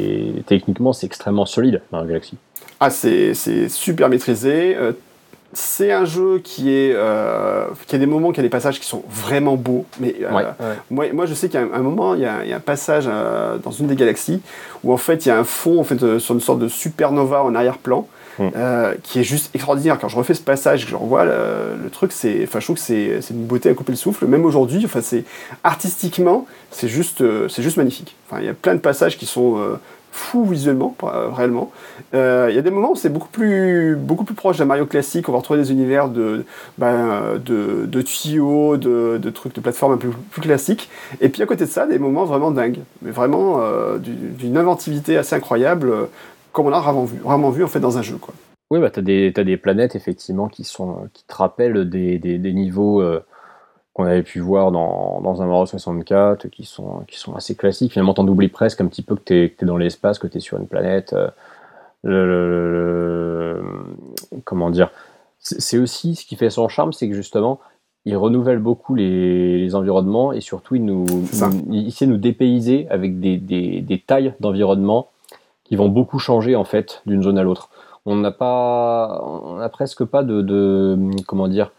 techniquement, 0.47 0.93
c'est 0.93 1.05
extrêmement 1.05 1.45
solide 1.45 1.81
dans 1.91 1.99
la 1.99 2.05
galaxie. 2.05 2.37
Ah, 2.79 2.89
c'est 2.89 3.33
super 3.69 4.09
maîtrisé. 4.09 4.75
Euh, 4.75 4.93
c'est 5.55 5.91
un 5.91 6.05
jeu 6.05 6.39
qui 6.43 6.71
est 6.71 6.93
euh, 6.93 7.65
qui 7.87 7.95
a 7.95 7.99
des 7.99 8.05
moments 8.05 8.31
qui 8.31 8.39
a 8.39 8.43
des 8.43 8.49
passages 8.49 8.79
qui 8.79 8.85
sont 8.85 9.03
vraiment 9.09 9.55
beaux 9.55 9.85
mais 9.99 10.15
euh, 10.21 10.51
moi 10.91 11.05
moi 11.13 11.25
je 11.25 11.33
sais 11.33 11.47
qu'il 11.47 11.59
y 11.59 11.63
a 11.63 11.67
un, 11.73 11.81
moment 11.81 12.13
il 12.13 12.21
y 12.21 12.25
a, 12.25 12.43
il 12.43 12.49
y 12.49 12.53
a 12.53 12.57
un 12.57 12.61
passage 12.61 13.05
euh, 13.07 13.57
dans 13.57 13.71
une 13.71 13.87
des 13.87 13.95
galaxies 13.95 14.41
où 14.83 14.91
en 14.91 14.97
fait 14.97 15.25
il 15.25 15.29
y 15.29 15.31
a 15.31 15.39
un 15.39 15.43
fond 15.43 15.79
en 15.79 15.83
fait 15.83 16.19
sur 16.19 16.35
une 16.35 16.41
sorte 16.41 16.59
de 16.59 16.67
supernova 16.67 17.43
en 17.43 17.55
arrière-plan 17.55 18.07
hmm. 18.39 18.49
qui 19.03 19.19
est 19.19 19.23
juste 19.23 19.53
extraordinaire 19.53 19.97
quand 19.99 20.07
je 20.07 20.17
refais 20.17 20.33
ce 20.33 20.41
passage 20.41 20.85
que 20.85 20.91
je 20.91 20.95
revois 20.95 21.25
le, 21.25 21.89
truc 21.91 22.11
c'est 22.11 22.43
enfin 22.43 22.59
je 22.59 22.65
trouve 22.65 22.77
que 22.77 22.81
c'est 22.81 23.29
une 23.29 23.45
beauté 23.45 23.69
à 23.69 23.73
couper 23.73 23.91
le 23.91 23.97
souffle 23.97 24.25
même 24.25 24.45
aujourd'hui 24.45 24.81
enfin 24.85 25.01
c'est 25.01 25.23
artistiquement 25.63 26.45
c'est 26.71 26.87
juste 26.87 27.23
c'est 27.49 27.63
juste 27.63 27.77
magnifique 27.77 28.15
enfin 28.27 28.41
il 28.41 28.45
y 28.45 28.49
a 28.49 28.53
plein 28.53 28.75
de 28.75 28.79
passages 28.79 29.17
qui 29.17 29.25
sont 29.25 29.77
fou 30.15 30.45
visuellement, 30.45 30.95
euh, 31.03 31.29
réellement. 31.29 31.71
Euh, 32.13 32.47
il 32.49 32.55
y 32.55 32.57
a 32.57 32.61
des 32.61 32.71
moments 32.71 32.93
où 32.93 32.95
c'est 32.95 33.09
beaucoup 33.09 33.27
plus, 33.27 33.97
beaucoup 33.97 34.23
plus 34.23 34.33
proche 34.33 34.57
d'un 34.57 34.65
Mario 34.65 34.85
classique, 34.85 35.27
on 35.27 35.33
va 35.33 35.39
retrouver 35.39 35.59
des 35.59 35.71
univers 35.71 36.07
de, 36.07 36.45
ben, 36.77 37.37
de, 37.37 38.01
tuyaux, 38.01 38.77
de, 38.77 39.19
de, 39.21 39.29
trucs 39.29 39.53
de 39.53 39.59
plateforme 39.59 39.93
un 39.93 39.97
peu 39.97 40.09
plus 40.31 40.41
classiques. 40.41 40.89
Et 41.19 41.27
puis 41.27 41.43
à 41.43 41.45
côté 41.45 41.65
de 41.65 41.69
ça, 41.69 41.85
des 41.85 41.99
moments 41.99 42.23
vraiment 42.23 42.51
dingues, 42.51 42.79
mais 43.01 43.11
vraiment 43.11 43.57
euh, 43.59 43.97
d'une 43.99 44.57
inventivité 44.57 45.17
assez 45.17 45.35
incroyable, 45.35 45.91
comme 46.55 46.67
on 46.67 46.73
a 46.73 46.79
vraiment 46.79 47.05
vu, 47.05 47.19
vraiment 47.19 47.49
vu 47.51 47.63
en 47.63 47.67
fait 47.67 47.79
dans 47.79 47.97
un 47.97 48.01
jeu. 48.01 48.17
Quoi. 48.17 48.33
Oui, 48.71 48.79
bah, 48.79 48.89
tu 48.89 48.99
as, 48.99 49.39
as, 49.39 49.43
des 49.43 49.57
planètes 49.57 49.95
effectivement 49.95 50.47
qui, 50.47 50.63
sont, 50.63 51.07
qui 51.13 51.23
te 51.25 51.35
rappellent 51.35 51.87
des, 51.87 52.17
des, 52.17 52.39
des 52.39 52.53
niveaux 52.53 53.03
qu'on 53.95 54.03
avait 54.03 54.23
pu 54.23 54.41
voir 54.41 54.71
dans, 54.73 55.21
dans 55.21 55.41
un 55.41 55.45
Mario 55.45 55.65
64, 55.65 56.49
qui 56.49 56.65
sont, 56.65 57.03
qui 57.07 57.17
sont 57.17 57.33
assez 57.33 57.55
classiques. 57.55 57.93
Finalement, 57.93 58.13
t'en 58.13 58.27
oublies 58.27 58.49
presque 58.49 58.81
un 58.81 58.87
petit 58.87 59.01
peu 59.01 59.15
que 59.15 59.21
tu 59.23 59.33
es, 59.35 59.65
dans 59.65 59.77
l'espace, 59.77 60.19
que 60.19 60.27
tu 60.27 60.37
es 60.37 60.41
sur 60.41 60.57
une 60.57 60.67
planète. 60.67 61.15
Euh, 62.05 63.61
comment 64.43 64.69
dire 64.69 64.91
C'est 65.39 65.77
aussi 65.77 66.15
ce 66.15 66.25
qui 66.25 66.35
fait 66.35 66.49
son 66.49 66.67
charme, 66.67 66.91
c'est 66.91 67.07
que 67.07 67.15
justement, 67.15 67.61
il 68.03 68.17
renouvelle 68.17 68.59
beaucoup 68.59 68.95
les, 68.95 69.59
les 69.59 69.75
environnements 69.75 70.33
et 70.33 70.41
surtout, 70.41 70.75
il, 70.75 70.83
nous, 70.83 71.05
il, 71.71 71.91
sait 71.93 72.05
nous 72.05 72.17
dépayser 72.17 72.87
avec 72.89 73.21
des, 73.21 73.37
des, 73.37 73.79
des 73.79 73.99
tailles 73.99 74.33
d'environnement 74.41 75.09
qui 75.65 75.75
vont 75.75 75.89
beaucoup 75.89 76.19
changer 76.19 76.55
en 76.55 76.63
fait 76.63 77.01
d'une 77.05 77.21
zone 77.21 77.37
à 77.37 77.43
l'autre. 77.43 77.69
On 78.05 78.15
n'a 78.15 78.31
pas, 78.31 79.21
on 79.25 79.55
n'a 79.57 79.67
presque 79.67 80.05
pas 80.05 80.23
de, 80.23 80.97
comment 81.27 81.47
dire, 81.47 81.71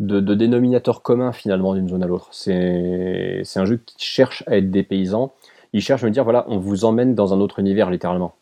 de, 0.00 0.20
de 0.20 0.34
dénominateur 0.34 1.02
commun 1.02 1.32
finalement 1.32 1.74
d'une 1.74 1.88
zone 1.88 2.02
à 2.02 2.06
l'autre. 2.06 2.28
C'est 2.32 3.42
un 3.56 3.64
jeu 3.64 3.78
qui 3.78 4.04
cherche 4.04 4.44
à 4.46 4.56
être 4.56 4.70
des 4.70 4.82
paysans. 4.82 5.32
Il 5.72 5.80
cherche 5.80 6.02
à 6.02 6.06
me 6.06 6.10
dire 6.10 6.24
voilà, 6.24 6.44
on 6.48 6.58
vous 6.58 6.84
emmène 6.84 7.14
dans 7.14 7.32
un 7.32 7.40
autre 7.40 7.60
univers 7.60 7.90
littéralement. 7.90 8.34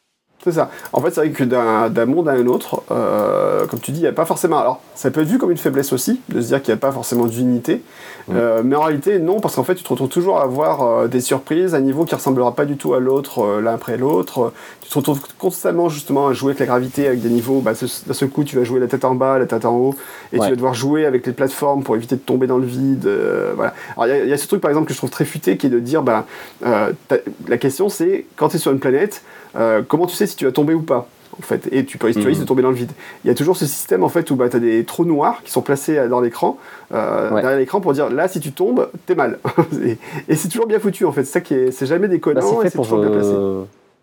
C'est 0.47 0.53
ça. 0.53 0.71
En 0.93 1.01
fait, 1.01 1.11
c'est 1.11 1.23
vrai 1.23 1.31
que 1.31 1.43
d'un 1.43 2.07
monde 2.07 2.29
à 2.29 2.33
un 2.33 2.47
autre, 2.47 2.85
euh, 2.93 3.67
comme 3.67 3.81
tu 3.81 3.91
dis, 3.91 3.99
il 3.99 4.03
n'y 4.03 4.09
a 4.09 4.13
pas 4.13 4.27
forcément. 4.27 4.59
Alors, 4.59 4.81
ça 4.95 5.11
peut 5.11 5.23
être 5.23 5.27
vu 5.27 5.39
comme 5.39 5.51
une 5.51 5.57
faiblesse 5.57 5.93
aussi, 5.93 6.21
de 6.29 6.41
se 6.41 6.47
dire 6.47 6.63
qu'il 6.63 6.73
n'y 6.73 6.79
a 6.79 6.81
pas 6.81 6.93
forcément 6.93 7.27
d'unité. 7.27 7.83
Euh, 8.31 8.63
mais 8.65 8.77
en 8.77 8.83
réalité, 8.83 9.19
non, 9.19 9.41
parce 9.41 9.57
qu'en 9.57 9.65
fait, 9.65 9.75
tu 9.75 9.83
te 9.83 9.89
retrouves 9.89 10.09
toujours 10.09 10.39
à 10.39 10.45
avoir 10.45 10.83
euh, 10.83 11.09
des 11.09 11.21
surprises, 11.21 11.75
un 11.75 11.81
niveau 11.81 12.05
qui 12.05 12.15
ressemblera 12.15 12.55
pas 12.55 12.65
du 12.65 12.77
tout 12.77 12.95
à 12.95 13.01
l'autre, 13.01 13.61
l'un 13.61 13.75
après 13.75 13.97
l'autre. 13.97 14.53
Tu 14.83 14.89
te 14.89 14.95
retrouves 14.95 15.21
constamment, 15.37 15.89
justement, 15.89 16.29
à 16.29 16.33
jouer 16.33 16.51
avec 16.51 16.61
la 16.61 16.67
gravité, 16.67 17.09
avec 17.09 17.21
des 17.21 17.29
niveaux. 17.29 17.61
Bah, 17.61 17.73
d'un 17.73 18.15
seul 18.15 18.29
coup, 18.29 18.45
tu 18.45 18.55
vas 18.55 18.63
jouer 18.63 18.79
la 18.79 18.87
tête 18.87 19.05
en 19.05 19.17
bas, 19.17 19.41
la 19.41 19.47
tête 19.47 19.65
en 19.65 19.77
haut, 19.77 19.97
et 20.33 20.39
tu 20.39 20.45
vas 20.49 20.55
devoir 20.55 20.75
jouer 20.75 21.07
avec 21.07 21.27
les 21.27 21.33
plateformes 21.33 21.83
pour 21.83 21.97
éviter 21.97 22.15
de 22.15 22.21
tomber 22.21 22.47
dans 22.47 22.59
le 22.59 22.67
vide. 22.67 23.11
voilà. 23.57 23.75
Alors, 23.97 24.15
il 24.15 24.29
y, 24.29 24.33
a 24.33 24.39
ce 24.39 24.47
truc, 24.47 24.61
par 24.61 24.71
exemple, 24.71 24.87
que 24.87 24.93
je 24.93 24.99
trouve 24.99 25.11
très 25.11 25.25
futé, 25.25 25.57
qui 25.57 25.67
est 25.67 25.71
de 25.71 25.81
dire 25.81 26.05
bah, 26.05 26.25
la 26.63 27.59
question, 27.59 27.89
c'est 27.89 28.27
quand 28.37 28.51
tu 28.51 28.57
es 28.57 28.61
sur 28.61 28.71
une 28.71 28.79
planète, 28.79 29.23
euh, 29.57 29.83
comment 29.87 30.07
tu 30.07 30.15
sais 30.15 30.27
si 30.27 30.37
tu 30.37 30.45
vas 30.45 30.53
tomber 30.53 30.75
ou 30.75 30.83
pas 30.83 31.09
en 31.39 31.43
fait, 31.43 31.69
et 31.71 31.85
tu 31.85 31.99
peux 31.99 32.07
risquer 32.07 32.23
de 32.23 32.31
mhm. 32.31 32.45
tomber 32.47 32.63
dans 32.63 32.71
le 32.71 32.77
vide. 32.77 32.93
Il 33.25 33.29
y 33.29 33.31
a 33.31 33.35
toujours 33.35 33.57
ce 33.59 33.67
système 33.67 34.03
en 34.03 34.09
fait 34.09 34.31
où 34.31 34.37
bah, 34.37 34.49
tu 34.49 34.57
as 34.57 34.61
des 34.61 34.85
trous 34.85 35.05
noirs 35.05 35.43
qui 35.45 35.51
sont 35.51 35.61
placés 35.61 35.99
euh, 35.99 36.09
dans 36.09 36.21
l'écran, 36.21 36.57
euh, 36.95 37.29
derrière 37.29 37.59
l'écran 37.59 37.81
pour 37.83 37.93
dire 37.93 38.09
là 38.09 38.27
si 38.27 38.41
tu 38.41 38.53
tombes, 38.53 38.91
t'es 39.05 39.15
mal. 39.15 39.39
et, 40.29 40.35
c'est 40.35 40.49
toujours 40.49 40.67
bien 40.67 40.79
foutu 40.79 41.05
en 41.05 41.13
fait, 41.13 41.25
c'est 41.25 41.33
ça 41.33 41.41
qui 41.43 41.55
est, 41.55 41.71
c'est 41.73 41.87
jamais 41.87 42.09
déconnant 42.09 42.41
bah, 42.41 42.63
c'est 42.63 42.71
toujours 42.71 43.01
bien 43.01 43.11
placé. 43.11 43.35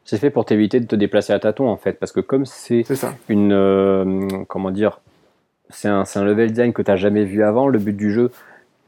C'est 0.05 0.17
fait 0.17 0.29
pour 0.29 0.45
t'éviter 0.45 0.79
de 0.79 0.85
te 0.85 0.95
déplacer 0.95 1.33
à 1.33 1.39
tâtons 1.39 1.69
en 1.69 1.77
fait, 1.77 1.93
parce 1.93 2.11
que 2.11 2.19
comme 2.19 2.45
c'est 2.45 2.83
une 3.29 4.45
comment 4.47 4.69
dire, 4.69 4.99
c'est 5.69 5.87
un, 5.87 6.03
un, 6.13 6.23
level 6.23 6.49
design 6.49 6.73
que 6.73 6.81
tu 6.81 6.91
n'as 6.91 6.97
jamais 6.97 7.23
vu 7.23 7.41
avant, 7.41 7.67
le 7.67 7.79
but 7.79 7.95
du 7.95 8.11
jeu 8.11 8.31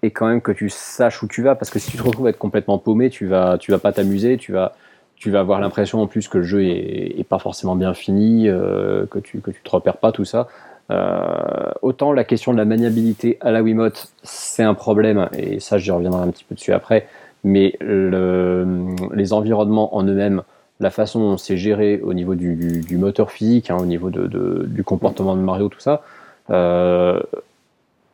est 0.03 0.11
quand 0.11 0.27
même 0.27 0.41
que 0.41 0.51
tu 0.51 0.69
saches 0.69 1.23
où 1.23 1.27
tu 1.27 1.41
vas, 1.41 1.55
parce 1.55 1.71
que 1.71 1.79
si 1.79 1.89
tu 1.89 1.97
te 1.97 2.03
retrouves 2.03 2.27
à 2.27 2.29
être 2.29 2.37
complètement 2.37 2.77
paumé, 2.77 3.09
tu 3.09 3.25
vas, 3.25 3.57
tu 3.57 3.71
vas 3.71 3.79
pas 3.79 3.91
t'amuser, 3.91 4.37
tu 4.37 4.51
vas 4.51 4.75
tu 5.15 5.31
vas 5.31 5.39
avoir 5.39 5.59
l'impression 5.59 6.01
en 6.01 6.07
plus 6.07 6.27
que 6.27 6.37
le 6.37 6.43
jeu 6.43 6.63
est, 6.63 7.25
pas 7.27 7.39
forcément 7.39 7.75
bien 7.75 7.93
fini, 7.93 8.47
euh, 8.47 9.05
que, 9.05 9.19
tu, 9.19 9.39
que 9.39 9.51
tu 9.51 9.61
te 9.61 9.69
repères 9.69 9.97
pas, 9.97 10.11
tout 10.11 10.25
ça. 10.25 10.47
Euh, 10.91 11.71
autant 11.81 12.13
la 12.13 12.23
question 12.23 12.51
de 12.51 12.57
la 12.57 12.65
maniabilité 12.65 13.37
à 13.41 13.51
la 13.51 13.63
Wiimote, 13.63 14.11
c'est 14.23 14.63
un 14.63 14.73
problème, 14.75 15.29
et 15.37 15.59
ça 15.59 15.77
j'y 15.77 15.91
reviendrai 15.91 16.21
un 16.21 16.29
petit 16.29 16.43
peu 16.43 16.53
dessus 16.53 16.73
après, 16.73 17.07
mais 17.43 17.77
les 17.81 19.33
environnements 19.33 19.95
en 19.95 20.03
eux-mêmes, 20.03 20.43
la 20.79 20.91
façon 20.91 21.19
dont 21.19 21.37
c'est 21.37 21.57
géré 21.57 22.01
au 22.01 22.13
niveau 22.13 22.35
du, 22.35 22.97
moteur 22.97 23.31
physique, 23.31 23.71
hein, 23.71 23.77
au 23.79 23.85
niveau 23.85 24.09
de, 24.09 24.65
du 24.67 24.83
comportement 24.83 25.35
de 25.35 25.41
Mario, 25.41 25.69
tout 25.69 25.79
ça, 25.79 26.03
euh, 26.49 27.19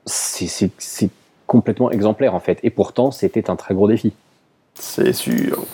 c'est 0.06 1.10
complètement 1.48 1.92
exemplaire 1.92 2.36
en 2.36 2.40
fait. 2.40 2.60
Et 2.64 2.70
pourtant, 2.70 3.12
c'était 3.12 3.50
un 3.50 3.56
très 3.56 3.74
gros 3.74 3.88
défi. 3.88 4.14
C'est 4.76 5.14
sûr. 5.14 5.66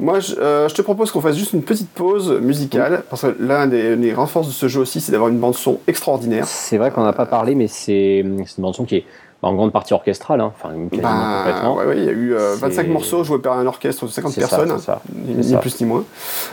Moi, 0.00 0.18
euh, 0.38 0.68
je, 0.68 0.74
te 0.74 0.82
propose 0.82 1.10
qu'on 1.10 1.20
fasse 1.20 1.36
juste 1.36 1.52
une 1.52 1.62
petite 1.62 1.90
pause 1.90 2.32
musicale, 2.40 3.02
parce 3.10 3.22
que 3.22 3.36
l'un 3.38 3.66
des, 3.66 3.96
des 3.96 4.14
renforces 4.14 4.48
de 4.48 4.52
ce 4.52 4.66
jeu 4.66 4.80
aussi, 4.80 5.00
c'est 5.00 5.12
d'avoir 5.12 5.28
une 5.28 5.38
bande-son 5.38 5.78
extraordinaire. 5.86 6.46
C'est 6.46 6.78
vrai 6.78 6.90
qu'on 6.90 7.04
n'a 7.04 7.12
pas 7.12 7.26
parlé, 7.26 7.54
mais 7.54 7.68
c'est 7.68 8.18
une 8.18 8.44
bande-son 8.58 8.84
qui 8.84 8.96
est 8.96 9.04
en 9.42 9.54
grande 9.54 9.72
partie 9.72 9.94
orchestrale, 9.94 10.40
hein. 10.40 10.52
enfin 10.54 10.74
bah, 10.74 10.98
complètement. 11.38 11.76
Ouais, 11.76 11.86
ouais, 11.86 11.98
il 11.98 12.04
y 12.04 12.08
a 12.08 12.12
eu 12.12 12.34
25 12.34 12.86
euh, 12.86 12.92
morceaux 12.92 13.24
joués 13.24 13.38
par 13.38 13.58
un 13.58 13.66
orchestre 13.66 14.04
de 14.04 14.10
50 14.10 14.34
personnes, 14.36 14.76
ni, 15.14 15.56
plus 15.56 15.80
ni 15.80 15.86
moins. 15.86 16.04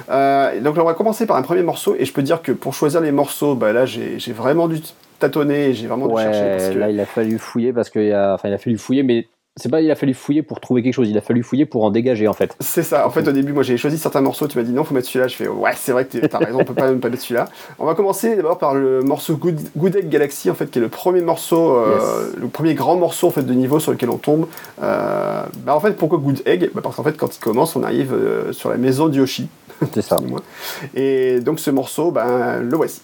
Euh, 0.10 0.62
donc 0.62 0.78
là, 0.78 0.84
on 0.84 0.86
va 0.86 0.94
commencer 0.94 1.26
par 1.26 1.38
un 1.38 1.42
premier 1.42 1.64
morceau, 1.64 1.96
et 1.98 2.06
je 2.06 2.14
peux 2.14 2.24
dire 2.24 2.42
que 2.42 2.52
pour 2.52 2.74
choisir 2.74 3.02
les 3.02 3.12
morceaux, 3.12 3.56
bah, 3.56 3.74
là 3.74 3.86
j'ai 3.86 4.32
vraiment 4.32 4.68
dû 4.68 4.82
tâtonner, 5.20 5.74
j'ai 5.74 5.88
vraiment 5.88 6.08
dû 6.08 6.22
chercher. 6.22 6.52
Parce 6.52 6.70
que... 6.70 6.80
Là, 6.80 6.90
il 6.90 7.00
a 7.00 7.06
fallu 7.06 7.38
fouiller 7.40 7.74
parce 7.74 7.90
qu'il 7.90 8.12
a, 8.14 8.36
enfin, 8.36 8.50
il 8.50 8.54
a 8.54 8.58
fallu 8.58 8.78
fouiller, 8.78 9.04
mais 9.04 9.28
c'est 9.58 9.70
pas 9.70 9.82
il 9.82 9.92
a 9.92 9.96
fallu 9.96 10.14
fouiller 10.14 10.44
pour 10.44 10.60
trouver 10.60 10.84
quelque 10.84 10.94
chose, 10.94 11.10
il 11.10 11.18
a 11.18 11.22
fallu 11.22 11.44
fouiller 11.44 11.66
pour 11.66 11.84
en 11.84 11.92
dégager 11.92 12.28
en 12.28 12.34
fait. 12.34 12.56
C'est 12.60 12.84
ça. 12.84 13.08
En 13.08 13.10
fait, 13.10 13.28
au 13.28 13.32
début, 13.32 13.54
moi 13.54 13.64
j'ai 13.64 13.78
choisi 13.78 13.98
certains 13.98 14.22
morceaux, 14.22 14.48
tu 14.48 14.58
m'as 14.58 14.64
dit 14.64 14.72
non, 14.72 14.84
faut 14.84 14.94
mettre 14.94 15.08
celui-là. 15.08 15.28
Je 15.28 15.36
fais 15.36 15.48
ouais, 15.48 15.72
c'est 15.76 15.92
vrai 15.92 16.06
que 16.06 16.26
t'as 16.26 16.38
raison, 16.38 16.60
on 16.62 16.66
peut 16.66 16.74
pas 16.74 16.88
même 16.88 17.00
pas 17.00 17.10
mettre 17.10 17.24
celui-là. 17.24 17.50
On 17.80 17.86
va 17.86 17.96
commencer 17.96 18.36
d'abord 18.36 18.58
par 18.58 18.76
le 18.76 19.02
morceau 19.02 19.36
Good, 19.36 19.60
Good, 19.76 19.96
Egg 19.96 20.10
Galaxy 20.10 20.50
en 20.50 20.56
fait, 20.56 20.70
qui 20.70 20.80
est 20.80 20.82
le 20.82 20.90
premier 20.90 21.22
morceau, 21.22 21.76
euh, 21.76 22.32
le 22.38 22.48
premier 22.48 22.76
grand 22.76 22.96
morceau 22.96 23.28
en 23.28 23.32
fait 23.32 23.44
de 23.44 23.54
niveau 23.54 23.80
sur 23.80 23.92
lequel 23.92 24.10
on 24.10 24.18
tombe. 24.18 24.48
Euh, 24.82 25.44
bah 25.66 25.76
en 25.76 25.80
fait, 25.80 25.94
pourquoi 25.94 26.20
Good 26.20 26.44
Egg? 26.46 26.70
Bah, 26.74 26.82
Parce 26.84 26.96
qu'en 26.96 27.04
fait, 27.04 27.18
quand 27.18 27.36
il 27.36 27.40
commence, 27.40 27.76
on 27.76 27.84
arrive 27.84 28.14
euh, 28.14 28.54
sur 28.54 28.70
la 28.70 28.78
maison 28.78 29.08
d'Yoshi. 29.08 29.50
C'est 29.94 30.02
ça. 30.02 30.18
Et 30.96 31.40
donc 31.40 31.60
ce 31.60 31.72
morceau, 31.72 32.12
ben 32.12 32.62
le 32.62 32.76
voici. 32.76 33.02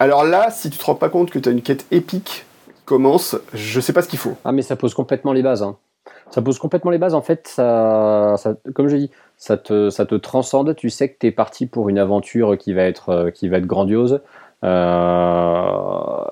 Alors 0.00 0.24
là, 0.24 0.50
si 0.50 0.70
tu 0.70 0.78
te 0.78 0.84
rends 0.84 0.94
pas 0.94 1.08
compte 1.08 1.30
que 1.30 1.38
tu 1.38 1.48
as 1.48 1.52
une 1.52 1.62
quête 1.62 1.86
épique 1.90 2.46
qui 2.66 2.82
commence, 2.84 3.36
je 3.52 3.80
sais 3.80 3.92
pas 3.92 4.02
ce 4.02 4.08
qu'il 4.08 4.18
faut. 4.18 4.36
Ah 4.44 4.52
mais 4.52 4.62
ça 4.62 4.76
pose 4.76 4.94
complètement 4.94 5.32
les 5.32 5.42
bases. 5.42 5.62
Hein. 5.62 5.76
Ça 6.30 6.42
pose 6.42 6.58
complètement 6.58 6.90
les 6.90 6.98
bases. 6.98 7.14
En 7.14 7.22
fait, 7.22 7.48
ça, 7.48 8.36
comme 8.74 8.88
je 8.88 8.96
dis, 8.96 9.10
ça 9.36 9.56
te, 9.56 10.16
transcende. 10.16 10.76
Tu 10.76 10.90
sais 10.90 11.08
que 11.08 11.16
tu 11.18 11.26
es 11.26 11.32
parti 11.32 11.66
pour 11.66 11.88
une 11.88 11.98
aventure 11.98 12.56
qui 12.58 12.74
va 12.74 12.82
être, 12.82 13.08
euh, 13.08 13.30
qui 13.30 13.48
va 13.48 13.58
être 13.58 13.66
grandiose. 13.66 14.20
Euh, 14.64 16.24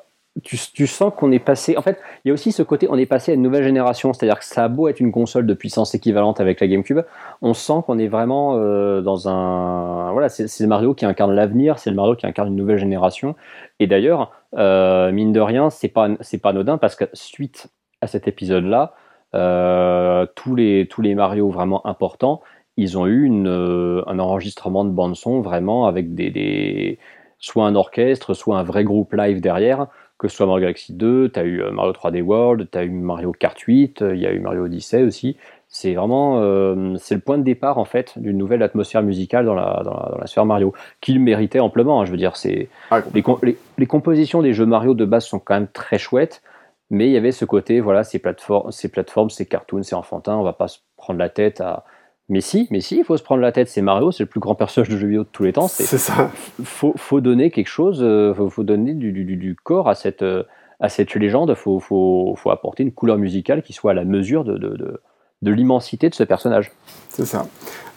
tu, 0.42 0.86
sens 0.86 1.12
qu'on 1.16 1.32
est 1.32 1.38
passé. 1.38 1.76
En 1.76 1.82
fait, 1.82 1.98
il 2.24 2.28
y 2.28 2.30
a 2.30 2.34
aussi 2.34 2.52
ce 2.52 2.62
côté, 2.62 2.86
on 2.90 2.96
est 2.96 3.06
passé 3.06 3.32
à 3.32 3.34
une 3.34 3.42
nouvelle 3.42 3.64
génération. 3.64 4.12
C'est-à-dire 4.12 4.38
que 4.38 4.44
ça 4.44 4.64
a 4.64 4.68
beau 4.68 4.88
être 4.88 5.00
une 5.00 5.12
console 5.12 5.46
de 5.46 5.54
puissance 5.54 5.94
équivalente 5.94 6.40
avec 6.40 6.60
la 6.60 6.66
GameCube, 6.66 7.00
on 7.42 7.54
sent 7.54 7.80
qu'on 7.86 7.98
est 7.98 8.08
vraiment 8.08 8.56
euh, 8.56 9.00
dans 9.00 9.28
un. 9.28 10.12
Voilà, 10.12 10.28
c'est 10.28 10.60
le 10.60 10.66
Mario 10.66 10.94
qui 10.94 11.06
incarne 11.06 11.34
l'avenir, 11.34 11.78
c'est 11.78 11.90
le 11.90 11.96
Mario 11.96 12.14
qui 12.14 12.26
incarne 12.26 12.48
une 12.48 12.56
nouvelle 12.56 12.78
génération. 12.78 13.34
Et 13.80 13.86
d'ailleurs, 13.86 14.32
euh, 14.56 15.10
mine 15.12 15.32
de 15.32 15.40
rien, 15.40 15.70
c'est 15.70 15.88
pas, 15.88 16.08
c'est 16.20 16.38
pas 16.38 16.50
anodin 16.50 16.78
parce 16.78 16.96
que 16.96 17.04
suite 17.14 17.68
à 18.00 18.06
cet 18.06 18.28
épisode-là, 18.28 18.94
euh, 19.34 20.26
tous, 20.34 20.54
les, 20.54 20.86
tous 20.88 21.02
les 21.02 21.14
Mario 21.14 21.50
vraiment 21.50 21.86
importants, 21.86 22.42
ils 22.76 22.98
ont 22.98 23.06
eu 23.06 23.26
un 23.26 24.18
enregistrement 24.18 24.84
de 24.84 24.90
bande-son 24.90 25.40
vraiment 25.40 25.86
avec 25.86 26.14
des, 26.14 26.98
soit 27.38 27.66
un 27.66 27.74
orchestre, 27.74 28.34
soit 28.34 28.58
un 28.58 28.62
vrai 28.62 28.84
groupe 28.84 29.14
live 29.14 29.40
derrière 29.40 29.86
que 30.18 30.28
ce 30.28 30.36
soit 30.36 30.46
Mario 30.46 30.62
Galaxy 30.62 30.92
2, 30.94 31.30
tu 31.30 31.40
as 31.40 31.44
eu 31.44 31.62
euh, 31.62 31.70
Mario 31.70 31.92
3D 31.92 32.22
World, 32.22 32.68
tu 32.70 32.78
as 32.78 32.84
eu 32.84 32.90
Mario 32.90 33.32
Kart 33.32 33.58
8, 33.58 34.02
euh, 34.02 34.14
il 34.14 34.20
y 34.20 34.26
a 34.26 34.32
eu 34.32 34.40
Mario 34.40 34.64
Odyssey 34.64 35.02
aussi. 35.02 35.36
C'est 35.68 35.94
vraiment 35.94 36.40
euh, 36.40 36.94
c'est 36.98 37.14
le 37.14 37.20
point 37.20 37.38
de 37.38 37.42
départ 37.42 37.76
en 37.78 37.84
fait 37.84 38.18
d'une 38.18 38.38
nouvelle 38.38 38.62
atmosphère 38.62 39.02
musicale 39.02 39.44
dans 39.44 39.54
la, 39.54 39.82
dans 39.84 40.16
la, 40.18 40.26
sphère 40.26 40.46
Mario, 40.46 40.72
qu'il 41.00 41.20
méritait 41.20 41.60
amplement. 41.60 42.00
Hein, 42.00 42.04
je 42.06 42.12
veux 42.12 42.16
dire, 42.16 42.36
c'est 42.36 42.68
ah, 42.90 43.02
les, 43.12 43.58
les, 43.76 43.86
compositions 43.86 44.42
des 44.42 44.54
jeux 44.54 44.64
Mario 44.64 44.94
de 44.94 45.04
base 45.04 45.26
sont 45.26 45.38
quand 45.38 45.54
même 45.54 45.68
très 45.68 45.98
chouettes, 45.98 46.42
mais 46.88 47.08
il 47.08 47.12
y 47.12 47.16
avait 47.16 47.32
ce 47.32 47.44
côté 47.44 47.80
voilà, 47.80 48.04
ces 48.04 48.18
plateformes, 48.18 48.70
ces 48.70 48.88
plateformes, 48.88 49.28
ces 49.28 49.44
cartoons, 49.44 49.82
c'est 49.82 49.96
enfantin, 49.96 50.36
on 50.36 50.44
va 50.44 50.52
pas 50.54 50.68
se 50.68 50.78
prendre 50.96 51.18
la 51.18 51.28
tête 51.28 51.60
à, 51.60 51.84
mais 52.28 52.40
si, 52.40 52.66
mais 52.70 52.80
si, 52.80 52.98
il 52.98 53.04
faut 53.04 53.16
se 53.16 53.22
prendre 53.22 53.40
la 53.40 53.52
tête. 53.52 53.68
C'est 53.68 53.82
Mario, 53.82 54.10
c'est 54.10 54.24
le 54.24 54.28
plus 54.28 54.40
grand 54.40 54.54
personnage 54.54 54.88
de 54.88 54.96
jeux 54.96 55.06
vidéo 55.06 55.22
de 55.22 55.28
tous 55.30 55.44
les 55.44 55.52
temps. 55.52 55.68
C'est 55.68 55.98
ça. 55.98 56.30
Faut, 56.64 56.92
faut 56.96 57.20
donner 57.20 57.50
quelque 57.50 57.68
chose, 57.68 58.00
euh, 58.02 58.34
faut, 58.34 58.50
faut 58.50 58.64
donner 58.64 58.94
du, 58.94 59.12
du, 59.12 59.36
du, 59.36 59.54
corps 59.54 59.88
à 59.88 59.94
cette, 59.94 60.22
euh, 60.22 60.42
à 60.80 60.88
cette 60.88 61.14
légende. 61.14 61.54
Faut, 61.54 61.78
faut, 61.78 62.34
faut 62.36 62.50
apporter 62.50 62.82
une 62.82 62.92
couleur 62.92 63.18
musicale 63.18 63.62
qui 63.62 63.72
soit 63.72 63.92
à 63.92 63.94
la 63.94 64.04
mesure 64.04 64.44
de, 64.44 64.58
de, 64.58 64.76
de, 64.76 65.00
de 65.42 65.52
l'immensité 65.52 66.08
de 66.08 66.14
ce 66.14 66.24
personnage. 66.24 66.72
C'est 67.10 67.26
ça. 67.26 67.46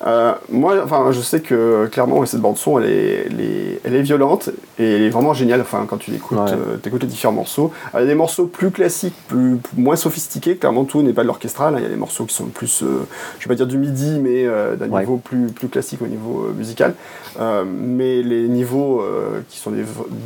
Euh, 0.08 0.34
moi, 0.50 0.78
enfin, 0.82 1.12
je 1.12 1.20
sais 1.20 1.42
que 1.42 1.88
clairement 1.88 2.26
cette 2.26 2.40
bande 2.40 2.58
son, 2.58 2.80
elle 2.80 2.90
est, 2.90 3.82
elle 3.84 3.96
est, 3.96 4.02
violente 4.02 4.50
et 4.78 4.96
elle 4.96 5.02
est 5.02 5.10
vraiment 5.10 5.34
géniale. 5.34 5.60
Enfin, 5.60 5.86
quand 5.90 5.98
tu 5.98 6.12
l'écoutes, 6.12 6.38
euh, 6.38 6.78
écoutes 6.86 7.02
les 7.02 7.08
différents 7.08 7.34
morceaux. 7.34 7.74
il 7.94 8.00
y 8.00 8.04
a 8.04 8.06
des 8.06 8.16
morceaux 8.16 8.46
plus 8.46 8.72
classiques, 8.72 9.16
plus, 9.28 9.58
moins 9.76 9.98
sophistiqués. 9.98 10.56
Clairement, 10.56 10.86
tout 10.86 11.02
n'est 11.02 11.12
pas 11.12 11.24
de 11.24 11.28
l'orchestral. 11.28 11.76
Hein. 11.76 11.80
Il 11.80 11.84
y 11.84 11.86
a 11.86 11.90
des 11.90 11.98
morceaux 11.98 12.24
qui 12.24 12.34
sont 12.34 12.46
plus, 12.46 12.82
euh, 12.82 13.06
je 13.40 13.46
vais 13.46 13.50
pas 13.50 13.56
dire 13.56 13.68
du 13.68 13.78
midi, 13.78 14.20
mais 14.22 14.46
d'un 14.78 15.00
niveau 15.00 15.18
plus, 15.18 15.48
plus 15.48 15.68
classique 15.68 16.02
au 16.02 16.08
niveau 16.08 16.48
musical. 16.56 16.94
mais 17.38 18.22
les 18.22 18.48
niveaux 18.48 19.04
qui 19.50 19.60
sont 19.60 19.72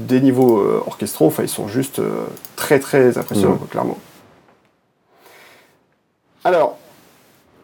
des, 0.07 0.22
niveaux 0.22 0.64
orchestraux, 0.86 1.28
enfin, 1.28 1.43
ils 1.43 1.49
sont 1.49 1.68
juste 1.68 1.99
très 2.55 2.80
très 2.80 3.18
impressionnants, 3.18 3.55
mmh. 3.55 3.68
clairement. 3.72 3.97
Alors, 6.45 6.78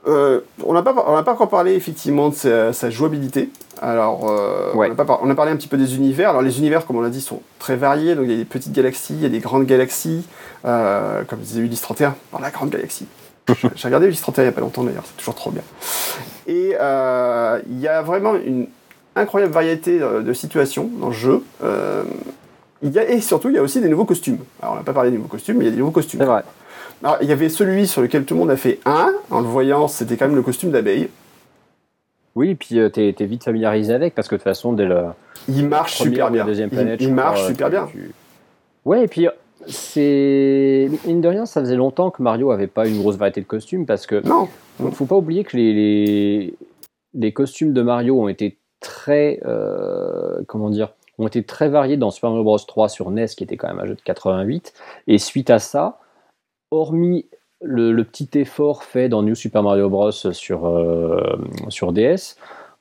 euh, 0.07 0.41
on 0.63 0.73
n'a 0.73 0.81
pas, 0.81 0.93
pas 0.93 1.33
encore 1.33 1.49
parlé 1.49 1.73
effectivement 1.73 2.29
de 2.29 2.71
sa, 2.71 2.89
jouabilité. 2.89 3.49
Alors, 3.81 4.29
euh, 4.29 4.71
on, 4.73 5.29
a 5.29 5.35
parlé 5.35 5.51
un 5.51 5.55
petit 5.55 5.67
peu 5.67 5.77
des 5.77 5.95
univers. 5.95 6.29
Alors, 6.29 6.41
les 6.41 6.59
univers, 6.59 6.85
comme 6.85 6.97
on 6.97 7.01
l'a 7.01 7.09
dit, 7.09 7.21
sont 7.21 7.41
très 7.59 7.75
variés. 7.75 8.15
Donc, 8.15 8.25
il 8.25 8.31
y 8.31 8.33
a 8.33 8.37
des 8.37 8.45
petites 8.45 8.73
galaxies, 8.73 9.13
il 9.13 9.21
y 9.21 9.25
a 9.25 9.29
des 9.29 9.39
grandes 9.39 9.65
galaxies, 9.65 10.25
euh, 10.65 11.23
comme 11.25 11.39
disait 11.39 11.61
Ulysse 11.61 11.81
31, 11.81 12.15
par 12.31 12.41
la 12.41 12.51
grande 12.51 12.69
galaxie. 12.69 13.07
J'ai 13.75 13.87
regardé 13.87 14.07
Ulysse 14.07 14.21
31 14.21 14.43
il 14.43 14.47
n'y 14.47 14.49
a 14.49 14.53
pas 14.53 14.61
longtemps 14.61 14.83
d'ailleurs, 14.83 15.05
c'est 15.05 15.17
toujours 15.17 15.35
trop 15.35 15.51
bien. 15.51 15.63
Et 16.47 16.75
il 17.69 17.79
y 17.79 17.87
a 17.87 18.01
vraiment 18.01 18.35
une 18.35 18.67
incroyable 19.15 19.53
variété 19.53 19.99
de 19.99 20.33
situations 20.33 20.89
dans 20.99 21.07
le 21.07 21.13
jeu. 21.13 21.43
il 22.81 22.91
y 22.91 22.99
a, 22.99 23.09
et 23.09 23.21
surtout, 23.21 23.49
il 23.49 23.55
y 23.55 23.57
a 23.57 23.61
aussi 23.61 23.81
des 23.81 23.89
nouveaux 23.89 24.05
costumes. 24.05 24.39
Alors, 24.61 24.73
on 24.73 24.77
n'a 24.77 24.83
pas 24.83 24.93
parlé 24.93 25.11
des 25.11 25.17
nouveaux 25.17 25.29
costumes, 25.29 25.57
mais 25.57 25.65
il 25.65 25.67
y 25.67 25.71
a 25.71 25.73
des 25.73 25.79
nouveaux 25.79 25.91
costumes. 25.91 26.19
C'est 26.19 26.25
vrai. 26.25 26.43
Alors, 27.03 27.17
il 27.21 27.29
y 27.29 27.31
avait 27.31 27.49
celui 27.49 27.87
sur 27.87 28.01
lequel 28.01 28.25
tout 28.25 28.33
le 28.33 28.39
monde 28.41 28.51
a 28.51 28.57
fait 28.57 28.79
un, 28.85 29.13
en 29.29 29.39
le 29.39 29.47
voyant, 29.47 29.87
c'était 29.87 30.17
quand 30.17 30.27
même 30.27 30.35
le 30.35 30.41
costume 30.41 30.71
d'abeille. 30.71 31.09
Oui, 32.35 32.51
et 32.51 32.55
puis 32.55 32.69
tu 32.69 32.79
euh, 32.79 32.89
t'es 32.89 33.15
es 33.17 33.25
vite 33.25 33.43
familiarisé 33.43 33.93
avec, 33.93 34.15
parce 34.15 34.27
que 34.27 34.35
de 34.35 34.39
toute 34.39 34.43
façon, 34.43 34.73
dès 34.73 34.85
le. 34.85 35.05
Il 35.47 35.67
marche 35.67 35.97
super 35.97 36.29
bien. 36.29 36.45
Deuxième 36.45 36.69
planète, 36.69 37.01
il, 37.01 37.13
marche 37.13 37.45
super 37.47 37.69
bien. 37.69 37.87
Ouais, 38.85 39.05
et 39.05 39.07
puis 39.07 39.27
c'est. 39.67 40.89
Mine 41.05 41.21
de 41.21 41.27
rien, 41.27 41.45
ça 41.45 41.61
faisait 41.61 41.75
longtemps 41.75 42.11
que 42.11 42.21
Mario 42.21 42.51
avait 42.51 42.67
pas 42.67 42.87
une 42.87 42.97
grosse 42.99 43.15
variété 43.15 43.41
de 43.41 43.45
costumes, 43.45 43.85
parce 43.85 44.05
que. 44.05 44.25
Non 44.27 44.47
Faut 44.91 45.05
pas 45.05 45.15
oublier 45.15 45.43
que 45.43 45.57
les, 45.57 46.53
les, 47.13 47.33
costumes 47.33 47.73
de 47.73 47.81
Mario 47.81 48.21
ont 48.21 48.27
été 48.27 48.57
très. 48.79 49.39
Euh, 49.45 50.41
comment 50.47 50.69
dire 50.69 50.89
ont 51.17 51.27
été 51.27 51.43
très 51.43 51.67
variés 51.67 51.97
dans 51.97 52.11
Super 52.11 52.29
Mario 52.29 52.45
Bros 52.45 52.57
3 52.57 52.87
sur 52.87 53.11
NES, 53.11 53.27
qui 53.27 53.43
était 53.43 53.57
quand 53.57 53.67
même 53.67 53.79
un 53.79 53.85
jeu 53.85 53.95
de 53.95 54.01
88. 54.01 54.73
Et 55.07 55.17
suite 55.17 55.49
à 55.49 55.59
ça, 55.59 55.99
hormis 56.71 57.25
le, 57.61 58.01
petit 58.03 58.29
effort 58.35 58.83
fait 58.83 59.09
dans 59.09 59.23
New 59.23 59.35
Super 59.35 59.63
Mario 59.63 59.89
Bros. 59.89 60.11
sur, 60.11 60.65
euh, 60.65 61.37
sur 61.67 61.91
DS, 61.91 62.37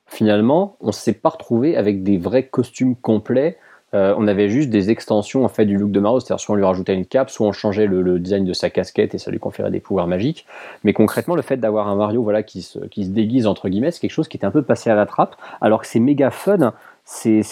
finalement, 0.07 0.77
on 0.81 0.89
ne 0.89 0.93
s'est 0.93 1.13
pas 1.13 1.31
retrouvé 1.31 1.77
avec 1.77 2.03
des 2.03 2.17
vrais 2.17 2.45
costumes 2.45 2.97
complets. 2.97 3.59
Euh, 3.95 4.15
on 4.19 4.29
avait 4.29 4.51
juste 4.51 4.69
des 4.69 4.91
extensions 4.91 5.47
en 5.47 5.49
fait 5.49 5.65
du 5.65 5.79
look 5.79 5.91
de 5.91 5.99
Mario, 5.99 6.21
c'est-à-dire 6.21 6.41
soit 6.41 6.53
on 6.53 6.57
lui 6.57 6.65
rajoutait 6.65 6.93
une 6.93 7.07
cape, 7.07 7.31
soit 7.31 7.47
on 7.47 7.53
changeait 7.53 7.87
le, 7.87 8.19
design 8.19 8.45
de 8.45 8.53
sa 8.53 8.69
casquette 8.69 9.15
et 9.15 9.19
ça 9.19 9.31
lui 9.31 9.39
conférait 9.39 9.71
des 9.71 9.81
pouvoirs 9.81 10.07
magiques. 10.07 10.45
Mais 10.85 10.93
concrètement, 10.93 11.35
le 11.35 11.41
fait 11.41 11.57
d'avoir 11.57 11.89
un 11.89 11.97
Mario 11.97 12.23
voilà 12.23 12.43
qui 12.43 12.61
se, 12.61 12.79
qui 12.81 13.05
se 13.05 13.11
déguise 13.11 13.47
entre 13.47 13.71
guillemets, 13.71 13.91
c'est 13.91 14.01
quelque 14.01 14.11
chose 14.11 14.29
qui 14.29 14.37
était 14.37 14.47
un 14.47 14.51
peu 14.51 14.63
passé 14.63 14.91
à 14.91 14.95
la 14.95 15.07
trappe, 15.07 15.37
alors 15.63 15.81
que 15.81 15.87
c'est 15.87 16.01
méga 16.01 16.31
fun, 16.31 16.75
c'est 17.05 17.43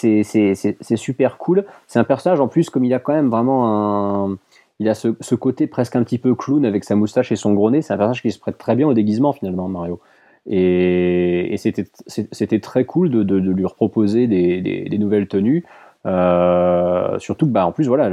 super 0.97 1.39
cool. 1.39 1.65
C'est 1.87 1.99
un 1.99 2.05
personnage 2.05 2.41
en 2.41 2.49
plus 2.49 2.69
comme 2.69 2.85
il 2.85 2.93
a 2.93 2.99
quand 2.99 3.15
même 3.15 3.31
vraiment 3.31 4.27
un 4.27 4.37
il 4.79 4.89
a 4.89 4.95
ce, 4.95 5.35
côté 5.35 5.67
presque 5.67 5.97
un 5.97 6.03
petit 6.03 6.19
peu 6.19 6.35
clown 6.35 6.65
avec 6.65 6.85
sa 6.85 6.97
moustache 6.97 7.33
et 7.33 7.37
son 7.37 7.55
gros 7.55 7.71
nez. 7.71 7.83
C'est 7.83 7.95
un 7.95 7.97
personnage 7.97 8.23
qui 8.23 8.31
se 8.31 8.39
prête 8.39 8.59
très 8.59 8.77
bien 8.77 8.87
au 8.87 8.95
déguisement 8.95 9.33
finalement, 9.33 9.69
Mario. 9.69 10.01
Et, 10.49 11.57
c'était 11.57 12.61
très 12.61 12.85
cool 12.85 13.11
de, 13.11 13.37
lui 13.37 13.65
reproposer 13.65 14.27
des, 14.27 14.99
nouvelles 14.99 15.29
tenues. 15.29 15.65
Euh, 16.05 17.19
surtout 17.19 17.47
que, 17.47 17.51
bah, 17.51 17.67
en 17.67 17.73
plus, 17.73 17.89
voilà, 17.89 18.11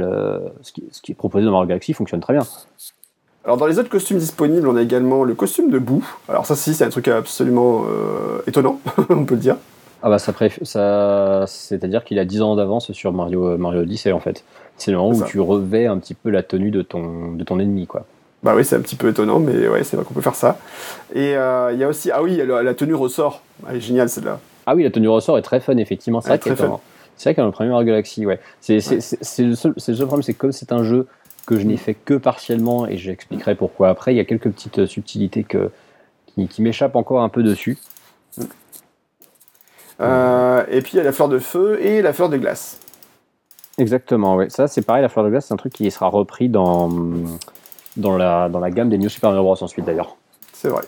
ce, 0.62 0.72
qui, 0.72 1.12
est 1.12 1.14
proposé 1.14 1.44
dans 1.44 1.52
Mario 1.52 1.68
Galaxy 1.68 1.92
fonctionne 1.92 2.20
très 2.20 2.32
bien. 2.32 2.42
Alors 3.44 3.58
dans 3.58 3.66
les 3.66 3.78
autres 3.78 3.90
costumes 3.90 4.16
disponibles, 4.16 4.66
on 4.66 4.76
a 4.76 4.80
également 4.80 5.22
le 5.22 5.34
costume 5.34 5.70
de 5.70 5.78
boue. 5.78 6.02
Alors 6.30 6.46
ça, 6.46 6.56
si, 6.56 6.72
c'est 6.72 6.84
un 6.84 6.88
truc 6.88 7.08
absolument 7.08 7.84
euh, 7.84 8.38
étonnant, 8.46 8.80
on 9.10 9.26
peut 9.26 9.34
le 9.34 9.40
dire. 9.40 9.56
Ah 10.02 10.08
bah 10.08 10.18
ça, 10.18 10.32
ça 10.62 11.44
c'est-à-dire 11.46 12.04
qu'il 12.04 12.18
a 12.18 12.24
10 12.24 12.42
ans 12.42 12.56
d'avance 12.56 12.92
sur 12.92 13.12
Mario, 13.12 13.58
Mario 13.58 13.82
Odyssey 13.82 14.12
en 14.12 14.20
fait. 14.20 14.44
C'est 14.76 14.90
le 14.90 14.98
moment 14.98 15.16
où 15.16 15.24
tu 15.24 15.40
revais 15.40 15.86
un 15.86 15.98
petit 15.98 16.14
peu 16.14 16.30
la 16.30 16.42
tenue 16.42 16.70
de 16.70 16.82
ton, 16.82 17.32
de 17.32 17.44
ton 17.44 17.58
ennemi, 17.58 17.86
quoi. 17.86 18.06
Bah 18.42 18.54
oui, 18.54 18.64
c'est 18.64 18.76
un 18.76 18.80
petit 18.80 18.96
peu 18.96 19.08
étonnant, 19.08 19.40
mais 19.40 19.68
ouais, 19.68 19.84
c'est 19.84 19.96
vrai 19.96 20.04
qu'on 20.04 20.12
peut 20.12 20.20
faire 20.20 20.34
ça. 20.34 20.58
Et 21.14 21.34
euh, 21.34 21.72
il 21.72 21.78
y 21.78 21.84
a 21.84 21.88
aussi, 21.88 22.10
ah 22.10 22.22
oui, 22.22 22.36
la, 22.36 22.74
tenue 22.74 22.94
ressort. 22.94 23.42
Elle 23.68 23.76
est 23.76 23.80
géniale 23.80 24.08
celle-là. 24.10 24.38
Ah 24.66 24.74
oui, 24.74 24.82
la 24.82 24.90
tenue 24.90 25.08
ressort 25.08 25.38
est 25.38 25.42
très 25.42 25.60
fun, 25.60 25.76
effectivement. 25.78 26.20
C'est 26.20 26.28
vrai 26.28 26.38
qu'elle 26.38 26.56
c'est 27.16 27.28
vrai 27.28 27.34
qu'elle 27.34 27.44
le 27.44 27.52
premier 27.52 27.70
Mario 27.70 27.86
Galaxy, 27.86 28.26
ouais. 28.26 28.40
C'est 28.60 28.74
le, 28.74 29.54
seul, 29.54 29.74
le 29.76 30.06
problème, 30.06 30.22
c'est 30.22 30.34
que 30.34 30.38
comme 30.38 30.52
c'est 30.52 30.72
un 30.72 30.82
jeu 30.82 31.06
que 31.46 31.58
je 31.58 31.64
n'ai 31.64 31.76
fait 31.76 31.94
que 31.94 32.14
partiellement, 32.14 32.86
et 32.86 32.96
j'expliquerai 32.96 33.54
pourquoi 33.54 33.88
après, 33.88 34.12
il 34.12 34.16
y 34.16 34.20
a 34.20 34.24
quelques 34.24 34.50
petites 34.50 34.80
euh, 34.80 34.86
subtilités 34.86 35.44
que, 35.44 35.70
qui, 36.26 36.48
qui 36.48 36.62
m'échappent 36.62 36.96
encore 36.96 37.22
un 37.22 37.28
peu 37.28 37.42
dessus. 37.42 37.78
Euh, 40.00 40.64
et 40.70 40.80
puis 40.80 40.94
il 40.94 40.96
y 40.96 41.00
a 41.00 41.04
la 41.04 41.12
fleur 41.12 41.28
de 41.28 41.38
feu 41.38 41.78
et 41.80 42.02
la 42.02 42.12
fleur 42.12 42.28
de 42.28 42.36
glace. 42.36 42.80
Exactement, 43.78 44.36
oui. 44.36 44.46
Ça, 44.48 44.68
c'est 44.68 44.82
pareil, 44.82 45.02
la 45.02 45.08
fleur 45.08 45.24
de 45.24 45.30
glace, 45.30 45.46
c'est 45.46 45.54
un 45.54 45.58
truc 45.58 45.72
qui 45.72 45.90
sera 45.90 46.06
repris 46.06 46.48
dans, 46.48 46.88
dans, 47.96 48.16
la, 48.16 48.48
dans 48.48 48.60
la 48.60 48.70
gamme 48.70 48.88
des 48.88 48.98
New 48.98 49.08
Super 49.08 49.30
Mario 49.30 49.42
Bros. 49.42 49.62
ensuite, 49.62 49.84
d'ailleurs. 49.84 50.16
C'est 50.52 50.68
vrai. 50.68 50.82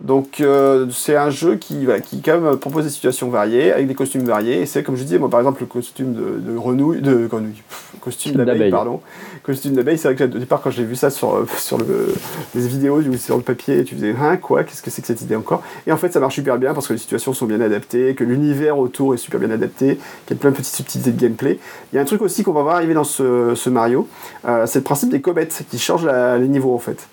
Donc 0.00 0.40
euh, 0.40 0.86
c'est 0.90 1.16
un 1.16 1.30
jeu 1.30 1.56
qui, 1.56 1.86
qui 2.04 2.20
quand 2.20 2.40
même 2.40 2.56
propose 2.56 2.84
des 2.84 2.90
situations 2.90 3.28
variées, 3.28 3.72
avec 3.72 3.86
des 3.86 3.94
costumes 3.94 4.24
variés. 4.24 4.60
Et 4.60 4.66
c'est 4.66 4.82
comme 4.82 4.96
je 4.96 5.02
disais, 5.02 5.18
moi 5.18 5.30
par 5.30 5.40
exemple 5.40 5.60
le 5.60 5.66
costume 5.66 6.14
de, 6.14 6.40
de 6.40 6.56
grenouille, 6.56 7.00
de 7.00 7.26
grenouille, 7.26 7.62
costume 8.00 8.32
d'abeille, 8.34 8.70
pardon. 8.70 9.00
Costume 9.44 9.74
d'abeille, 9.74 9.98
c'est 9.98 10.12
vrai 10.12 10.16
que 10.16 10.24
au 10.24 10.38
départ 10.38 10.60
quand 10.62 10.70
j'ai 10.70 10.84
vu 10.84 10.96
ça 10.96 11.10
sur, 11.10 11.36
euh, 11.36 11.46
sur 11.58 11.78
le, 11.78 12.14
les 12.54 12.66
vidéos, 12.66 13.02
sur 13.16 13.36
le 13.36 13.42
papier, 13.42 13.84
tu 13.84 13.94
faisais 13.94 14.14
hein 14.20 14.36
quoi, 14.36 14.64
qu'est-ce 14.64 14.82
que 14.82 14.90
c'est 14.90 15.00
que 15.00 15.06
cette 15.06 15.22
idée 15.22 15.36
encore? 15.36 15.62
Et 15.86 15.92
en 15.92 15.96
fait 15.96 16.12
ça 16.12 16.20
marche 16.20 16.34
super 16.34 16.58
bien 16.58 16.74
parce 16.74 16.88
que 16.88 16.92
les 16.94 16.98
situations 16.98 17.32
sont 17.32 17.46
bien 17.46 17.60
adaptées, 17.60 18.14
que 18.14 18.24
l'univers 18.24 18.78
autour 18.78 19.14
est 19.14 19.18
super 19.18 19.38
bien 19.38 19.50
adapté, 19.50 19.98
qu'il 20.26 20.36
y 20.36 20.38
a 20.38 20.40
plein 20.40 20.50
de 20.50 20.56
petites 20.56 20.74
subtilités 20.74 21.12
de 21.12 21.20
gameplay. 21.20 21.58
Il 21.92 21.96
y 21.96 21.98
a 21.98 22.02
un 22.02 22.06
truc 22.06 22.22
aussi 22.22 22.42
qu'on 22.42 22.52
va 22.52 22.62
voir 22.62 22.76
arriver 22.76 22.94
dans 22.94 23.04
ce, 23.04 23.54
ce 23.54 23.70
Mario, 23.70 24.08
euh, 24.46 24.66
c'est 24.66 24.80
le 24.80 24.84
principe 24.84 25.10
des 25.10 25.20
comètes 25.20 25.64
qui 25.70 25.78
changent 25.78 26.06
les 26.06 26.48
niveaux 26.48 26.74
en 26.74 26.78
fait. 26.78 27.06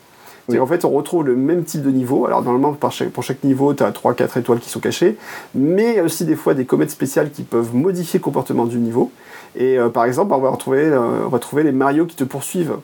C'est 0.50 0.58
qu'en 0.58 0.66
fait, 0.66 0.86
on 0.86 0.89
retrouve 0.89 1.26
le 1.26 1.36
même 1.36 1.64
type 1.64 1.82
de 1.82 1.92
niveau. 1.92 2.26
Alors, 2.26 2.42
normalement, 2.44 2.74
pour 2.74 2.92
chaque, 2.92 3.10
pour 3.10 3.24
chaque 3.24 3.44
niveau, 3.44 3.74
tu 3.74 3.84
as 3.84 3.92
3-4 3.92 4.39
étoiles 4.39 4.60
qui 4.60 4.70
sont 4.70 4.80
cachées, 4.80 5.18
mais 5.56 5.92
il 5.92 5.96
y 5.96 6.00
a 6.00 6.04
aussi 6.04 6.26
des 6.26 6.36
fois 6.36 6.54
des 6.54 6.66
comètes 6.66 6.92
spéciales 6.92 7.32
qui 7.32 7.44
peuvent 7.44 7.76
modifier 7.76 8.20
le 8.20 8.24
comportement 8.24 8.66
du 8.66 8.78
niveau. 8.78 9.12
Et 9.56 9.78
euh, 9.78 9.89
par 9.89 10.06
exemple, 10.06 10.34
on 10.34 10.39
va, 10.39 10.50
retrouver, 10.50 10.84
euh, 10.84 11.26
on 11.26 11.30
va 11.30 11.39
trouver 11.39 11.64
les 11.64 11.72
Mario 11.72 12.06
qui 12.06 12.16
te 12.16 12.24
poursuivent. 12.24 12.76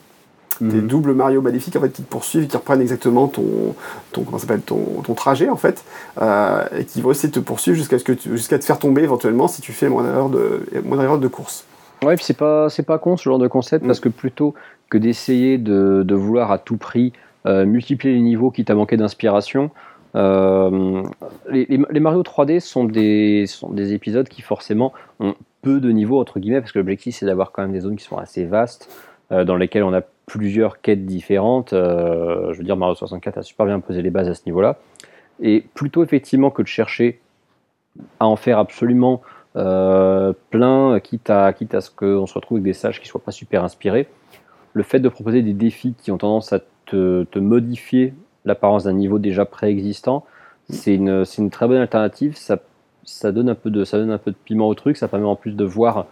Des 0.59 0.81
mhm. 0.81 0.87
doubles 0.87 1.13
Mario 1.13 1.39
maléfiques 1.41 1.75
en 1.75 1.81
fait, 1.81 1.89
qui 1.89 2.01
te 2.01 2.09
poursuivent 2.09 2.43
et 2.45 2.47
qui 2.47 2.57
reprennent 2.57 2.81
exactement 2.81 3.27
ton, 3.27 3.75
ton, 4.11 4.23
comment 4.23 4.39
ton, 4.65 5.03
ton 5.03 5.13
trajet 5.13 5.49
en 5.49 5.55
fait, 5.55 5.83
euh, 6.19 6.63
et 6.75 6.85
qui 6.85 6.99
vont 6.99 7.11
essayer 7.11 7.29
de 7.29 7.33
te 7.35 7.39
poursuivre 7.39 7.77
jusqu'à 7.77 7.97
jusqu'à 8.25 8.57
te 8.57 8.65
faire 8.65 8.79
tomber 8.79 9.03
éventuellement 9.03 9.47
si 9.47 9.61
tu 9.61 9.71
fais 9.71 9.87
moins 9.87 10.01
d'erreurs 10.01 10.29
de, 10.29 10.63
moins 10.83 11.17
de 11.19 11.27
course. 11.27 11.63
Ouais, 12.03 12.15
puis 12.15 12.25
c'est 12.25 12.33
pas, 12.33 12.69
con 12.99 13.17
ce 13.17 13.23
genre 13.23 13.37
de 13.37 13.47
concept 13.47 13.83
mm. 13.83 13.87
parce 13.87 13.99
que 13.99 14.09
plutôt 14.09 14.55
que 14.89 14.97
d'essayer 14.97 15.59
de, 15.59 16.01
de, 16.03 16.15
vouloir 16.15 16.51
à 16.51 16.57
tout 16.57 16.77
prix 16.77 17.13
multiplier 17.47 18.13
les 18.15 18.21
niveaux 18.21 18.51
qui 18.51 18.65
t'a 18.65 18.75
manqué 18.75 18.97
d'inspiration, 18.97 19.71
les, 20.15 20.85
les, 21.49 21.99
Mario 21.99 22.23
3D 22.23 22.59
sont 22.59 22.85
des, 22.85 23.45
sont 23.47 23.71
des 23.71 23.93
épisodes 23.93 24.27
qui 24.27 24.41
forcément 24.41 24.93
ont 25.19 25.35
peu 25.61 25.79
de 25.79 25.91
niveaux, 25.91 26.19
entre 26.19 26.39
guillemets, 26.39 26.61
parce 26.61 26.71
que 26.71 26.79
l'objectif 26.79 27.15
c'est 27.15 27.25
d'avoir 27.25 27.51
quand 27.51 27.61
même 27.61 27.71
des 27.71 27.81
zones 27.81 27.95
qui 27.95 28.03
sont 28.03 28.17
assez 28.17 28.45
vastes, 28.45 28.89
euh, 29.31 29.43
dans 29.43 29.57
lesquelles 29.57 29.83
on 29.83 29.93
a 29.93 30.01
plusieurs 30.25 30.79
quêtes 30.79 31.05
différentes. 31.05 31.73
Euh, 31.73 32.53
je 32.53 32.59
veux 32.59 32.63
dire, 32.63 32.77
Mario 32.77 32.95
64 32.95 33.37
a 33.37 33.43
super 33.43 33.65
bien 33.65 33.79
posé 33.81 34.01
les 34.01 34.09
bases 34.09 34.29
à 34.29 34.33
ce 34.33 34.43
niveau-là. 34.45 34.77
Et 35.41 35.65
plutôt 35.73 36.03
effectivement 36.03 36.49
que 36.49 36.61
de 36.61 36.67
chercher 36.67 37.19
à 38.19 38.27
en 38.27 38.37
faire 38.37 38.57
absolument 38.57 39.21
euh, 39.57 40.31
plein, 40.49 40.99
quitte 41.01 41.29
à, 41.29 41.51
quitte 41.51 41.73
à 41.73 41.81
ce 41.81 41.91
qu'on 41.91 42.25
se 42.25 42.33
retrouve 42.33 42.57
avec 42.57 42.63
des 42.63 42.73
sages 42.73 43.01
qui 43.01 43.07
soient 43.07 43.23
pas 43.23 43.31
super 43.31 43.63
inspirés, 43.63 44.07
le 44.73 44.83
fait 44.83 44.99
de 44.99 45.09
proposer 45.09 45.41
des 45.41 45.53
défis 45.53 45.93
qui 45.97 46.11
ont 46.11 46.17
tendance 46.17 46.53
à 46.53 46.59
te, 46.87 47.23
te 47.25 47.39
modifier 47.39 48.13
l'apparence 48.45 48.85
d'un 48.85 48.93
niveau 48.93 49.19
déjà 49.19 49.45
préexistant, 49.45 50.25
c'est 50.69 50.95
une, 50.95 51.23
une, 51.37 51.49
très 51.49 51.67
bonne 51.67 51.77
alternative. 51.77 52.35
Ça 52.35 52.57
ça 53.07 53.31
donne 53.31 53.49
un 53.49 53.55
peu 53.55 53.71
de, 53.71 53.85
ça 53.85 53.97
donne 53.97 54.11
un 54.11 54.17
peu 54.17 54.31
de 54.31 54.35
piment 54.35 54.67
au 54.67 54.75
truc. 54.75 54.97
Ça 54.97 55.07
permet 55.07 55.25
en 55.25 55.35
plus 55.35 55.53
de 55.53 55.63
voir 55.63 56.05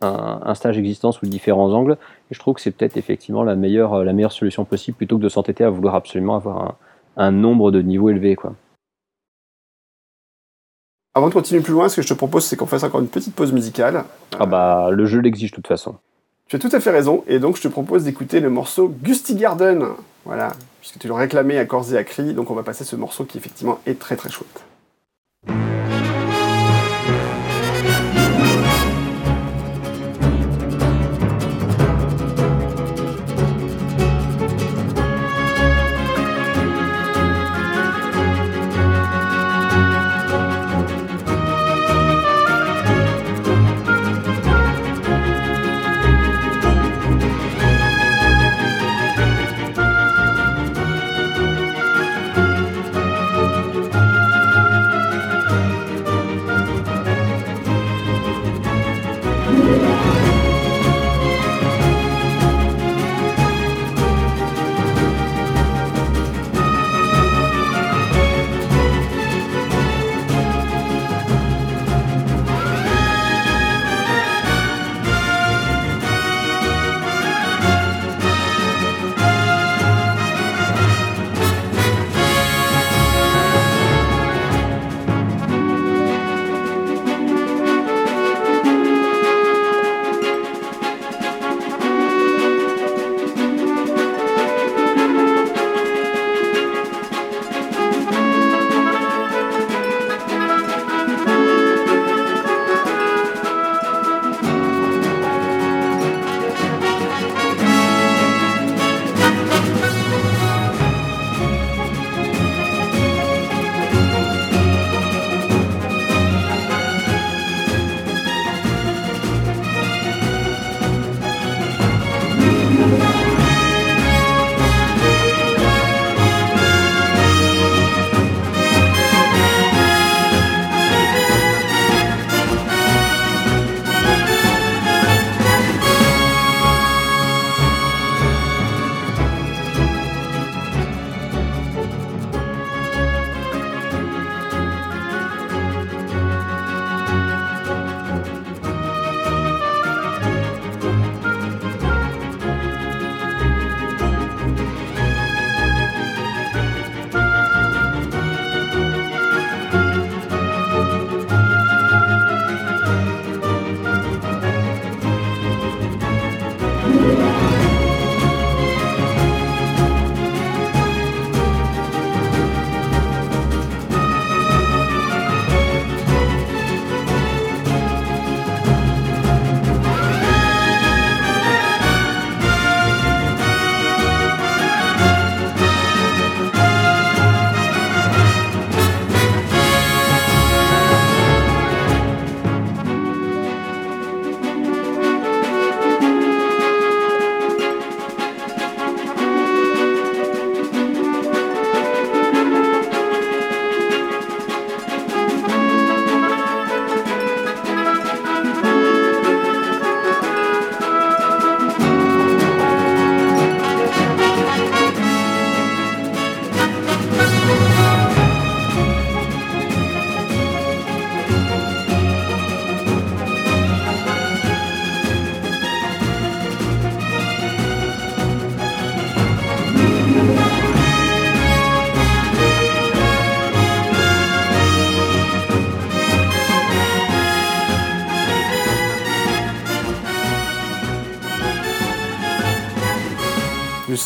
un, 0.00 0.54
stage 0.54 0.78
existant 0.78 1.12
sous 1.12 1.26
différents 1.26 1.72
angles. 1.72 1.96
Et 2.30 2.34
je 2.34 2.38
trouve 2.38 2.54
que 2.54 2.60
c'est 2.60 2.70
peut-être 2.70 2.96
effectivement 2.96 3.44
la 3.44 3.54
meilleure, 3.54 4.02
la 4.02 4.12
meilleure 4.12 4.32
solution 4.32 4.64
possible 4.64 4.96
plutôt 4.96 5.18
que 5.18 5.22
de 5.22 5.28
s'entêter 5.28 5.62
à 5.62 5.70
vouloir 5.70 5.94
absolument 5.94 6.36
avoir 6.36 6.76
un, 7.16 7.30
nombre 7.30 7.70
de 7.70 7.82
niveaux 7.82 8.10
élevé, 8.10 8.34
quoi. 8.34 8.54
Avant 11.14 11.28
de 11.28 11.34
continuer 11.34 11.62
plus 11.62 11.72
loin, 11.72 11.88
ce 11.88 11.96
que 11.96 12.02
je 12.02 12.08
te 12.08 12.14
propose, 12.14 12.44
c'est 12.44 12.56
qu'on 12.56 12.66
fasse 12.66 12.84
encore 12.84 13.00
une 13.00 13.08
petite 13.08 13.34
pause 13.34 13.52
musicale. 13.52 14.04
Ah 14.38 14.46
bah, 14.46 14.90
le 14.92 15.04
jeu 15.04 15.18
l'exige 15.18 15.50
de 15.50 15.56
toute 15.56 15.66
façon. 15.66 15.96
Tu 16.48 16.56
as 16.56 16.58
tout 16.58 16.70
à 16.72 16.80
fait 16.80 16.90
raison, 16.90 17.24
et 17.28 17.40
donc 17.40 17.58
je 17.58 17.62
te 17.62 17.68
propose 17.68 18.04
d'écouter 18.04 18.40
le 18.40 18.48
morceau 18.48 18.88
Gusty 18.88 19.34
Garden. 19.34 19.84
Voilà, 20.24 20.54
puisque 20.80 20.98
tu 20.98 21.06
l'as 21.06 21.14
réclamé 21.14 21.58
à 21.58 21.66
corps 21.66 21.92
et 21.92 21.98
à 21.98 22.04
cri, 22.04 22.32
donc 22.32 22.50
on 22.50 22.54
va 22.54 22.62
passer 22.62 22.84
ce 22.84 22.96
morceau 22.96 23.26
qui 23.26 23.36
effectivement 23.36 23.80
est 23.84 23.98
très 23.98 24.16
très 24.16 24.30
chouette. 24.30 24.62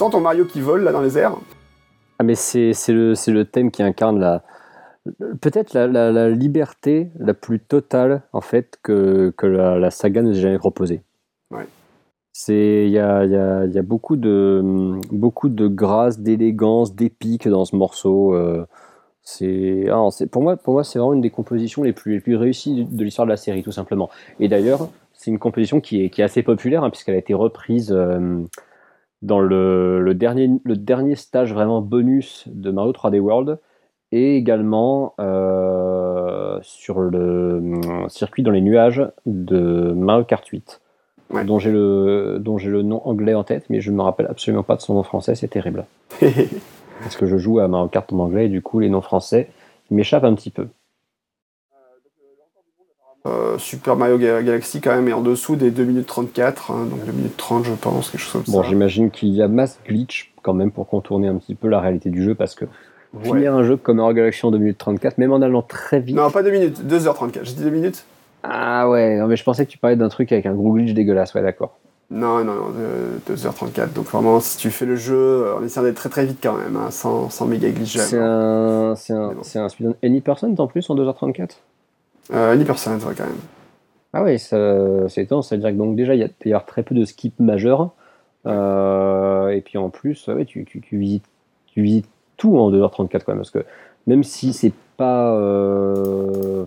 Sens 0.03 0.13
ton 0.13 0.21
Mario 0.21 0.45
qui 0.45 0.61
vole 0.61 0.83
là 0.83 0.91
dans 0.91 1.01
les 1.01 1.17
airs 1.17 1.37
Ah 2.19 2.25
mais 2.25 2.35
c'est 2.35 2.73
le, 2.89 3.15
le 3.31 3.45
thème 3.45 3.71
qui 3.71 3.83
incarne 3.83 4.19
la 4.19 4.43
peut-être 5.41 5.75
la, 5.75 5.87
la, 5.89 6.31
liberté 6.31 7.11
la 7.19 7.35
plus 7.35 7.61
totale 7.61 8.23
en 8.33 8.41
fait 8.41 8.79
que, 8.83 9.33
que 9.37 9.47
la, 9.47 9.79
la 9.79 9.91
saga 9.91 10.23
nous 10.23 10.37
ait 10.37 10.41
jamais 10.41 10.59
proposée. 10.59 11.03
Ouais. 11.51 11.67
C'est 12.33 12.87
il 12.87 12.91
y 12.91 12.99
a, 12.99 13.25
y, 13.25 13.37
a, 13.37 13.67
y 13.67 13.79
a, 13.79 13.83
beaucoup 13.83 14.17
de 14.17 14.95
beaucoup 15.11 15.49
de 15.49 15.69
grâce, 15.69 16.19
d'élégance, 16.19 16.95
d'épique 16.95 17.47
dans 17.49 17.65
ce 17.65 17.77
morceau. 17.77 18.35
Euh, 18.35 18.65
ah, 19.91 20.09
c'est 20.11 20.27
pour 20.27 20.43
moi 20.43 20.57
pour 20.57 20.75
moi 20.75 20.83
c'est 20.83 20.99
vraiment 20.99 21.15
une 21.15 21.21
des 21.21 21.31
compositions 21.31 21.85
les 21.85 21.93
plus 21.93 22.15
les 22.15 22.21
plus 22.21 22.37
réussies 22.37 22.87
de, 22.87 23.05
l'histoire 23.05 23.27
de 23.27 23.31
la 23.31 23.37
série 23.37 23.63
tout 23.63 23.73
simplement. 23.73 24.09
Et 24.41 24.49
d'ailleurs 24.49 24.89
c'est 25.13 25.31
une 25.31 25.39
composition 25.39 25.81
qui 25.81 26.05
est, 26.05 26.11
qui 26.11 26.23
est 26.23 26.25
assez 26.25 26.43
populaire 26.43 26.83
hein, 26.83 26.91
puisqu'elle 26.91 27.15
a 27.15 27.19
été 27.19 27.35
reprise 27.35 27.93
euh, 27.93 28.41
dans 29.23 29.41
le, 29.41 30.01
le, 30.01 30.15
dernier 30.15 30.51
le 30.65 30.77
dernier 30.77 31.17
stage 31.17 31.53
vraiment 31.53 31.81
bonus 31.81 32.45
de 32.49 32.71
Mario 32.71 32.93
3D 32.93 33.21
World 33.21 33.59
et 34.11 34.37
également 34.37 35.15
euh, 35.21 36.59
sur 36.63 37.01
le 37.01 37.81
circuit 38.09 38.43
dans 38.43 38.51
les 38.51 38.61
nuages 38.61 39.03
de 39.27 39.93
Mario 39.93 40.25
Kart 40.25 40.47
8 40.47 40.81
dont 41.45 41.59
j'ai 41.59 41.73
le, 41.73 42.39
dont 42.41 42.59
j'ai 42.59 42.71
le 42.71 42.83
nom 42.83 43.01
anglais 43.07 43.35
en 43.35 43.45
tête, 43.45 43.65
mais 43.71 43.81
je 43.81 43.91
ne 43.91 43.97
me 43.97 44.03
rappelle 44.03 44.27
absolument 44.27 44.63
pas 44.63 44.77
de 44.77 44.83
son 44.83 44.95
nom 44.95 45.03
français, 45.03 45.35
c'est 45.35 45.49
terrible. 45.49 45.87
Parce 46.21 47.17
que 47.17 47.27
je 47.27 47.37
joue 47.37 47.59
à 47.59 47.69
Mario 47.69 47.89
Kart 47.89 48.13
en 48.13 48.19
anglais 48.19 48.47
et 48.47 48.49
du 48.49 48.63
coup 48.63 48.81
les 48.81 48.89
noms 48.89 49.01
français 49.01 49.49
m'échappent 49.91 50.25
un 50.25 50.35
petit 50.35 50.51
peu. 50.51 50.69
Euh, 53.25 53.57
Super 53.57 53.95
Mario 53.95 54.19
Galaxy 54.19 54.81
quand 54.81 54.95
même 54.95 55.07
est 55.09 55.13
en 55.13 55.21
dessous 55.21 55.55
des 55.55 55.71
2 55.71 55.85
minutes 55.85 56.09
34, 56.09 56.73
hein, 56.73 56.87
donc 56.91 57.05
2 57.07 57.13
minutes 57.13 57.37
30 57.37 57.65
je 57.65 57.73
pense, 57.73 58.11
quelque 58.11 58.21
chose 58.21 58.33
comme 58.33 58.45
ça. 58.45 58.53
Bon 58.53 58.63
j'imagine 58.65 59.13
qu'il 59.13 59.29
y 59.29 59.43
a 59.43 59.49
masse 59.49 59.79
glitch 59.87 60.33
quand 60.43 60.55
même 60.55 60.73
pour 60.73 60.89
contourner 60.89 61.29
un 61.29 61.37
petit 61.37 61.55
peu 61.55 61.69
la 61.69 61.81
réalité 61.81 62.11
du 62.11 62.25
jeu 62.25 62.35
parce 62.35 62.57
que 62.57 62.65
finir 63.23 63.55
un 63.55 63.63
jeu 63.63 63.77
comme 63.77 63.99
Mario 63.99 64.15
Galaxy 64.15 64.45
en 64.45 64.51
2 64.51 64.59
minutes 64.59 64.79
34, 64.79 65.19
même 65.19 65.33
en 65.33 65.41
allant 65.41 65.63
très 65.63 66.01
vite... 66.01 66.17
Non 66.17 66.31
pas 66.31 66.43
2 66.43 66.51
minutes, 66.51 66.83
2h34, 66.85 67.45
j'ai 67.45 67.53
dit 67.53 67.63
2 67.63 67.71
minutes? 67.71 68.05
Ah 68.43 68.89
ouais, 68.89 69.19
non, 69.19 69.29
mais 69.29 69.37
je 69.37 69.45
pensais 69.45 69.67
que 69.67 69.71
tu 69.71 69.79
parlais 69.79 69.95
d'un 69.95 70.09
truc 70.09 70.33
avec 70.33 70.47
un 70.47 70.55
gros 70.55 70.73
glitch 70.73 70.93
dégueulasse, 70.93 71.33
ouais, 71.35 71.43
d'accord. 71.43 71.77
Non, 72.11 72.45
non, 72.45 72.55
non, 72.55 72.73
2h34. 73.31 73.93
Donc 73.93 74.07
vraiment, 74.07 74.41
si 74.41 74.59
tu 74.59 74.71
fais 74.71 74.85
le 74.85 74.97
jeu, 74.97 75.47
on 75.59 75.65
essaie 75.65 75.81
d'être 75.83 75.97
très 75.97 76.09
très 76.09 76.27
vite 76.27 76.39
quand 76.43 76.55
même, 76.55 76.77
hein, 76.77 76.91
sans, 76.91 77.31
sans 77.31 77.47
méga 77.47 77.71
glitch. 77.71 77.97
C'est 77.97 78.19
un, 78.19 78.95
c'est 78.97 79.15
un, 79.15 79.33
c'est 79.43 79.59
un 79.59 79.69
speedrun 79.69 79.95
Any% 80.05 80.55
en 80.59 80.67
plus 80.67 80.91
en 80.91 80.97
2h34 80.97 81.51
euh, 82.31 82.53
Any% 82.53 82.99
ouais, 83.07 83.15
quand 83.17 83.27
même. 83.27 83.41
Ah 84.13 84.23
ouais, 84.23 84.37
c'est 84.39 85.23
étonnant, 85.23 85.43
ça 85.43 85.57
veut 85.57 85.63
dire 85.63 85.71
que 85.71 85.77
donc 85.77 85.97
déjà, 85.97 86.15
il 86.15 86.31
il 86.45 86.51
y 86.51 86.55
a 86.55 86.61
très 86.61 86.83
peu 86.83 86.95
de 86.95 87.05
skips 87.05 87.39
majeurs. 87.41 87.93
Euh, 88.47 89.49
et 89.49 89.61
puis 89.61 89.79
en 89.79 89.91
plus, 89.91 90.27
ouais, 90.29 90.45
tu, 90.45 90.67
visites, 90.93 91.25
tu 91.67 91.83
visites 91.83 92.09
tout 92.37 92.59
en 92.59 92.71
2h34 92.71 93.25
quand 93.25 93.29
même, 93.29 93.39
parce 93.39 93.51
que 93.51 93.65
même 94.07 94.25
si 94.25 94.53
c'est 94.53 94.73
pas. 94.97 95.35
Euh, 95.35 96.65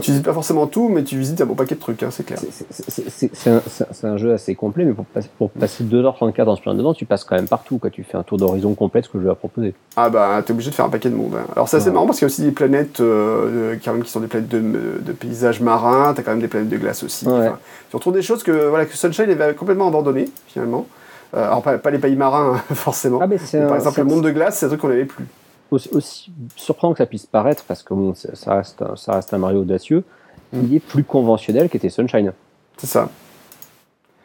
tu 0.00 0.10
visites 0.10 0.24
pas 0.24 0.32
forcément 0.32 0.66
tout, 0.66 0.88
mais 0.88 1.04
tu 1.04 1.18
visites 1.18 1.40
un 1.40 1.46
bon 1.46 1.54
paquet 1.54 1.74
de 1.74 1.80
trucs, 1.80 2.02
hein, 2.02 2.08
c'est 2.10 2.24
clair. 2.24 2.38
C'est 2.70 4.06
un, 4.06 4.16
jeu 4.16 4.32
assez 4.32 4.54
complet, 4.54 4.84
mais 4.84 4.92
pour 4.92 5.04
passer, 5.04 5.28
pour 5.38 5.50
passer 5.50 5.84
2h34 5.84 6.44
en 6.44 6.56
speedrun 6.56 6.74
dedans, 6.74 6.94
tu 6.94 7.04
passes 7.04 7.24
quand 7.24 7.36
même 7.36 7.48
partout. 7.48 7.78
Quoi. 7.78 7.90
Tu 7.90 8.02
fais 8.02 8.16
un 8.16 8.22
tour 8.22 8.38
d'horizon 8.38 8.74
complet, 8.74 9.02
ce 9.02 9.08
que 9.08 9.18
je 9.20 9.28
vais 9.28 9.34
proposer. 9.34 9.74
Ah 9.96 10.10
bah, 10.10 10.42
t'es 10.44 10.52
obligé 10.52 10.70
de 10.70 10.74
faire 10.74 10.86
un 10.86 10.90
paquet 10.90 11.10
de 11.10 11.14
monde. 11.14 11.34
Hein. 11.36 11.46
Alors, 11.54 11.68
c'est 11.68 11.76
assez 11.76 11.90
marrant 11.90 12.06
parce 12.06 12.18
qu'il 12.18 12.26
y 12.26 12.30
a 12.30 12.32
aussi 12.32 12.42
des 12.42 12.50
planètes 12.50 13.00
euh, 13.00 13.76
qui 13.76 14.10
sont 14.10 14.20
des 14.20 14.26
planètes 14.26 14.48
de, 14.48 15.12
paysages 15.12 15.60
marins, 15.60 16.14
t'as 16.14 16.22
quand 16.22 16.32
même 16.32 16.40
des 16.40 16.48
planètes 16.48 16.70
de 16.70 16.76
glace 16.76 17.02
aussi. 17.02 17.26
tu 17.26 17.96
retrouves 17.96 18.14
des 18.14 18.22
choses 18.22 18.42
que, 18.42 18.68
voilà, 18.68 18.86
que 18.86 18.96
Sunshine 18.96 19.30
avait 19.30 19.54
complètement 19.54 19.88
abandonné, 19.88 20.28
finalement. 20.48 20.86
Euh, 21.34 21.46
alors, 21.46 21.62
pas, 21.62 21.90
les 21.90 21.98
pays 21.98 22.16
marins, 22.16 22.60
forcément. 22.74 23.20
Ah, 23.22 23.28
par 23.28 23.76
exemple, 23.76 23.98
le 23.98 24.04
monde 24.04 24.24
de 24.24 24.30
glace, 24.30 24.58
c'est 24.58 24.66
un 24.66 24.68
truc 24.68 24.80
qu'on 24.80 24.88
n'avait 24.88 25.04
plus 25.04 25.26
aussi, 25.72 26.32
surprenant 26.56 26.92
que 26.92 26.98
ça 26.98 27.06
puisse 27.06 27.26
paraître, 27.26 27.64
parce 27.64 27.82
que 27.82 27.94
bon, 27.94 28.14
ça, 28.14 28.54
reste, 28.54 28.84
ça 28.96 29.14
reste 29.14 29.32
un 29.34 29.38
Mario 29.38 29.62
audacieux, 29.62 30.04
mm. 30.52 30.60
il 30.64 30.74
est 30.74 30.80
plus 30.80 31.04
conventionnel 31.04 31.68
qu'était 31.68 31.88
Sunshine. 31.88 32.32
C'est 32.76 32.86
ça. 32.86 33.08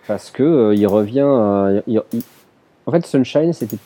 Parce 0.08 0.32
que 0.32 0.44
euh, 0.44 0.76
il 0.76 0.88
revient. 0.88 1.22
En 2.86 2.92
fait, 2.92 3.06
Sunshine, 3.06 3.54
c'était 3.54 3.78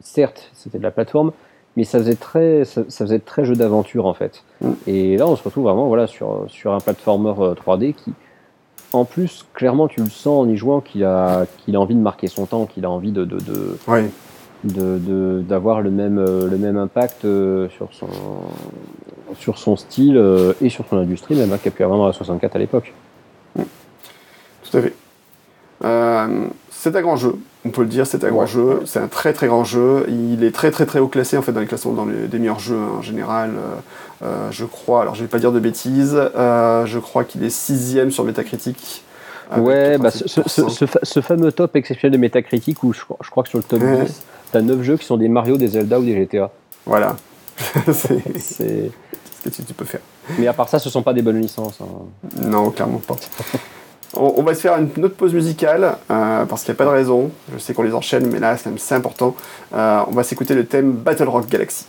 certes, 0.00 0.50
c'était 0.54 0.78
de 0.78 0.82
la 0.82 0.90
plateforme, 0.90 1.32
mais 1.76 1.84
ça 1.84 1.98
faisait 1.98 2.16
très, 2.16 2.64
ça, 2.64 2.82
faisait 2.88 3.20
très 3.20 3.44
jeu 3.44 3.54
d'aventure 3.54 4.06
en 4.06 4.14
fait. 4.14 4.42
Mm. 4.60 4.72
Et 4.86 5.16
là, 5.16 5.26
on 5.28 5.36
se 5.36 5.42
retrouve 5.42 5.64
vraiment 5.64 5.86
voilà 5.86 6.06
sur 6.06 6.44
sur 6.48 6.72
un 6.72 6.80
platformer 6.80 7.32
3D 7.54 7.90
euh, 7.90 7.92
qui, 7.92 8.12
en 8.92 9.04
plus, 9.04 9.46
clairement, 9.54 9.88
tu 9.88 10.00
le 10.00 10.10
sens 10.10 10.46
en 10.46 10.48
y 10.48 10.56
jouant 10.56 10.80
qu'il 10.80 11.04
a 11.04 11.46
qu'il 11.58 11.76
a 11.76 11.80
envie 11.80 11.94
de 11.94 12.00
marquer 12.00 12.26
son 12.26 12.46
temps, 12.46 12.66
qu'il 12.66 12.84
a 12.84 12.90
envie 12.90 13.12
de 13.12 13.24
de, 13.24 13.38
de, 13.38 13.78
d'avoir 14.64 15.80
le, 15.80 15.90
même, 15.90 16.18
euh, 16.18 16.48
le 16.48 16.56
même 16.56 16.76
impact 16.76 17.24
euh, 17.24 17.68
sur 17.76 17.88
son, 17.92 18.08
sur 19.38 19.58
son 19.58 19.76
style 19.76 20.16
euh, 20.16 20.52
et 20.60 20.68
sur 20.68 20.84
son 20.88 20.98
industrie, 20.98 21.34
même 21.34 21.52
hein, 21.52 21.58
qu'il 21.58 21.68
a 21.68 21.74
pu 21.74 21.82
avoir 21.82 21.98
dans 21.98 22.06
la 22.06 22.12
64 22.12 22.56
à 22.56 22.58
l'époque. 22.58 22.92
Tout 23.56 24.78
à 24.78 24.82
fait. 24.82 24.94
c'est 26.70 26.96
un 26.96 27.02
grand 27.02 27.16
jeu, 27.16 27.34
on 27.64 27.70
peut 27.70 27.82
le 27.82 27.88
dire, 27.88 28.06
c'est 28.06 28.24
un 28.24 28.30
grand 28.30 28.46
jeu. 28.46 28.80
C'est 28.86 29.00
un 29.00 29.08
très 29.08 29.32
très 29.32 29.48
grand 29.48 29.64
jeu. 29.64 30.06
Il 30.08 30.44
est 30.44 30.52
très 30.52 30.70
très 30.70 30.86
très 30.86 30.98
haut 30.98 31.08
classé 31.08 31.36
en 31.36 31.42
fait 31.42 31.52
dans 31.52 31.60
les 31.60 31.66
classements 31.66 31.92
dans 31.92 32.06
les, 32.06 32.28
des 32.28 32.38
meilleurs 32.38 32.60
jeux 32.60 32.78
hein, 32.78 32.98
en 32.98 33.02
général. 33.02 33.50
je 34.50 34.64
crois, 34.64 35.02
alors 35.02 35.14
je 35.14 35.22
vais 35.22 35.28
pas 35.28 35.38
dire 35.38 35.52
de 35.52 35.60
bêtises, 35.60 36.18
je 36.34 36.98
crois 36.98 37.24
qu'il 37.24 37.42
est 37.44 37.50
sixième 37.50 38.10
sur 38.10 38.24
Metacritic. 38.24 39.04
Ouais, 39.58 39.98
bah, 39.98 40.10
ce, 40.10 40.26
ce, 40.26 40.86
ce, 41.02 41.20
fameux 41.20 41.52
top 41.52 41.76
exceptionnel 41.76 42.18
de 42.18 42.20
Metacritic 42.20 42.82
où 42.82 42.92
je, 42.92 43.00
je 43.22 43.30
crois 43.30 43.42
que 43.42 43.48
sur 43.48 43.58
le 43.58 43.64
top 43.64 43.80
10, 43.80 44.22
T'as 44.52 44.60
9 44.60 44.82
jeux 44.82 44.96
qui 44.98 45.06
sont 45.06 45.16
des 45.16 45.28
Mario, 45.28 45.56
des 45.56 45.68
Zelda 45.68 45.98
ou 45.98 46.04
des 46.04 46.14
GTA. 46.14 46.50
Voilà. 46.84 47.16
c'est 47.92 48.20
ce 48.38 49.42
que 49.42 49.48
tu, 49.48 49.74
peux 49.74 49.86
faire. 49.86 50.00
Mais 50.38 50.46
à 50.46 50.52
part 50.52 50.68
ça, 50.68 50.78
ce 50.78 50.90
sont 50.90 51.02
pas 51.02 51.14
des 51.14 51.22
bonnes 51.22 51.40
licences. 51.40 51.78
Hein. 51.80 51.86
Non, 52.42 52.70
clairement 52.70 52.98
pas. 52.98 53.16
on, 54.14 54.42
va 54.42 54.54
se 54.54 54.60
faire 54.60 54.76
une 54.78 55.04
autre 55.04 55.16
pause 55.16 55.32
musicale 55.32 55.96
euh, 56.10 56.44
parce 56.44 56.64
qu'il 56.64 56.72
n'y 56.72 56.76
a 56.76 56.78
pas 56.78 56.84
de 56.84 56.90
raison. 56.90 57.30
Je 57.52 57.58
sais 57.58 57.72
qu'on 57.72 57.82
les 57.82 57.94
enchaîne, 57.94 58.26
mais 58.26 58.40
là, 58.40 58.56
c'est 58.76 58.94
important. 58.94 59.34
Euh, 59.74 60.02
on 60.06 60.12
va 60.12 60.22
s'écouter 60.22 60.54
le 60.54 60.66
thème 60.66 60.92
Battle 60.92 61.28
Rock 61.28 61.48
Galaxy. 61.48 61.86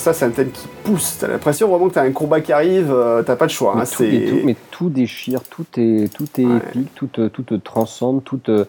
Ça, 0.00 0.12
c'est 0.12 0.24
un 0.24 0.30
thème 0.30 0.50
qui 0.50 0.66
pousse. 0.82 1.18
T'as 1.20 1.28
l'impression 1.28 1.68
vraiment 1.68 1.88
que 1.88 1.94
t'as 1.94 2.02
un 2.02 2.12
combat 2.12 2.40
qui 2.40 2.52
arrive, 2.52 2.90
euh, 2.90 3.22
t'as 3.22 3.36
pas 3.36 3.46
de 3.46 3.50
choix. 3.50 3.74
Mais, 3.76 3.82
hein, 3.82 3.84
tout, 3.90 4.02
mais, 4.02 4.26
tout, 4.26 4.40
mais, 4.44 4.56
tout, 4.70 4.88
déchire, 4.88 5.42
tout 5.44 5.66
est, 5.76 6.12
tout 6.12 6.26
est 6.38 6.42
épique, 6.42 6.94
tout, 6.94 7.06
tout 7.06 7.42
te 7.42 7.54
transcende, 7.54 8.24
tout 8.24 8.38
te... 8.38 8.66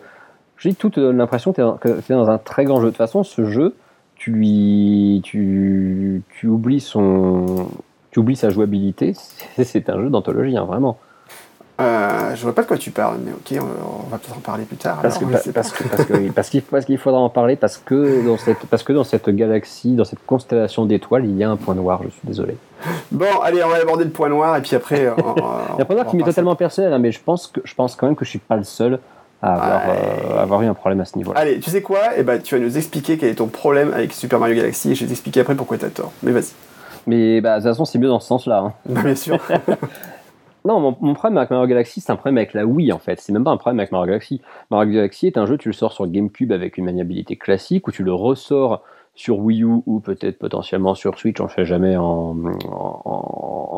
J'ai 0.58 0.74
toute 0.76 0.98
l'impression 0.98 1.54
que 1.54 2.02
t'es 2.02 2.14
dans 2.14 2.30
un 2.30 2.38
très 2.38 2.66
grand 2.66 2.80
jeu. 2.82 2.88
De 2.88 2.90
toute 2.92 2.98
façon, 2.98 3.24
ce 3.24 3.46
jeu, 3.46 3.76
tu 4.16 4.32
lui, 4.32 5.22
tu, 5.24 6.22
tu 6.30 6.48
oublies 6.48 6.82
son, 6.82 7.68
tu 8.12 8.20
oublies 8.20 8.36
sa 8.36 8.52
jouabilité. 8.52 9.14
C'est 9.64 9.90
un 9.90 10.00
jeu 10.00 10.10
d'anthologie, 10.10 10.56
hein, 10.56 10.66
vraiment. 10.66 11.00
Euh, 11.80 12.36
je 12.36 12.44
vois 12.44 12.54
pas 12.54 12.62
de 12.62 12.68
quoi 12.68 12.78
tu 12.78 12.92
parles, 12.92 13.18
mais 13.24 13.32
ok, 13.32 13.64
on, 13.64 14.10
va 14.10 14.18
peut-être 14.18 14.38
en 14.38 14.42
parler 14.42 14.66
plus 14.66 14.78
tard. 14.78 15.00
Parce, 15.02 15.18
que, 15.18 15.26
parce, 15.26 15.72
parce, 16.70 16.86
qu'il 16.86 16.98
faudra 16.98 17.20
en 17.20 17.30
parler, 17.30 17.56
parce 17.56 17.78
que, 17.78 18.26
dans 18.26 18.38
cette, 18.38 18.66
parce 18.68 18.84
que 18.84 18.94
dans 18.94 19.04
cette 19.04 19.30
galaxie, 19.30 19.96
dans 19.96 20.04
cette 20.04 20.24
constellation 20.26 20.86
d'étoiles, 20.86 21.26
il 21.26 21.38
y 21.38 21.44
a 21.44 21.50
un 21.50 21.56
point 21.56 21.74
noir, 21.74 22.02
je 22.04 22.10
suis 22.10 22.22
désolé. 22.24 22.58
Bon, 23.12 23.40
allez, 23.42 23.64
on 23.64 23.70
va 23.70 23.78
aborder 23.78 24.04
le 24.04 24.12
point 24.12 24.30
noir, 24.30 24.58
et 24.58 24.62
puis 24.62 24.76
après... 24.76 25.08
a 25.08 25.14
un 25.14 25.86
point 25.86 25.96
noir 25.96 26.06
qui 26.06 26.18
m'est 26.18 26.24
totalement 26.24 26.56
personnel, 26.56 26.94
hein, 26.94 27.00
mais 27.00 27.12
je 27.12 27.20
pense, 27.24 27.48
que, 27.48 27.62
je 27.64 27.74
pense 27.74 27.96
quand 27.96 28.06
même 28.06 28.16
que 28.16 28.26
je 28.26 28.30
suis 28.30 28.40
pas 28.40 28.58
le 28.58 28.64
seul 28.64 29.00
à 29.42 29.54
avoir, 29.54 29.82
euh, 29.88 30.42
avoir 30.44 30.62
eu 30.62 30.68
un 30.68 30.74
problème 30.76 31.02
à 31.02 31.06
ce 31.06 31.18
niveau-là. 31.18 31.40
Allez, 31.40 31.60
tu 31.60 31.72
sais 31.72 31.82
quoi? 31.82 32.00
Eh 32.16 32.22
ben, 32.22 32.40
Tu 32.40 32.56
vas 32.56 32.64
nous 32.64 32.78
expliquer 32.78 33.18
quel 33.18 33.30
est 33.30 33.36
ton 33.36 33.48
problème 33.48 33.92
avec 33.92 34.14
Super 34.14 34.40
Mario 34.40 34.56
Galaxy, 34.56 34.92
et 34.92 34.96
je 34.96 35.02
vais 35.02 35.08
t'expliquer 35.08 35.40
après 35.40 35.56
pourquoi 35.56 35.78
tu 35.78 35.86
as 35.86 35.90
tort. 35.90 36.12
Mais 36.22 36.32
vas-y. 36.32 36.52
Mais 37.08 37.42
bah, 37.42 37.58
de 37.58 37.64
toute 37.64 37.72
façon, 37.72 37.86
c'est 37.86 37.98
mieux 37.98 38.08
dans 38.08 38.20
ce 38.20 38.28
sens-là. 38.28 38.60
Hein. 38.60 38.74
Bah, 38.86 39.02
bien 39.04 39.16
sûr. 39.16 39.40
Non, 40.64 40.80
mon, 40.80 41.14
problème 41.14 41.38
avec 41.38 41.50
Mario 41.50 41.68
Galaxy, 41.68 42.02
c'est 42.02 42.12
un 42.12 42.16
problème 42.16 42.38
avec 42.38 42.54
la 42.54 42.66
Wii 42.66 42.92
en 42.92 43.00
fait. 43.00 43.20
C'est 43.20 43.34
même 43.34 43.44
pas 43.44 43.52
un 43.52 43.58
problème 43.58 43.80
avec 43.80 43.92
Mario 43.92 44.08
Galaxy. 44.08 44.42
Mario 44.70 44.94
Galaxy 44.94 45.28
est 45.28 45.38
un 45.38 45.46
jeu, 45.46 45.58
tu 45.58 45.70
le 45.70 45.74
sors 45.74 45.92
sur 45.92 46.08
GameCube 46.08 46.52
avec 46.52 46.78
une 46.78 46.86
maniabilité 46.86 47.36
classique, 47.36 47.88
ou 47.88 47.92
tu 47.92 48.04
le 48.04 48.14
ressors 48.14 48.84
sur 49.16 49.40
Wii 49.40 49.64
U 49.64 49.82
ou 49.86 50.00
peut-être 50.00 50.38
potentiellement 50.40 50.96
sur 50.96 51.18
Switch, 51.20 51.40
on 51.42 51.46
ne 51.46 51.50
fait 51.50 51.66
jamais 51.66 51.98
en, 51.98 52.36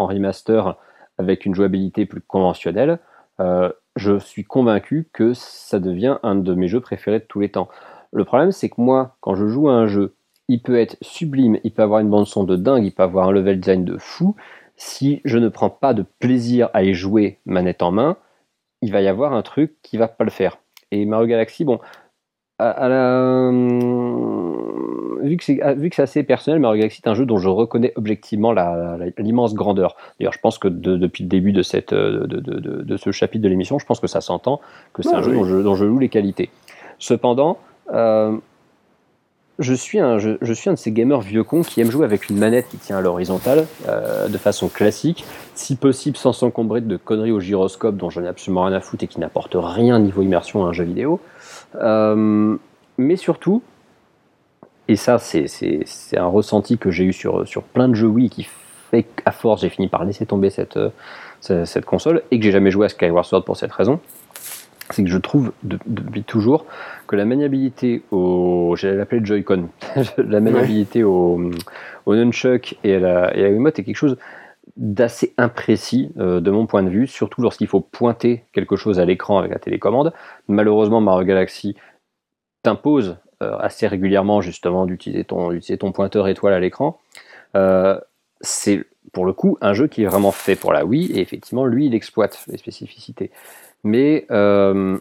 remaster 0.08 0.76
avec 1.18 1.46
une 1.46 1.56
jouabilité 1.56 2.06
plus 2.06 2.22
conventionnelle. 2.22 3.00
Euh, 3.40 3.72
je 3.96 4.20
suis 4.20 4.44
convaincu 4.44 5.08
que 5.14 5.34
ça 5.34 5.80
devient 5.80 6.18
un 6.24 6.36
de 6.36 6.54
mes 6.54 6.68
jeux 6.68 6.82
préférés 6.82 7.20
de 7.20 7.26
tous 7.26 7.40
les 7.40 7.50
temps. 7.50 7.70
Le 8.12 8.26
problème, 8.26 8.52
c'est 8.52 8.70
que 8.70 8.80
moi, 8.80 9.16
quand 9.22 9.36
je 9.36 9.48
joue 9.48 9.70
à 9.70 9.74
un 9.74 9.88
jeu, 9.88 10.16
il 10.50 10.62
peut 10.62 10.78
être 10.78 10.98
sublime, 11.02 11.58
il 11.64 11.74
peut 11.74 11.82
avoir 11.82 12.00
une 12.00 12.10
bande 12.10 12.28
son 12.28 12.44
de 12.44 12.56
dingue, 12.56 12.86
il 12.86 12.92
peut 12.92 13.04
avoir 13.04 13.30
un 13.30 13.32
level 13.32 13.60
design 13.60 13.86
de 13.86 13.98
fou, 13.98 14.36
si 14.76 15.22
je 15.26 15.38
ne 15.38 15.50
prends 15.50 15.70
pas 15.70 15.94
de 15.94 16.06
plaisir 16.20 16.70
à 16.74 16.84
y 16.84 16.94
jouer 16.94 17.40
manette 17.46 17.84
en 17.84 17.92
main, 17.92 18.18
il 18.82 18.92
va 18.92 19.02
y 19.02 19.08
avoir 19.08 19.34
un 19.34 19.42
truc 19.42 19.76
qui 19.82 19.98
va 19.98 20.08
pas 20.08 20.24
le 20.24 20.30
faire. 20.30 20.58
Et 20.92 21.06
Mario 21.06 21.28
Galaxy, 21.28 21.64
bon, 21.64 21.80
à, 22.60 22.88
vu 25.24 25.38
que 25.38 25.44
c'est 25.44 26.02
assez 26.02 26.24
personnel, 26.24 26.60
Mario 26.60 26.80
Galaxy 26.80 27.02
est 27.04 27.10
un 27.10 27.14
jeu 27.14 27.26
dont 27.26 27.38
je 27.38 27.50
reconnais 27.50 27.94
objectivement 27.96 28.54
l'immense 29.18 29.54
grandeur. 29.54 29.96
D'ailleurs, 30.20 30.34
je 30.34 30.40
pense 30.40 30.58
que 30.58 30.68
depuis 30.68 31.24
le 31.24 31.30
début 31.30 31.52
de, 31.52 31.64
cette, 31.64 31.94
de, 31.94 32.98
ce 32.98 33.12
chapitre 33.12 33.44
de 33.44 33.50
l'émission, 33.50 33.80
je 33.80 33.86
pense 33.86 34.00
que 34.00 34.08
ça 34.08 34.22
s'entend 34.22 34.60
que 34.94 35.02
c'est 35.02 35.16
un 35.16 35.22
jeu 35.22 35.34
dont 35.34 35.46
je, 35.46 35.58
dont 35.58 35.76
je, 35.76 35.86
loue 35.86 36.00
les 36.00 36.10
qualités. 36.10 36.50
Cependant, 37.00 37.58
euh, 37.92 38.38
je 39.60 39.74
suis, 39.74 40.00
un, 40.00 40.18
je, 40.18 40.54
suis 40.54 40.70
un 40.70 40.74
de 40.74 40.78
ces 40.78 40.92
gamers 40.92 41.22
vieux 41.22 41.44
cons 41.44 41.62
qui 41.62 41.80
aiment 41.80 41.92
jouer 41.92 42.06
avec 42.06 42.30
une 42.30 42.38
manette 42.38 42.68
qui 42.70 42.78
tient 42.78 42.98
à 42.98 43.02
l'horizontale, 43.02 43.68
euh, 43.88 44.28
de 44.28 44.38
façon 44.38 44.68
classique, 44.68 45.26
si 45.54 45.76
possible 45.76 46.18
sans 46.18 46.34
s'encombrer 46.34 46.82
de 46.82 46.98
conneries 46.98 47.32
au 47.32 47.40
gyroscope 47.40 47.96
dont 47.96 48.10
j'en 48.10 48.24
ai 48.24 48.28
absolument 48.28 48.64
rien 48.64 48.76
à 48.76 48.80
foutre 48.80 49.04
et 49.04 49.08
qui 49.08 49.20
n'apportent 49.20 49.58
rien 49.58 50.00
niveau 50.00 50.24
immersion 50.24 50.66
à 50.66 50.70
un 50.70 50.74
jeu 50.74 50.84
vidéo. 50.84 51.20
Euh, 51.76 52.58
mais 52.98 53.16
surtout, 53.16 53.62
et 54.88 54.96
ça 54.96 55.20
c'est 55.20 55.86
un 56.18 56.26
ressenti 56.26 56.78
que 56.80 56.90
j'ai 56.90 57.04
eu 57.04 57.14
sur, 57.14 57.48
sur 57.48 57.64
plein 57.64 57.88
de 57.88 57.94
jeux 57.94 58.08
Wii 58.08 58.30
qui 58.30 58.48
fait 58.90 59.04
qu'à 59.04 59.32
force 59.32 59.62
j'ai 59.62 59.70
fini 59.70 59.88
par 59.88 60.04
laisser 60.04 60.26
tomber 60.26 60.50
cette, 60.50 60.80
cette 61.42 61.86
console 61.86 62.24
et 62.32 62.40
que 62.40 62.46
j'ai 62.46 62.52
jamais 62.52 62.72
joué 62.72 62.88
à 62.88 62.90
Skyward 62.90 63.26
Sword 63.26 63.46
pour 63.46 63.58
cette 63.58 63.72
raison, 63.72 64.00
c'est 64.94 65.04
que 65.04 65.10
je 65.10 65.18
trouve 65.18 65.52
depuis 65.64 66.24
toujours 66.24 66.66
que 67.08 67.16
la 67.16 67.26
maniabilité 67.26 68.04
au, 68.12 68.76
j'allais 68.78 68.96
l'appeler 68.96 69.26
Joy-Con, 69.26 69.70
la 70.18 70.40
maniabilité 70.40 71.04
au, 71.04 71.52
au 72.06 72.16
nunchuck 72.16 72.76
et 72.84 72.96
à 72.96 73.00
la, 73.00 73.38
et 73.38 73.46
à 73.46 73.50
Wiimote 73.50 73.80
est 73.80 73.84
quelque 73.84 73.98
chose 73.98 74.18
d'assez 74.78 75.34
imprécis 75.38 76.12
euh, 76.18 76.40
de 76.40 76.52
mon 76.52 76.66
point 76.66 76.84
de 76.84 76.90
vue, 76.90 77.08
surtout 77.08 77.42
lorsqu'il 77.42 77.68
faut 77.68 77.82
pointer 77.82 78.46
quelque 78.54 78.76
chose 78.76 79.00
à 79.00 79.06
l'écran 79.06 79.38
avec 79.38 79.52
la 79.52 79.60
télécommande. 79.60 80.14
Malheureusement, 80.48 81.02
Mario 81.02 81.26
Galaxy 81.26 81.76
t'impose 82.64 83.18
euh, 83.42 83.58
assez 83.60 83.88
régulièrement 83.88 84.42
justement 84.42 84.86
d'utiliser 84.86 85.26
ton, 85.26 85.60
ton 85.80 85.92
pointeur 85.92 86.28
étoile 86.28 86.54
à 86.54 86.60
l'écran. 86.60 87.00
Euh, 87.56 88.00
c'est 88.42 88.86
pour 89.12 89.26
le 89.26 89.34
coup 89.34 89.58
un 89.62 89.74
jeu 89.74 89.88
qui 89.88 90.04
est 90.04 90.08
vraiment 90.08 90.32
fait 90.32 90.56
pour 90.56 90.74
la 90.74 90.86
Wii 90.86 91.12
et 91.12 91.22
effectivement 91.22 91.66
lui 91.66 91.86
il 91.86 91.94
exploite 91.94 92.44
les 92.48 92.58
spécificités. 92.58 93.32
Mais 93.84 94.26
euh, 94.32 94.98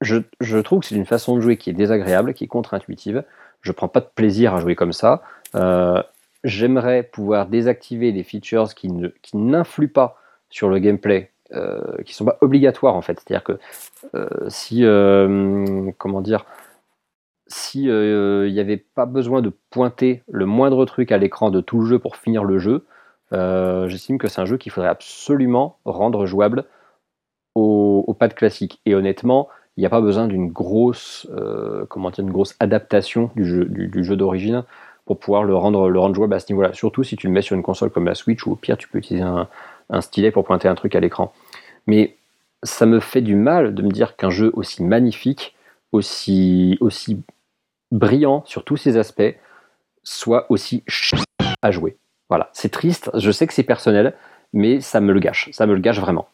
je, 0.00 0.58
trouve 0.60 0.80
que 0.80 0.86
c'est 0.86 0.94
une 0.94 1.06
façon 1.06 1.36
de 1.36 1.40
jouer 1.40 1.56
qui 1.56 1.70
est 1.70 1.74
désagréable, 1.74 2.34
qui 2.34 2.44
est 2.44 2.48
contre-intuitive. 2.48 3.24
Je 3.60 3.72
prends 3.72 3.88
pas 3.88 4.00
de 4.00 4.08
plaisir 4.14 4.54
à 4.54 4.60
jouer 4.60 4.74
comme 4.74 4.92
ça. 4.92 5.22
Euh, 5.54 6.02
j'aimerais 6.44 7.02
pouvoir 7.02 7.46
désactiver 7.46 8.12
des 8.12 8.22
features 8.22 8.74
qui, 8.74 8.90
n'influent 9.34 9.92
pas 9.92 10.18
sur 10.48 10.68
le 10.68 10.78
gameplay, 10.78 11.30
euh, 11.52 11.80
qui 12.04 12.14
sont 12.14 12.24
pas 12.24 12.38
obligatoires 12.40 12.94
en 12.94 13.02
fait. 13.02 13.20
C'est-à-dire 13.20 13.44
que 13.44 13.58
si, 14.48 14.82
comment 15.98 16.20
dire, 16.22 16.46
si 17.48 17.84
il 17.84 18.52
n'y 18.52 18.60
avait 18.60 18.76
pas 18.76 19.06
besoin 19.06 19.42
de 19.42 19.52
pointer 19.70 20.22
le 20.30 20.46
moindre 20.46 20.84
truc 20.86 21.12
à 21.12 21.18
l'écran 21.18 21.50
de 21.50 21.60
tout 21.60 21.80
le 21.80 21.86
jeu 21.86 21.98
pour 21.98 22.16
finir 22.16 22.44
le 22.44 22.58
jeu, 22.58 22.86
j'estime 23.32 24.18
que 24.18 24.28
c'est 24.28 24.40
un 24.40 24.46
jeu 24.46 24.56
qu'il 24.56 24.72
faudrait 24.72 24.90
absolument 24.90 25.78
rendre 25.84 26.26
jouable 26.26 26.64
au, 27.56 27.85
pad 28.14 28.34
classique. 28.34 28.80
Et 28.86 28.94
honnêtement, 28.94 29.48
il 29.76 29.80
n'y 29.80 29.86
a 29.86 29.90
pas 29.90 30.00
besoin 30.00 30.26
d'une 30.26 30.50
grosse, 30.50 31.26
euh, 31.32 31.84
comment 31.88 32.10
dire, 32.10 32.24
une 32.24 32.32
grosse 32.32 32.54
adaptation 32.60 33.30
du 33.36 33.44
jeu, 33.44 34.16
d'origine 34.16 34.64
pour 35.04 35.18
pouvoir 35.18 35.44
le 35.44 35.54
rendre, 35.54 35.88
le 35.88 35.98
rendre 35.98 36.14
jouable 36.14 36.34
à 36.34 36.40
ce 36.40 36.50
niveau-là. 36.52 36.72
Surtout 36.72 37.04
si 37.04 37.16
tu 37.16 37.26
le 37.26 37.32
mets 37.32 37.42
sur 37.42 37.54
une 37.54 37.62
console 37.62 37.90
comme 37.90 38.06
la 38.06 38.14
Switch, 38.14 38.44
ou 38.46 38.52
au 38.52 38.56
pire, 38.56 38.76
tu 38.76 38.88
peux 38.88 38.98
utiliser 38.98 39.24
un, 39.24 39.48
stylet 40.00 40.32
pour 40.32 40.44
pointer 40.44 40.66
un 40.66 40.74
truc 40.74 40.96
à 40.96 41.00
l'écran. 41.00 41.32
Mais 41.86 42.16
ça 42.64 42.86
me 42.86 42.98
fait 42.98 43.20
du 43.20 43.36
mal 43.36 43.74
de 43.74 43.82
me 43.82 43.90
dire 43.90 44.16
qu'un 44.16 44.30
jeu 44.30 44.50
aussi 44.54 44.82
magnifique, 44.82 45.54
aussi, 45.92 46.76
aussi 46.80 47.22
brillant 47.92 48.42
sur 48.46 48.64
tous 48.64 48.76
ses 48.76 48.96
aspects, 48.96 49.36
soit 50.02 50.46
aussi 50.50 50.82
chiant 50.88 51.22
à 51.62 51.70
jouer. 51.70 51.96
Voilà, 52.28 52.50
c'est 52.52 52.70
triste, 52.70 53.10
je 53.14 53.30
sais 53.30 53.46
que 53.46 53.52
c'est 53.52 53.62
personnel, 53.62 54.14
mais 54.52 54.80
ça 54.80 55.00
me 55.00 55.12
le 55.12 55.20
gâche, 55.20 55.50
ça 55.52 55.66
me 55.66 55.74
le 55.74 55.80
gâche 55.80 56.00
vraiment. 56.00 56.28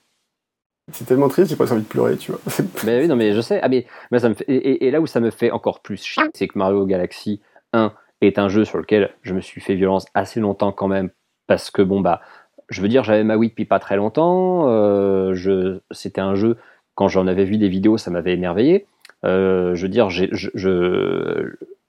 C'est 0.90 1.04
tellement 1.04 1.28
triste, 1.28 1.50
j'ai 1.50 1.56
pas 1.56 1.72
envie 1.72 1.82
de 1.82 1.86
pleurer, 1.86 2.16
tu 2.16 2.32
vois. 2.32 2.40
mais 2.84 3.00
oui, 3.02 3.08
non, 3.08 3.14
mais 3.14 3.32
je 3.32 3.40
sais. 3.40 3.60
Ah, 3.62 3.68
mais, 3.68 3.86
ça 4.18 4.28
me 4.28 4.34
fait, 4.34 4.44
et, 4.48 4.90
là 4.90 5.00
où 5.00 5.06
ça 5.06 5.20
me 5.20 5.30
fait 5.30 5.50
encore 5.50 5.80
plus 5.80 6.02
chier, 6.02 6.24
c'est 6.34 6.48
que 6.48 6.58
Mario 6.58 6.84
Galaxy 6.86 7.40
1 7.72 7.92
est 8.20 8.38
un 8.38 8.48
jeu 8.48 8.64
sur 8.64 8.78
lequel 8.78 9.10
je 9.22 9.34
me 9.34 9.40
suis 9.40 9.60
fait 9.60 9.74
violence 9.74 10.06
assez 10.14 10.40
longtemps 10.40 10.72
quand 10.72 10.88
même, 10.88 11.10
parce 11.46 11.70
que 11.70 11.82
bon, 11.82 12.00
bah, 12.00 12.20
je 12.68 12.80
veux 12.80 12.88
dire, 12.88 13.04
j'avais 13.04 13.22
ma 13.22 13.36
Wii 13.36 13.50
depuis 13.50 13.64
pas 13.64 13.78
très 13.78 13.96
longtemps. 13.96 14.68
Euh, 14.68 15.78
c'était 15.92 16.20
un 16.20 16.34
jeu, 16.34 16.56
quand 16.94 17.08
j'en 17.08 17.26
avais 17.26 17.44
vu 17.44 17.58
des 17.58 17.68
vidéos, 17.68 17.96
ça 17.96 18.10
m'avait 18.10 18.32
émerveillé. 18.32 18.86
Euh, 19.24 19.74
je 19.76 19.82
veux 19.82 19.88
dire, 19.88 20.08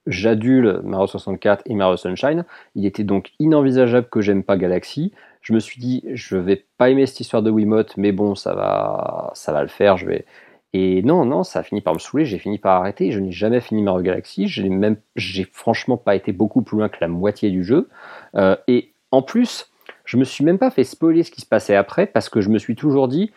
j'adule 0.06 0.82
Mario 0.84 1.08
64 1.08 1.64
et 1.66 1.74
Mario 1.74 1.98
Sunshine. 1.98 2.46
Il 2.76 2.86
était 2.86 3.04
donc 3.04 3.32
inenvisageable 3.40 4.08
que 4.10 4.22
j'aime 4.22 4.44
pas 4.44 4.58
Galaxy 4.58 5.14
je 5.44 5.54
me 5.54 5.60
suis 5.60 5.80
dit, 5.80 6.04
je 6.14 6.38
vais 6.38 6.66
pas 6.78 6.90
aimer 6.90 7.06
cette 7.06 7.20
histoire 7.20 7.44
de 7.44 7.52
Wiimote, 7.52 7.96
mais 7.98 8.14
bon, 8.14 8.34
ça 8.34 8.56
va, 8.56 9.32
ça 9.36 9.52
va 9.52 9.62
le 9.62 9.68
faire. 9.68 9.98
Je 9.98 10.06
vais. 10.06 10.26
Et 10.72 11.04
non, 11.04 11.26
non, 11.26 11.44
ça 11.44 11.60
a 11.60 11.64
fini 11.64 11.82
par 11.82 11.94
me 11.94 12.00
saouler. 12.00 12.26
J'ai 12.26 12.40
fini 12.40 12.58
par 12.58 12.80
arrêter. 12.80 13.12
Je 13.12 13.20
n'ai 13.20 13.32
jamais 13.32 13.60
fini 13.60 13.84
Mario 13.84 14.02
Galaxy. 14.02 14.48
J'ai 14.48 14.68
même, 14.70 14.96
j'ai 15.18 15.44
franchement 15.44 15.98
pas 15.98 16.16
été 16.16 16.32
beaucoup 16.32 16.62
plus 16.62 16.78
loin 16.78 16.88
que 16.88 16.98
la 17.02 17.10
moitié 17.10 17.52
du 17.52 17.64
jeu. 17.64 17.90
Euh, 18.36 18.56
et 18.68 18.94
en 19.12 19.22
plus, 19.22 19.70
je 20.06 20.16
me 20.16 20.24
suis 20.24 20.46
même 20.46 20.58
pas 20.58 20.72
fait 20.72 20.86
spoiler 20.86 21.24
ce 21.24 21.32
qui 21.32 21.42
se 21.42 21.46
passait 21.46 21.76
après 21.76 22.08
parce 22.08 22.30
que 22.30 22.40
je 22.40 22.50
me 22.50 22.58
suis 22.58 22.76
toujours 22.76 23.10
dit, 23.10 23.32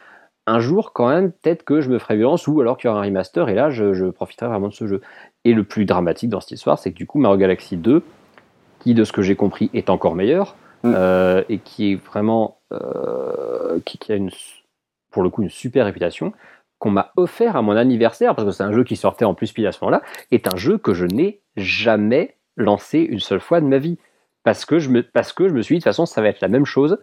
un 0.47 0.61
jour 0.61 0.93
quand 0.93 1.09
même, 1.09 1.33
peut-être 1.33 1.65
que 1.65 1.81
je 1.81 1.91
me 1.91 1.99
ferai 1.99 2.17
violence 2.17 2.47
ou 2.47 2.61
alors 2.61 2.79
qu'il 2.79 2.89
y 2.89 2.91
aura 2.91 3.01
un 3.01 3.05
remaster 3.05 3.49
et 3.49 3.55
là, 3.55 3.69
je, 3.69 3.95
je 3.95 4.07
profiterai 4.07 4.49
vraiment 4.49 4.69
de 4.69 4.75
ce 4.75 4.87
jeu. 4.87 5.01
Et 5.45 5.55
le 5.55 5.65
plus 5.65 5.87
dramatique 5.87 6.31
dans 6.31 6.41
cette 6.41 6.53
histoire, 6.53 6.79
c'est 6.79 6.93
que 6.93 6.97
du 6.97 7.07
coup, 7.07 7.19
Mario 7.19 7.37
Galaxy 7.37 7.77
2, 7.77 8.05
qui 8.79 8.95
de 8.95 9.03
ce 9.03 9.11
que 9.11 9.23
j'ai 9.23 9.35
compris 9.35 9.71
est 9.75 9.91
encore 9.91 10.15
meilleur, 10.15 10.55
Mm. 10.87 10.95
Euh, 10.97 11.43
et 11.49 11.59
qui 11.59 11.93
est 11.93 11.95
vraiment 11.97 12.59
euh, 12.73 13.79
qui, 13.85 13.99
a 14.13 14.17
une 14.17 14.31
pour 15.11 15.23
le 15.23 15.31
coup 15.31 15.43
une 15.43 15.51
super 15.51 15.87
réputation 15.87 16.33
qu'on 16.79 16.91
m'a 16.91 17.13
offert 17.17 17.57
à 17.57 17.63
mon 17.63 17.77
anniversaire 17.77 18.35
parce 18.35 18.47
que 18.47 18.53
c'est 18.53 18.63
un 18.63 18.73
jeu 18.73 18.85
qui 18.85 18.97
sortait 18.97 19.25
en 19.25 19.35
plus 19.35 19.53
pile 19.53 19.67
à 19.67 19.73
ce 19.73 19.79
moment-là 19.83 20.03
est 20.31 20.47
un 20.53 20.57
jeu 20.57 20.79
que 20.79 20.93
je 20.95 21.07
n'ai 21.07 21.41
jamais 21.57 22.37
lancé 22.57 22.99
une 22.99 23.21
seule 23.21 23.41
fois 23.41 23.61
de 23.61 23.67
ma 23.67 23.79
vie. 23.79 23.99
Parce 24.45 24.65
que 24.65 24.79
je 24.79 24.91
me 24.91 25.03
parce 25.03 25.33
que 25.33 25.49
je 25.49 25.55
me 25.55 25.63
suis 25.63 25.75
dit 25.75 25.79
de 25.79 25.83
toute 25.83 25.91
façon 25.91 26.07
ça 26.07 26.23
va 26.23 26.29
être 26.29 26.41
la 26.41 26.49
même 26.49 26.67
chose 26.67 26.99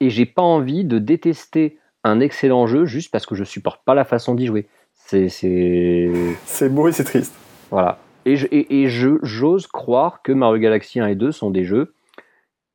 et 0.00 0.10
j'ai 0.10 0.26
pas 0.26 0.42
envie 0.42 0.84
de 0.84 0.98
détester 0.98 1.78
un 2.04 2.20
excellent 2.20 2.66
jeu 2.66 2.86
juste 2.86 3.10
parce 3.10 3.26
que 3.26 3.34
je 3.34 3.44
supporte 3.44 3.84
pas 3.84 3.94
la 3.94 4.04
façon 4.04 4.34
d'y 4.34 4.46
jouer. 4.46 4.66
C'est 4.94 5.28
c'est 5.28 6.68
beau 6.68 6.88
et 6.88 6.92
c'est 6.92 7.04
triste. 7.04 7.34
Voilà. 7.70 7.98
Et, 8.24 8.34
et, 8.34 8.82
et 8.82 8.88
j'ose 8.88 9.66
croire 9.66 10.22
que 10.22 10.32
Mario 10.32 10.58
Galaxy 10.58 11.00
1 11.00 11.06
et 11.06 11.14
2 11.14 11.32
sont 11.32 11.50
des 11.50 11.64
jeux 11.64 11.94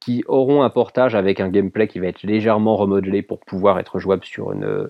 qui 0.04 0.24
auront 0.28 0.64
un 0.64 0.70
portage 0.70 1.16
avec 1.16 1.40
un 1.40 1.48
gameplay 1.48 1.88
qui 1.88 2.00
va 2.00 2.08
être 2.08 2.24
légèrement 2.24 2.76
remodelé 2.76 3.22
pour 3.22 3.40
pouvoir 3.40 3.80
être 3.80 4.00
jouable 4.00 4.26
sur, 4.26 4.52
une, 4.52 4.90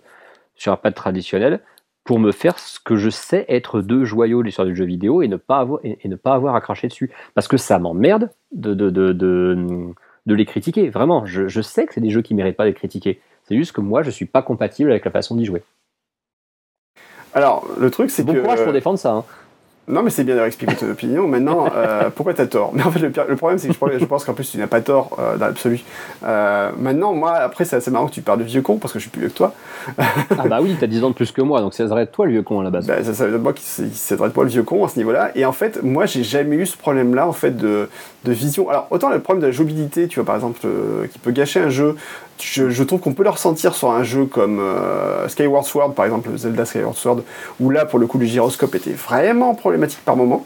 sur 0.56 0.72
un 0.72 0.76
pad 0.76 0.96
traditionnel, 0.96 1.60
pour 2.04 2.20
me 2.20 2.32
faire 2.32 2.58
ce 2.58 2.80
que 2.80 2.96
je 2.96 3.12
sais 3.12 3.46
être 3.48 3.82
deux 3.82 4.06
joyaux 4.06 4.42
de 4.42 4.48
l'histoire 4.48 4.68
du 4.68 4.76
jeu 4.76 4.86
vidéo 4.86 5.22
et 5.22 5.28
ne 5.28 5.36
pas 5.36 5.60
avoir, 5.60 5.80
et, 5.84 6.00
ne 6.08 6.16
pas 6.16 6.34
avoir 6.34 6.56
à 6.56 6.62
cracher 6.62 6.88
dessus. 6.88 7.12
Parce 7.36 7.48
que 7.48 7.58
ça 7.58 7.78
m'emmerde 7.78 8.32
de, 8.52 8.74
de, 8.74 8.90
de, 8.90 9.14
de, 9.14 10.34
les 10.34 10.46
critiquer. 10.46 10.90
Vraiment, 10.90 11.26
je, 11.28 11.48
je 11.48 11.62
sais 11.62 11.86
que 11.86 11.94
c'est 11.94 12.02
des 12.02 12.10
jeux 12.10 12.24
qui 12.24 12.34
ne 12.34 12.38
méritent 12.38 12.58
pas 12.58 12.66
d'être 12.66 12.78
critiqués. 12.78 13.22
C'est 13.44 13.56
juste 13.56 13.72
que 13.72 13.82
moi, 13.82 14.02
je 14.02 14.08
ne 14.08 14.14
suis 14.14 14.26
pas 14.26 14.42
compatible 14.42 14.90
avec 14.90 15.06
la 15.06 15.12
façon 15.12 15.36
d'y 15.36 15.46
jouer. 15.46 15.62
Alors, 17.36 17.68
le 17.80 17.92
truc, 17.92 18.10
c'est 18.10 18.26
que. 18.26 18.32
Bon 18.32 18.42
courage 18.42 18.64
pour 18.64 18.74
défendre 18.74 18.98
ça. 18.98 19.12
Hein. 19.12 19.26
Non, 19.86 20.02
mais 20.02 20.12
c'est 20.12 20.24
bien 20.24 20.36
d'avoir 20.36 20.48
expliqué 20.48 20.76
ton 20.76 20.90
opinion. 20.90 21.28
Maintenant, 21.28 21.68
euh, 21.76 22.10
pourquoi 22.10 22.34
tu 22.34 22.42
as 22.42 22.48
tort? 22.48 22.72
Mais 22.74 22.84
en 22.84 22.92
fait, 22.92 23.00
le, 23.00 23.10
problème, 23.36 23.60
c'est 23.60 23.68
que 23.68 24.00
je, 24.00 24.06
pense 24.06 24.24
qu'en 24.24 24.34
plus, 24.34 24.50
tu 24.50 24.58
n'as 24.58 24.68
pas 24.68 24.80
tort 24.80 25.18
euh, 25.20 25.36
dans 25.36 25.48
l'absolu. 25.48 25.82
Euh, 26.26 26.72
maintenant, 26.78 27.14
moi, 27.14 27.34
après, 27.34 27.66
c'est 27.66 27.76
assez 27.76 27.92
marrant 27.92 28.08
que 28.08 28.14
tu 28.14 28.22
parles 28.22 28.40
de 28.40 28.46
vieux 28.46 28.62
con 28.62 28.78
parce 28.78 28.94
que 28.94 29.00
je 29.00 29.04
suis 29.04 29.12
plus 29.12 29.22
vieux 29.22 29.30
que 29.30 29.36
toi. 29.36 29.54
ah, 29.98 30.48
bah 30.48 30.60
oui, 30.62 30.76
tu 30.80 30.86
as 30.86 30.88
10 30.88 31.04
ans 31.04 31.10
de 31.10 31.16
plus 31.16 31.34
que 31.34 31.42
moi, 31.42 31.60
donc 31.60 31.74
ça 31.74 31.88
serait 31.88 32.08
toi 32.08 32.26
le 32.26 32.32
vieux 32.32 32.44
con 32.44 32.62
à 32.62 32.64
la 32.64 32.70
base. 32.70 32.88
Bah, 32.88 33.04
ça, 33.04 33.28
dire 33.28 33.40
moi 33.40 33.52
qui 33.52 33.64
s'adresse 33.64 34.32
pas 34.32 34.44
le 34.44 34.50
vieux 34.50 34.64
con 34.64 34.86
à 34.86 34.88
ce 34.88 34.98
niveau-là. 34.98 35.32
Et 35.36 35.44
en 35.46 35.52
fait, 35.52 35.84
moi, 35.84 36.06
j'ai 36.06 36.24
jamais 36.24 36.56
eu 36.56 36.66
ce 36.66 36.78
problème-là, 36.78 37.28
en 37.28 37.34
fait, 37.34 37.52
de, 37.52 37.90
de, 38.24 38.32
vision. 38.32 38.70
Alors, 38.70 38.88
autant 38.90 39.10
le 39.10 39.20
problème 39.20 39.42
de 39.42 39.48
la 39.48 39.52
jouabilité, 39.52 40.08
tu 40.08 40.16
vois, 40.16 40.26
par 40.26 40.36
exemple, 40.36 40.62
qui 41.12 41.20
peut 41.20 41.32
gâcher 41.32 41.60
un 41.60 41.70
jeu, 41.70 41.98
je, 42.42 42.84
trouve 42.84 43.00
qu'on 43.00 43.14
peut 43.14 43.24
le 43.24 43.30
ressentir 43.30 43.76
sur 43.76 43.92
un 43.92 44.04
jeu 44.04 44.26
comme 44.26 44.62
Skyward 45.28 45.66
Sword, 45.66 45.94
par 45.94 46.06
exemple, 46.06 46.30
Zelda 46.36 46.66
Skyward 46.66 46.96
Sword, 46.96 47.22
où 47.60 47.70
là, 47.70 47.86
pour 47.86 48.00
le 48.00 48.08
coup, 48.08 48.18
le 48.18 48.26
gyroscope 48.26 48.76
était 48.76 48.92
vraiment 48.92 49.56
problématique 49.56 50.04
par 50.04 50.16
moment. 50.16 50.46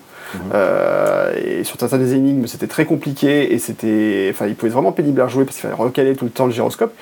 Euh, 0.54 1.34
et 1.36 1.64
sur 1.64 1.80
certaines 1.80 2.12
énigmes, 2.14 2.48
c'était 2.48 2.68
très 2.68 2.86
compliqué 2.86 3.54
et 3.54 3.60
c'était, 3.60 4.30
enfin, 4.32 4.48
il 4.48 4.56
pouvait 4.56 4.70
être 4.70 4.74
vraiment 4.74 4.92
pénible 4.92 5.22
à 5.22 5.28
jouer 5.28 5.46
parce 5.46 5.58
qu'il 5.58 5.70
fallait 5.70 5.82
recaler 5.82 6.16
tout 6.16 6.26
le 6.26 6.32
temps 6.32 6.46
le 6.46 6.52
gyroscope. 6.52 6.94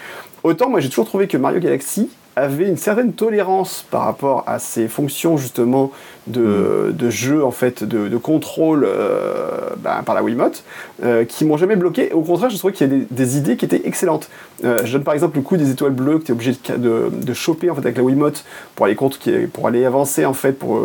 Autant, 0.43 0.69
moi, 0.69 0.79
j'ai 0.79 0.89
toujours 0.89 1.05
trouvé 1.05 1.27
que 1.27 1.37
Mario 1.37 1.59
Galaxy 1.59 2.09
avait 2.35 2.67
une 2.67 2.77
certaine 2.77 3.13
tolérance 3.13 3.85
par 3.89 4.03
rapport 4.03 4.43
à 4.45 4.59
ces 4.59 4.87
fonctions 4.87 5.37
justement 5.37 5.91
de, 6.27 6.93
mm. 6.99 7.09
jeu 7.09 7.43
en 7.43 7.51
fait 7.51 7.83
de, 7.83 8.17
contrôle 8.17 8.85
euh, 8.85 9.69
ben, 9.77 10.01
par 10.05 10.15
la 10.15 10.23
Wiimote 10.23 10.63
euh, 11.03 11.23
qui 11.23 11.45
m'ont 11.45 11.57
jamais 11.57 11.75
bloqué 11.75 12.11
au 12.11 12.21
contraire 12.21 12.49
je 12.49 12.57
trouvais 12.57 12.73
qu'il 12.73 12.91
y 12.91 12.93
a 12.93 13.05
des, 13.09 13.37
idées 13.37 13.55
qui 13.55 13.65
étaient 13.65 13.81
excellentes 13.85 14.29
euh, 14.63 14.79
je 14.83 14.93
donne 14.93 15.03
par 15.03 15.13
exemple 15.13 15.37
le 15.37 15.43
coup 15.43 15.55
des 15.55 15.69
étoiles 15.69 15.91
bleues 15.91 16.19
que 16.19 16.23
tu 16.25 16.31
es 16.31 16.33
obligé 16.33 16.55
de, 16.77 17.09
de, 17.11 17.33
choper 17.33 17.69
en 17.69 17.75
fait 17.75 17.81
avec 17.81 17.97
la 17.97 18.03
Wiimote 18.03 18.43
pour 18.75 18.85
aller 18.85 18.95
contre, 18.95 19.19
pour 19.53 19.67
aller 19.67 19.85
avancer 19.85 20.25
en 20.25 20.33
fait 20.33 20.53
pour 20.53 20.81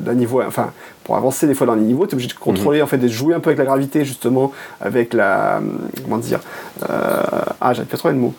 d'un 0.00 0.14
niveau 0.14 0.42
enfin 0.42 0.72
pour 1.04 1.16
avancer 1.16 1.46
des 1.46 1.54
fois 1.54 1.66
dans 1.66 1.74
les 1.74 1.82
niveaux 1.82 2.06
tu 2.06 2.12
es 2.12 2.14
obligé 2.14 2.28
de 2.28 2.34
contrôler 2.34 2.80
mm-hmm. 2.80 2.84
en 2.84 2.86
fait 2.86 2.98
de 2.98 3.08
jouer 3.08 3.34
un 3.34 3.40
peu 3.40 3.50
avec 3.50 3.58
la 3.58 3.66
gravité 3.66 4.04
justement 4.04 4.52
avec 4.80 5.12
la 5.12 5.60
comment 6.02 6.18
dire 6.18 6.40
ah 6.80 7.72
j'avais 7.72 7.86
pas 7.86 7.98
trouvé 7.98 8.14
le 8.14 8.20
mot 8.20 8.34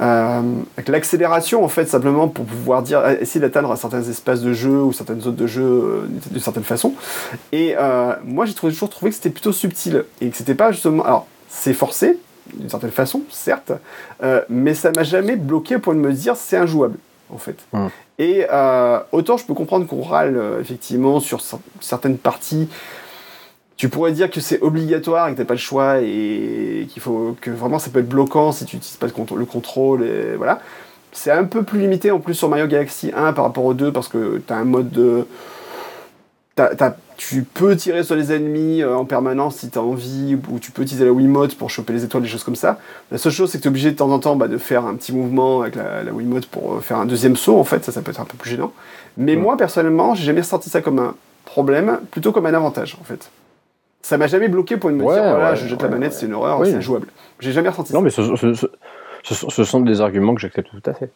euh, 0.00 0.42
avec 0.76 0.88
l'accélération 0.88 1.64
en 1.64 1.68
fait 1.68 1.86
simplement 1.86 2.28
pour 2.28 2.44
pouvoir 2.44 2.82
dire 2.82 3.04
essayer 3.20 3.40
d'atteindre 3.40 3.74
certains 3.76 4.02
espaces 4.02 4.42
de 4.42 4.52
jeu 4.52 4.82
ou 4.82 4.92
certaines 4.92 5.20
zones 5.20 5.34
de 5.34 5.46
jeu 5.46 5.62
euh, 5.64 6.08
d'une 6.30 6.40
certaine 6.40 6.64
façon 6.64 6.94
et 7.50 7.74
euh, 7.76 8.12
moi 8.24 8.46
j'ai 8.46 8.54
toujours 8.54 8.90
trouvé 8.90 9.10
que 9.10 9.16
c'était 9.16 9.30
plutôt 9.30 9.52
subtil 9.52 10.04
et 10.20 10.28
que 10.28 10.36
c'était 10.36 10.54
pas 10.54 10.70
justement 10.70 11.04
alors 11.04 11.26
c'est 11.48 11.74
forcé 11.74 12.18
d'une 12.54 12.70
certaine 12.70 12.92
façon 12.92 13.22
certes 13.30 13.72
mais 14.48 14.74
ça 14.74 14.92
m'a 14.92 15.02
jamais 15.02 15.36
bloqué 15.36 15.76
au 15.76 15.80
point 15.80 15.94
de 15.94 16.00
me 16.00 16.12
dire 16.12 16.36
c'est 16.36 16.56
injouable 16.56 16.98
en 17.34 17.38
fait 17.38 17.56
hum. 17.72 17.90
et 18.18 18.46
autant 19.12 19.36
je 19.36 19.44
peux 19.44 19.54
comprendre 19.54 19.86
qu'on 19.86 20.02
râle 20.02 20.40
effectivement 20.60 21.18
sur 21.18 21.40
certaines 21.80 22.18
parties 22.18 22.68
tu 23.78 23.88
pourrais 23.88 24.10
dire 24.10 24.28
que 24.28 24.40
c'est 24.40 24.60
obligatoire 24.60 25.28
et 25.28 25.32
que 25.32 25.38
t'as 25.38 25.44
pas 25.44 25.54
le 25.54 25.58
choix 25.58 26.00
et 26.02 26.88
qu'il 26.90 27.00
faut 27.00 27.36
que 27.40 27.50
vraiment 27.50 27.78
ça 27.78 27.90
peut 27.90 28.00
être 28.00 28.08
bloquant 28.08 28.50
si 28.50 28.64
tu 28.64 28.76
n'utilises 28.76 28.96
pas 28.96 29.06
le 29.06 29.44
contrôle 29.46 30.02
et 30.02 30.34
voilà. 30.36 30.60
C'est 31.12 31.30
un 31.30 31.44
peu 31.44 31.62
plus 31.62 31.80
limité 31.80 32.10
en 32.10 32.18
plus 32.18 32.34
sur 32.34 32.48
Mario 32.48 32.66
Galaxy 32.66 33.12
1 33.16 33.32
par 33.32 33.44
rapport 33.44 33.64
au 33.64 33.74
2 33.74 33.92
parce 33.92 34.08
que 34.08 34.42
tu 34.44 34.52
as 34.52 34.56
un 34.56 34.64
mode 34.64 34.90
de. 34.90 35.26
tu 37.16 37.44
peux 37.44 37.76
tirer 37.76 38.02
sur 38.02 38.16
les 38.16 38.32
ennemis 38.32 38.82
euh, 38.82 38.96
en 38.96 39.04
permanence 39.04 39.56
si 39.58 39.70
tu 39.70 39.78
as 39.78 39.82
envie, 39.82 40.36
ou 40.50 40.58
tu 40.58 40.72
peux 40.72 40.82
utiliser 40.82 41.04
la 41.04 41.12
Wiimote 41.12 41.54
pour 41.54 41.70
choper 41.70 41.92
les 41.92 42.04
étoiles, 42.04 42.24
des 42.24 42.28
choses 42.28 42.44
comme 42.44 42.56
ça. 42.56 42.78
La 43.12 43.18
seule 43.18 43.32
chose, 43.32 43.50
c'est 43.50 43.58
que 43.58 43.62
tu 43.62 43.68
es 43.68 43.70
obligé 43.70 43.92
de 43.92 43.96
temps 43.96 44.10
en 44.10 44.18
temps 44.18 44.34
bah, 44.34 44.48
de 44.48 44.58
faire 44.58 44.84
un 44.86 44.96
petit 44.96 45.12
mouvement 45.12 45.62
avec 45.62 45.76
la, 45.76 46.02
la, 46.02 46.12
Wiimote 46.12 46.46
pour 46.46 46.74
euh, 46.74 46.80
faire 46.80 46.98
un 46.98 47.06
deuxième 47.06 47.36
saut, 47.36 47.58
en 47.58 47.64
fait, 47.64 47.84
ça, 47.84 47.92
ça 47.92 48.02
peut 48.02 48.10
être 48.10 48.20
un 48.20 48.24
peu 48.24 48.36
plus 48.36 48.50
gênant. 48.50 48.72
Mais 49.16 49.36
moi, 49.36 49.56
personnellement, 49.56 50.14
j'ai 50.14 50.24
jamais 50.24 50.42
ressenti 50.42 50.68
ça 50.68 50.80
comme 50.80 50.98
un 50.98 51.14
problème, 51.44 52.00
plutôt 52.10 52.32
comme 52.32 52.46
un 52.46 52.54
avantage, 52.54 52.96
en 53.00 53.04
fait 53.04 53.30
ça 54.02 54.16
m'a 54.16 54.26
jamais 54.26 54.48
bloqué 54.48 54.76
pour 54.76 54.90
me 54.90 54.98
dire 54.98 55.06
voilà, 55.06 55.54
je 55.54 55.66
jette 55.66 55.82
la 55.82 55.88
manette, 55.88 56.12
c'est 56.12 56.26
une 56.26 56.34
horreur, 56.34 56.64
c'est 56.64 56.80
jouable. 56.82 57.08
J'ai 57.40 57.52
jamais 57.52 57.68
ressenti 57.68 57.92
non, 57.92 58.08
ça. 58.08 58.22
Non, 58.22 58.32
mais 58.32 58.54
ce, 59.22 59.64
sont 59.64 59.80
des 59.80 60.00
arguments 60.00 60.34
que 60.34 60.40
j'accepte 60.40 60.70
tout 60.70 60.90
à 60.90 60.94
fait. 60.94 61.10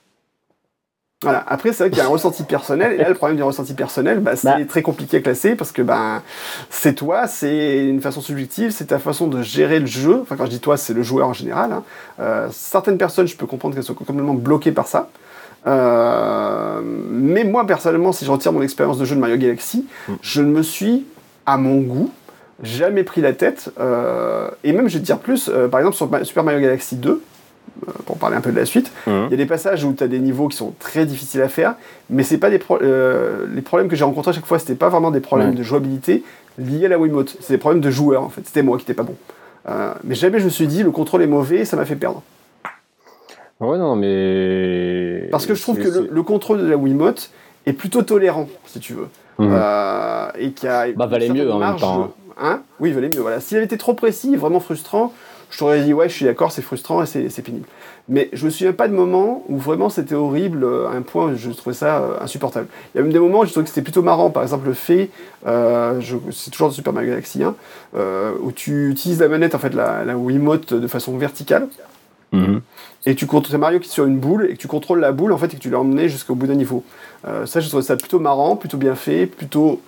Voilà. 1.22 1.44
Après, 1.46 1.72
c'est 1.72 1.84
vrai 1.84 1.90
qu'il 1.90 1.98
y 1.98 2.02
a 2.02 2.06
un 2.06 2.08
ressenti 2.08 2.42
personnel, 2.42 2.94
et 2.94 2.96
là, 2.96 3.08
le 3.08 3.14
problème 3.14 3.36
du 3.36 3.44
ressenti 3.44 3.74
personnel, 3.74 4.18
bah, 4.18 4.34
c'est 4.34 4.48
bah. 4.48 4.64
très 4.68 4.82
compliqué 4.82 5.18
à 5.18 5.20
classer 5.20 5.54
parce 5.54 5.70
que 5.70 5.80
ben, 5.80 6.20
c'est 6.68 6.94
toi, 6.94 7.28
c'est 7.28 7.86
une 7.86 8.00
façon 8.00 8.20
subjective, 8.20 8.72
c'est 8.72 8.86
ta 8.86 8.98
façon 8.98 9.28
de 9.28 9.40
gérer 9.40 9.78
le 9.78 9.86
jeu. 9.86 10.18
Enfin, 10.22 10.36
quand 10.36 10.46
je 10.46 10.50
dis 10.50 10.60
toi, 10.60 10.76
c'est 10.76 10.94
le 10.94 11.02
joueur 11.04 11.28
en 11.28 11.32
général. 11.32 11.72
Hein. 11.72 11.84
Euh, 12.18 12.48
certaines 12.50 12.98
personnes, 12.98 13.28
je 13.28 13.36
peux 13.36 13.46
comprendre 13.46 13.74
qu'elles 13.74 13.84
sont 13.84 13.94
complètement 13.94 14.34
bloquées 14.34 14.72
par 14.72 14.88
ça. 14.88 15.10
Euh, 15.66 16.80
mais 16.84 17.44
moi, 17.44 17.66
personnellement, 17.66 18.10
si 18.10 18.24
je 18.24 18.30
retire 18.30 18.52
mon 18.52 18.62
expérience 18.62 18.98
de 18.98 19.04
jeu 19.04 19.14
de 19.14 19.20
Mario 19.20 19.36
Galaxy, 19.36 19.86
mm. 20.08 20.12
je 20.20 20.42
ne 20.42 20.50
me 20.50 20.62
suis, 20.62 21.06
à 21.46 21.56
mon 21.56 21.80
goût, 21.80 22.10
jamais 22.62 23.02
pris 23.02 23.20
la 23.20 23.32
tête. 23.32 23.70
Euh, 23.80 24.48
et 24.64 24.72
même, 24.72 24.88
je 24.88 24.94
vais 24.94 25.00
te 25.00 25.04
dire 25.04 25.18
plus, 25.18 25.50
euh, 25.52 25.68
par 25.68 25.80
exemple, 25.80 25.96
sur 25.96 26.08
Super 26.24 26.44
Mario 26.44 26.60
Galaxy 26.60 26.96
2, 26.96 27.10
euh, 27.10 27.92
pour 28.06 28.18
parler 28.18 28.36
un 28.36 28.40
peu 28.40 28.52
de 28.52 28.56
la 28.56 28.64
suite, 28.64 28.92
mhm. 29.06 29.24
il 29.26 29.30
y 29.30 29.34
a 29.34 29.36
des 29.36 29.46
passages 29.46 29.84
où 29.84 29.92
tu 29.92 30.04
as 30.04 30.08
des 30.08 30.18
niveaux 30.18 30.48
qui 30.48 30.56
sont 30.56 30.74
très 30.78 31.04
difficiles 31.04 31.42
à 31.42 31.48
faire, 31.48 31.74
mais 32.10 32.22
c'est 32.22 32.38
pas 32.38 32.50
des 32.50 32.58
les 32.58 33.62
problèmes 33.62 33.88
que 33.88 33.96
j'ai 33.96 34.04
rencontrés 34.04 34.30
à 34.30 34.34
chaque 34.34 34.46
fois, 34.46 34.58
c'était 34.58 34.74
pas 34.74 34.88
vraiment 34.88 35.10
des 35.10 35.20
problèmes 35.20 35.54
de 35.54 35.62
jouabilité 35.62 36.22
liés 36.58 36.86
à 36.86 36.88
la 36.88 36.98
Wiimote, 36.98 37.36
c'est 37.40 37.54
des 37.54 37.58
problèmes 37.58 37.80
de 37.80 37.90
joueurs 37.90 38.22
en 38.22 38.28
fait, 38.28 38.42
c'était 38.44 38.62
moi 38.62 38.76
qui 38.76 38.82
n'étais 38.82 38.94
pas 38.94 39.04
bon. 39.04 39.16
mais 40.04 40.14
jamais 40.14 40.38
je 40.38 40.44
me 40.44 40.50
suis 40.50 40.66
dit 40.66 40.82
le 40.82 40.90
contrôle 40.90 41.22
est 41.22 41.26
mauvais 41.26 41.64
ça 41.64 41.76
m'a 41.76 41.84
fait 41.84 41.96
perdre. 41.96 42.22
Ouais, 43.60 43.78
non, 43.78 43.94
mais. 43.94 45.28
Parce 45.30 45.46
que 45.46 45.54
je 45.54 45.62
trouve 45.62 45.78
que 45.78 45.86
le, 45.86 46.08
le, 46.10 46.22
contrôle 46.24 46.58
de 46.58 46.66
la 46.66 46.76
Wiimote 46.76 47.30
est 47.64 47.72
plutôt 47.72 48.02
tolérant, 48.02 48.48
si 48.66 48.80
tu 48.80 48.92
veux. 48.92 49.08
Mhm. 49.38 49.58
et 50.38 50.50
qui 50.50 50.66
a. 50.66 50.92
Bah, 50.92 51.06
valait 51.06 51.28
mieux 51.28 51.50
en 51.50 51.58
même 51.58 51.76
temps. 51.76 52.12
Hein. 52.38 52.44
Hein 52.44 52.62
oui, 52.80 52.90
il 52.90 52.94
valait 52.94 53.10
mieux. 53.14 53.20
Voilà. 53.20 53.40
S'il 53.40 53.56
avait 53.56 53.66
été 53.66 53.78
trop 53.78 53.94
précis, 53.94 54.36
vraiment 54.36 54.60
frustrant, 54.60 55.12
je 55.50 55.58
t'aurais 55.58 55.82
dit 55.82 55.92
ouais, 55.92 56.08
je 56.08 56.14
suis 56.14 56.24
d'accord, 56.24 56.50
c'est 56.50 56.62
frustrant 56.62 57.02
et 57.02 57.06
c'est 57.06 57.42
pénible. 57.42 57.66
Mais 58.08 58.30
je 58.32 58.44
me 58.46 58.50
souviens 58.50 58.72
pas 58.72 58.88
de 58.88 58.94
moments 58.94 59.44
où 59.48 59.58
vraiment 59.58 59.88
c'était 59.88 60.14
horrible 60.14 60.64
euh, 60.64 60.88
à 60.88 60.92
un 60.92 61.02
point 61.02 61.26
où 61.26 61.36
je 61.36 61.50
trouvais 61.50 61.76
ça 61.76 61.98
euh, 61.98 62.20
insupportable. 62.20 62.66
Il 62.94 62.98
y 62.98 63.00
a 63.00 63.02
même 63.02 63.12
des 63.12 63.18
moments 63.18 63.40
où 63.40 63.44
je 63.44 63.50
trouvais 63.50 63.64
que 63.64 63.68
c'était 63.68 63.82
plutôt 63.82 64.02
marrant. 64.02 64.30
Par 64.30 64.42
exemple, 64.42 64.66
le 64.66 64.74
fait, 64.74 65.10
euh, 65.46 66.00
c'est 66.32 66.50
toujours 66.50 66.68
dans 66.68 66.74
Super 66.74 66.92
Mario 66.92 67.10
Galaxy 67.10 67.42
1, 67.44 67.54
où 68.40 68.50
tu 68.50 68.90
utilises 68.90 69.20
la 69.20 69.28
manette, 69.28 69.54
en 69.54 69.58
fait, 69.58 69.74
la, 69.74 70.04
la 70.04 70.16
Wiimote 70.16 70.74
de 70.74 70.86
façon 70.88 71.16
verticale. 71.16 71.68
Mhm. 72.32 72.62
Et 73.04 73.14
tu 73.14 73.26
contrôles 73.26 73.58
Mario 73.58 73.78
qui 73.78 73.88
est 73.88 73.92
sur 73.92 74.06
une 74.06 74.18
boule 74.18 74.46
et 74.50 74.54
que 74.54 74.58
tu 74.58 74.68
contrôles 74.68 75.00
la 75.00 75.12
boule 75.12 75.32
en 75.32 75.38
fait 75.38 75.52
et 75.52 75.56
que 75.56 75.60
tu 75.60 75.68
l'as 75.68 75.80
emmené 75.80 76.08
jusqu'au 76.08 76.34
bout 76.34 76.46
d'un 76.46 76.54
niveau. 76.54 76.82
ça, 77.44 77.60
je 77.60 77.68
trouvais 77.68 77.82
ça 77.82 77.96
plutôt 77.96 78.20
marrant, 78.20 78.56
plutôt 78.56 78.78
bien 78.78 78.94
fait, 78.94 79.26
plutôt 79.26 79.82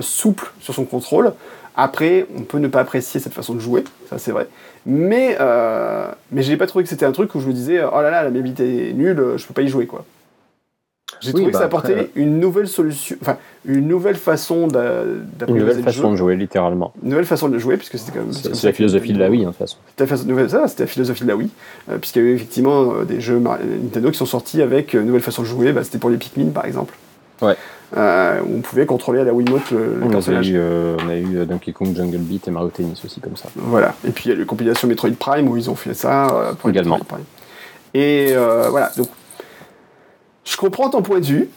souple 0.00 0.52
sur 0.60 0.74
son 0.74 0.84
contrôle. 0.84 1.32
Après, 1.76 2.26
on 2.36 2.42
peut 2.42 2.58
ne 2.58 2.68
pas 2.68 2.80
apprécier 2.80 3.20
cette 3.20 3.34
façon 3.34 3.54
de 3.54 3.60
jouer, 3.60 3.84
ça 4.08 4.18
c'est 4.18 4.32
vrai. 4.32 4.48
Mais, 4.86 5.36
euh, 5.40 6.10
mais 6.32 6.42
j'ai 6.42 6.56
pas 6.56 6.66
trouvé 6.66 6.84
que 6.84 6.88
c'était 6.88 7.06
un 7.06 7.12
truc 7.12 7.34
où 7.34 7.40
je 7.40 7.46
me 7.46 7.52
disais, 7.52 7.82
oh 7.84 8.00
là 8.00 8.10
là, 8.10 8.22
la 8.22 8.30
maniabilité 8.30 8.90
est 8.90 8.92
nulle, 8.92 9.34
je 9.36 9.46
peux 9.46 9.54
pas 9.54 9.62
y 9.62 9.68
jouer 9.68 9.86
quoi. 9.86 10.04
J'ai 11.20 11.32
trouvé 11.32 11.46
que 11.46 11.52
ça 11.52 11.60
bah, 11.60 11.66
apportait 11.66 12.10
une 12.14 12.40
nouvelle 12.40 12.68
solution, 12.68 13.16
enfin 13.22 13.38
une 13.64 13.88
nouvelle 13.88 14.16
façon 14.16 14.66
d'apprivoiser 14.66 15.48
Une 15.48 15.58
nouvelle 15.58 15.82
façon 15.82 16.10
de 16.10 16.16
jouer, 16.16 16.36
littéralement. 16.36 16.92
Une 17.02 17.10
nouvelle 17.10 17.24
façon 17.24 17.48
de 17.48 17.58
jouer, 17.58 17.76
puisque 17.76 17.98
c'était 17.98 18.12
quand 18.12 18.24
même. 18.24 18.32
C'est 18.32 18.64
la 18.64 18.72
philosophie 18.72 19.12
de 19.12 19.18
la 19.18 19.30
Wii, 19.30 19.46
en 19.46 19.50
toute 19.50 19.58
façon. 19.58 19.76
C'était 19.96 20.06
la 20.82 20.86
philosophie 20.86 21.22
de 21.22 21.28
la 21.28 21.36
Wii, 21.36 21.48
euh, 21.90 21.98
puisqu'il 21.98 22.22
y 22.22 22.26
a 22.26 22.28
eu 22.28 22.34
effectivement 22.34 22.92
euh, 22.92 23.04
des 23.04 23.20
jeux 23.20 23.38
Nintendo 23.38 24.10
qui 24.10 24.18
sont 24.18 24.26
sortis 24.26 24.62
avec 24.62 24.94
une 24.94 25.04
nouvelle 25.04 25.22
façon 25.22 25.42
de 25.42 25.46
jouer. 25.46 25.72
Bah, 25.72 25.84
c'était 25.84 25.98
pour 25.98 26.10
les 26.10 26.16
Pikmin, 26.16 26.50
par 26.50 26.66
exemple. 26.66 26.94
Ouais. 27.40 27.56
Euh, 27.96 28.40
on 28.52 28.60
pouvait 28.60 28.84
contrôler 28.84 29.20
à 29.20 29.24
la 29.24 29.32
Wiimote 29.32 29.70
le, 29.70 30.00
on 30.02 30.08
personnage. 30.08 30.50
eu, 30.50 30.56
euh, 30.58 30.96
on 31.04 31.08
a 31.08 31.14
eu 31.14 31.38
euh, 31.38 31.44
Donkey 31.44 31.72
Kong 31.72 31.94
Jungle 31.94 32.18
Beat 32.18 32.48
et 32.48 32.50
Mario 32.50 32.70
Tennis 32.70 33.04
aussi 33.04 33.20
comme 33.20 33.36
ça. 33.36 33.48
Voilà. 33.54 33.94
Et 34.06 34.10
puis 34.10 34.24
il 34.26 34.32
y 34.32 34.34
a 34.34 34.38
la 34.38 34.44
compilation 34.44 34.88
Metroid 34.88 35.12
Prime 35.12 35.48
où 35.48 35.56
ils 35.56 35.70
ont 35.70 35.76
fait 35.76 35.94
ça 35.94 36.54
pour 36.58 36.70
également. 36.70 36.98
Et 37.94 38.34
voilà. 38.34 38.90
Donc, 38.96 39.08
je 40.44 40.56
comprends 40.56 40.90
ton 40.90 41.02
point 41.02 41.20
de 41.20 41.26
vue, 41.26 41.48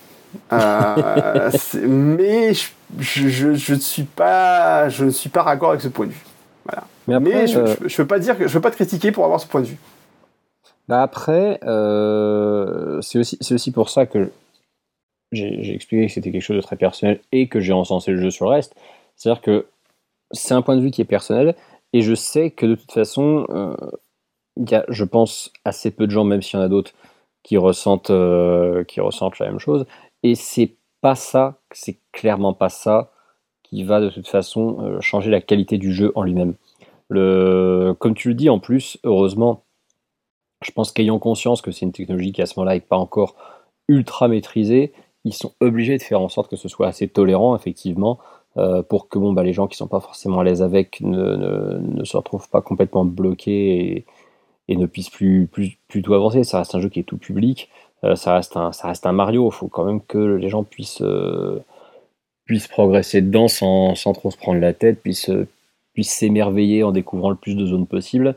mais 0.51 2.53
je, 2.99 3.47
ne 3.47 3.79
suis 3.79 4.03
pas, 4.03 4.89
je 4.89 5.05
ne 5.05 5.09
suis 5.09 5.29
pas 5.29 5.43
raccord 5.43 5.69
avec 5.69 5.81
ce 5.81 5.87
point 5.87 6.05
de 6.05 6.11
vue. 6.11 6.25
Voilà. 6.65 7.19
Mais, 7.19 7.47
je, 7.47 7.59
ne 7.59 7.97
veux 7.97 8.07
pas 8.07 8.19
dire 8.19 8.37
que 8.37 8.47
je 8.47 8.53
veux 8.53 8.61
pas 8.61 8.71
te 8.71 8.75
critiquer 8.75 9.11
pour 9.11 9.25
avoir 9.25 9.39
ce 9.39 9.47
point 9.47 9.61
de 9.61 9.67
vue. 9.67 9.77
Bah 10.87 11.01
après, 11.01 11.59
c'est 13.01 13.17
aussi, 13.17 13.37
aussi 13.51 13.71
pour 13.71 13.89
ça 13.89 14.05
que 14.05 14.29
j'ai 15.31 15.73
expliqué 15.73 16.07
que 16.07 16.11
c'était 16.11 16.31
quelque 16.31 16.41
chose 16.41 16.57
de 16.57 16.61
très 16.61 16.75
personnel 16.75 17.19
et 17.31 17.47
que 17.47 17.59
j'ai 17.59 17.73
encensé 17.73 18.11
le 18.11 18.21
jeu 18.21 18.31
sur 18.31 18.45
le 18.45 18.51
reste. 18.51 18.75
C'est-à-dire 19.15 19.41
que 19.41 19.67
c'est 20.31 20.53
un 20.53 20.61
point 20.61 20.75
de 20.75 20.81
vue 20.81 20.91
qui 20.91 21.01
est 21.01 21.05
personnel 21.05 21.55
Et 21.93 22.01
je 22.01 22.13
sais 22.13 22.51
que 22.51 22.65
de 22.65 22.75
toute 22.75 22.91
façon, 22.91 23.47
il 24.57 24.69
y 24.69 24.75
a, 24.75 24.85
je 24.89 25.03
pense, 25.03 25.51
assez 25.65 25.91
peu 25.91 26.05
de 26.07 26.11
gens, 26.11 26.23
même 26.23 26.41
s'il 26.41 26.59
y 26.59 26.61
en 26.61 26.65
a 26.65 26.69
d'autres, 26.69 26.93
qui 27.43 27.57
ressentent, 27.57 28.11
qui 28.87 29.01
ressentent 29.01 29.39
la 29.39 29.47
même 29.47 29.59
chose. 29.59 29.85
Et 30.23 30.35
c'est 30.35 30.75
pas 31.01 31.15
ça, 31.15 31.59
c'est 31.71 31.99
clairement 32.11 32.53
pas 32.53 32.69
ça 32.69 33.11
qui 33.63 33.83
va 33.83 34.01
de 34.01 34.09
toute 34.09 34.27
façon 34.27 34.99
changer 35.01 35.31
la 35.31 35.41
qualité 35.41 35.77
du 35.77 35.93
jeu 35.93 36.11
en 36.15 36.23
lui-même. 36.23 36.55
Le, 37.07 37.95
comme 37.97 38.13
tu 38.13 38.29
le 38.29 38.33
dis 38.35 38.49
en 38.49 38.59
plus, 38.59 38.97
heureusement, 39.03 39.63
je 40.63 40.71
pense 40.71 40.91
qu'ayant 40.91 41.19
conscience 41.19 41.61
que 41.61 41.71
c'est 41.71 41.85
une 41.85 41.91
technologie 41.91 42.31
qui 42.31 42.41
à 42.41 42.45
ce 42.45 42.59
moment-là 42.59 42.75
n'est 42.75 42.81
pas 42.81 42.97
encore 42.97 43.35
ultra 43.87 44.27
maîtrisée, 44.27 44.93
ils 45.25 45.33
sont 45.33 45.53
obligés 45.59 45.97
de 45.97 46.03
faire 46.03 46.21
en 46.21 46.29
sorte 46.29 46.49
que 46.49 46.55
ce 46.55 46.69
soit 46.69 46.87
assez 46.87 47.07
tolérant, 47.07 47.55
effectivement, 47.55 48.19
euh, 48.57 48.81
pour 48.81 49.09
que 49.09 49.19
bon, 49.19 49.33
bah, 49.33 49.43
les 49.43 49.53
gens 49.53 49.67
qui 49.67 49.75
ne 49.75 49.79
sont 49.79 49.87
pas 49.87 49.99
forcément 49.99 50.39
à 50.39 50.43
l'aise 50.43 50.61
avec 50.61 51.01
ne, 51.01 51.35
ne, 51.79 52.03
se 52.03 52.17
retrouvent 52.17 52.49
pas 52.49 52.61
complètement 52.61 53.05
bloqués 53.05 54.05
et, 54.67 54.75
ne 54.75 54.85
puissent 54.85 55.09
plus, 55.09 55.47
plus, 55.47 55.77
plus, 55.87 56.01
tout 56.01 56.13
avancer. 56.13 56.43
Ça 56.43 56.59
reste 56.59 56.75
un 56.75 56.79
jeu 56.79 56.89
qui 56.89 56.99
est 56.99 57.03
tout 57.03 57.17
public, 57.17 57.69
euh, 58.03 58.15
ça, 58.15 58.35
reste 58.35 58.55
un, 58.55 58.71
ça 58.71 58.87
reste 58.87 59.05
un 59.05 59.11
Mario, 59.11 59.49
il 59.49 59.53
faut 59.53 59.67
quand 59.67 59.83
même 59.83 60.01
que 60.01 60.17
les 60.35 60.49
gens 60.49 60.63
puissent, 60.63 61.01
euh, 61.01 61.59
puissent 62.45 62.67
progresser 62.67 63.21
dedans 63.21 63.47
sans, 63.47 63.95
sans, 63.95 64.13
trop 64.13 64.31
se 64.31 64.37
prendre 64.37 64.59
la 64.59 64.73
tête, 64.73 65.01
puissent, 65.01 65.31
puissent 65.93 66.13
s'émerveiller 66.13 66.83
en 66.83 66.91
découvrant 66.91 67.29
le 67.29 67.35
plus 67.35 67.55
de 67.55 67.65
zones 67.65 67.87
possibles 67.87 68.35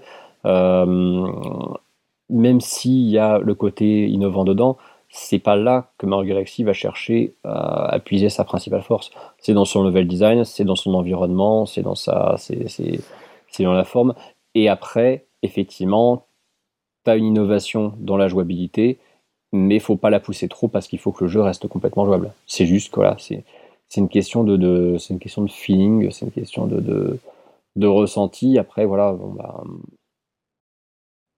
même 2.33 2.61
s'il 2.61 3.09
y 3.09 3.19
a 3.19 3.39
le 3.39 3.55
côté 3.55 4.09
innovant 4.09 4.45
dedans, 4.45 4.79
c'est 5.15 5.39
pas 5.39 5.57
là 5.57 5.93
que 5.99 6.07
Mario 6.07 6.31
Galaxy 6.31 6.65
va 6.65 6.73
chercher 6.73 7.35
à, 7.45 7.99
puiser 8.03 8.31
sa 8.31 8.45
principale 8.45 8.83
force. 8.83 9.11
C'est 9.39 9.53
dans 9.53 9.67
son 9.67 9.85
level 9.85 10.09
design, 10.09 10.45
c'est 10.45 10.65
dans 10.65 10.75
son 10.75 10.95
environnement, 10.95 11.67
c'est 11.67 11.83
dans 11.83 11.95
sa, 11.95 12.37
c'est 12.39 13.63
dans 13.63 13.75
la 13.75 13.85
forme. 13.85 14.15
Et 14.55 14.71
après, 14.71 15.27
effectivement, 15.43 16.27
tu 17.05 17.11
as 17.11 17.17
une 17.17 17.27
innovation 17.27 17.93
dans 17.99 18.17
la 18.17 18.29
jouabilité, 18.29 18.99
mais 19.53 19.81
faut 19.81 19.97
pas 19.97 20.09
la 20.09 20.19
pousser 20.19 20.49
trop 20.49 20.67
parce 20.69 20.89
qu'il 20.89 20.99
faut 20.99 21.13
que 21.13 21.25
le 21.25 21.29
jeu 21.29 21.43
reste 21.43 21.69
complètement 21.69 22.07
jouable. 22.07 22.33
C'est 22.47 22.67
juste 22.67 22.95
voilà, 22.95 23.17
c'est 23.19 23.45
une 23.97 24.09
question 24.09 24.45
de, 24.45 24.57
de 24.57 24.97
c'est 24.99 25.13
une 25.13 25.21
question 25.21 25.43
de 25.43 25.51
feeling, 25.51 26.11
c'est 26.11 26.25
une 26.25 26.33
question 26.33 26.67
de, 26.67 26.81
de, 26.81 27.19
de 27.77 27.87
ressenti. 27.87 28.59
Après 28.59 28.87
voilà, 28.87 29.13
bon, 29.13 29.29
bah, 29.29 29.63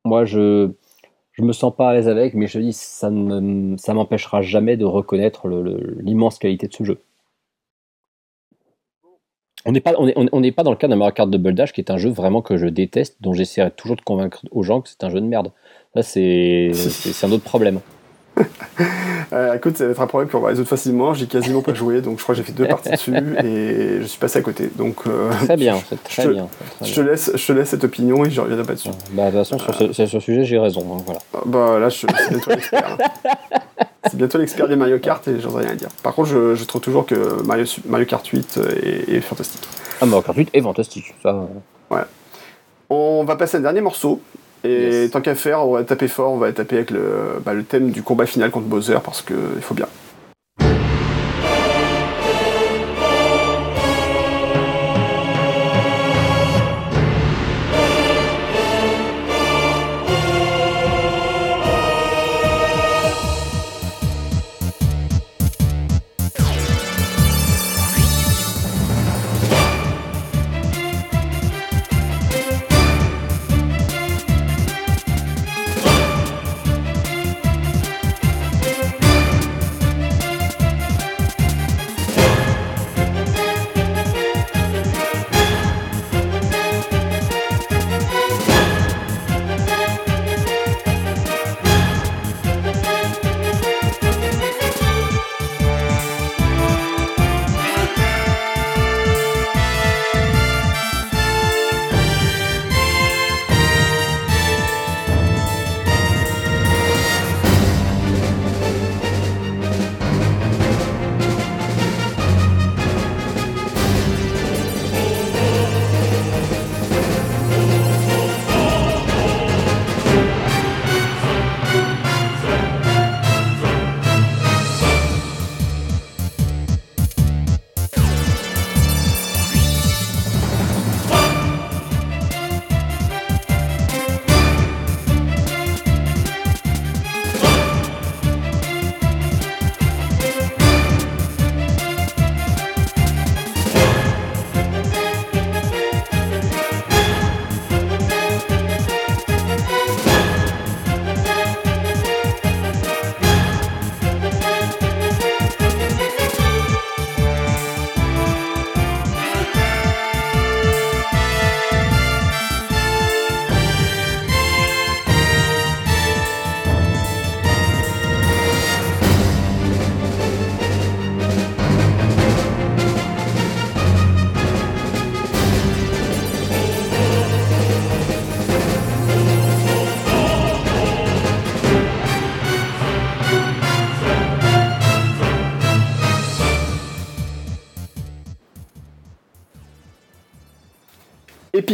moi 0.04 0.24
je 0.24 0.70
je 1.34 1.42
me 1.42 1.52
sens 1.52 1.74
pas 1.74 1.90
à 1.90 1.94
l'aise 1.94 2.08
avec, 2.08 2.34
mais 2.34 2.46
je 2.46 2.58
dis 2.58 2.72
ça 2.72 3.10
ne 3.10 3.92
m'empêchera 3.92 4.40
jamais 4.42 4.76
de 4.76 4.84
reconnaître 4.84 5.48
l'immense 6.00 6.38
qualité 6.38 6.68
de 6.68 6.72
ce 6.72 6.84
jeu. 6.84 7.00
On 9.66 9.72
n'est 9.72 9.80
pas 9.80 9.92
dans 9.92 10.70
le 10.70 10.76
cas 10.76 10.88
d'un 10.88 10.96
Mario 10.96 11.12
Kart 11.12 11.30
Double 11.30 11.54
Dash 11.54 11.72
qui 11.72 11.80
est 11.80 11.90
un 11.90 11.96
jeu 11.96 12.10
vraiment 12.10 12.42
que 12.42 12.56
je 12.56 12.66
déteste, 12.66 13.16
dont 13.20 13.32
j'essaierai 13.32 13.70
toujours 13.70 13.96
de 13.96 14.02
convaincre 14.02 14.44
aux 14.50 14.62
gens 14.62 14.80
que 14.80 14.88
c'est 14.88 15.02
un 15.04 15.10
jeu 15.10 15.20
de 15.20 15.26
merde. 15.26 15.52
Là, 15.94 16.02
c'est 16.02 16.70
un 17.22 17.32
autre 17.32 17.44
problème. 17.44 17.80
euh, 19.32 19.54
écoute, 19.54 19.76
ça 19.76 19.84
va 19.84 19.92
être 19.92 20.00
un 20.00 20.06
problème 20.06 20.28
pour 20.28 20.42
on 20.42 20.46
résoudre 20.46 20.68
facilement. 20.68 21.14
J'ai 21.14 21.26
quasiment 21.26 21.62
pas 21.62 21.74
joué, 21.74 22.00
donc 22.00 22.18
je 22.18 22.22
crois 22.22 22.34
que 22.34 22.40
j'ai 22.40 22.46
fait 22.46 22.52
deux 22.52 22.66
parties 22.66 22.90
dessus 22.90 23.14
et 23.44 24.00
je 24.00 24.06
suis 24.06 24.18
passé 24.18 24.38
à 24.38 24.42
côté. 24.42 24.70
Donc, 24.76 25.06
euh, 25.06 25.30
très 25.44 25.56
bien, 25.56 25.78
c'est 25.88 26.02
très 26.02 26.28
bien. 26.28 26.48
je, 26.82 26.94
te 26.94 27.00
laisse, 27.00 27.30
je 27.34 27.46
te 27.46 27.52
laisse 27.52 27.68
cette 27.68 27.84
opinion 27.84 28.24
et 28.24 28.30
je 28.30 28.40
reviendrai 28.40 28.66
pas 28.66 28.74
dessus. 28.74 28.90
Bah, 29.12 29.30
de 29.30 29.30
toute 29.30 29.38
façon, 29.38 29.58
sur, 29.58 29.74
ce, 29.74 29.92
sur 29.92 30.08
ce 30.08 30.20
sujet, 30.20 30.44
j'ai 30.44 30.58
raison. 30.58 30.82
Donc 30.82 31.04
voilà. 31.04 31.20
Ah, 31.34 31.38
bah 31.46 31.78
là, 31.78 31.90
c'est 31.90 32.06
bientôt 32.30 32.50
l'expert. 32.50 32.98
Hein. 33.00 33.30
c'est 34.04 34.16
bientôt 34.16 34.38
l'expert 34.38 34.68
des 34.68 34.76
Mario 34.76 34.98
Kart 34.98 35.26
et 35.28 35.40
j'en 35.40 35.58
ai 35.58 35.64
rien 35.64 35.72
à 35.72 35.76
dire. 35.76 35.88
Par 36.02 36.14
contre, 36.14 36.28
je, 36.28 36.54
je 36.54 36.64
trouve 36.64 36.80
toujours 36.80 37.06
que 37.06 37.42
Mario, 37.44 37.64
Mario 37.86 38.06
Kart 38.06 38.26
8 38.26 38.60
est, 38.82 39.14
est, 39.14 39.20
fantastique. 39.20 39.62
Ah, 40.00 40.06
Mario 40.06 40.22
Kart 40.22 40.36
8 40.36 40.50
est 40.52 40.62
fantastique. 40.62 41.14
Ça... 41.22 41.46
Ouais. 41.90 42.02
On 42.90 43.24
va 43.24 43.36
passer 43.36 43.56
à 43.56 43.60
un 43.60 43.62
dernier 43.62 43.80
morceau 43.80 44.20
et 44.64 45.08
tant 45.10 45.20
qu'à 45.20 45.34
faire, 45.34 45.66
on 45.66 45.72
va 45.72 45.84
taper 45.84 46.08
fort, 46.08 46.32
on 46.32 46.38
va 46.38 46.52
taper 46.52 46.76
avec 46.76 46.90
le, 46.90 47.40
bah, 47.44 47.52
le 47.52 47.64
thème 47.64 47.90
du 47.90 48.02
combat 48.02 48.26
final 48.26 48.50
contre 48.50 48.66
Bowser 48.66 48.98
parce 49.04 49.22
qu'il 49.22 49.36
faut 49.60 49.74
bien. 49.74 49.88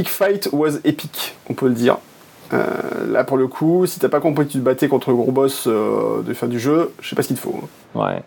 Epic 0.01 0.09
Fight 0.09 0.49
was 0.53 0.79
epic, 0.85 1.37
on 1.51 1.53
peut 1.53 1.69
le 1.69 1.75
dire. 1.75 1.99
Euh, 2.55 2.65
là, 3.07 3.23
pour 3.23 3.37
le 3.37 3.49
coup, 3.49 3.85
si 3.85 4.01
t'as 4.01 4.09
pas 4.09 4.21
compris 4.21 4.47
que 4.47 4.53
tu 4.53 4.59
te 4.59 4.65
battais 4.65 4.89
contre 4.89 5.11
le 5.11 5.17
gros 5.17 5.31
boss 5.31 5.67
euh, 5.67 6.23
de 6.23 6.33
fin 6.33 6.47
du 6.47 6.59
jeu, 6.59 6.95
je 7.03 7.11
sais 7.11 7.15
pas 7.15 7.21
ce 7.21 7.29
qu'il 7.29 7.37
te 7.37 7.43
faut. 7.43 7.55
Hein. 7.63 8.01
Ouais. 8.01 8.23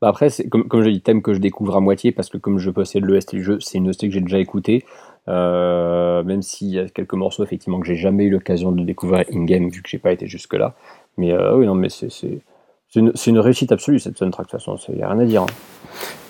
Bah 0.00 0.08
après, 0.08 0.28
comme, 0.48 0.68
comme 0.68 0.82
je 0.82 0.88
dis, 0.88 1.00
thème 1.00 1.22
que 1.22 1.34
je 1.34 1.40
découvre 1.40 1.74
à 1.76 1.80
moitié 1.80 2.12
parce 2.12 2.28
que 2.28 2.38
comme 2.38 2.60
je 2.60 2.70
possède 2.70 3.04
l'EST 3.04 3.34
du 3.34 3.42
jeu, 3.42 3.58
c'est 3.58 3.78
une 3.78 3.88
OST 3.88 4.02
que 4.02 4.10
j'ai 4.12 4.20
déjà 4.20 4.38
écouté. 4.38 4.84
Euh, 5.26 6.22
même 6.22 6.42
s'il 6.42 6.68
y 6.68 6.78
a 6.78 6.88
quelques 6.88 7.14
morceaux 7.14 7.42
effectivement 7.42 7.80
que 7.80 7.88
j'ai 7.88 7.96
jamais 7.96 8.26
eu 8.26 8.30
l'occasion 8.30 8.70
de 8.70 8.84
découvrir 8.84 9.24
in-game 9.34 9.68
vu 9.68 9.82
que 9.82 9.88
j'ai 9.88 9.98
pas 9.98 10.12
été 10.12 10.28
jusque 10.28 10.54
là. 10.54 10.76
Mais 11.16 11.36
oui, 11.36 11.66
non, 11.66 11.74
mais 11.74 11.88
c'est 11.88 12.08
C'est 12.08 13.30
une, 13.30 13.38
réussite 13.40 13.72
absolue 13.72 13.98
cette 13.98 14.16
soundtrack 14.16 14.46
de 14.46 14.50
toute 14.52 14.60
façon, 14.60 14.78
il 14.90 14.98
n'y 14.98 15.02
a 15.02 15.08
rien 15.08 15.18
à 15.18 15.24
dire. 15.24 15.42
Hein. 15.42 15.46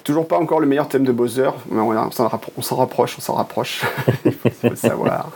Toujours 0.06 0.28
pas 0.28 0.38
encore 0.38 0.60
le 0.60 0.68
meilleur 0.68 0.86
thème 0.86 1.02
de 1.02 1.10
Bowser, 1.10 1.50
mais 1.68 1.80
on, 1.80 2.10
s'en 2.12 2.28
rapproche, 2.28 3.16
on 3.18 3.20
s'en 3.20 3.34
rapproche, 3.34 3.82
il 4.24 4.30
faut, 4.30 4.50
le 4.62 4.76
savoir. 4.76 5.30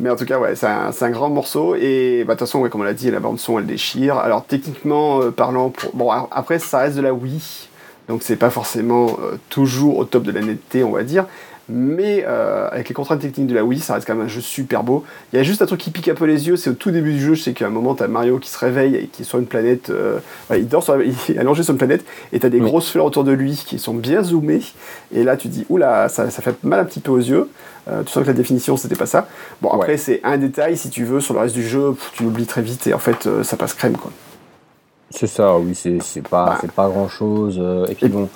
mais 0.00 0.10
en 0.10 0.16
tout 0.16 0.24
cas, 0.24 0.36
ouais, 0.40 0.56
c'est 0.56 0.66
un, 0.66 1.10
grand 1.10 1.30
morceau. 1.30 1.76
Et 1.76 2.24
bah, 2.26 2.34
de 2.34 2.38
toute 2.40 2.48
façon, 2.48 2.68
comme 2.68 2.80
on 2.80 2.84
l'a 2.84 2.92
dit, 2.92 3.08
la 3.08 3.20
bande-son, 3.20 3.60
elle 3.60 3.66
déchire. 3.66 4.16
Alors, 4.16 4.44
techniquement 4.44 5.22
euh, 5.22 5.30
parlant, 5.30 5.72
bon, 5.94 6.10
après, 6.10 6.58
ça 6.58 6.78
reste 6.78 6.96
de 6.96 7.02
la 7.02 7.14
Wii. 7.14 7.68
Donc, 8.08 8.24
c'est 8.24 8.34
pas 8.34 8.50
forcément 8.50 9.16
euh, 9.22 9.36
toujours 9.48 9.98
au 9.98 10.04
top 10.04 10.24
de 10.24 10.32
la 10.32 10.40
netteté, 10.40 10.82
on 10.82 10.90
va 10.90 11.04
dire. 11.04 11.26
Mais 11.70 12.24
euh, 12.26 12.66
avec 12.70 12.88
les 12.88 12.94
contraintes 12.94 13.20
techniques 13.20 13.46
de 13.46 13.54
la 13.54 13.62
Wii, 13.62 13.78
ça 13.78 13.94
reste 13.94 14.06
quand 14.06 14.14
même 14.14 14.24
un 14.24 14.28
jeu 14.28 14.40
super 14.40 14.82
beau. 14.82 15.04
Il 15.32 15.36
y 15.36 15.38
a 15.38 15.42
juste 15.42 15.60
un 15.60 15.66
truc 15.66 15.80
qui 15.80 15.90
pique 15.90 16.08
un 16.08 16.14
peu 16.14 16.24
les 16.24 16.48
yeux, 16.48 16.56
c'est 16.56 16.70
au 16.70 16.74
tout 16.74 16.90
début 16.90 17.12
du 17.12 17.20
jeu, 17.20 17.36
c'est 17.36 17.52
qu'à 17.52 17.66
un 17.66 17.70
moment, 17.70 17.94
t'as 17.94 18.08
Mario 18.08 18.38
qui 18.38 18.48
se 18.48 18.58
réveille 18.58 18.96
et 18.96 19.06
qui 19.08 19.22
est 19.22 19.24
sur 19.26 19.38
une 19.38 19.46
planète. 19.46 19.90
Euh, 19.90 20.18
il 20.50 20.66
dort 20.66 20.82
sur, 20.82 20.98
il 21.02 21.14
est 21.28 21.38
allongé 21.38 21.62
sur 21.62 21.72
une 21.72 21.78
planète 21.78 22.06
et 22.32 22.40
t'as 22.40 22.48
des 22.48 22.60
grosses 22.60 22.90
fleurs 22.90 23.04
autour 23.04 23.22
de 23.22 23.32
lui 23.32 23.62
qui 23.66 23.78
sont 23.78 23.92
bien 23.92 24.22
zoomées. 24.22 24.62
Et 25.12 25.24
là, 25.24 25.36
tu 25.36 25.48
dis, 25.48 25.66
oula, 25.68 26.08
ça, 26.08 26.30
ça 26.30 26.40
fait 26.40 26.56
mal 26.64 26.80
un 26.80 26.84
petit 26.84 27.00
peu 27.00 27.10
aux 27.10 27.18
yeux. 27.18 27.50
Euh, 27.88 28.02
tu 28.02 28.12
sens 28.12 28.22
que 28.22 28.28
la 28.28 28.34
définition, 28.34 28.78
c'était 28.78 28.96
pas 28.96 29.06
ça. 29.06 29.28
Bon, 29.60 29.68
après, 29.68 29.98
c'est 29.98 30.20
un 30.24 30.38
détail, 30.38 30.78
si 30.78 30.88
tu 30.88 31.04
veux, 31.04 31.20
sur 31.20 31.34
le 31.34 31.40
reste 31.40 31.54
du 31.54 31.66
jeu, 31.66 31.94
tu 32.14 32.22
l'oublies 32.22 32.46
très 32.46 32.62
vite 32.62 32.86
et 32.86 32.94
en 32.94 32.98
fait, 32.98 33.28
ça 33.42 33.56
passe 33.58 33.74
crème, 33.74 33.96
quoi. 33.96 34.10
C'est 35.10 35.26
ça, 35.26 35.56
oui, 35.58 35.74
c'est 35.74 36.22
pas, 36.28 36.46
bah. 36.46 36.58
c'est 36.60 36.72
pas 36.72 36.88
grand 36.88 37.08
chose. 37.08 37.60
et 37.88 37.94
puis 37.94 38.08
bon. 38.08 38.28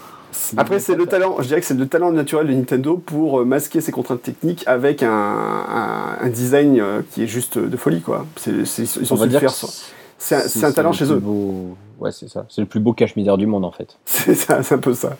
Après, 0.57 0.81
c'est 0.81 0.95
le 0.95 1.07
talent, 1.07 1.37
je 1.41 1.47
dirais 1.47 1.61
que 1.61 1.67
c'est 1.67 1.75
le 1.75 1.87
talent 1.87 2.13
naturel 2.13 2.47
de 2.47 2.53
Nintendo 2.53 2.97
pour 2.97 3.41
euh, 3.41 3.45
masquer 3.45 3.81
ses 3.81 3.93
contraintes 3.93 4.23
techniques 4.23 4.65
avec 4.67 5.03
un, 5.03 6.17
design 6.33 6.81
euh, 6.81 7.03
qui 7.11 7.23
est 7.23 7.27
juste 7.27 7.59
de 7.59 7.77
folie, 7.77 8.01
quoi. 8.01 8.27
ils 8.47 8.67
sont. 8.67 9.69
C'est 10.19 10.65
un, 10.65 10.73
talent 10.73 10.93
chez 10.93 11.07
eux. 11.07 11.21
Ouais, 11.99 12.13
c'est 12.13 12.29
ça. 12.29 12.47
C'est 12.49 12.61
le 12.61 12.67
plus 12.67 12.81
beau 12.81 12.93
cache-misère 12.93 13.37
du 13.37 13.47
monde, 13.47 13.65
en 13.65 13.73
fait. 13.73 13.99
C'est 14.05 14.51
un 14.51 14.79
peu 14.79 14.95
ça. 14.95 15.17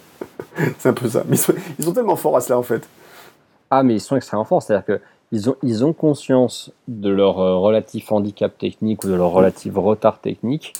c'est 0.79 0.89
un 0.89 0.93
peu 0.93 1.09
ça. 1.09 1.25
Mais 1.29 1.37
ils 1.79 1.85
sont, 1.85 1.93
tellement 1.93 2.17
forts 2.17 2.37
à 2.37 2.41
cela, 2.41 2.59
en 2.59 2.63
fait. 2.63 2.89
Ah, 3.71 3.83
mais 3.83 3.95
ils 3.95 4.01
sont 4.01 4.17
extrêmement 4.17 4.45
forts. 4.45 4.63
C'est-à-dire 4.63 4.85
que 4.85 5.01
ils 5.33 5.49
ont, 5.49 5.57
ils 5.63 5.85
ont 5.85 5.93
conscience 5.93 6.71
de 6.89 7.09
leur 7.09 7.41
euh, 7.41 7.57
relatif 7.57 8.13
handicap 8.13 8.57
technique 8.57 9.03
ou 9.05 9.09
de 9.09 9.15
leur 9.15 9.31
relatif 9.31 9.75
retard 9.75 10.21
technique. 10.21 10.75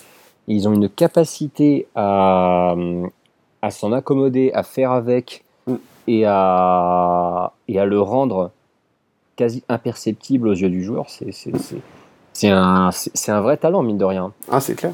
ils 0.47 0.69
ont 0.69 0.75
une 0.75 0.89
capacité 0.89 1.89
à, 1.95 2.75
à 3.63 3.71
s'en 3.71 3.93
accommoder, 3.93 4.51
à 4.53 4.63
faire 4.63 4.91
avec 4.93 5.45
mm. 5.67 5.75
et, 6.09 6.25
à, 6.27 7.53
et 7.69 7.79
à 7.79 7.85
le 7.87 8.01
rendre 8.01 8.51
quasi 9.37 9.63
imperceptible 9.69 10.49
aux 10.49 10.55
yeux 10.55 10.69
du 10.69 10.85
joueur, 10.85 11.07
c'est 11.09 12.49
un, 12.49 12.91
un 13.29 13.41
vrai 13.41 13.57
talent, 13.57 13.83
mine 13.83 13.99
de 13.99 14.05
rien. 14.05 14.33
Ah, 14.51 14.61
c'est 14.61 14.75
clair. 14.75 14.93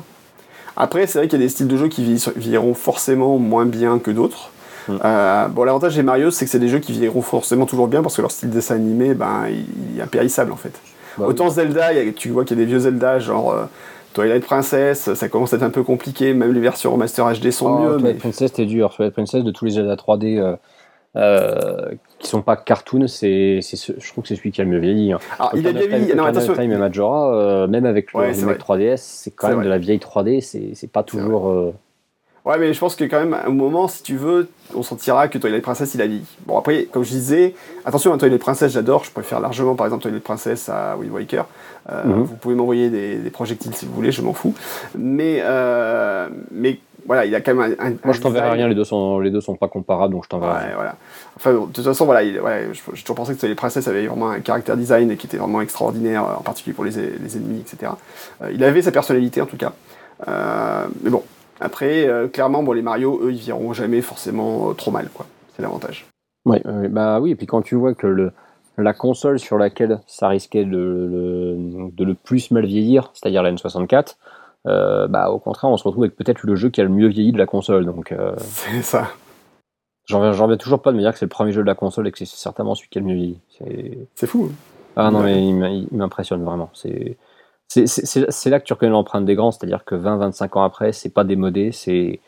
Après, 0.76 1.06
c'est 1.08 1.18
vrai 1.18 1.28
qu'il 1.28 1.40
y 1.40 1.42
a 1.42 1.44
des 1.44 1.50
styles 1.50 1.66
de 1.66 1.76
jeu 1.76 1.88
qui 1.88 2.04
vieilliront 2.36 2.74
forcément 2.74 3.38
moins 3.38 3.66
bien 3.66 3.98
que 3.98 4.12
d'autres. 4.12 4.50
Mm. 4.86 4.96
Euh, 5.04 5.48
bon, 5.48 5.64
l'avantage 5.64 5.96
des 5.96 6.02
Mario, 6.02 6.30
c'est 6.30 6.44
que 6.44 6.50
c'est 6.50 6.60
des 6.60 6.68
jeux 6.68 6.78
qui 6.78 6.92
vieilliront 6.92 7.22
forcément 7.22 7.66
toujours 7.66 7.88
bien 7.88 8.02
parce 8.02 8.16
que 8.16 8.20
leur 8.20 8.30
style 8.30 8.50
dessin 8.50 8.76
animé, 8.76 9.14
ben, 9.14 9.46
il 9.48 9.98
est 9.98 10.02
impérissable 10.02 10.52
en 10.52 10.56
fait. 10.56 10.80
Bah 11.18 11.26
Autant 11.26 11.50
Zelda, 11.50 11.88
tu 12.14 12.30
vois 12.30 12.44
qu'il 12.44 12.56
y 12.56 12.60
a 12.60 12.64
des 12.64 12.70
vieux 12.70 12.78
Zelda, 12.78 13.18
genre 13.18 13.50
euh, 13.50 13.64
Twilight 14.18 14.44
Princess, 14.44 15.14
ça 15.14 15.28
commence 15.28 15.52
à 15.52 15.58
être 15.58 15.62
un 15.62 15.70
peu 15.70 15.84
compliqué, 15.84 16.34
même 16.34 16.52
les 16.52 16.60
versions 16.60 16.96
Master 16.96 17.32
HD 17.32 17.52
sont 17.52 17.66
oh, 17.66 17.78
mieux. 17.78 17.96
Twilight 17.98 18.02
mais... 18.02 18.14
Princess, 18.14 18.50
c'était 18.50 18.66
dur. 18.66 18.92
Twilight 18.92 19.14
Princess, 19.14 19.44
de 19.44 19.50
tous 19.52 19.64
les 19.64 19.70
Zelda 19.72 19.94
3D 19.94 20.38
euh, 20.38 20.56
euh, 21.14 21.92
qui 22.18 22.26
sont 22.26 22.42
pas 22.42 22.56
cartoon, 22.56 23.06
c'est, 23.06 23.60
je 23.62 24.10
trouve 24.10 24.22
que 24.22 24.28
c'est 24.28 24.34
celui 24.34 24.50
qui 24.50 24.60
a 24.60 24.64
le 24.64 24.70
mieux 24.70 24.80
vieilli. 24.80 25.12
Hein. 25.12 25.20
Ah, 25.38 25.52
il 25.54 25.64
a 25.68 25.72
bien 25.72 25.86
vieilli. 25.86 26.16
Non, 26.16 26.24
attention. 26.24 26.54
Time 26.54 26.72
et 26.72 26.76
Majora, 26.76 27.32
euh, 27.32 27.66
même 27.68 27.86
avec 27.86 28.12
le 28.12 28.18
remake 28.18 28.58
3DS, 28.58 28.96
c'est 28.96 29.30
quand 29.30 29.50
même 29.50 29.62
de 29.62 29.68
la 29.68 29.78
vieille 29.78 29.98
3D, 29.98 30.40
c'est, 30.40 30.70
c'est 30.74 30.90
pas 30.90 31.04
toujours. 31.04 31.72
Euh, 32.48 32.52
Ouais, 32.52 32.58
mais 32.58 32.72
je 32.72 32.80
pense 32.80 32.96
que 32.96 33.04
quand 33.04 33.18
même, 33.18 33.34
à 33.34 33.46
un 33.46 33.50
moment, 33.50 33.88
si 33.88 34.02
tu 34.02 34.16
veux, 34.16 34.48
on 34.74 34.82
sentira 34.82 35.28
que 35.28 35.36
Twilight 35.38 35.62
Princess, 35.62 35.94
il 35.94 36.02
a 36.02 36.08
dit. 36.08 36.22
Bon, 36.46 36.58
après, 36.58 36.84
comme 36.84 37.04
je 37.04 37.10
disais, 37.10 37.54
attention, 37.84 38.12
à 38.12 38.18
Twilight 38.18 38.40
Princess, 38.40 38.72
j'adore. 38.72 39.04
Je 39.04 39.10
préfère 39.10 39.40
largement, 39.40 39.74
par 39.74 39.86
exemple, 39.86 40.02
Twilight 40.02 40.24
Princess 40.24 40.68
à 40.68 40.96
Wind 40.96 41.12
Waker. 41.12 41.46
Euh, 41.90 42.04
mhm. 42.04 42.22
Vous 42.22 42.36
pouvez 42.36 42.54
m'envoyer 42.54 42.88
des, 42.90 43.30
projectiles 43.30 43.74
si 43.74 43.84
vous 43.86 43.92
voulez, 43.92 44.12
je 44.12 44.22
m'en 44.22 44.32
fous. 44.32 44.54
Mais, 44.96 45.40
euh, 45.42 46.28
mais 46.50 46.80
voilà, 47.06 47.26
il 47.26 47.34
a 47.34 47.40
quand 47.40 47.54
même 47.54 47.76
un. 47.78 47.90
Moi, 48.02 48.14
je 48.14 48.20
t'enverrai 48.20 48.50
rien, 48.50 48.68
les 48.68 48.74
deux, 48.74 48.84
sont, 48.84 49.20
les 49.20 49.30
deux 49.30 49.40
sont 49.42 49.56
pas 49.56 49.68
comparables, 49.68 50.14
donc 50.14 50.24
je 50.24 50.28
t'enverrai 50.30 50.68
ouais, 50.68 50.74
voilà. 50.74 50.96
Enfin, 51.36 51.52
de 51.52 51.72
toute 51.72 51.84
façon, 51.84 52.06
voilà, 52.06 52.22
ouais, 52.22 52.68
j'ai 52.94 53.02
toujours 53.02 53.16
pensé 53.16 53.34
que 53.34 53.40
Twilight 53.40 53.58
Princess 53.58 53.86
avait 53.88 54.06
vraiment 54.06 54.30
un 54.30 54.40
caractère 54.40 54.76
design 54.76 55.16
qui 55.16 55.26
était 55.26 55.36
vraiment 55.36 55.60
extraordinaire, 55.60 56.24
en 56.38 56.42
particulier 56.42 56.74
pour 56.74 56.84
les, 56.84 56.92
les 56.92 57.36
ennemis, 57.36 57.60
etc. 57.60 57.92
Euh, 58.42 58.50
il 58.52 58.64
avait 58.64 58.82
sa 58.82 58.92
personnalité, 58.92 59.40
en 59.42 59.46
tout 59.46 59.58
cas. 59.58 59.72
mais 60.26 61.10
bon, 61.10 61.22
après, 61.60 62.08
euh, 62.08 62.28
clairement, 62.28 62.62
bon, 62.62 62.72
les 62.72 62.82
Mario, 62.82 63.20
eux, 63.22 63.32
ils 63.32 63.38
viront 63.38 63.72
jamais 63.72 64.00
forcément 64.00 64.70
euh, 64.70 64.74
trop 64.74 64.90
mal, 64.90 65.08
quoi. 65.12 65.26
C'est 65.54 65.62
l'avantage. 65.62 66.06
Oui, 66.44 66.58
bah 66.88 67.20
oui, 67.20 67.32
et 67.32 67.34
puis 67.34 67.46
quand 67.46 67.62
tu 67.62 67.74
vois 67.74 67.94
que 67.94 68.06
le, 68.06 68.32
la 68.78 68.94
console 68.94 69.38
sur 69.38 69.58
laquelle 69.58 70.00
ça 70.06 70.28
risquait 70.28 70.64
de, 70.64 70.70
le, 70.70 71.90
de 71.92 72.04
le 72.04 72.14
plus 72.14 72.50
mal 72.52 72.64
vieillir, 72.64 73.10
c'est-à-dire 73.12 73.42
la 73.42 73.52
N64, 73.52 74.16
euh, 74.66 75.08
bah 75.08 75.30
au 75.30 75.38
contraire, 75.38 75.70
on 75.70 75.76
se 75.76 75.84
retrouve 75.84 76.04
avec 76.04 76.16
peut-être 76.16 76.44
le 76.44 76.54
jeu 76.54 76.70
qui 76.70 76.80
a 76.80 76.84
le 76.84 76.90
mieux 76.90 77.08
vieilli 77.08 77.32
de 77.32 77.38
la 77.38 77.46
console. 77.46 77.84
Donc, 77.84 78.14
c'est 78.38 78.82
ça. 78.82 79.08
J'en 80.06 80.20
reviens 80.20 80.56
toujours 80.56 80.80
pas 80.80 80.92
de 80.92 80.96
me 80.96 81.02
dire 81.02 81.12
que 81.12 81.18
c'est 81.18 81.26
le 81.26 81.30
premier 81.30 81.52
jeu 81.52 81.60
de 81.60 81.66
la 81.66 81.74
console 81.74 82.06
et 82.08 82.12
que 82.12 82.18
c'est 82.18 82.26
certainement 82.26 82.74
celui 82.74 82.88
qui 82.88 82.98
a 82.98 83.02
le 83.02 83.08
mieux 83.08 83.14
vieilli. 83.14 83.38
C'est 84.14 84.26
fou. 84.26 84.48
Hein. 84.50 84.54
Ah 84.96 85.10
non, 85.10 85.20
mais 85.20 85.46
il 85.46 85.88
m'impressionne 85.92 86.42
vraiment. 86.44 86.70
C'est 86.72 87.18
c'est 87.68 88.50
là 88.50 88.60
que 88.60 88.64
tu 88.64 88.72
reconnais 88.72 88.92
l'empreinte 88.92 89.24
des 89.24 89.34
grands, 89.34 89.52
c'est-à-dire 89.52 89.84
que 89.84 89.94
20-25 89.94 90.58
ans 90.58 90.62
après, 90.62 90.92
c'est 90.92 91.10
pas 91.10 91.24
démodé, 91.24 91.70
c'est 91.72 92.20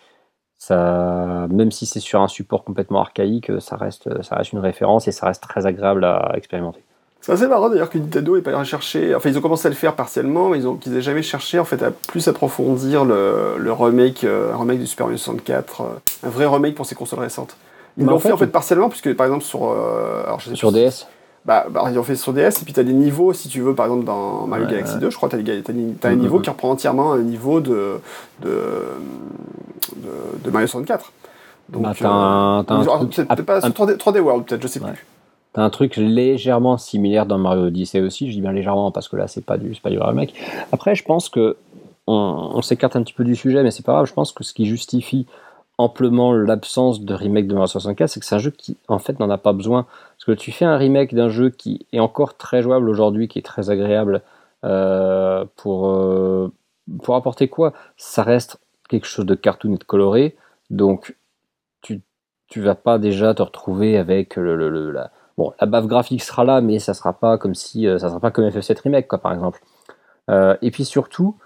ça, 0.59 1.47
même 1.51 1.73
si 1.73 1.87
c'est 1.87 2.01
sur 2.01 2.21
un 2.21 2.29
support 2.29 2.65
complètement 2.65 3.01
archaïque, 3.01 3.51
ça 3.61 3.77
reste, 3.77 4.23
ça 4.23 4.37
reste 4.37 4.53
une 4.53 4.59
référence 4.59 5.09
et 5.09 5.13
ça 5.13 5.27
reste 5.27 5.43
très 5.43 5.65
agréable 5.65 6.05
à 6.05 6.33
expérimenter. 6.35 6.83
C'est 7.23 7.33
assez 7.33 7.47
marrant 7.47 7.69
d'ailleurs 7.69 7.91
que 7.91 7.99
Nintendo 7.99 8.37
ait 8.37 8.43
pas 8.43 8.65
cherché, 8.65 9.15
enfin 9.15 9.29
ils 9.29 9.37
ont 9.37 9.43
commencé 9.43 9.67
à 9.67 9.71
le 9.71 9.77
faire 9.77 9.95
partiellement, 9.95 10.49
mais 10.49 10.59
ils 10.59 10.67
ont 10.67 10.77
qu'ils 10.77 10.97
aient 10.97 11.03
jamais 11.03 11.23
cherché 11.23 11.59
en 11.59 11.67
fait 11.67 11.83
à 11.83 11.91
plus 11.91 12.29
approfondir 12.29 13.05
le, 13.05 13.57
le 13.59 13.73
remake, 13.73 14.25
euh, 14.25 14.53
remake 14.57 14.81
du 14.81 14.87
Super 14.87 15.07
Mario 15.07 15.19
64, 15.19 15.81
euh, 15.83 15.85
un 16.27 16.31
vrai 16.31 16.47
remake 16.47 16.75
pour 16.75 16.87
ces 16.87 16.95
consoles 16.95 17.21
récentes. 17.21 17.57
Ils 17.99 18.07
l'ont 18.07 18.19
fait, 18.19 18.33
en 18.33 18.39
fait 18.39 18.47
partiellement 18.47 18.89
puisque 18.89 19.15
par 19.15 19.27
exemple 19.27 19.45
sur, 19.45 19.71
euh, 19.71 20.23
alors, 20.25 20.41
je 20.41 20.49
sais 20.49 20.55
sur 20.57 20.73
DS 20.73 21.07
bah, 21.45 21.67
bah, 21.71 21.89
ils 21.91 21.99
ont 21.99 22.03
fait 22.03 22.17
sur 22.17 22.33
DS, 22.33 22.49
et 22.61 22.65
puis 22.65 22.73
tu 22.73 22.81
as 22.81 22.85
des 22.85 22.93
niveaux, 22.93 23.33
si 23.33 23.49
tu 23.49 23.61
veux, 23.61 23.75
par 23.75 23.87
exemple 23.87 24.05
dans 24.05 24.47
Mario 24.47 24.67
Galaxy 24.67 24.99
2, 24.99 25.11
je 25.11 25.17
crois, 25.17 25.29
tu 25.29 25.37
as, 25.37 25.39
as, 25.39 26.09
un 26.09 26.15
niveau 26.15 26.41
qui 26.41 26.51
reprend 26.51 26.71
entièrement 26.71 27.13
un 27.13 27.23
niveau 27.23 27.61
de, 27.61 27.99
de, 28.43 28.51
de, 30.45 30.51
Mario 30.51 30.67
64. 30.67 31.13
Donc, 31.71 31.83
bah, 31.83 32.09
un, 32.09 32.65
peut-être 32.65 33.43
pas 33.43 33.61
3D, 33.61 33.97
3D, 33.97 34.19
World, 34.21 34.45
peut-être, 34.45 34.63
je 34.63 34.69
sais 34.69 34.81
plus. 34.81 35.07
T'as 35.53 35.63
un 35.63 35.71
truc 35.71 35.97
légèrement 35.97 36.79
similaire 36.79 37.27
dans 37.27 37.39
Mario 37.39 37.65
Odyssey 37.65 38.01
aussi, 38.01 38.29
je 38.29 38.35
dis 38.35 38.41
bien 38.41 38.53
légèrement 38.53 38.93
parce 38.93 39.09
que 39.09 39.17
là 39.17 39.27
c'est 39.27 39.45
pas 39.45 39.59
du, 39.59 39.71
pas 39.81 39.91
du 39.91 39.99
remake. 39.99 40.35
Après, 40.71 40.95
je 40.95 41.03
pense 41.03 41.29
que 41.29 41.57
on, 42.07 42.53
on 42.55 42.63
s'écarte 42.63 42.95
un 42.95 43.03
petit 43.03 43.13
peu 43.13 43.25
du 43.25 43.35
sujet, 43.35 43.65
mais 43.65 43.73
c'est 43.73 43.85
pas 43.85 43.93
grave, 43.93 44.07
je 44.07 44.13
pense 44.13 44.31
que 44.31 44.45
ce 44.45 44.53
qui 44.55 44.67
justifie 44.67 45.27
amplement 45.81 46.33
l'absence 46.33 47.01
de 47.01 47.15
remake 47.15 47.47
de 47.47 47.55
Mario 47.55 47.67
64, 47.67 48.09
c'est 48.09 48.21
que 48.21 48.27
c'est 48.27 48.35
un 48.35 48.39
jeu 48.39 48.51
qui 48.51 48.77
en 48.89 48.99
fait 48.99 49.19
n'en 49.19 49.31
a 49.31 49.39
pas 49.39 49.53
besoin. 49.53 49.85
Parce 49.85 50.25
que 50.27 50.33
tu 50.33 50.53
fais 50.53 50.67
un 50.67 50.77
remake 50.77 51.15
d'un 51.15 51.29
jeu 51.29 51.51
qui 51.51 51.87
est 51.93 52.01
encore 52.01 52.37
très 52.37 52.63
jouable 52.63 52.89
aujourd'hui, 52.89 53.29
qui 53.29 53.39
est 53.39 53.43
très 53.43 53.71
agréable 53.71 54.23
euh, 54.65 55.45
pour, 55.57 55.89
euh, 55.89 56.53
pour 57.03 57.17
apporter 57.17 57.49
quoi? 57.49 57.73
Ça 57.97 58.23
reste 58.23 58.59
quelque 58.89 59.07
chose 59.07 59.25
de 59.25 59.35
cartoon 59.35 59.75
et 59.75 59.79
de 59.79 59.85
coloré, 59.85 60.37
donc 60.69 61.17
tu, 61.81 62.03
tu 62.49 62.61
vas 62.61 62.75
pas 62.75 62.99
déjà 62.99 63.33
te 63.35 63.43
retrouver 63.43 63.97
avec 63.97 64.37
le, 64.37 64.91
la, 64.91 65.11
bon, 65.39 65.53
la 65.61 65.67
baffe 65.67 65.87
graphique 65.87 66.23
sera 66.23 66.45
là, 66.45 66.61
mais 66.61 66.79
ça 66.79 66.93
sera 66.93 67.13
pas 67.15 67.39
comme 67.39 67.55
si 67.55 67.87
euh, 67.87 67.99
ça 67.99 68.09
sera 68.09 68.21
pas 68.21 68.31
comme 68.31 68.47
FF7 68.47 68.83
remake 68.83 69.09
quoi 69.09 69.19
par 69.19 69.33
exemple. 69.33 69.61
et 70.29 70.71
puis 70.71 70.85
surtout, 70.85 71.37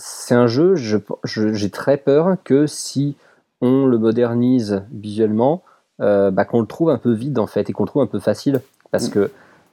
c'est 0.00 0.34
un 0.34 0.46
jeu, 0.46 0.74
j'ai 0.74 1.70
très 1.70 1.98
peur 1.98 2.36
que 2.42 2.66
si 2.66 3.16
on 3.60 3.84
le 3.86 3.98
modernise 3.98 4.82
visuellement, 4.90 5.62
euh, 6.00 6.30
bah, 6.30 6.46
qu'on 6.46 6.60
le 6.60 6.66
trouve 6.66 6.88
un 6.88 6.96
peu 6.96 7.12
vide 7.12 7.38
en 7.38 7.46
fait 7.46 7.68
et 7.68 7.72
qu'on 7.74 7.82
le 7.82 7.88
trouve 7.88 8.02
un 8.02 8.06
peu 8.06 8.20
facile 8.20 8.62
parce 8.90 9.08
mm. 9.08 9.12
que 9.12 9.30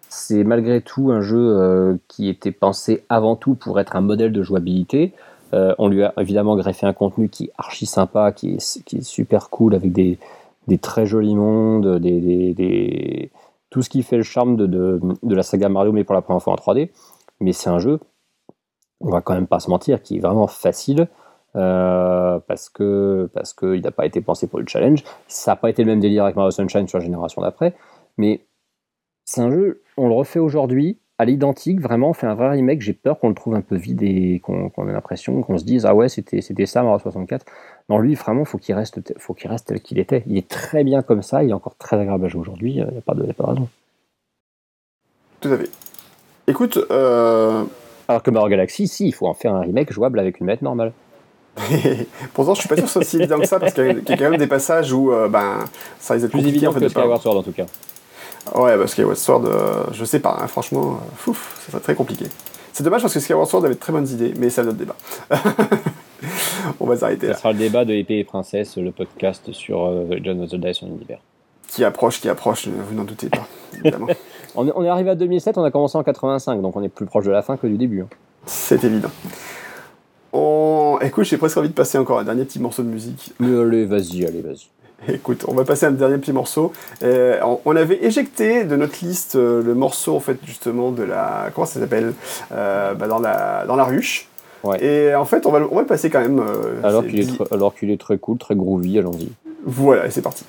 c'est 0.10 0.44
malgré 0.44 0.82
tout 0.82 1.12
un 1.12 1.22
jeu 1.22 1.38
euh, 1.40 1.96
qui 2.10 2.28
était 2.28 2.52
pensé 2.52 3.06
avant 3.08 3.38
tout 3.38 3.56
pour 3.56 3.80
être 3.80 3.96
un 3.96 4.02
modèle 4.02 4.34
de 4.34 4.44
jouabilité. 4.44 5.14
Euh, 5.54 5.74
on 5.78 5.88
lui 5.88 6.04
a 6.04 6.14
évidemment 6.18 6.58
greffé 6.58 6.86
un 6.86 6.94
contenu 6.94 7.30
qui 7.30 7.46
est 7.46 7.52
archi 7.58 7.86
sympa, 7.86 8.34
qui 8.34 8.56
est, 8.56 8.84
qui 8.84 8.98
est 8.98 9.02
super 9.02 9.50
cool 9.50 9.76
avec 9.76 9.94
des, 9.94 10.20
des 10.68 10.78
très 10.78 11.06
jolis 11.06 11.36
mondes, 11.36 12.00
des, 12.00 12.54
des, 12.54 13.32
tout 13.70 13.82
ce 13.82 13.90
qui 13.90 14.04
fait 14.04 14.18
le 14.18 14.24
charme 14.24 14.58
de, 14.58 14.68
de, 14.68 15.00
de, 15.24 15.36
la 15.36 15.44
saga 15.44 15.70
Mario 15.70 15.94
mais 15.94 16.04
pour 16.04 16.16
la 16.16 16.22
première 16.22 16.42
fois 16.42 16.52
en 16.52 16.58
3D. 16.58 16.90
Mais 17.40 17.54
c'est 17.54 17.70
un 17.70 17.80
jeu 17.80 18.00
on 19.02 19.10
va 19.10 19.22
quand 19.22 19.34
même 19.34 19.48
pas 19.48 19.60
se 19.60 19.70
mentir, 19.70 20.02
qui 20.02 20.18
est 20.18 20.20
vraiment 20.20 20.48
facile. 20.48 21.08
Euh, 21.56 22.40
parce 22.48 22.70
que 22.70 23.30
parce 23.34 23.54
qu'il 23.54 23.82
n'a 23.82 23.92
pas 23.92 24.06
été 24.06 24.22
pensé 24.22 24.48
pour 24.48 24.60
le 24.60 24.68
challenge. 24.68 25.04
Ça 25.28 25.52
n'a 25.52 25.56
pas 25.56 25.70
été 25.70 25.84
le 25.84 25.90
même 25.90 26.00
délire 26.00 26.26
avec 26.26 26.36
Mario 26.36 26.52
Sunshine 26.52 26.88
sur 26.88 27.00
la 27.00 27.04
génération 27.04 27.42
d'après, 27.42 27.74
mais 28.18 28.42
c'est 29.26 29.42
un 29.42 29.50
jeu, 29.50 29.82
on 29.98 30.08
le 30.08 30.14
refait 30.14 30.40
aujourd'hui, 30.40 31.00
à 31.18 31.26
l'identique, 31.26 31.82
vraiment, 31.82 32.10
on 32.10 32.14
fait 32.14 32.28
un 32.28 32.36
vrai 32.36 32.50
remake. 32.50 32.82
J'ai 32.82 32.94
peur 32.94 33.20
qu'on 33.20 33.30
le 33.30 33.36
trouve 33.36 33.56
un 33.56 33.62
peu 33.62 33.76
vide 33.76 34.04
et 34.04 34.40
qu'on 34.40 34.88
ait 34.88 34.92
l'impression 34.92 35.42
qu'on 35.42 35.58
se 35.58 35.66
dise 35.66 35.86
ah 35.86 35.96
ouais 35.96 36.10
c'était 36.10 36.66
ça 36.66 36.84
Mario 36.84 37.00
64. 37.00 37.46
Non 37.90 37.98
lui 37.98 38.14
vraiment 38.14 38.46
faut 38.46 38.58
qu'il 38.60 38.76
reste 38.76 39.18
faut 39.18 39.34
qu'il 39.34 39.50
reste 39.50 39.68
tel 39.68 39.82
qu'il 39.82 39.98
était. 39.98 40.24
Il 40.28 40.38
est 40.38 40.48
très 40.48 40.84
bien 40.84 41.02
comme 41.02 41.24
ça, 41.24 41.44
il 41.44 41.50
est 41.50 41.54
encore 41.54 41.76
très 41.76 42.00
agréable 42.00 42.26
à 42.26 42.28
jouer 42.28 42.42
aujourd'hui. 42.42 42.74
Il 42.74 42.84
n'y 42.84 42.98
a 42.98 43.02
pas 43.02 43.16
de, 43.16 43.24
de 43.24 43.34
raison. 43.40 43.68
Tout 45.42 45.50
à 45.50 45.58
fait. 45.58 45.70
Écoute, 46.48 46.78
euh... 46.92 47.64
alors 48.08 48.24
que 48.24 48.32
Mario 48.32 48.50
Galaxy, 48.50 48.88
si 48.88 49.08
il 49.08 49.14
faut 49.14 49.28
en 49.28 49.34
faire 49.34 49.54
un 49.54 49.62
remake 49.62 49.92
jouable 49.92 50.20
avec 50.20 50.40
une 50.40 50.46
manette 50.46 50.62
normale. 50.62 50.94
Pourtant, 52.34 52.54
je 52.54 52.60
suis 52.60 52.70
pas 52.70 52.76
sûr 52.76 52.84
que 52.84 52.90
ce 52.90 52.94
soit 52.94 53.04
si 53.04 53.18
évident 53.18 53.40
que 53.40 53.48
ça, 53.48 53.60
parce 53.60 53.74
qu'il 53.74 54.04
y, 54.08 54.12
a 54.12 54.18
quand 54.18 54.30
même 54.30 54.38
des 54.38 54.48
passages 54.48 54.94
où 54.94 55.12
euh, 55.12 55.28
ben, 55.28 55.66
ça 56.00 56.14
risque 56.14 56.30
plus 56.30 56.46
évident 56.46 56.70
en 56.70 56.74
fait, 56.74 56.82
que 56.82 56.90
Skyward 56.90 57.22
Sword 57.22 57.38
en 57.38 57.44
tout 57.44 57.52
cas. 57.52 57.66
Ouais, 58.54 58.78
parce 58.78 58.94
que 58.94 59.02
Skyward 59.02 59.18
Sword, 59.18 59.46
euh, 59.46 59.84
je 59.92 60.06
sais 60.06 60.20
pas, 60.20 60.38
hein, 60.40 60.48
franchement, 60.48 61.00
euh, 61.02 61.16
fouf, 61.16 61.60
ça 61.66 61.72
serait 61.72 61.82
très 61.82 61.96
compliqué. 61.96 62.26
C'est 62.74 62.84
dommage 62.84 63.02
parce 63.02 63.14
que 63.14 63.20
Skyward 63.20 63.48
Sword 63.48 63.66
avait 63.66 63.74
de 63.74 63.80
très 63.80 63.92
bonnes 63.92 64.08
idées, 64.08 64.34
mais 64.38 64.50
c'est 64.52 64.62
un 64.62 64.68
autre 64.68 64.78
débat. 64.78 64.96
On 66.80 66.86
va 66.86 66.96
s'arrêter 66.96 67.28
là. 67.28 67.34
Ça 67.34 67.40
sera 67.40 67.54
le 67.54 67.60
débat 67.60 67.86
de 67.86 67.94
Épée 67.94 68.20
et 68.20 68.24
Princesse, 68.24 68.78
le 68.78 68.92
podcast 68.92 69.52
sur 69.52 69.92
John 70.24 70.42
of 70.44 70.52
the 70.52 70.56
Dice 70.56 70.84
en 70.84 70.88
univers. 70.88 71.20
Qui 71.68 71.84
approche, 71.84 72.22
qui 72.22 72.30
approche, 72.30 72.68
vous 72.68 72.96
n'en 72.96 73.04
doutez 73.04 73.30
pas, 73.30 73.48
on, 74.58 74.68
est, 74.68 74.72
on 74.76 74.84
est 74.84 74.90
arrivé 74.90 75.12
à 75.12 75.16
2007, 75.16 75.58
on 75.58 75.64
a 75.64 75.72
commencé 75.72 75.98
en 75.98 76.04
85, 76.04 76.62
donc 76.62 76.76
on 76.76 76.84
est 76.84 76.90
plus 76.90 77.06
proche 77.06 77.26
de 77.26 77.32
la 77.32 77.42
fin 77.42 77.56
que 77.58 77.68
du 77.68 77.78
début. 77.78 78.02
Hein. 78.02 78.08
C'est 78.46 78.84
évident. 78.84 79.10
On... 80.34 80.98
Écoute, 81.02 81.26
j'ai 81.26 81.38
presque 81.38 81.58
envie 81.58 81.70
de 81.70 81.74
passer 81.74 81.98
encore 81.98 82.20
un 82.20 82.24
dernier 82.24 82.44
petit 82.44 82.60
morceau 82.60 82.84
de 82.84 82.90
musique. 82.90 83.34
allez, 83.40 83.86
vas-y, 83.86 84.26
allez, 84.26 84.42
vas-y. 84.42 84.68
Écoute, 85.14 85.46
on 85.48 85.54
va 85.54 85.64
passer 85.64 85.86
un 85.86 85.92
dernier 85.92 86.18
petit 86.18 86.34
morceau. 86.34 86.74
Euh, 87.04 87.40
on 87.66 87.76
avait 87.76 88.04
éjecté 88.04 88.64
de 88.64 88.76
notre 88.76 89.06
liste 89.06 89.36
euh, 89.36 89.62
le 89.62 89.76
morceau, 89.76 90.16
en 90.16 90.20
fait, 90.20 90.38
justement, 90.44 90.92
de 90.92 91.04
la. 91.04 91.52
Comment 91.54 91.68
ça 91.68 91.80
s'appelle 91.80 92.14
euh, 92.52 92.96
bah, 92.96 93.08
dans, 93.08 93.20
la, 93.20 93.66
dans 93.68 93.76
la 93.76 93.84
ruche. 93.84 94.28
Et 94.82 95.14
en 95.14 95.24
fait, 95.24 95.46
on 95.46 95.52
va, 95.52 95.60
on 95.70 95.76
va 95.76 95.82
le 95.82 95.88
passer 95.88 96.10
quand 96.10 96.20
même. 96.20 96.44
alors 96.84 97.06
qu'il 97.06 97.20
est, 97.20 97.54
alors 97.54 97.76
qu'il 97.76 97.92
est 97.92 98.02
très 98.02 98.18
cool, 98.18 98.38
très 98.38 98.56
groovy, 98.56 98.98
allons-y. 98.98 99.30
Voilà, 99.64 100.10
c'est 100.10 100.24
parti. 100.24 100.44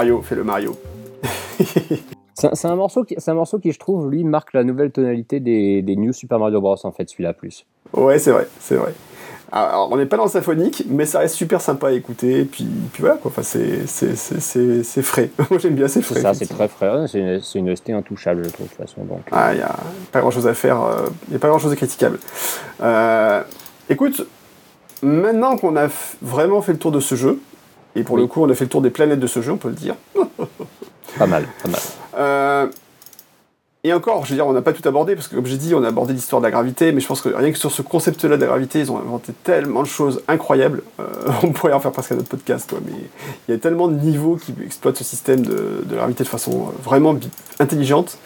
Mario, 0.00 0.22
fais 0.22 0.34
le 0.34 0.44
Mario. 0.44 0.78
c'est 2.32 2.64
un, 2.64 2.74
morceau 2.74 3.04
qui, 3.04 3.16
un 3.26 3.34
morceau 3.34 3.58
qui, 3.58 3.70
je 3.70 3.78
trouve, 3.78 4.10
lui, 4.10 4.24
marque 4.24 4.54
la 4.54 4.64
nouvelle 4.64 4.92
tonalité 4.92 5.40
des, 5.40 5.82
des 5.82 5.94
New 5.94 6.14
Super 6.14 6.38
Mario 6.38 6.58
Bros. 6.58 6.74
en 6.84 6.90
fait, 6.90 7.06
celui-là 7.06 7.34
plus. 7.34 7.66
Ouais, 7.92 8.18
c'est 8.18 8.30
vrai, 8.30 8.48
c'est 8.60 8.76
vrai. 8.76 8.94
Alors, 9.52 9.90
on 9.92 9.98
n'est 9.98 10.06
pas 10.06 10.16
dans 10.16 10.24
le 10.24 10.30
symphonique, 10.30 10.84
mais 10.88 11.04
ça 11.04 11.18
reste 11.18 11.34
super 11.34 11.60
sympa 11.60 11.88
à 11.88 11.92
écouter. 11.92 12.46
Puis, 12.46 12.64
puis 12.94 13.02
voilà, 13.02 13.16
quoi. 13.16 13.30
Enfin, 13.30 13.42
c'est 13.42 15.02
frais. 15.02 15.28
Moi, 15.50 15.58
j'aime 15.58 15.74
bien, 15.74 15.86
c'est 15.86 16.00
frais. 16.00 16.22
Ça, 16.22 16.32
c'est 16.32 16.48
très 16.48 16.68
frais. 16.68 17.06
C'est 17.06 17.18
une, 17.18 17.66
une 17.66 17.76
ST 17.76 17.90
intouchable, 17.90 18.44
je 18.44 18.48
trouve, 18.48 18.68
de 18.68 18.72
toute 18.72 18.80
façon. 18.80 19.04
Donc. 19.04 19.20
Ah, 19.32 19.52
il 19.52 19.58
n'y 19.58 19.62
a 19.62 19.76
pas 20.12 20.22
grand 20.22 20.30
chose 20.30 20.46
à 20.46 20.54
faire. 20.54 20.82
Euh, 20.82 21.10
il 21.28 21.32
n'y 21.32 21.36
a 21.36 21.38
pas 21.38 21.48
grand 21.48 21.58
chose 21.58 21.72
de 21.72 21.76
critiquable. 21.76 22.20
Euh, 22.80 23.42
écoute, 23.90 24.26
maintenant 25.02 25.58
qu'on 25.58 25.76
a 25.76 25.88
vraiment 26.22 26.62
fait 26.62 26.72
le 26.72 26.78
tour 26.78 26.90
de 26.90 27.00
ce 27.00 27.16
jeu, 27.16 27.38
et 27.96 28.02
pour 28.02 28.16
le 28.16 28.26
coup, 28.26 28.42
on 28.42 28.50
a 28.50 28.54
fait 28.54 28.64
le 28.64 28.70
tour 28.70 28.82
des 28.82 28.90
planètes 28.90 29.20
de 29.20 29.26
ce 29.26 29.42
jeu, 29.42 29.52
on 29.52 29.56
peut 29.56 29.68
le 29.68 29.74
dire. 29.74 29.94
pas 31.18 31.26
mal, 31.26 31.46
pas 31.62 31.68
mal. 31.68 31.80
Euh, 32.16 32.66
et 33.82 33.92
encore, 33.92 34.24
je 34.24 34.30
veux 34.30 34.36
dire, 34.36 34.46
on 34.46 34.52
n'a 34.52 34.62
pas 34.62 34.72
tout 34.72 34.86
abordé, 34.86 35.14
parce 35.14 35.26
que 35.26 35.34
comme 35.34 35.46
j'ai 35.46 35.56
dit, 35.56 35.74
on 35.74 35.82
a 35.82 35.88
abordé 35.88 36.12
l'histoire 36.12 36.40
de 36.40 36.46
la 36.46 36.50
gravité, 36.50 36.92
mais 36.92 37.00
je 37.00 37.06
pense 37.06 37.22
que 37.22 37.30
rien 37.30 37.50
que 37.50 37.58
sur 37.58 37.72
ce 37.72 37.82
concept-là 37.82 38.36
de 38.36 38.42
la 38.42 38.46
gravité, 38.46 38.78
ils 38.78 38.92
ont 38.92 38.98
inventé 38.98 39.32
tellement 39.42 39.82
de 39.82 39.88
choses 39.88 40.22
incroyables. 40.28 40.82
Euh, 41.00 41.04
on 41.42 41.52
pourrait 41.52 41.72
en 41.72 41.80
faire 41.80 41.90
presque 41.90 42.12
un 42.12 42.18
autre 42.18 42.28
podcast, 42.28 42.70
quoi, 42.70 42.78
mais 42.84 42.92
il 43.48 43.52
y 43.52 43.54
a 43.54 43.58
tellement 43.58 43.88
de 43.88 43.94
niveaux 43.94 44.36
qui 44.36 44.54
exploitent 44.64 44.98
ce 44.98 45.04
système 45.04 45.42
de, 45.42 45.82
de 45.84 45.94
gravité 45.96 46.22
de 46.22 46.28
façon 46.28 46.52
euh, 46.52 46.82
vraiment 46.82 47.16
intelligente. 47.58 48.18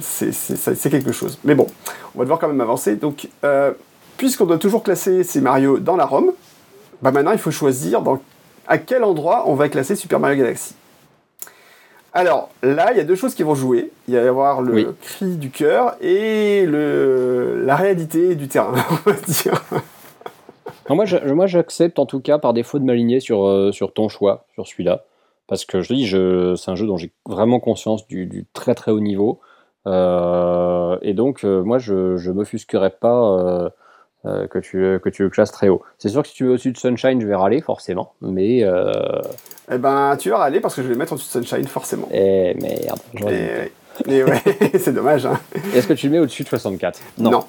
c'est 0.00 0.90
quelque 0.90 1.12
chose. 1.12 1.38
Mais 1.44 1.54
bon, 1.54 1.66
on 2.14 2.18
va 2.18 2.24
devoir 2.24 2.40
quand 2.40 2.48
même 2.48 2.60
avancer. 2.60 2.96
Donc, 2.96 3.28
puisqu'on 4.16 4.46
doit 4.46 4.58
toujours 4.58 4.82
classer 4.82 5.22
ces 5.24 5.40
Mario 5.40 5.78
dans 5.78 5.96
la 5.96 6.06
ROM, 6.06 6.32
bah 7.02 7.10
maintenant 7.10 7.32
il 7.32 7.38
faut 7.38 7.50
choisir 7.50 8.00
dans 8.00 8.18
à 8.66 8.78
quel 8.78 9.04
endroit 9.04 9.44
on 9.46 9.54
va 9.54 9.68
classer 9.68 9.96
Super 9.96 10.20
Mario 10.20 10.38
Galaxy. 10.38 10.74
Alors 12.12 12.50
là, 12.62 12.92
il 12.92 12.96
y 12.96 13.00
a 13.00 13.04
deux 13.04 13.16
choses 13.16 13.34
qui 13.34 13.42
vont 13.42 13.56
jouer. 13.56 13.90
Il 14.06 14.14
va 14.14 14.22
y 14.22 14.28
avoir 14.28 14.62
le 14.62 14.94
cri 15.02 15.36
du 15.36 15.50
cœur 15.50 15.96
et 16.00 16.64
le, 16.64 17.62
la 17.64 17.74
réalité 17.74 18.36
du 18.36 18.46
terrain, 18.46 18.74
on 18.90 19.10
va 19.10 19.16
dire. 19.26 19.64
moi, 21.34 21.46
j'accepte 21.46 21.98
en 21.98 22.06
tout 22.06 22.20
cas 22.20 22.38
par 22.38 22.52
défaut 22.52 22.78
de 22.78 22.84
m'aligner 22.84 23.18
sur, 23.18 23.46
euh, 23.46 23.72
sur 23.72 23.92
ton 23.92 24.08
choix, 24.08 24.46
sur 24.54 24.66
celui-là. 24.66 25.04
Parce 25.48 25.64
que 25.64 25.80
je 25.80 25.92
dis, 25.92 26.06
c'est 26.06 26.70
un 26.70 26.76
jeu 26.76 26.86
dont 26.86 26.96
j'ai 26.96 27.12
vraiment 27.28 27.60
conscience 27.60 28.06
du, 28.06 28.46
très 28.54 28.74
très 28.74 28.92
haut 28.92 29.00
niveau. 29.00 29.40
et 29.86 31.12
donc, 31.14 31.42
moi, 31.42 31.78
je 31.78 32.14
ne 32.16 32.32
m'offusquerai 32.32 32.90
pas 32.90 33.72
que, 34.24 34.58
tu, 34.58 34.98
que 35.02 35.08
tu 35.08 35.22
le 35.22 35.30
classes 35.30 35.52
très 35.52 35.68
haut. 35.68 35.82
C'est 35.98 36.08
sûr 36.08 36.22
que 36.22 36.28
si 36.28 36.34
tu 36.34 36.44
veux 36.44 36.52
au-dessus 36.52 36.72
de 36.72 36.78
Sunshine, 36.78 37.20
je 37.20 37.26
vais 37.26 37.34
râler, 37.34 37.60
forcément. 37.60 38.12
Mais. 38.20 38.64
Eh 39.70 39.78
ben, 39.78 40.16
tu 40.18 40.30
vas 40.30 40.38
râler 40.38 40.60
parce 40.60 40.74
que 40.74 40.82
je 40.82 40.88
vais 40.88 40.94
le 40.94 40.98
mettre 40.98 41.12
au-dessus 41.12 41.38
de 41.38 41.44
Sunshine, 41.44 41.66
forcément. 41.66 42.08
Eh 42.12 42.54
merde, 42.54 42.98
et, 44.06 44.24
ouais, 44.24 44.42
c'est 44.78 44.92
dommage. 44.92 45.26
Hein. 45.26 45.38
Est-ce 45.74 45.86
que 45.86 45.92
tu 45.92 46.06
le 46.06 46.12
mets 46.12 46.18
au-dessus 46.18 46.42
de 46.42 46.48
64 46.48 47.00
non. 47.18 47.44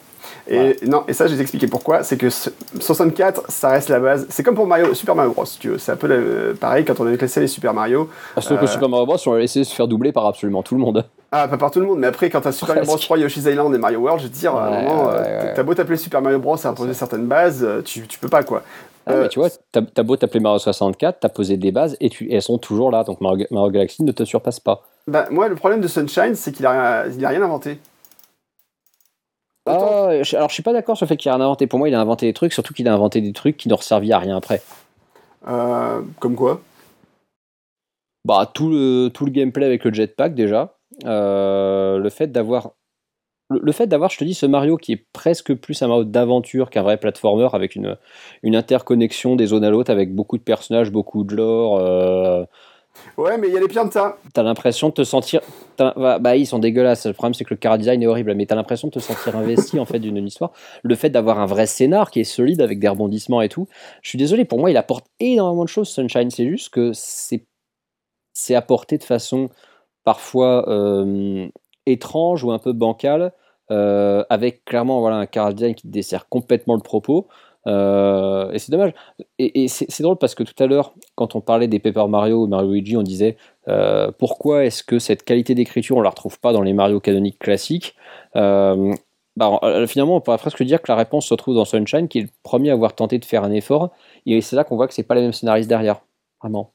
Et, 0.47 0.77
non, 0.85 1.03
et 1.07 1.14
ça, 1.14 1.26
je 1.26 1.31
vais 1.31 1.39
t'expliquer 1.39 1.68
pourquoi. 1.68 2.03
C'est 2.03 2.18
que 2.18 2.30
64, 2.30 3.49
ça 3.49 3.69
reste 3.69 3.89
la 3.89 3.99
base. 3.99 4.27
C'est 4.30 4.43
comme 4.43 4.53
pour 4.53 4.68
Mario, 4.68 4.93
Super 4.93 5.15
Mario 5.15 5.31
Bros. 5.31 5.45
tu 5.60 5.69
veux. 5.69 5.77
C'est 5.80 5.91
un 5.91 5.95
peu 5.95 6.56
pareil 6.60 6.85
quand 6.85 6.99
on 6.99 7.07
avait 7.07 7.18
classé 7.18 7.39
les 7.39 7.47
Super 7.47 7.73
Mario. 7.73 8.10
Ah, 8.35 8.41
que 8.41 8.53
euh, 8.53 8.68
Super 8.68 8.89
Mario 8.89 9.06
Bros, 9.06 9.18
on 9.26 9.34
l'a 9.34 9.39
laissé 9.39 9.64
se 9.64 9.73
faire 9.73 9.88
doubler 9.88 10.11
par 10.11 10.26
absolument 10.27 10.61
tout 10.61 10.76
le 10.76 10.81
monde. 10.81 11.06
Ah, 11.31 11.47
pas 11.47 11.57
par 11.57 11.72
tout 11.72 11.80
le 11.80 11.85
monde, 11.85 11.99
mais 11.99 12.07
après, 12.07 12.30
quand 12.30 12.41
t'as 12.41 12.52
Super 12.52 12.76
Mario 12.76 12.88
Bros 12.88 12.97
3, 12.97 13.18
Yoshi's 13.18 13.45
Island 13.45 13.73
et 13.76 13.77
Mario 13.77 13.99
World, 13.99 14.22
je 14.22 14.27
veux 14.27 14.34
dire, 14.34 14.56
à 14.56 14.68
un 14.68 14.81
moment, 14.81 15.10
euh, 15.11 15.53
t'as 15.53 15.64
beau 15.64 15.73
t'appeler 15.73 15.97
Super 15.97 16.22
Mario 16.22 16.39
Bros 16.39 16.56
à 16.64 16.69
imposer 16.69 16.93
certaines 16.93 17.26
bases, 17.26 17.64
euh, 17.64 17.81
tu, 17.81 18.07
tu 18.07 18.19
peux 18.19 18.30
pas, 18.30 18.43
quoi. 18.43 18.64
Ah, 19.06 19.15
mais 19.18 19.30
tu 19.30 19.39
vois, 19.39 19.49
t'as 19.72 20.03
beau 20.03 20.15
t'appeler 20.15 20.39
Mario 20.39 20.60
64, 20.60 21.19
t'as 21.19 21.30
posé 21.30 21.57
des 21.57 21.72
bases 21.72 21.97
et, 21.99 22.10
tu, 22.10 22.31
elles 22.31 22.41
sont 22.41 22.57
toujours 22.57 22.89
là, 22.89 23.03
donc 23.03 23.22
Mario, 23.22 23.45
Mario 23.52 23.72
Galaxy 23.72 24.03
ne 24.03 24.11
te 24.11 24.23
surpasse 24.23 24.60
pas. 24.60 24.84
Bah, 25.07 25.27
moi, 25.30 25.47
le 25.47 25.56
problème 25.56 25.81
de 25.81 25.88
Sunshine, 25.88 26.35
c'est 26.35 26.52
qu'il 26.52 26.65
a, 26.65 27.06
il 27.07 27.23
a 27.23 27.30
rien 27.30 27.41
inventé. 27.41 27.80
Ah, 29.68 30.10
alors 30.34 30.49
je 30.49 30.53
suis 30.53 30.64
pas 30.64 30.73
d'accord 30.73 30.95
sur 30.95 31.06
le 31.06 31.10
fait 31.10 31.18
qu'il 31.18 31.31
a 31.31 31.35
inventé. 31.35 31.65
Pour 31.65 31.80
moi, 31.80 31.89
il 31.89 31.95
a 31.95 31.99
inventé 31.99 32.27
des 32.27 32.34
trucs, 32.34 32.53
surtout 32.53 32.73
qu'il 32.73 32.88
a 32.88 32.93
inventé 32.93 33.22
des 33.22 33.34
trucs 33.34 33.57
qui 33.57 33.68
n'ont 33.68 33.77
servi 33.77 34.14
à 34.14 34.19
rien 34.19 34.38
après. 34.38 34.61
Euh, 35.47 36.02
comme 36.19 36.35
quoi? 36.35 36.61
Bah 38.26 38.49
tout 38.52 38.69
le, 38.69 39.10
tout 39.10 39.26
le 39.26 39.31
gameplay 39.31 39.65
avec 39.65 39.84
le 39.84 39.93
jetpack 39.93 40.35
déjà. 40.35 40.74
Euh, 41.04 41.98
le 41.98 42.10
fait 42.10 42.28
d'avoir 42.28 42.72
le, 43.50 43.72
fait 43.72 43.86
d'avoir, 43.86 44.10
je 44.10 44.18
te 44.18 44.24
dis, 44.24 44.34
ce 44.34 44.48
Mario 44.48 44.76
qui 44.76 44.94
est 44.94 45.06
presque 45.14 45.54
plus 45.54 45.80
un 45.84 45.88
Mario 45.88 46.04
d'aventure 46.04 46.72
qu'un 46.72 46.82
vrai 46.82 46.98
platformer 46.98 47.48
avec 47.54 47.76
une, 47.76 47.96
une 48.42 48.56
interconnexion 48.56 49.36
des 49.36 49.48
zones 49.48 49.64
à 49.64 49.70
l'autre 49.70 49.92
avec 49.92 50.16
beaucoup 50.16 50.40
de 50.40 50.44
personnages, 50.44 50.92
beaucoup 50.92 51.24
de 51.24 51.36
lore. 51.36 51.78
Euh, 51.80 52.44
Ouais, 53.18 53.38
mais 53.38 53.48
il 53.48 53.54
y 53.54 53.58
a 53.58 53.60
les 53.60 53.68
Pianta. 53.68 54.18
T'as 54.34 54.44
l'impression 54.44 54.90
de 54.90 54.94
te 54.94 55.04
sentir. 55.04 55.42
Bah, 55.78 56.20
bah, 56.20 56.36
ils 56.36 56.46
sont 56.46 56.60
dégueulasses. 56.60 57.06
Le 57.06 57.14
problème, 57.14 57.34
c'est 57.34 57.44
que 57.44 57.54
le 57.54 57.58
car 57.58 57.78
design 57.78 58.02
est 58.02 58.08
horrible, 58.08 58.34
mais 58.36 58.46
t'as 58.46 58.56
l'impression 58.56 58.88
de 58.88 58.94
te 58.94 59.00
sentir 59.00 59.36
investi 59.36 59.80
en 59.80 59.86
fait 59.86 60.00
d'une 60.00 60.18
histoire. 60.26 60.52
Le 60.84 60.96
fait 60.96 61.10
d'avoir 61.10 61.40
un 61.40 61.46
vrai 61.46 61.66
scénar 61.66 62.12
qui 62.12 62.22
est 62.22 62.26
solide 62.26 62.62
avec 62.62 62.80
des 62.80 62.88
rebondissements 62.88 63.42
et 63.42 63.50
tout. 63.50 63.68
Je 64.02 64.10
suis 64.10 64.18
désolé, 64.18 64.46
pour 64.46 64.60
moi, 64.60 64.72
il 64.72 64.78
apporte 64.78 65.08
énormément 65.20 65.64
de 65.64 65.70
choses. 65.70 65.90
Sunshine, 65.90 66.32
c'est 66.32 66.48
juste 66.48 66.70
que 66.70 66.92
c'est 66.94 67.46
c'est 68.34 68.56
apporté 68.56 68.98
de 68.98 69.04
façon 69.04 69.50
parfois 70.06 70.69
euh, 70.69 71.49
étrange 71.86 72.45
ou 72.45 72.52
un 72.53 72.60
peu 72.60 72.72
bancale, 72.72 73.34
euh, 73.72 74.23
avec 74.30 74.64
clairement 74.64 75.02
voilà 75.02 75.18
un 75.18 75.26
car 75.26 75.53
design 75.53 75.76
qui 75.76 75.90
dessert 75.90 76.30
complètement 76.30 76.76
le 76.76 76.82
propos. 76.82 77.27
Euh, 77.68 78.52
et 78.52 78.60
c'est 78.60 78.72
dommage. 78.72 78.94
Et, 79.40 79.68
c'est 79.68 80.03
drôle 80.03 80.18
parce 80.18 80.36
que 80.36 80.44
tout 80.44 80.64
à 80.64 80.68
l'heure, 80.68 80.94
quand 81.15 81.36
on 81.36 81.41
parlait 81.41 81.68
des 81.68 81.80
Paper 81.80 82.07
Mario 82.07 82.44
ou 82.44 82.48
Mario 82.48 82.72
Luigi, 82.72 82.95
on 82.95 83.03
disait 83.03 83.38
pourquoi 84.19 84.65
est-ce 84.65 84.84
que 84.84 84.99
cette 84.99 85.23
qualité 85.23 85.56
d'écriture, 85.56 85.98
on 85.98 86.02
la 86.02 86.11
retrouve 86.11 86.40
pas 86.40 86.53
dans 86.53 86.61
les 86.61 86.73
Mario 86.73 86.99
canoniques 86.99 87.40
classiques? 87.40 87.95
Bah, 89.36 89.60
Finalement, 89.88 90.18
on 90.18 90.22
pourrait 90.22 90.38
presque 90.38 90.64
dire 90.64 90.82
que 90.82 90.91
la 90.91 90.95
réponse 90.95 91.26
se 91.27 91.34
trouve 91.36 91.56
dans 91.56 91.65
Sunshine, 91.65 92.07
qui 92.07 92.19
est 92.19 92.22
le 92.23 92.30
premier 92.44 92.69
à 92.69 92.73
avoir 92.73 92.95
tenté 92.95 93.18
de 93.19 93.26
faire 93.26 93.44
un 93.44 93.52
effort. 93.52 93.91
Et 94.27 94.41
c'est 94.41 94.56
là 94.56 94.64
qu'on 94.64 94.76
voit 94.76 94.88
que 94.88 94.94
c'est 94.94 95.03
pas 95.03 95.15
les 95.15 95.22
mêmes 95.22 95.34
scénaristes 95.34 95.69
derrière. 95.69 96.02
Vraiment. 96.41 96.74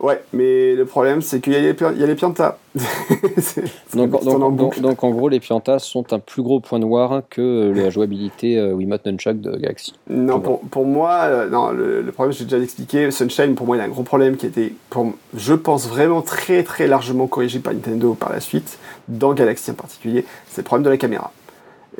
Ouais, 0.00 0.22
mais 0.32 0.74
le 0.74 0.84
problème, 0.84 1.22
c'est 1.22 1.40
qu'il 1.40 1.52
y, 1.52 1.56
a 1.56 1.60
les, 1.60 1.74
il 1.94 2.00
y 2.00 2.02
a 2.02 2.06
les 2.06 2.14
piantas. 2.16 2.58
donc, 3.94 4.80
donc, 4.80 5.04
en 5.04 5.10
gros, 5.10 5.28
les 5.28 5.38
piantas 5.38 5.78
sont 5.78 6.12
un 6.12 6.18
plus 6.18 6.42
gros 6.42 6.58
point 6.58 6.80
noir 6.80 7.22
que 7.30 7.72
la 7.74 7.90
jouabilité 7.90 8.58
euh, 8.58 8.72
Wiimote 8.72 9.06
Nunchuck 9.06 9.40
de 9.40 9.56
Galaxy. 9.56 9.94
Non, 10.10 10.40
pour, 10.40 10.60
pour 10.60 10.84
moi, 10.84 11.20
euh, 11.22 11.48
non, 11.48 11.70
le, 11.70 12.04
problème, 12.12 12.32
j'ai 12.32 12.44
déjà 12.44 12.58
expliqué. 12.58 13.10
Sunshine, 13.12 13.54
pour 13.54 13.66
moi, 13.66 13.76
il 13.76 13.80
a 13.80 13.84
un 13.84 13.88
gros 13.88 14.02
problème 14.02 14.36
qui 14.36 14.46
a 14.46 14.48
été, 14.48 14.74
pour, 14.90 15.12
je 15.36 15.54
pense, 15.54 15.88
vraiment 15.88 16.22
très 16.22 16.64
très 16.64 16.88
largement 16.88 17.28
corrigé 17.28 17.60
par 17.60 17.72
Nintendo 17.72 18.14
par 18.14 18.32
la 18.32 18.40
suite, 18.40 18.78
dans 19.08 19.32
Galaxy 19.32 19.70
en 19.70 19.74
particulier. 19.74 20.24
C'est 20.48 20.62
le 20.62 20.66
problème 20.66 20.84
de 20.84 20.90
la 20.90 20.96
caméra. 20.96 21.32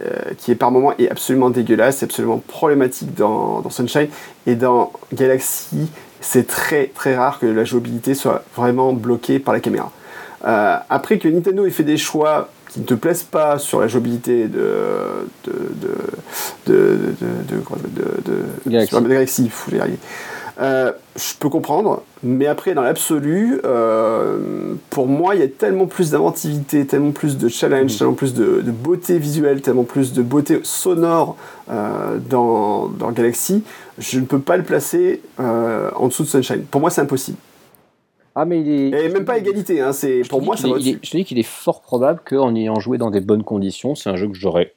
Euh, 0.02 0.34
qui 0.36 0.50
est 0.50 0.56
par 0.56 0.72
moment 0.72 0.92
est 0.98 1.08
absolument 1.08 1.50
dégueulasse, 1.50 2.02
absolument 2.02 2.42
problématique 2.48 3.14
dans, 3.14 3.60
dans 3.60 3.70
Sunshine 3.70 4.08
et 4.44 4.56
dans 4.56 4.92
Galaxy 5.12 5.88
c'est 6.24 6.46
très 6.46 6.86
très 6.86 7.14
rare 7.16 7.38
que 7.38 7.46
la 7.46 7.64
jouabilité 7.64 8.14
soit 8.14 8.44
vraiment 8.56 8.92
bloquée 8.92 9.38
par 9.38 9.54
la 9.54 9.60
caméra. 9.60 9.92
Euh, 10.46 10.76
après 10.90 11.18
que 11.18 11.28
Nintendo 11.28 11.66
ait 11.66 11.70
fait 11.70 11.84
des 11.84 11.96
choix 11.96 12.48
qui 12.70 12.80
ne 12.80 12.84
te 12.84 12.94
plaisent 12.94 13.22
pas 13.22 13.58
sur 13.58 13.80
la 13.80 13.88
jouabilité 13.88 14.48
de 14.48 14.66
de 15.44 15.52
de 15.82 15.94
de 16.66 17.16
de, 17.16 17.56
de, 18.24 19.00
de 19.00 19.08
Galaxy, 19.08 19.50
euh, 20.60 20.92
je 21.16 21.34
peux 21.38 21.48
comprendre, 21.48 22.02
mais 22.22 22.46
après, 22.46 22.74
dans 22.74 22.82
l'absolu, 22.82 23.60
euh, 23.64 24.74
pour 24.90 25.08
moi, 25.08 25.34
il 25.34 25.40
y 25.40 25.44
a 25.44 25.48
tellement 25.48 25.86
plus 25.86 26.10
d'inventivité, 26.10 26.86
tellement 26.86 27.10
plus 27.10 27.36
de 27.38 27.48
challenge, 27.48 27.94
mm. 27.94 27.98
tellement 27.98 28.12
plus 28.14 28.34
de, 28.34 28.62
beauté 28.70 29.18
visuelle, 29.18 29.62
tellement 29.62 29.84
plus 29.84 30.12
de 30.12 30.22
beauté 30.22 30.60
sonore 30.62 31.36
euh, 31.70 32.18
dans, 32.30 32.86
dans, 32.86 33.10
Galaxy, 33.10 33.64
je 33.98 34.20
ne 34.20 34.26
peux 34.26 34.38
pas 34.38 34.56
le 34.56 34.62
placer 34.62 35.20
en 35.38 36.06
dessous 36.06 36.22
de 36.22 36.28
Sunshine. 36.28 36.64
Pour 36.70 36.80
moi, 36.80 36.90
c'est 36.90 37.00
impossible. 37.00 37.38
Ah, 38.36 38.44
mais 38.44 38.60
il 38.60 38.94
est... 38.94 39.04
Et 39.04 39.08
même 39.08 39.24
pas 39.24 39.38
égalité, 39.38 39.80
hein, 39.80 39.92
c'est, 39.92 40.22
pour 40.28 40.42
moi, 40.42 40.56
ça 40.56 40.68
va 40.68 40.78
Je 40.78 40.96
te 40.96 41.16
dis 41.16 41.24
qu'il 41.24 41.38
est 41.38 41.44
fort 41.44 41.82
probable 41.82 42.20
qu'en 42.24 42.54
ayant 42.54 42.80
joué 42.80 42.98
dans 42.98 43.10
des 43.10 43.20
bonnes 43.20 43.44
conditions, 43.44 43.94
c'est 43.94 44.10
un 44.10 44.16
jeu 44.16 44.28
que 44.28 44.34
j'aurais 44.34 44.72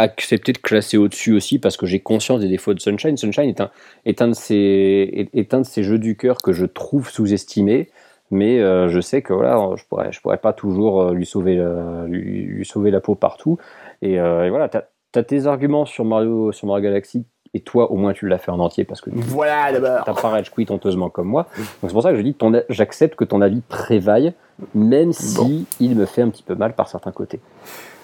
accepter 0.00 0.52
de 0.52 0.58
classer 0.58 0.96
au-dessus 0.96 1.32
aussi 1.32 1.58
parce 1.58 1.76
que 1.76 1.86
j'ai 1.86 2.00
conscience 2.00 2.40
des 2.40 2.48
défauts 2.48 2.74
de 2.74 2.80
Sunshine. 2.80 3.16
Sunshine 3.16 3.48
est 3.48 3.60
un, 3.60 3.70
est 4.04 4.22
un, 4.22 4.28
de, 4.28 4.34
ces, 4.34 5.28
est, 5.32 5.54
un 5.54 5.60
de 5.60 5.66
ces 5.66 5.82
jeux 5.82 5.98
du 5.98 6.16
cœur 6.16 6.38
que 6.38 6.52
je 6.52 6.66
trouve 6.66 7.10
sous-estimé, 7.10 7.88
mais 8.30 8.60
euh, 8.60 8.88
je 8.88 9.00
sais 9.00 9.22
que 9.22 9.32
voilà, 9.32 9.58
je 9.76 9.84
pourrais, 9.84 10.12
je 10.12 10.20
pourrais 10.20 10.38
pas 10.38 10.52
toujours 10.52 11.02
euh, 11.02 11.14
lui 11.14 11.26
sauver, 11.26 11.62
lui, 12.06 12.42
lui, 12.42 12.64
sauver 12.64 12.90
la 12.90 13.00
peau 13.00 13.14
partout. 13.14 13.58
Et, 14.02 14.20
euh, 14.20 14.48
voilà, 14.50 14.68
tu 14.68 14.78
as, 14.78 15.22
tes 15.22 15.46
arguments 15.46 15.86
sur 15.86 16.04
Mario, 16.04 16.52
sur 16.52 16.66
Mario 16.66 16.84
Galaxy. 16.84 17.24
Et 17.52 17.60
toi, 17.60 17.90
au 17.90 17.96
moins, 17.96 18.12
tu 18.12 18.28
l'as 18.28 18.38
fait 18.38 18.52
en 18.52 18.60
entier 18.60 18.84
parce 18.84 19.00
que 19.00 19.10
voilà. 19.12 20.02
T'as 20.04 20.14
pas 20.14 20.28
rage 20.28 20.52
quit 20.52 20.66
honteusement 20.70 21.10
comme 21.10 21.26
moi. 21.26 21.48
Donc 21.56 21.90
c'est 21.90 21.92
pour 21.92 22.02
ça 22.02 22.12
que 22.12 22.16
je 22.16 22.22
dis, 22.22 22.36
j'accepte 22.68 23.16
que 23.16 23.24
ton 23.24 23.40
avis 23.40 23.60
prévaille, 23.62 24.32
même 24.72 25.12
si 25.12 25.66
il 25.80 25.96
me 25.96 26.06
fait 26.06 26.22
un 26.22 26.28
petit 26.28 26.44
peu 26.44 26.54
mal 26.54 26.74
par 26.74 26.88
certains 26.88 27.10
côtés. 27.10 27.40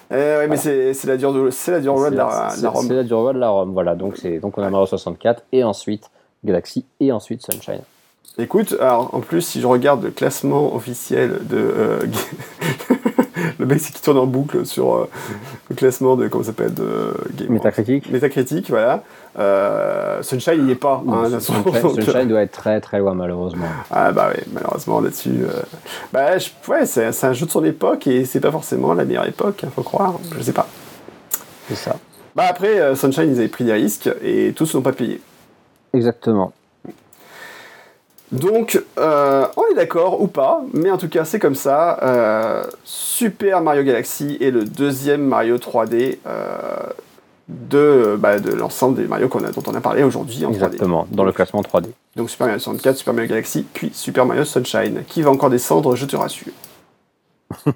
Eh 0.09 0.47
mais 0.47 0.57
c'est 0.57 1.05
la 1.05 1.17
dure, 1.17 1.47
c'est 1.51 1.71
la 1.71 1.79
dure 1.79 1.95
loi 1.95 2.09
de 2.09 2.15
la, 2.15 2.25
Rome. 2.25 2.85
C'est 2.87 2.93
la 2.93 3.03
dure 3.03 3.21
loi 3.21 3.33
de 3.33 3.39
la 3.39 3.49
Rome, 3.49 3.73
voilà. 3.73 3.95
Donc, 3.95 4.25
donc 4.39 4.57
on 4.57 4.63
a 4.63 4.69
Mario 4.69 4.85
64 4.85 5.43
et 5.51 5.63
ensuite 5.63 6.09
Galaxy 6.45 6.85
et 6.99 7.11
ensuite 7.11 7.45
Sunshine. 7.45 7.81
Écoute, 8.39 8.75
alors 8.79 9.13
en 9.13 9.19
plus, 9.19 9.41
si 9.41 9.61
je 9.61 9.67
regarde 9.67 10.03
le 10.03 10.11
classement 10.11 10.75
officiel 10.75 11.39
de. 11.47 11.57
Euh, 11.57 11.99
le 13.59 13.65
mec, 13.65 13.79
c'est 13.79 13.93
qui 13.93 14.01
tourne 14.01 14.17
en 14.17 14.25
boucle 14.25 14.65
sur 14.65 14.95
euh, 14.95 15.09
le 15.69 15.75
classement 15.75 16.15
de. 16.15 16.27
Comment 16.27 16.43
ça 16.43 16.51
s'appelle 16.51 16.73
de 16.73 17.13
Game 17.35 17.49
Métacritique. 17.49 18.11
Métacritique, 18.11 18.69
voilà. 18.69 19.03
Euh, 19.37 20.21
Sunshine, 20.23 20.55
il 20.57 20.65
n'y 20.65 20.71
est 20.71 20.75
pas. 20.75 21.03
Hein, 21.07 21.39
Sunshine, 21.39 22.27
doit 22.27 22.41
être 22.41 22.51
très 22.51 22.81
très 22.81 22.99
loin, 22.99 23.13
malheureusement. 23.13 23.67
Ah, 23.91 24.11
bah 24.11 24.31
oui, 24.33 24.43
malheureusement, 24.51 24.99
là-dessus. 24.99 25.45
bah, 26.11 26.37
ouais, 26.67 26.85
c'est 26.85 27.23
un 27.23 27.33
jeu 27.33 27.45
de 27.45 27.51
son 27.51 27.63
époque 27.63 28.07
et 28.07 28.25
c'est 28.25 28.39
pas 28.39 28.51
forcément 28.51 28.93
la 28.93 29.05
meilleure 29.05 29.27
époque, 29.27 29.59
il 29.63 29.67
hein, 29.67 29.71
faut 29.75 29.83
croire. 29.83 30.15
Je 30.37 30.43
sais 30.43 30.53
pas. 30.53 30.67
C'est 31.67 31.75
ça. 31.75 31.95
Bah 32.35 32.45
après, 32.49 32.95
Sunshine, 32.95 33.31
ils 33.31 33.39
avaient 33.39 33.47
pris 33.47 33.63
des 33.63 33.73
risques 33.73 34.09
et 34.23 34.53
tous 34.55 34.73
n'ont 34.75 34.81
pas 34.81 34.93
payé. 34.93 35.21
Exactement. 35.93 36.53
Donc, 38.31 38.81
euh, 38.99 39.45
on 39.55 39.71
est 39.71 39.75
d'accord 39.75 40.21
ou 40.21 40.27
pas, 40.27 40.61
mais 40.73 40.91
en 40.91 40.97
tout 40.97 41.07
cas, 41.07 41.23
c'est 41.23 41.39
comme 41.39 41.55
ça. 41.55 41.97
Euh, 42.03 42.65
Super 42.83 43.61
Mario 43.61 43.83
Galaxy 43.83 44.37
est 44.41 44.51
le 44.51 44.65
deuxième 44.65 45.21
Mario 45.21 45.57
3D 45.57 46.17
euh, 46.27 48.17
bah, 48.17 48.39
de, 48.39 48.51
l'ensemble 48.51 48.97
des 48.97 49.07
Mario 49.07 49.29
dont 49.29 49.63
on 49.65 49.75
a 49.75 49.79
parlé 49.79 50.03
aujourd'hui 50.03 50.45
en 50.45 50.51
Exactement, 50.51 51.07
dans 51.11 51.23
le 51.23 51.31
classement 51.31 51.61
3D. 51.61 51.85
Donc 52.17 52.29
Super 52.29 52.47
Mario 52.47 52.59
64, 52.59 52.97
Super 52.97 53.13
Mario 53.13 53.29
Galaxy, 53.29 53.65
puis 53.73 53.91
Super 53.93 54.25
Mario 54.25 54.43
Sunshine, 54.43 55.03
qui 55.07 55.21
va 55.21 55.31
encore 55.31 55.49
descendre, 55.49 55.95
je 55.95 56.05
te 56.05 56.17
rassure. 56.17 56.51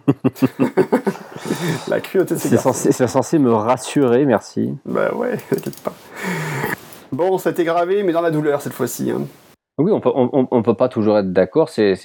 La 1.87 2.01
cruauté, 2.01 2.37
c'est 2.37 2.57
censé, 2.57 2.91
censé 2.91 3.39
me 3.39 3.53
rassurer, 3.53 4.25
merci. 4.25 4.75
Bah 4.85 5.13
ouais, 5.15 5.37
t'inquiète 5.49 5.79
pas. 5.79 5.93
Bon, 7.13 7.37
ça 7.37 7.49
a 7.49 7.51
été 7.53 7.63
gravé, 7.63 8.03
mais 8.03 8.11
dans 8.11 8.19
la 8.21 8.31
douleur 8.31 8.61
cette 8.61 8.73
fois-ci. 8.73 9.11
Hein. 9.11 9.21
Oui, 9.81 9.91
on 9.91 9.99
peut, 9.99 10.11
on, 10.13 10.63
peut 10.63 10.73
pas 10.73 10.89
toujours 10.89 11.17
être 11.17 11.33
d'accord. 11.33 11.69
C'est, 11.69 11.95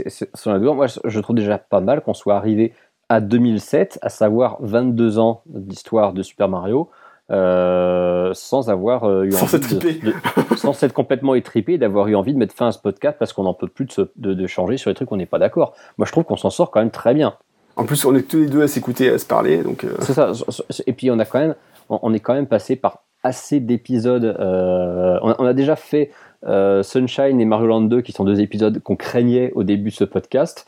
Moi, 0.47 0.87
je 1.05 1.21
trouve 1.21 1.37
déjà 1.37 1.59
pas 1.59 1.81
mal 1.81 2.01
qu'on 2.03 2.15
soit 2.15 2.37
arrivé 2.37 2.73
à 3.09 3.21
2007, 3.21 3.99
à 4.03 4.09
savoir 4.09 4.57
22 4.61 5.19
ans 5.19 5.43
d'histoire 5.47 6.13
de 6.13 6.23
Super 6.23 6.49
Mario, 6.49 6.91
euh, 7.31 8.31
sans 8.35 8.71
avoir 8.71 9.05
euh, 9.05 9.25
eu 9.25 9.33
sans 9.33 9.55
envie 9.55 10.01
de, 10.01 10.15
sans 10.57 10.73
s'être 10.73 10.93
complètement 10.93 11.35
étripé, 11.35 11.79
d'avoir 11.79 12.09
eu 12.09 12.15
envie 12.15 12.33
de 12.33 12.39
mettre 12.39 12.55
fin 12.55 12.69
à 12.69 12.73
ce 12.73 12.79
podcast 12.79 13.17
parce 13.19 13.33
qu'on 13.33 13.45
n'en 13.45 13.55
peut 13.55 13.69
plus 13.69 13.87
de, 14.17 14.35
de, 14.35 14.47
changer 14.47 14.77
sur 14.77 14.91
les 14.91 14.95
trucs 14.95 15.11
où 15.11 15.15
on 15.15 15.19
n'est 15.19 15.27
pas 15.27 15.39
d'accord. 15.39 15.75
Moi, 15.99 16.07
je 16.07 16.13
trouve 16.13 16.25
qu'on 16.25 16.37
s'en 16.37 16.51
sort 16.51 16.71
quand 16.71 16.81
même 16.81 16.91
très 16.91 17.15
bien. 17.15 17.35
En 17.77 17.85
plus, 17.85 18.05
on 18.05 18.15
est 18.15 18.23
tous 18.23 18.39
les 18.39 18.47
deux 18.47 18.63
à 18.63 18.69
s'écouter, 18.69 19.11
à 19.11 19.19
se 19.19 19.27
parler. 19.27 19.59
Donc, 19.59 19.85
C'est 20.01 20.15
ça. 20.15 20.33
Et 20.87 20.93
puis, 20.93 21.11
on, 21.11 21.19
a 21.19 21.25
quand 21.25 21.41
même, 21.41 21.55
on 21.91 22.15
est 22.15 22.21
quand 22.21 22.35
même 22.35 22.47
passé 22.47 22.75
par 22.75 23.03
assez 23.23 23.61
d'épisodes. 23.61 24.37
On, 24.39 25.45
a 25.45 25.53
déjà 25.53 25.77
fait 25.77 26.11
Sunshine 26.83 27.41
et 27.41 27.45
Mario 27.45 27.67
Land 27.67 27.83
2, 27.83 28.01
qui 28.01 28.13
sont 28.13 28.25
deux 28.25 28.41
épisodes 28.41 28.81
qu'on 28.81 28.97
craignait 28.97 29.53
au 29.55 29.63
début 29.63 29.91
de 29.91 29.95
ce 29.95 30.05
podcast. 30.05 30.67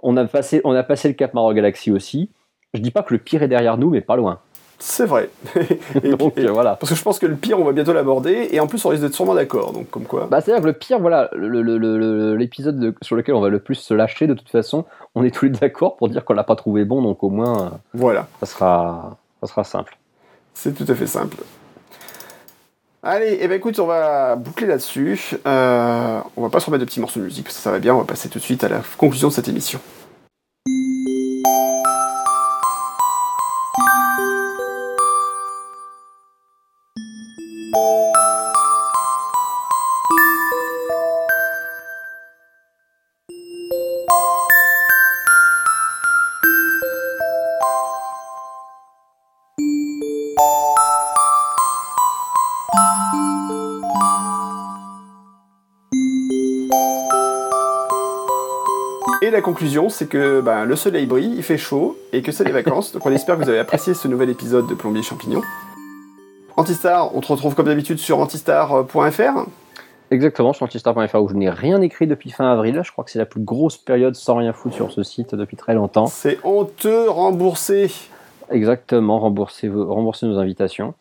On 0.00 0.16
a 0.16 0.24
passé, 0.24 0.60
on 0.64 0.72
a 0.72 0.82
passé 0.82 1.08
le 1.08 1.14
cap 1.14 1.32
Mario 1.34 1.54
Galaxy 1.54 1.92
aussi. 1.92 2.30
Je 2.74 2.80
dis 2.80 2.90
pas 2.90 3.02
que 3.02 3.14
le 3.14 3.18
pire 3.18 3.42
est 3.42 3.48
derrière 3.48 3.78
nous, 3.78 3.90
mais 3.90 4.00
pas 4.00 4.16
loin. 4.16 4.40
C'est 4.84 5.06
vrai. 5.06 5.30
donc, 6.18 6.36
voilà. 6.40 6.74
Parce 6.74 6.90
que 6.90 6.98
je 6.98 7.02
pense 7.04 7.20
que 7.20 7.26
le 7.26 7.36
pire, 7.36 7.60
on 7.60 7.64
va 7.64 7.70
bientôt 7.70 7.92
l'aborder, 7.92 8.48
et 8.50 8.58
en 8.58 8.66
plus, 8.66 8.84
on 8.84 8.88
risque 8.88 9.02
d'être 9.02 9.14
sûrement 9.14 9.34
d'accord. 9.34 9.72
Donc, 9.72 9.88
comme 9.90 10.04
quoi. 10.04 10.26
Bah, 10.28 10.40
c'est-à-dire 10.40 10.60
que 10.60 10.66
le 10.66 10.72
pire, 10.72 10.98
voilà, 10.98 11.30
l'épisode 11.36 12.92
sur 13.00 13.14
lequel 13.14 13.36
on 13.36 13.40
va 13.40 13.48
le 13.48 13.60
plus 13.60 13.76
se 13.76 13.94
lâcher, 13.94 14.26
de 14.26 14.34
toute 14.34 14.48
façon, 14.48 14.84
on 15.14 15.22
est 15.22 15.30
tous 15.30 15.44
les 15.44 15.52
d'accord 15.52 15.96
pour 15.96 16.08
dire 16.08 16.24
qu'on 16.24 16.32
l'a 16.32 16.42
pas 16.42 16.56
trouvé 16.56 16.84
bon, 16.84 17.00
donc 17.00 17.22
au 17.22 17.30
moins, 17.30 17.78
voilà. 17.94 18.26
ça 18.40 18.46
sera, 18.46 19.18
ça 19.40 19.46
sera 19.46 19.62
simple. 19.62 19.96
C'est 20.52 20.74
tout 20.74 20.90
à 20.90 20.96
fait 20.96 21.06
simple. 21.06 21.36
Allez, 23.04 23.38
eh 23.40 23.48
ben 23.48 23.56
écoute, 23.56 23.80
on 23.80 23.86
va 23.86 24.36
boucler 24.36 24.68
là-dessus. 24.68 25.18
Euh, 25.44 26.20
on 26.36 26.42
va 26.42 26.50
pas 26.50 26.60
se 26.60 26.66
remettre 26.66 26.82
de 26.82 26.84
petits 26.84 27.00
morceaux 27.00 27.18
de 27.18 27.24
musique, 27.24 27.44
parce 27.44 27.56
que 27.56 27.62
ça 27.62 27.72
va 27.72 27.80
bien. 27.80 27.96
On 27.96 27.98
va 27.98 28.04
passer 28.04 28.28
tout 28.28 28.38
de 28.38 28.44
suite 28.44 28.62
à 28.62 28.68
la 28.68 28.80
conclusion 28.96 29.26
de 29.26 29.32
cette 29.32 29.48
émission. 29.48 29.80
Conclusion, 59.52 59.90
c'est 59.90 60.08
que 60.08 60.40
ben, 60.40 60.64
le 60.64 60.76
soleil 60.76 61.04
brille, 61.04 61.34
il 61.36 61.42
fait 61.42 61.58
chaud 61.58 61.98
et 62.14 62.22
que 62.22 62.32
c'est 62.32 62.42
les 62.44 62.52
vacances. 62.52 62.92
Donc 62.92 63.04
on 63.04 63.12
espère 63.12 63.36
que 63.36 63.42
vous 63.42 63.50
avez 63.50 63.58
apprécié 63.58 63.92
ce 63.92 64.08
nouvel 64.08 64.30
épisode 64.30 64.66
de 64.66 64.72
Plombier 64.72 65.02
Champignon. 65.02 65.42
Antistar, 66.56 67.14
on 67.14 67.20
te 67.20 67.26
retrouve 67.26 67.54
comme 67.54 67.66
d'habitude 67.66 67.98
sur 67.98 68.18
antistar.fr. 68.18 69.46
Exactement, 70.10 70.54
sur 70.54 70.64
antistar.fr 70.64 71.16
où 71.16 71.28
je 71.28 71.34
n'ai 71.34 71.50
rien 71.50 71.82
écrit 71.82 72.06
depuis 72.06 72.30
fin 72.30 72.50
avril. 72.50 72.80
Je 72.82 72.90
crois 72.92 73.04
que 73.04 73.10
c'est 73.10 73.18
la 73.18 73.26
plus 73.26 73.42
grosse 73.42 73.76
période 73.76 74.14
sans 74.14 74.36
rien 74.36 74.54
foutre 74.54 74.74
sur 74.74 74.90
ce 74.90 75.02
site 75.02 75.34
depuis 75.34 75.58
très 75.58 75.74
longtemps. 75.74 76.06
C'est 76.06 76.38
honteux, 76.44 77.10
remboursé. 77.10 77.92
Exactement, 78.50 79.18
rembourser, 79.18 79.68
rembourser 79.68 80.24
nos 80.24 80.38
invitations. 80.38 80.94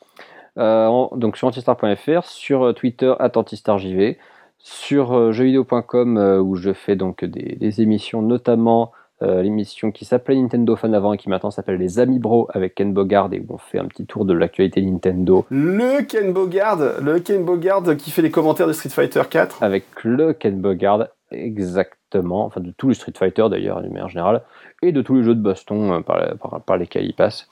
Euh, 0.57 1.07
donc 1.15 1.37
sur 1.37 1.47
antistar.fr, 1.47 2.25
sur 2.25 2.73
Twitter, 2.73 3.13
antistarjv 3.17 4.17
sur 4.63 5.13
euh, 5.13 5.31
jeuxvideo.com 5.31 6.17
euh, 6.17 6.39
où 6.39 6.55
je 6.55 6.73
fais 6.73 6.95
donc 6.95 7.25
des, 7.25 7.81
émissions, 7.81 8.21
notamment 8.21 8.91
euh, 9.21 9.41
l'émission 9.41 9.91
qui 9.91 10.05
s'appelait 10.05 10.35
Nintendo 10.35 10.75
Fan 10.75 10.93
avant 10.93 11.13
et 11.13 11.17
qui 11.17 11.29
maintenant 11.29 11.51
s'appelle 11.51 11.77
Les 11.77 11.99
Amis 11.99 12.19
Bro 12.19 12.47
avec 12.53 12.75
Ken 12.75 12.93
Bogard 12.93 13.29
et 13.33 13.39
où 13.39 13.53
on 13.53 13.57
fait 13.57 13.79
un 13.79 13.85
petit 13.85 14.05
tour 14.05 14.25
de 14.25 14.33
l'actualité 14.33 14.81
Nintendo. 14.81 15.45
Le 15.49 16.03
Ken 16.03 16.33
Bogard, 16.33 16.79
le 17.01 17.19
Ken 17.19 17.43
Bogard 17.43 17.83
qui 17.97 18.11
fait 18.11 18.21
les 18.21 18.31
commentaires 18.31 18.67
de 18.67 18.73
Street 18.73 18.89
Fighter 18.89 19.21
4. 19.29 19.63
Avec 19.63 19.85
le 20.03 20.33
Ken 20.33 20.59
Bogard, 20.59 21.07
exactement, 21.31 22.45
enfin 22.45 22.61
de 22.61 22.71
tous 22.71 22.89
les 22.89 22.95
Street 22.95 23.13
Fighter 23.15 23.47
d'ailleurs, 23.49 23.81
d'une 23.81 23.93
manière 23.93 24.09
générale, 24.09 24.41
et 24.81 24.91
de 24.91 25.01
tous 25.01 25.15
les 25.15 25.23
jeux 25.23 25.35
de 25.35 25.41
baston 25.41 26.03
par, 26.03 26.77
lesquels 26.77 27.05
il 27.05 27.13
passe. 27.13 27.47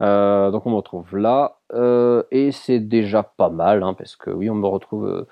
donc 0.00 0.66
on 0.66 0.70
me 0.70 0.76
retrouve 0.76 1.16
là, 1.16 1.58
et 2.30 2.52
c'est 2.52 2.80
déjà 2.80 3.22
pas 3.22 3.50
mal, 3.50 3.82
hein, 3.82 3.94
parce 3.94 4.16
que 4.16 4.30
oui, 4.30 4.48
on 4.48 4.54
me 4.54 4.66
retrouve 4.66 5.26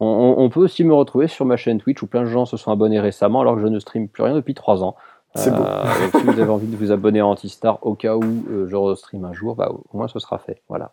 on, 0.00 0.48
peut 0.50 0.60
aussi 0.60 0.84
me 0.84 0.94
retrouver 0.94 1.28
sur 1.28 1.44
ma 1.44 1.56
chaîne 1.56 1.78
Twitch 1.78 2.02
où 2.02 2.06
plein 2.06 2.22
de 2.22 2.28
gens 2.28 2.46
se 2.46 2.56
sont 2.56 2.72
abonnés 2.72 3.00
récemment 3.00 3.40
alors 3.40 3.54
que 3.56 3.62
je 3.62 3.66
ne 3.66 3.78
stream 3.78 4.08
plus 4.08 4.22
rien 4.22 4.34
depuis 4.34 4.54
3 4.54 4.82
ans. 4.82 4.96
C'est 5.36 5.50
beau. 5.50 5.62
Euh, 5.62 5.84
si 6.16 6.22
vous 6.22 6.40
avez 6.40 6.50
envie 6.50 6.66
de 6.66 6.76
vous 6.76 6.92
abonner 6.92 7.20
à 7.20 7.26
Antistar 7.26 7.78
au 7.82 7.94
cas 7.94 8.14
où 8.14 8.22
euh, 8.22 8.68
je 8.68 8.76
restream 8.76 9.24
un 9.24 9.32
jour, 9.32 9.56
bah, 9.56 9.70
au 9.70 9.96
moins 9.96 10.06
ce 10.08 10.18
sera 10.18 10.38
fait. 10.38 10.62
Voilà. 10.68 10.92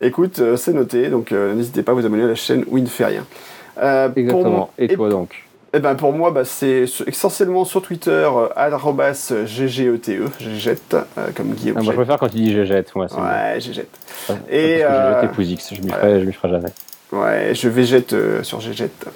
Écoute, 0.00 0.38
euh, 0.40 0.56
c'est 0.56 0.74
noté, 0.74 1.08
donc 1.08 1.32
n'hésitez 1.32 1.82
pas 1.82 1.92
à 1.92 1.94
vous 1.94 2.06
abonner 2.06 2.24
à 2.24 2.28
la 2.28 2.34
chaîne 2.34 2.64
où 2.68 2.76
il 2.78 2.84
ne 2.84 2.88
fait 2.88 3.06
rien. 3.06 3.24
Exactement. 4.14 4.70
Et 4.78 4.88
toi 4.88 5.08
donc? 5.08 5.44
Eh 5.74 5.80
ben 5.80 5.94
pour 5.96 6.14
moi, 6.14 6.30
bah, 6.30 6.46
c'est 6.46 6.84
essentiellement 7.06 7.66
sur 7.66 7.82
Twitter, 7.82 8.28
arrobas 8.56 9.32
ggete, 9.44 10.10
ggette, 10.40 10.96
comme 11.36 11.52
Guillaume. 11.52 11.76
Ah, 11.78 11.82
moi, 11.82 11.92
je 11.92 11.96
préfère 11.96 12.18
quand 12.18 12.28
tu 12.28 12.36
dis 12.36 12.54
ggette, 12.54 12.94
moi. 12.94 13.06
Ouais, 13.14 13.58
ggette. 13.58 13.98
Et. 14.50 14.80
Parce 14.82 15.36
que 15.36 15.42
X, 15.42 15.74
je 15.74 15.82
m'y 15.82 15.90
ferai, 15.90 16.32
ferai 16.32 16.48
jamais. 16.52 16.70
Ouais, 17.12 17.52
je 17.54 17.68
végète 17.68 18.12
euh, 18.12 18.42
sur 18.42 18.60
Gégette. 18.60 19.06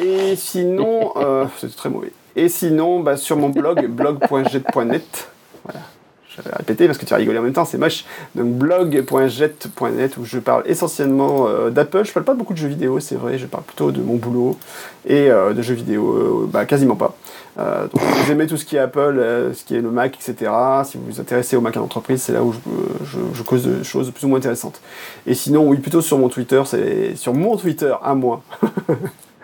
Et 0.00 0.36
sinon, 0.36 1.12
euh, 1.16 1.46
c'est 1.58 1.74
très 1.74 1.88
mauvais. 1.88 2.12
Et 2.36 2.48
sinon, 2.48 3.00
bah, 3.00 3.16
sur 3.16 3.36
mon 3.36 3.48
blog, 3.48 3.86
blog.jet.net. 3.88 5.28
Voilà. 5.64 5.80
Je 6.28 6.42
vais 6.42 6.54
répéter 6.54 6.86
parce 6.86 6.98
que 6.98 7.06
tu 7.06 7.14
as 7.14 7.16
rigolé 7.16 7.38
en 7.38 7.42
même 7.42 7.54
temps, 7.54 7.64
c'est 7.64 7.78
moche. 7.78 8.04
Donc 8.34 8.48
blog.jet.net 8.52 10.18
où 10.18 10.24
je 10.26 10.38
parle 10.38 10.64
essentiellement 10.66 11.48
euh, 11.48 11.70
d'Apple. 11.70 12.04
Je 12.04 12.12
parle 12.12 12.26
pas 12.26 12.34
beaucoup 12.34 12.52
de 12.52 12.58
jeux 12.58 12.68
vidéo, 12.68 13.00
c'est 13.00 13.16
vrai. 13.16 13.38
Je 13.38 13.46
parle 13.46 13.64
plutôt 13.64 13.90
de 13.90 14.02
mon 14.02 14.16
boulot 14.16 14.58
et 15.06 15.28
de 15.28 15.62
jeux 15.62 15.74
vidéo, 15.74 16.46
bah, 16.52 16.66
quasiment 16.66 16.96
pas. 16.96 17.16
Donc 17.56 18.00
si 18.00 18.24
vous 18.24 18.32
aimez 18.32 18.46
tout 18.46 18.56
ce 18.56 18.64
qui 18.64 18.76
est 18.76 18.80
Apple, 18.80 19.52
ce 19.54 19.64
qui 19.64 19.76
est 19.76 19.80
le 19.80 19.90
Mac, 19.90 20.14
etc. 20.14 20.52
Si 20.84 20.98
vous 20.98 21.04
vous 21.06 21.20
intéressez 21.20 21.56
au 21.56 21.60
Mac 21.60 21.76
en 21.76 21.82
entreprise, 21.82 22.22
c'est 22.22 22.32
là 22.32 22.42
où 22.42 22.52
je, 22.52 23.18
je, 23.32 23.42
cause 23.42 23.64
de 23.64 23.82
choses 23.82 24.10
plus 24.10 24.26
ou 24.26 24.28
moins 24.28 24.38
intéressantes. 24.38 24.80
Et 25.26 25.34
sinon, 25.34 25.66
oui, 25.68 25.78
plutôt 25.78 26.02
sur 26.02 26.18
mon 26.18 26.28
Twitter, 26.28 26.62
c'est 26.66 27.16
sur 27.16 27.32
mon 27.34 27.56
Twitter 27.56 27.94
à 28.02 28.14
moi. 28.14 28.42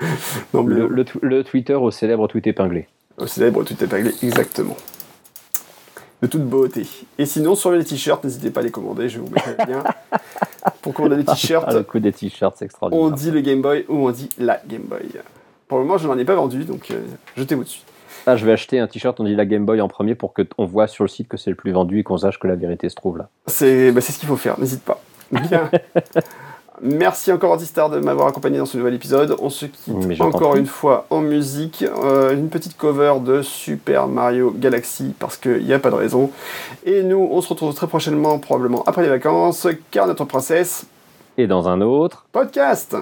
le, 0.54 1.42
Twitter 1.42 1.74
au 1.74 1.90
célèbre 1.90 2.28
tweet 2.28 2.46
épinglé. 2.46 2.86
Au 3.18 3.26
célèbre 3.26 3.64
tweet 3.64 3.82
épinglé, 3.82 4.12
exactement. 4.22 4.76
De 6.20 6.26
toute 6.28 6.44
beauté. 6.44 6.86
Et 7.18 7.26
sinon, 7.26 7.54
sur 7.54 7.72
les 7.72 7.84
t-shirts, 7.84 8.22
n'hésitez 8.22 8.50
pas 8.50 8.60
à 8.60 8.62
les 8.62 8.70
commander, 8.70 9.08
je 9.08 9.18
vous 9.18 9.28
mettrai 9.28 9.56
bien. 9.66 9.82
Pour 10.80 10.94
commander 10.94 11.16
des 11.16 11.24
t-shirts. 11.32 11.64
Ah, 11.66 11.74
le 11.74 11.82
coup 11.82 11.98
des 11.98 12.12
t-shirts, 12.12 12.56
c'est 12.58 12.64
extraordinaire. 12.64 13.04
On 13.04 13.10
dit 13.10 13.30
le 13.30 13.40
Game 13.40 13.60
Boy 13.60 13.84
ou 13.88 14.06
on 14.06 14.10
dit 14.10 14.28
la 14.38 14.60
Game 14.66 14.82
Boy. 14.82 15.08
Pour 15.66 15.78
le 15.78 15.84
moment, 15.84 15.98
je 15.98 16.06
n'en 16.06 16.18
ai 16.18 16.24
pas 16.24 16.34
vendu, 16.34 16.64
donc 16.64 16.90
euh, 16.90 17.00
jetez-vous 17.36 17.64
dessus. 17.64 17.80
Ah, 18.26 18.36
je 18.36 18.46
vais 18.46 18.52
acheter 18.52 18.78
un 18.78 18.86
t-shirt, 18.86 19.18
on 19.18 19.24
dit 19.24 19.34
la 19.34 19.46
Game 19.46 19.64
Boy 19.64 19.80
en 19.80 19.88
premier 19.88 20.14
pour 20.14 20.32
qu'on 20.32 20.64
voit 20.64 20.86
sur 20.86 21.04
le 21.04 21.08
site 21.08 21.28
que 21.28 21.36
c'est 21.36 21.50
le 21.50 21.56
plus 21.56 21.72
vendu 21.72 21.98
et 21.98 22.02
qu'on 22.02 22.18
sache 22.18 22.38
que 22.38 22.46
la 22.46 22.54
vérité 22.54 22.88
se 22.88 22.94
trouve 22.94 23.18
là. 23.18 23.28
C'est 23.46 23.90
bah, 23.90 24.00
ce 24.00 24.18
qu'il 24.18 24.28
faut 24.28 24.36
faire, 24.36 24.58
n'hésite 24.60 24.82
pas. 24.82 25.00
Bien. 25.32 25.70
Merci 26.84 27.30
encore 27.30 27.52
Antistar 27.52 27.90
de 27.90 28.00
m'avoir 28.00 28.26
accompagné 28.26 28.58
dans 28.58 28.66
ce 28.66 28.76
nouvel 28.76 28.94
épisode. 28.94 29.36
On 29.40 29.50
se 29.50 29.66
quitte 29.66 30.20
encore 30.20 30.56
une 30.56 30.66
fois 30.66 31.06
en 31.10 31.20
musique. 31.20 31.82
Euh, 31.82 32.34
une 32.34 32.48
petite 32.48 32.76
cover 32.76 33.14
de 33.24 33.42
Super 33.42 34.08
Mario 34.08 34.50
Galaxy 34.50 35.14
parce 35.18 35.36
qu'il 35.36 35.64
n'y 35.64 35.72
a 35.72 35.78
pas 35.78 35.90
de 35.90 35.94
raison. 35.94 36.30
Et 36.84 37.04
nous, 37.04 37.28
on 37.30 37.40
se 37.40 37.48
retrouve 37.50 37.72
très 37.72 37.86
prochainement, 37.86 38.40
probablement 38.40 38.82
après 38.84 39.02
les 39.02 39.08
vacances, 39.08 39.68
car 39.92 40.08
notre 40.08 40.24
princesse... 40.24 40.86
Et 41.38 41.46
dans 41.46 41.68
un 41.68 41.80
autre... 41.82 42.26
Podcast 42.32 42.96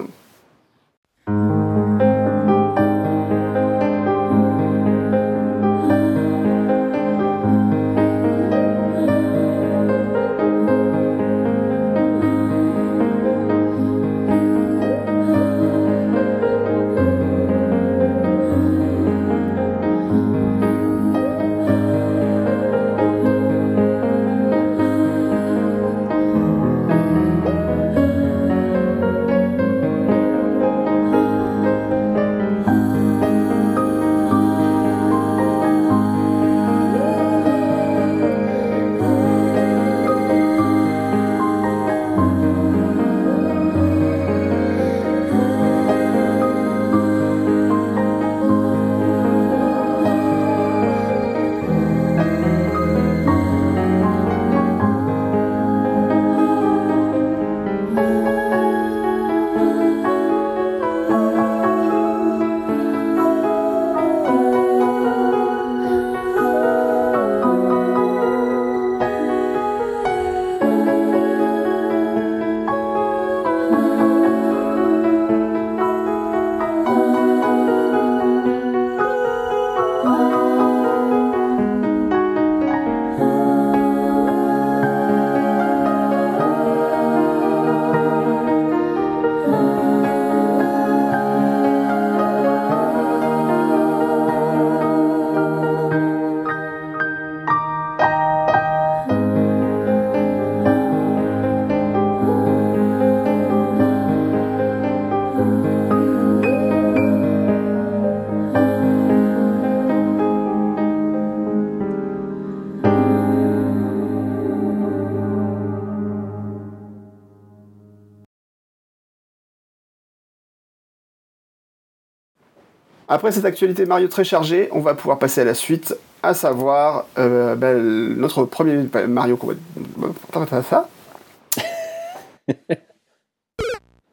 Après 123.13 123.33
cette 123.33 123.43
actualité 123.43 123.85
Mario 123.85 124.07
très 124.07 124.23
chargée, 124.23 124.69
on 124.71 124.79
va 124.79 124.93
pouvoir 124.93 125.19
passer 125.19 125.41
à 125.41 125.43
la 125.43 125.53
suite, 125.53 125.97
à 126.23 126.33
savoir 126.33 127.07
euh, 127.17 127.55
ben, 127.55 127.77
notre 128.15 128.45
premier 128.45 128.87
Mario 129.05 129.35
qu'on 129.35 129.47
va... 129.47 130.63
ça? 130.63 130.87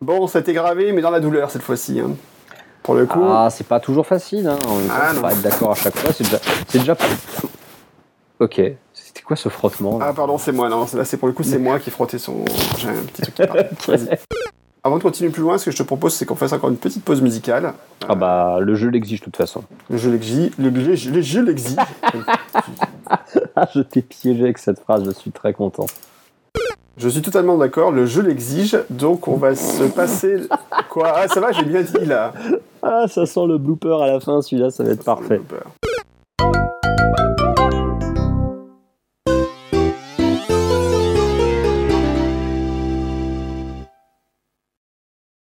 Bon, 0.00 0.26
ça 0.26 0.38
a 0.38 0.40
été 0.40 0.52
gravé, 0.52 0.90
mais 0.90 1.00
dans 1.00 1.12
la 1.12 1.20
douleur 1.20 1.48
cette 1.52 1.62
fois-ci. 1.62 2.00
Hein. 2.00 2.16
Pour 2.82 2.96
le 2.96 3.06
coup. 3.06 3.22
Ah, 3.22 3.50
c'est 3.52 3.68
pas 3.68 3.78
toujours 3.78 4.04
facile. 4.04 4.48
Hein. 4.48 4.58
On 4.66 4.80
ah, 4.90 5.12
pas 5.20 5.30
être 5.30 5.42
d'accord 5.42 5.70
à 5.70 5.76
chaque 5.76 5.96
fois. 5.96 6.12
C'est 6.12 6.24
déjà, 6.24 6.38
c'est 6.66 6.78
déjà. 6.78 6.96
Ok. 8.40 8.60
C'était 8.92 9.22
quoi 9.22 9.36
ce 9.36 9.48
frottement 9.48 10.00
Ah, 10.02 10.12
pardon, 10.12 10.38
c'est 10.38 10.50
moi. 10.50 10.68
Non, 10.68 10.88
là, 10.92 11.04
c'est 11.04 11.18
pour 11.18 11.28
le 11.28 11.34
coup, 11.34 11.44
c'est 11.44 11.58
moi 11.58 11.78
qui 11.78 11.92
frottais 11.92 12.18
son. 12.18 12.44
J'ai 12.78 12.88
un 12.88 12.94
petit 12.94 13.22
truc 13.30 13.48
qui 13.78 13.92
Avant 14.82 14.96
de 14.96 15.02
continuer 15.02 15.30
plus 15.30 15.42
loin, 15.42 15.56
ce 15.56 15.66
que 15.66 15.70
je 15.70 15.76
te 15.76 15.82
propose, 15.84 16.14
c'est 16.14 16.26
qu'on 16.26 16.34
fasse 16.34 16.52
encore 16.52 16.70
une 16.70 16.76
petite 16.76 17.04
pause 17.04 17.22
musicale. 17.22 17.74
Ah 18.08 18.14
bah, 18.14 18.58
le 18.60 18.74
jeu 18.74 18.88
l'exige 18.88 19.20
de 19.20 19.24
toute 19.24 19.36
façon. 19.36 19.62
Le 19.90 19.98
jeu 19.98 20.10
l'exige. 20.10 20.50
Le, 20.58 21.20
jeu 21.20 21.42
l'exige. 21.42 21.76
ah, 23.56 23.68
je 23.74 23.80
t'ai 23.80 24.00
piégé 24.00 24.44
avec 24.44 24.58
cette 24.58 24.80
phrase. 24.80 25.04
Je 25.04 25.10
suis 25.10 25.30
très 25.30 25.52
content. 25.52 25.86
Je 26.96 27.08
suis 27.08 27.22
totalement 27.22 27.56
d'accord, 27.56 27.92
le 27.92 28.06
jeu 28.06 28.22
l'exige, 28.22 28.76
donc 28.90 29.28
on 29.28 29.36
va 29.36 29.54
se 29.54 29.84
passer. 29.84 30.48
Quoi? 30.90 31.12
Ah, 31.14 31.28
ça 31.28 31.38
va, 31.38 31.52
j'ai 31.52 31.62
bien 31.62 31.82
dit 31.82 32.04
là. 32.04 32.32
Ah, 32.82 33.06
ça 33.06 33.24
sent 33.24 33.46
le 33.46 33.56
blooper 33.56 34.02
à 34.02 34.08
la 34.08 34.18
fin, 34.18 34.42
celui-là, 34.42 34.70
ça 34.70 34.82
va 34.82 34.90
être 34.90 35.04
parfait. 35.04 35.40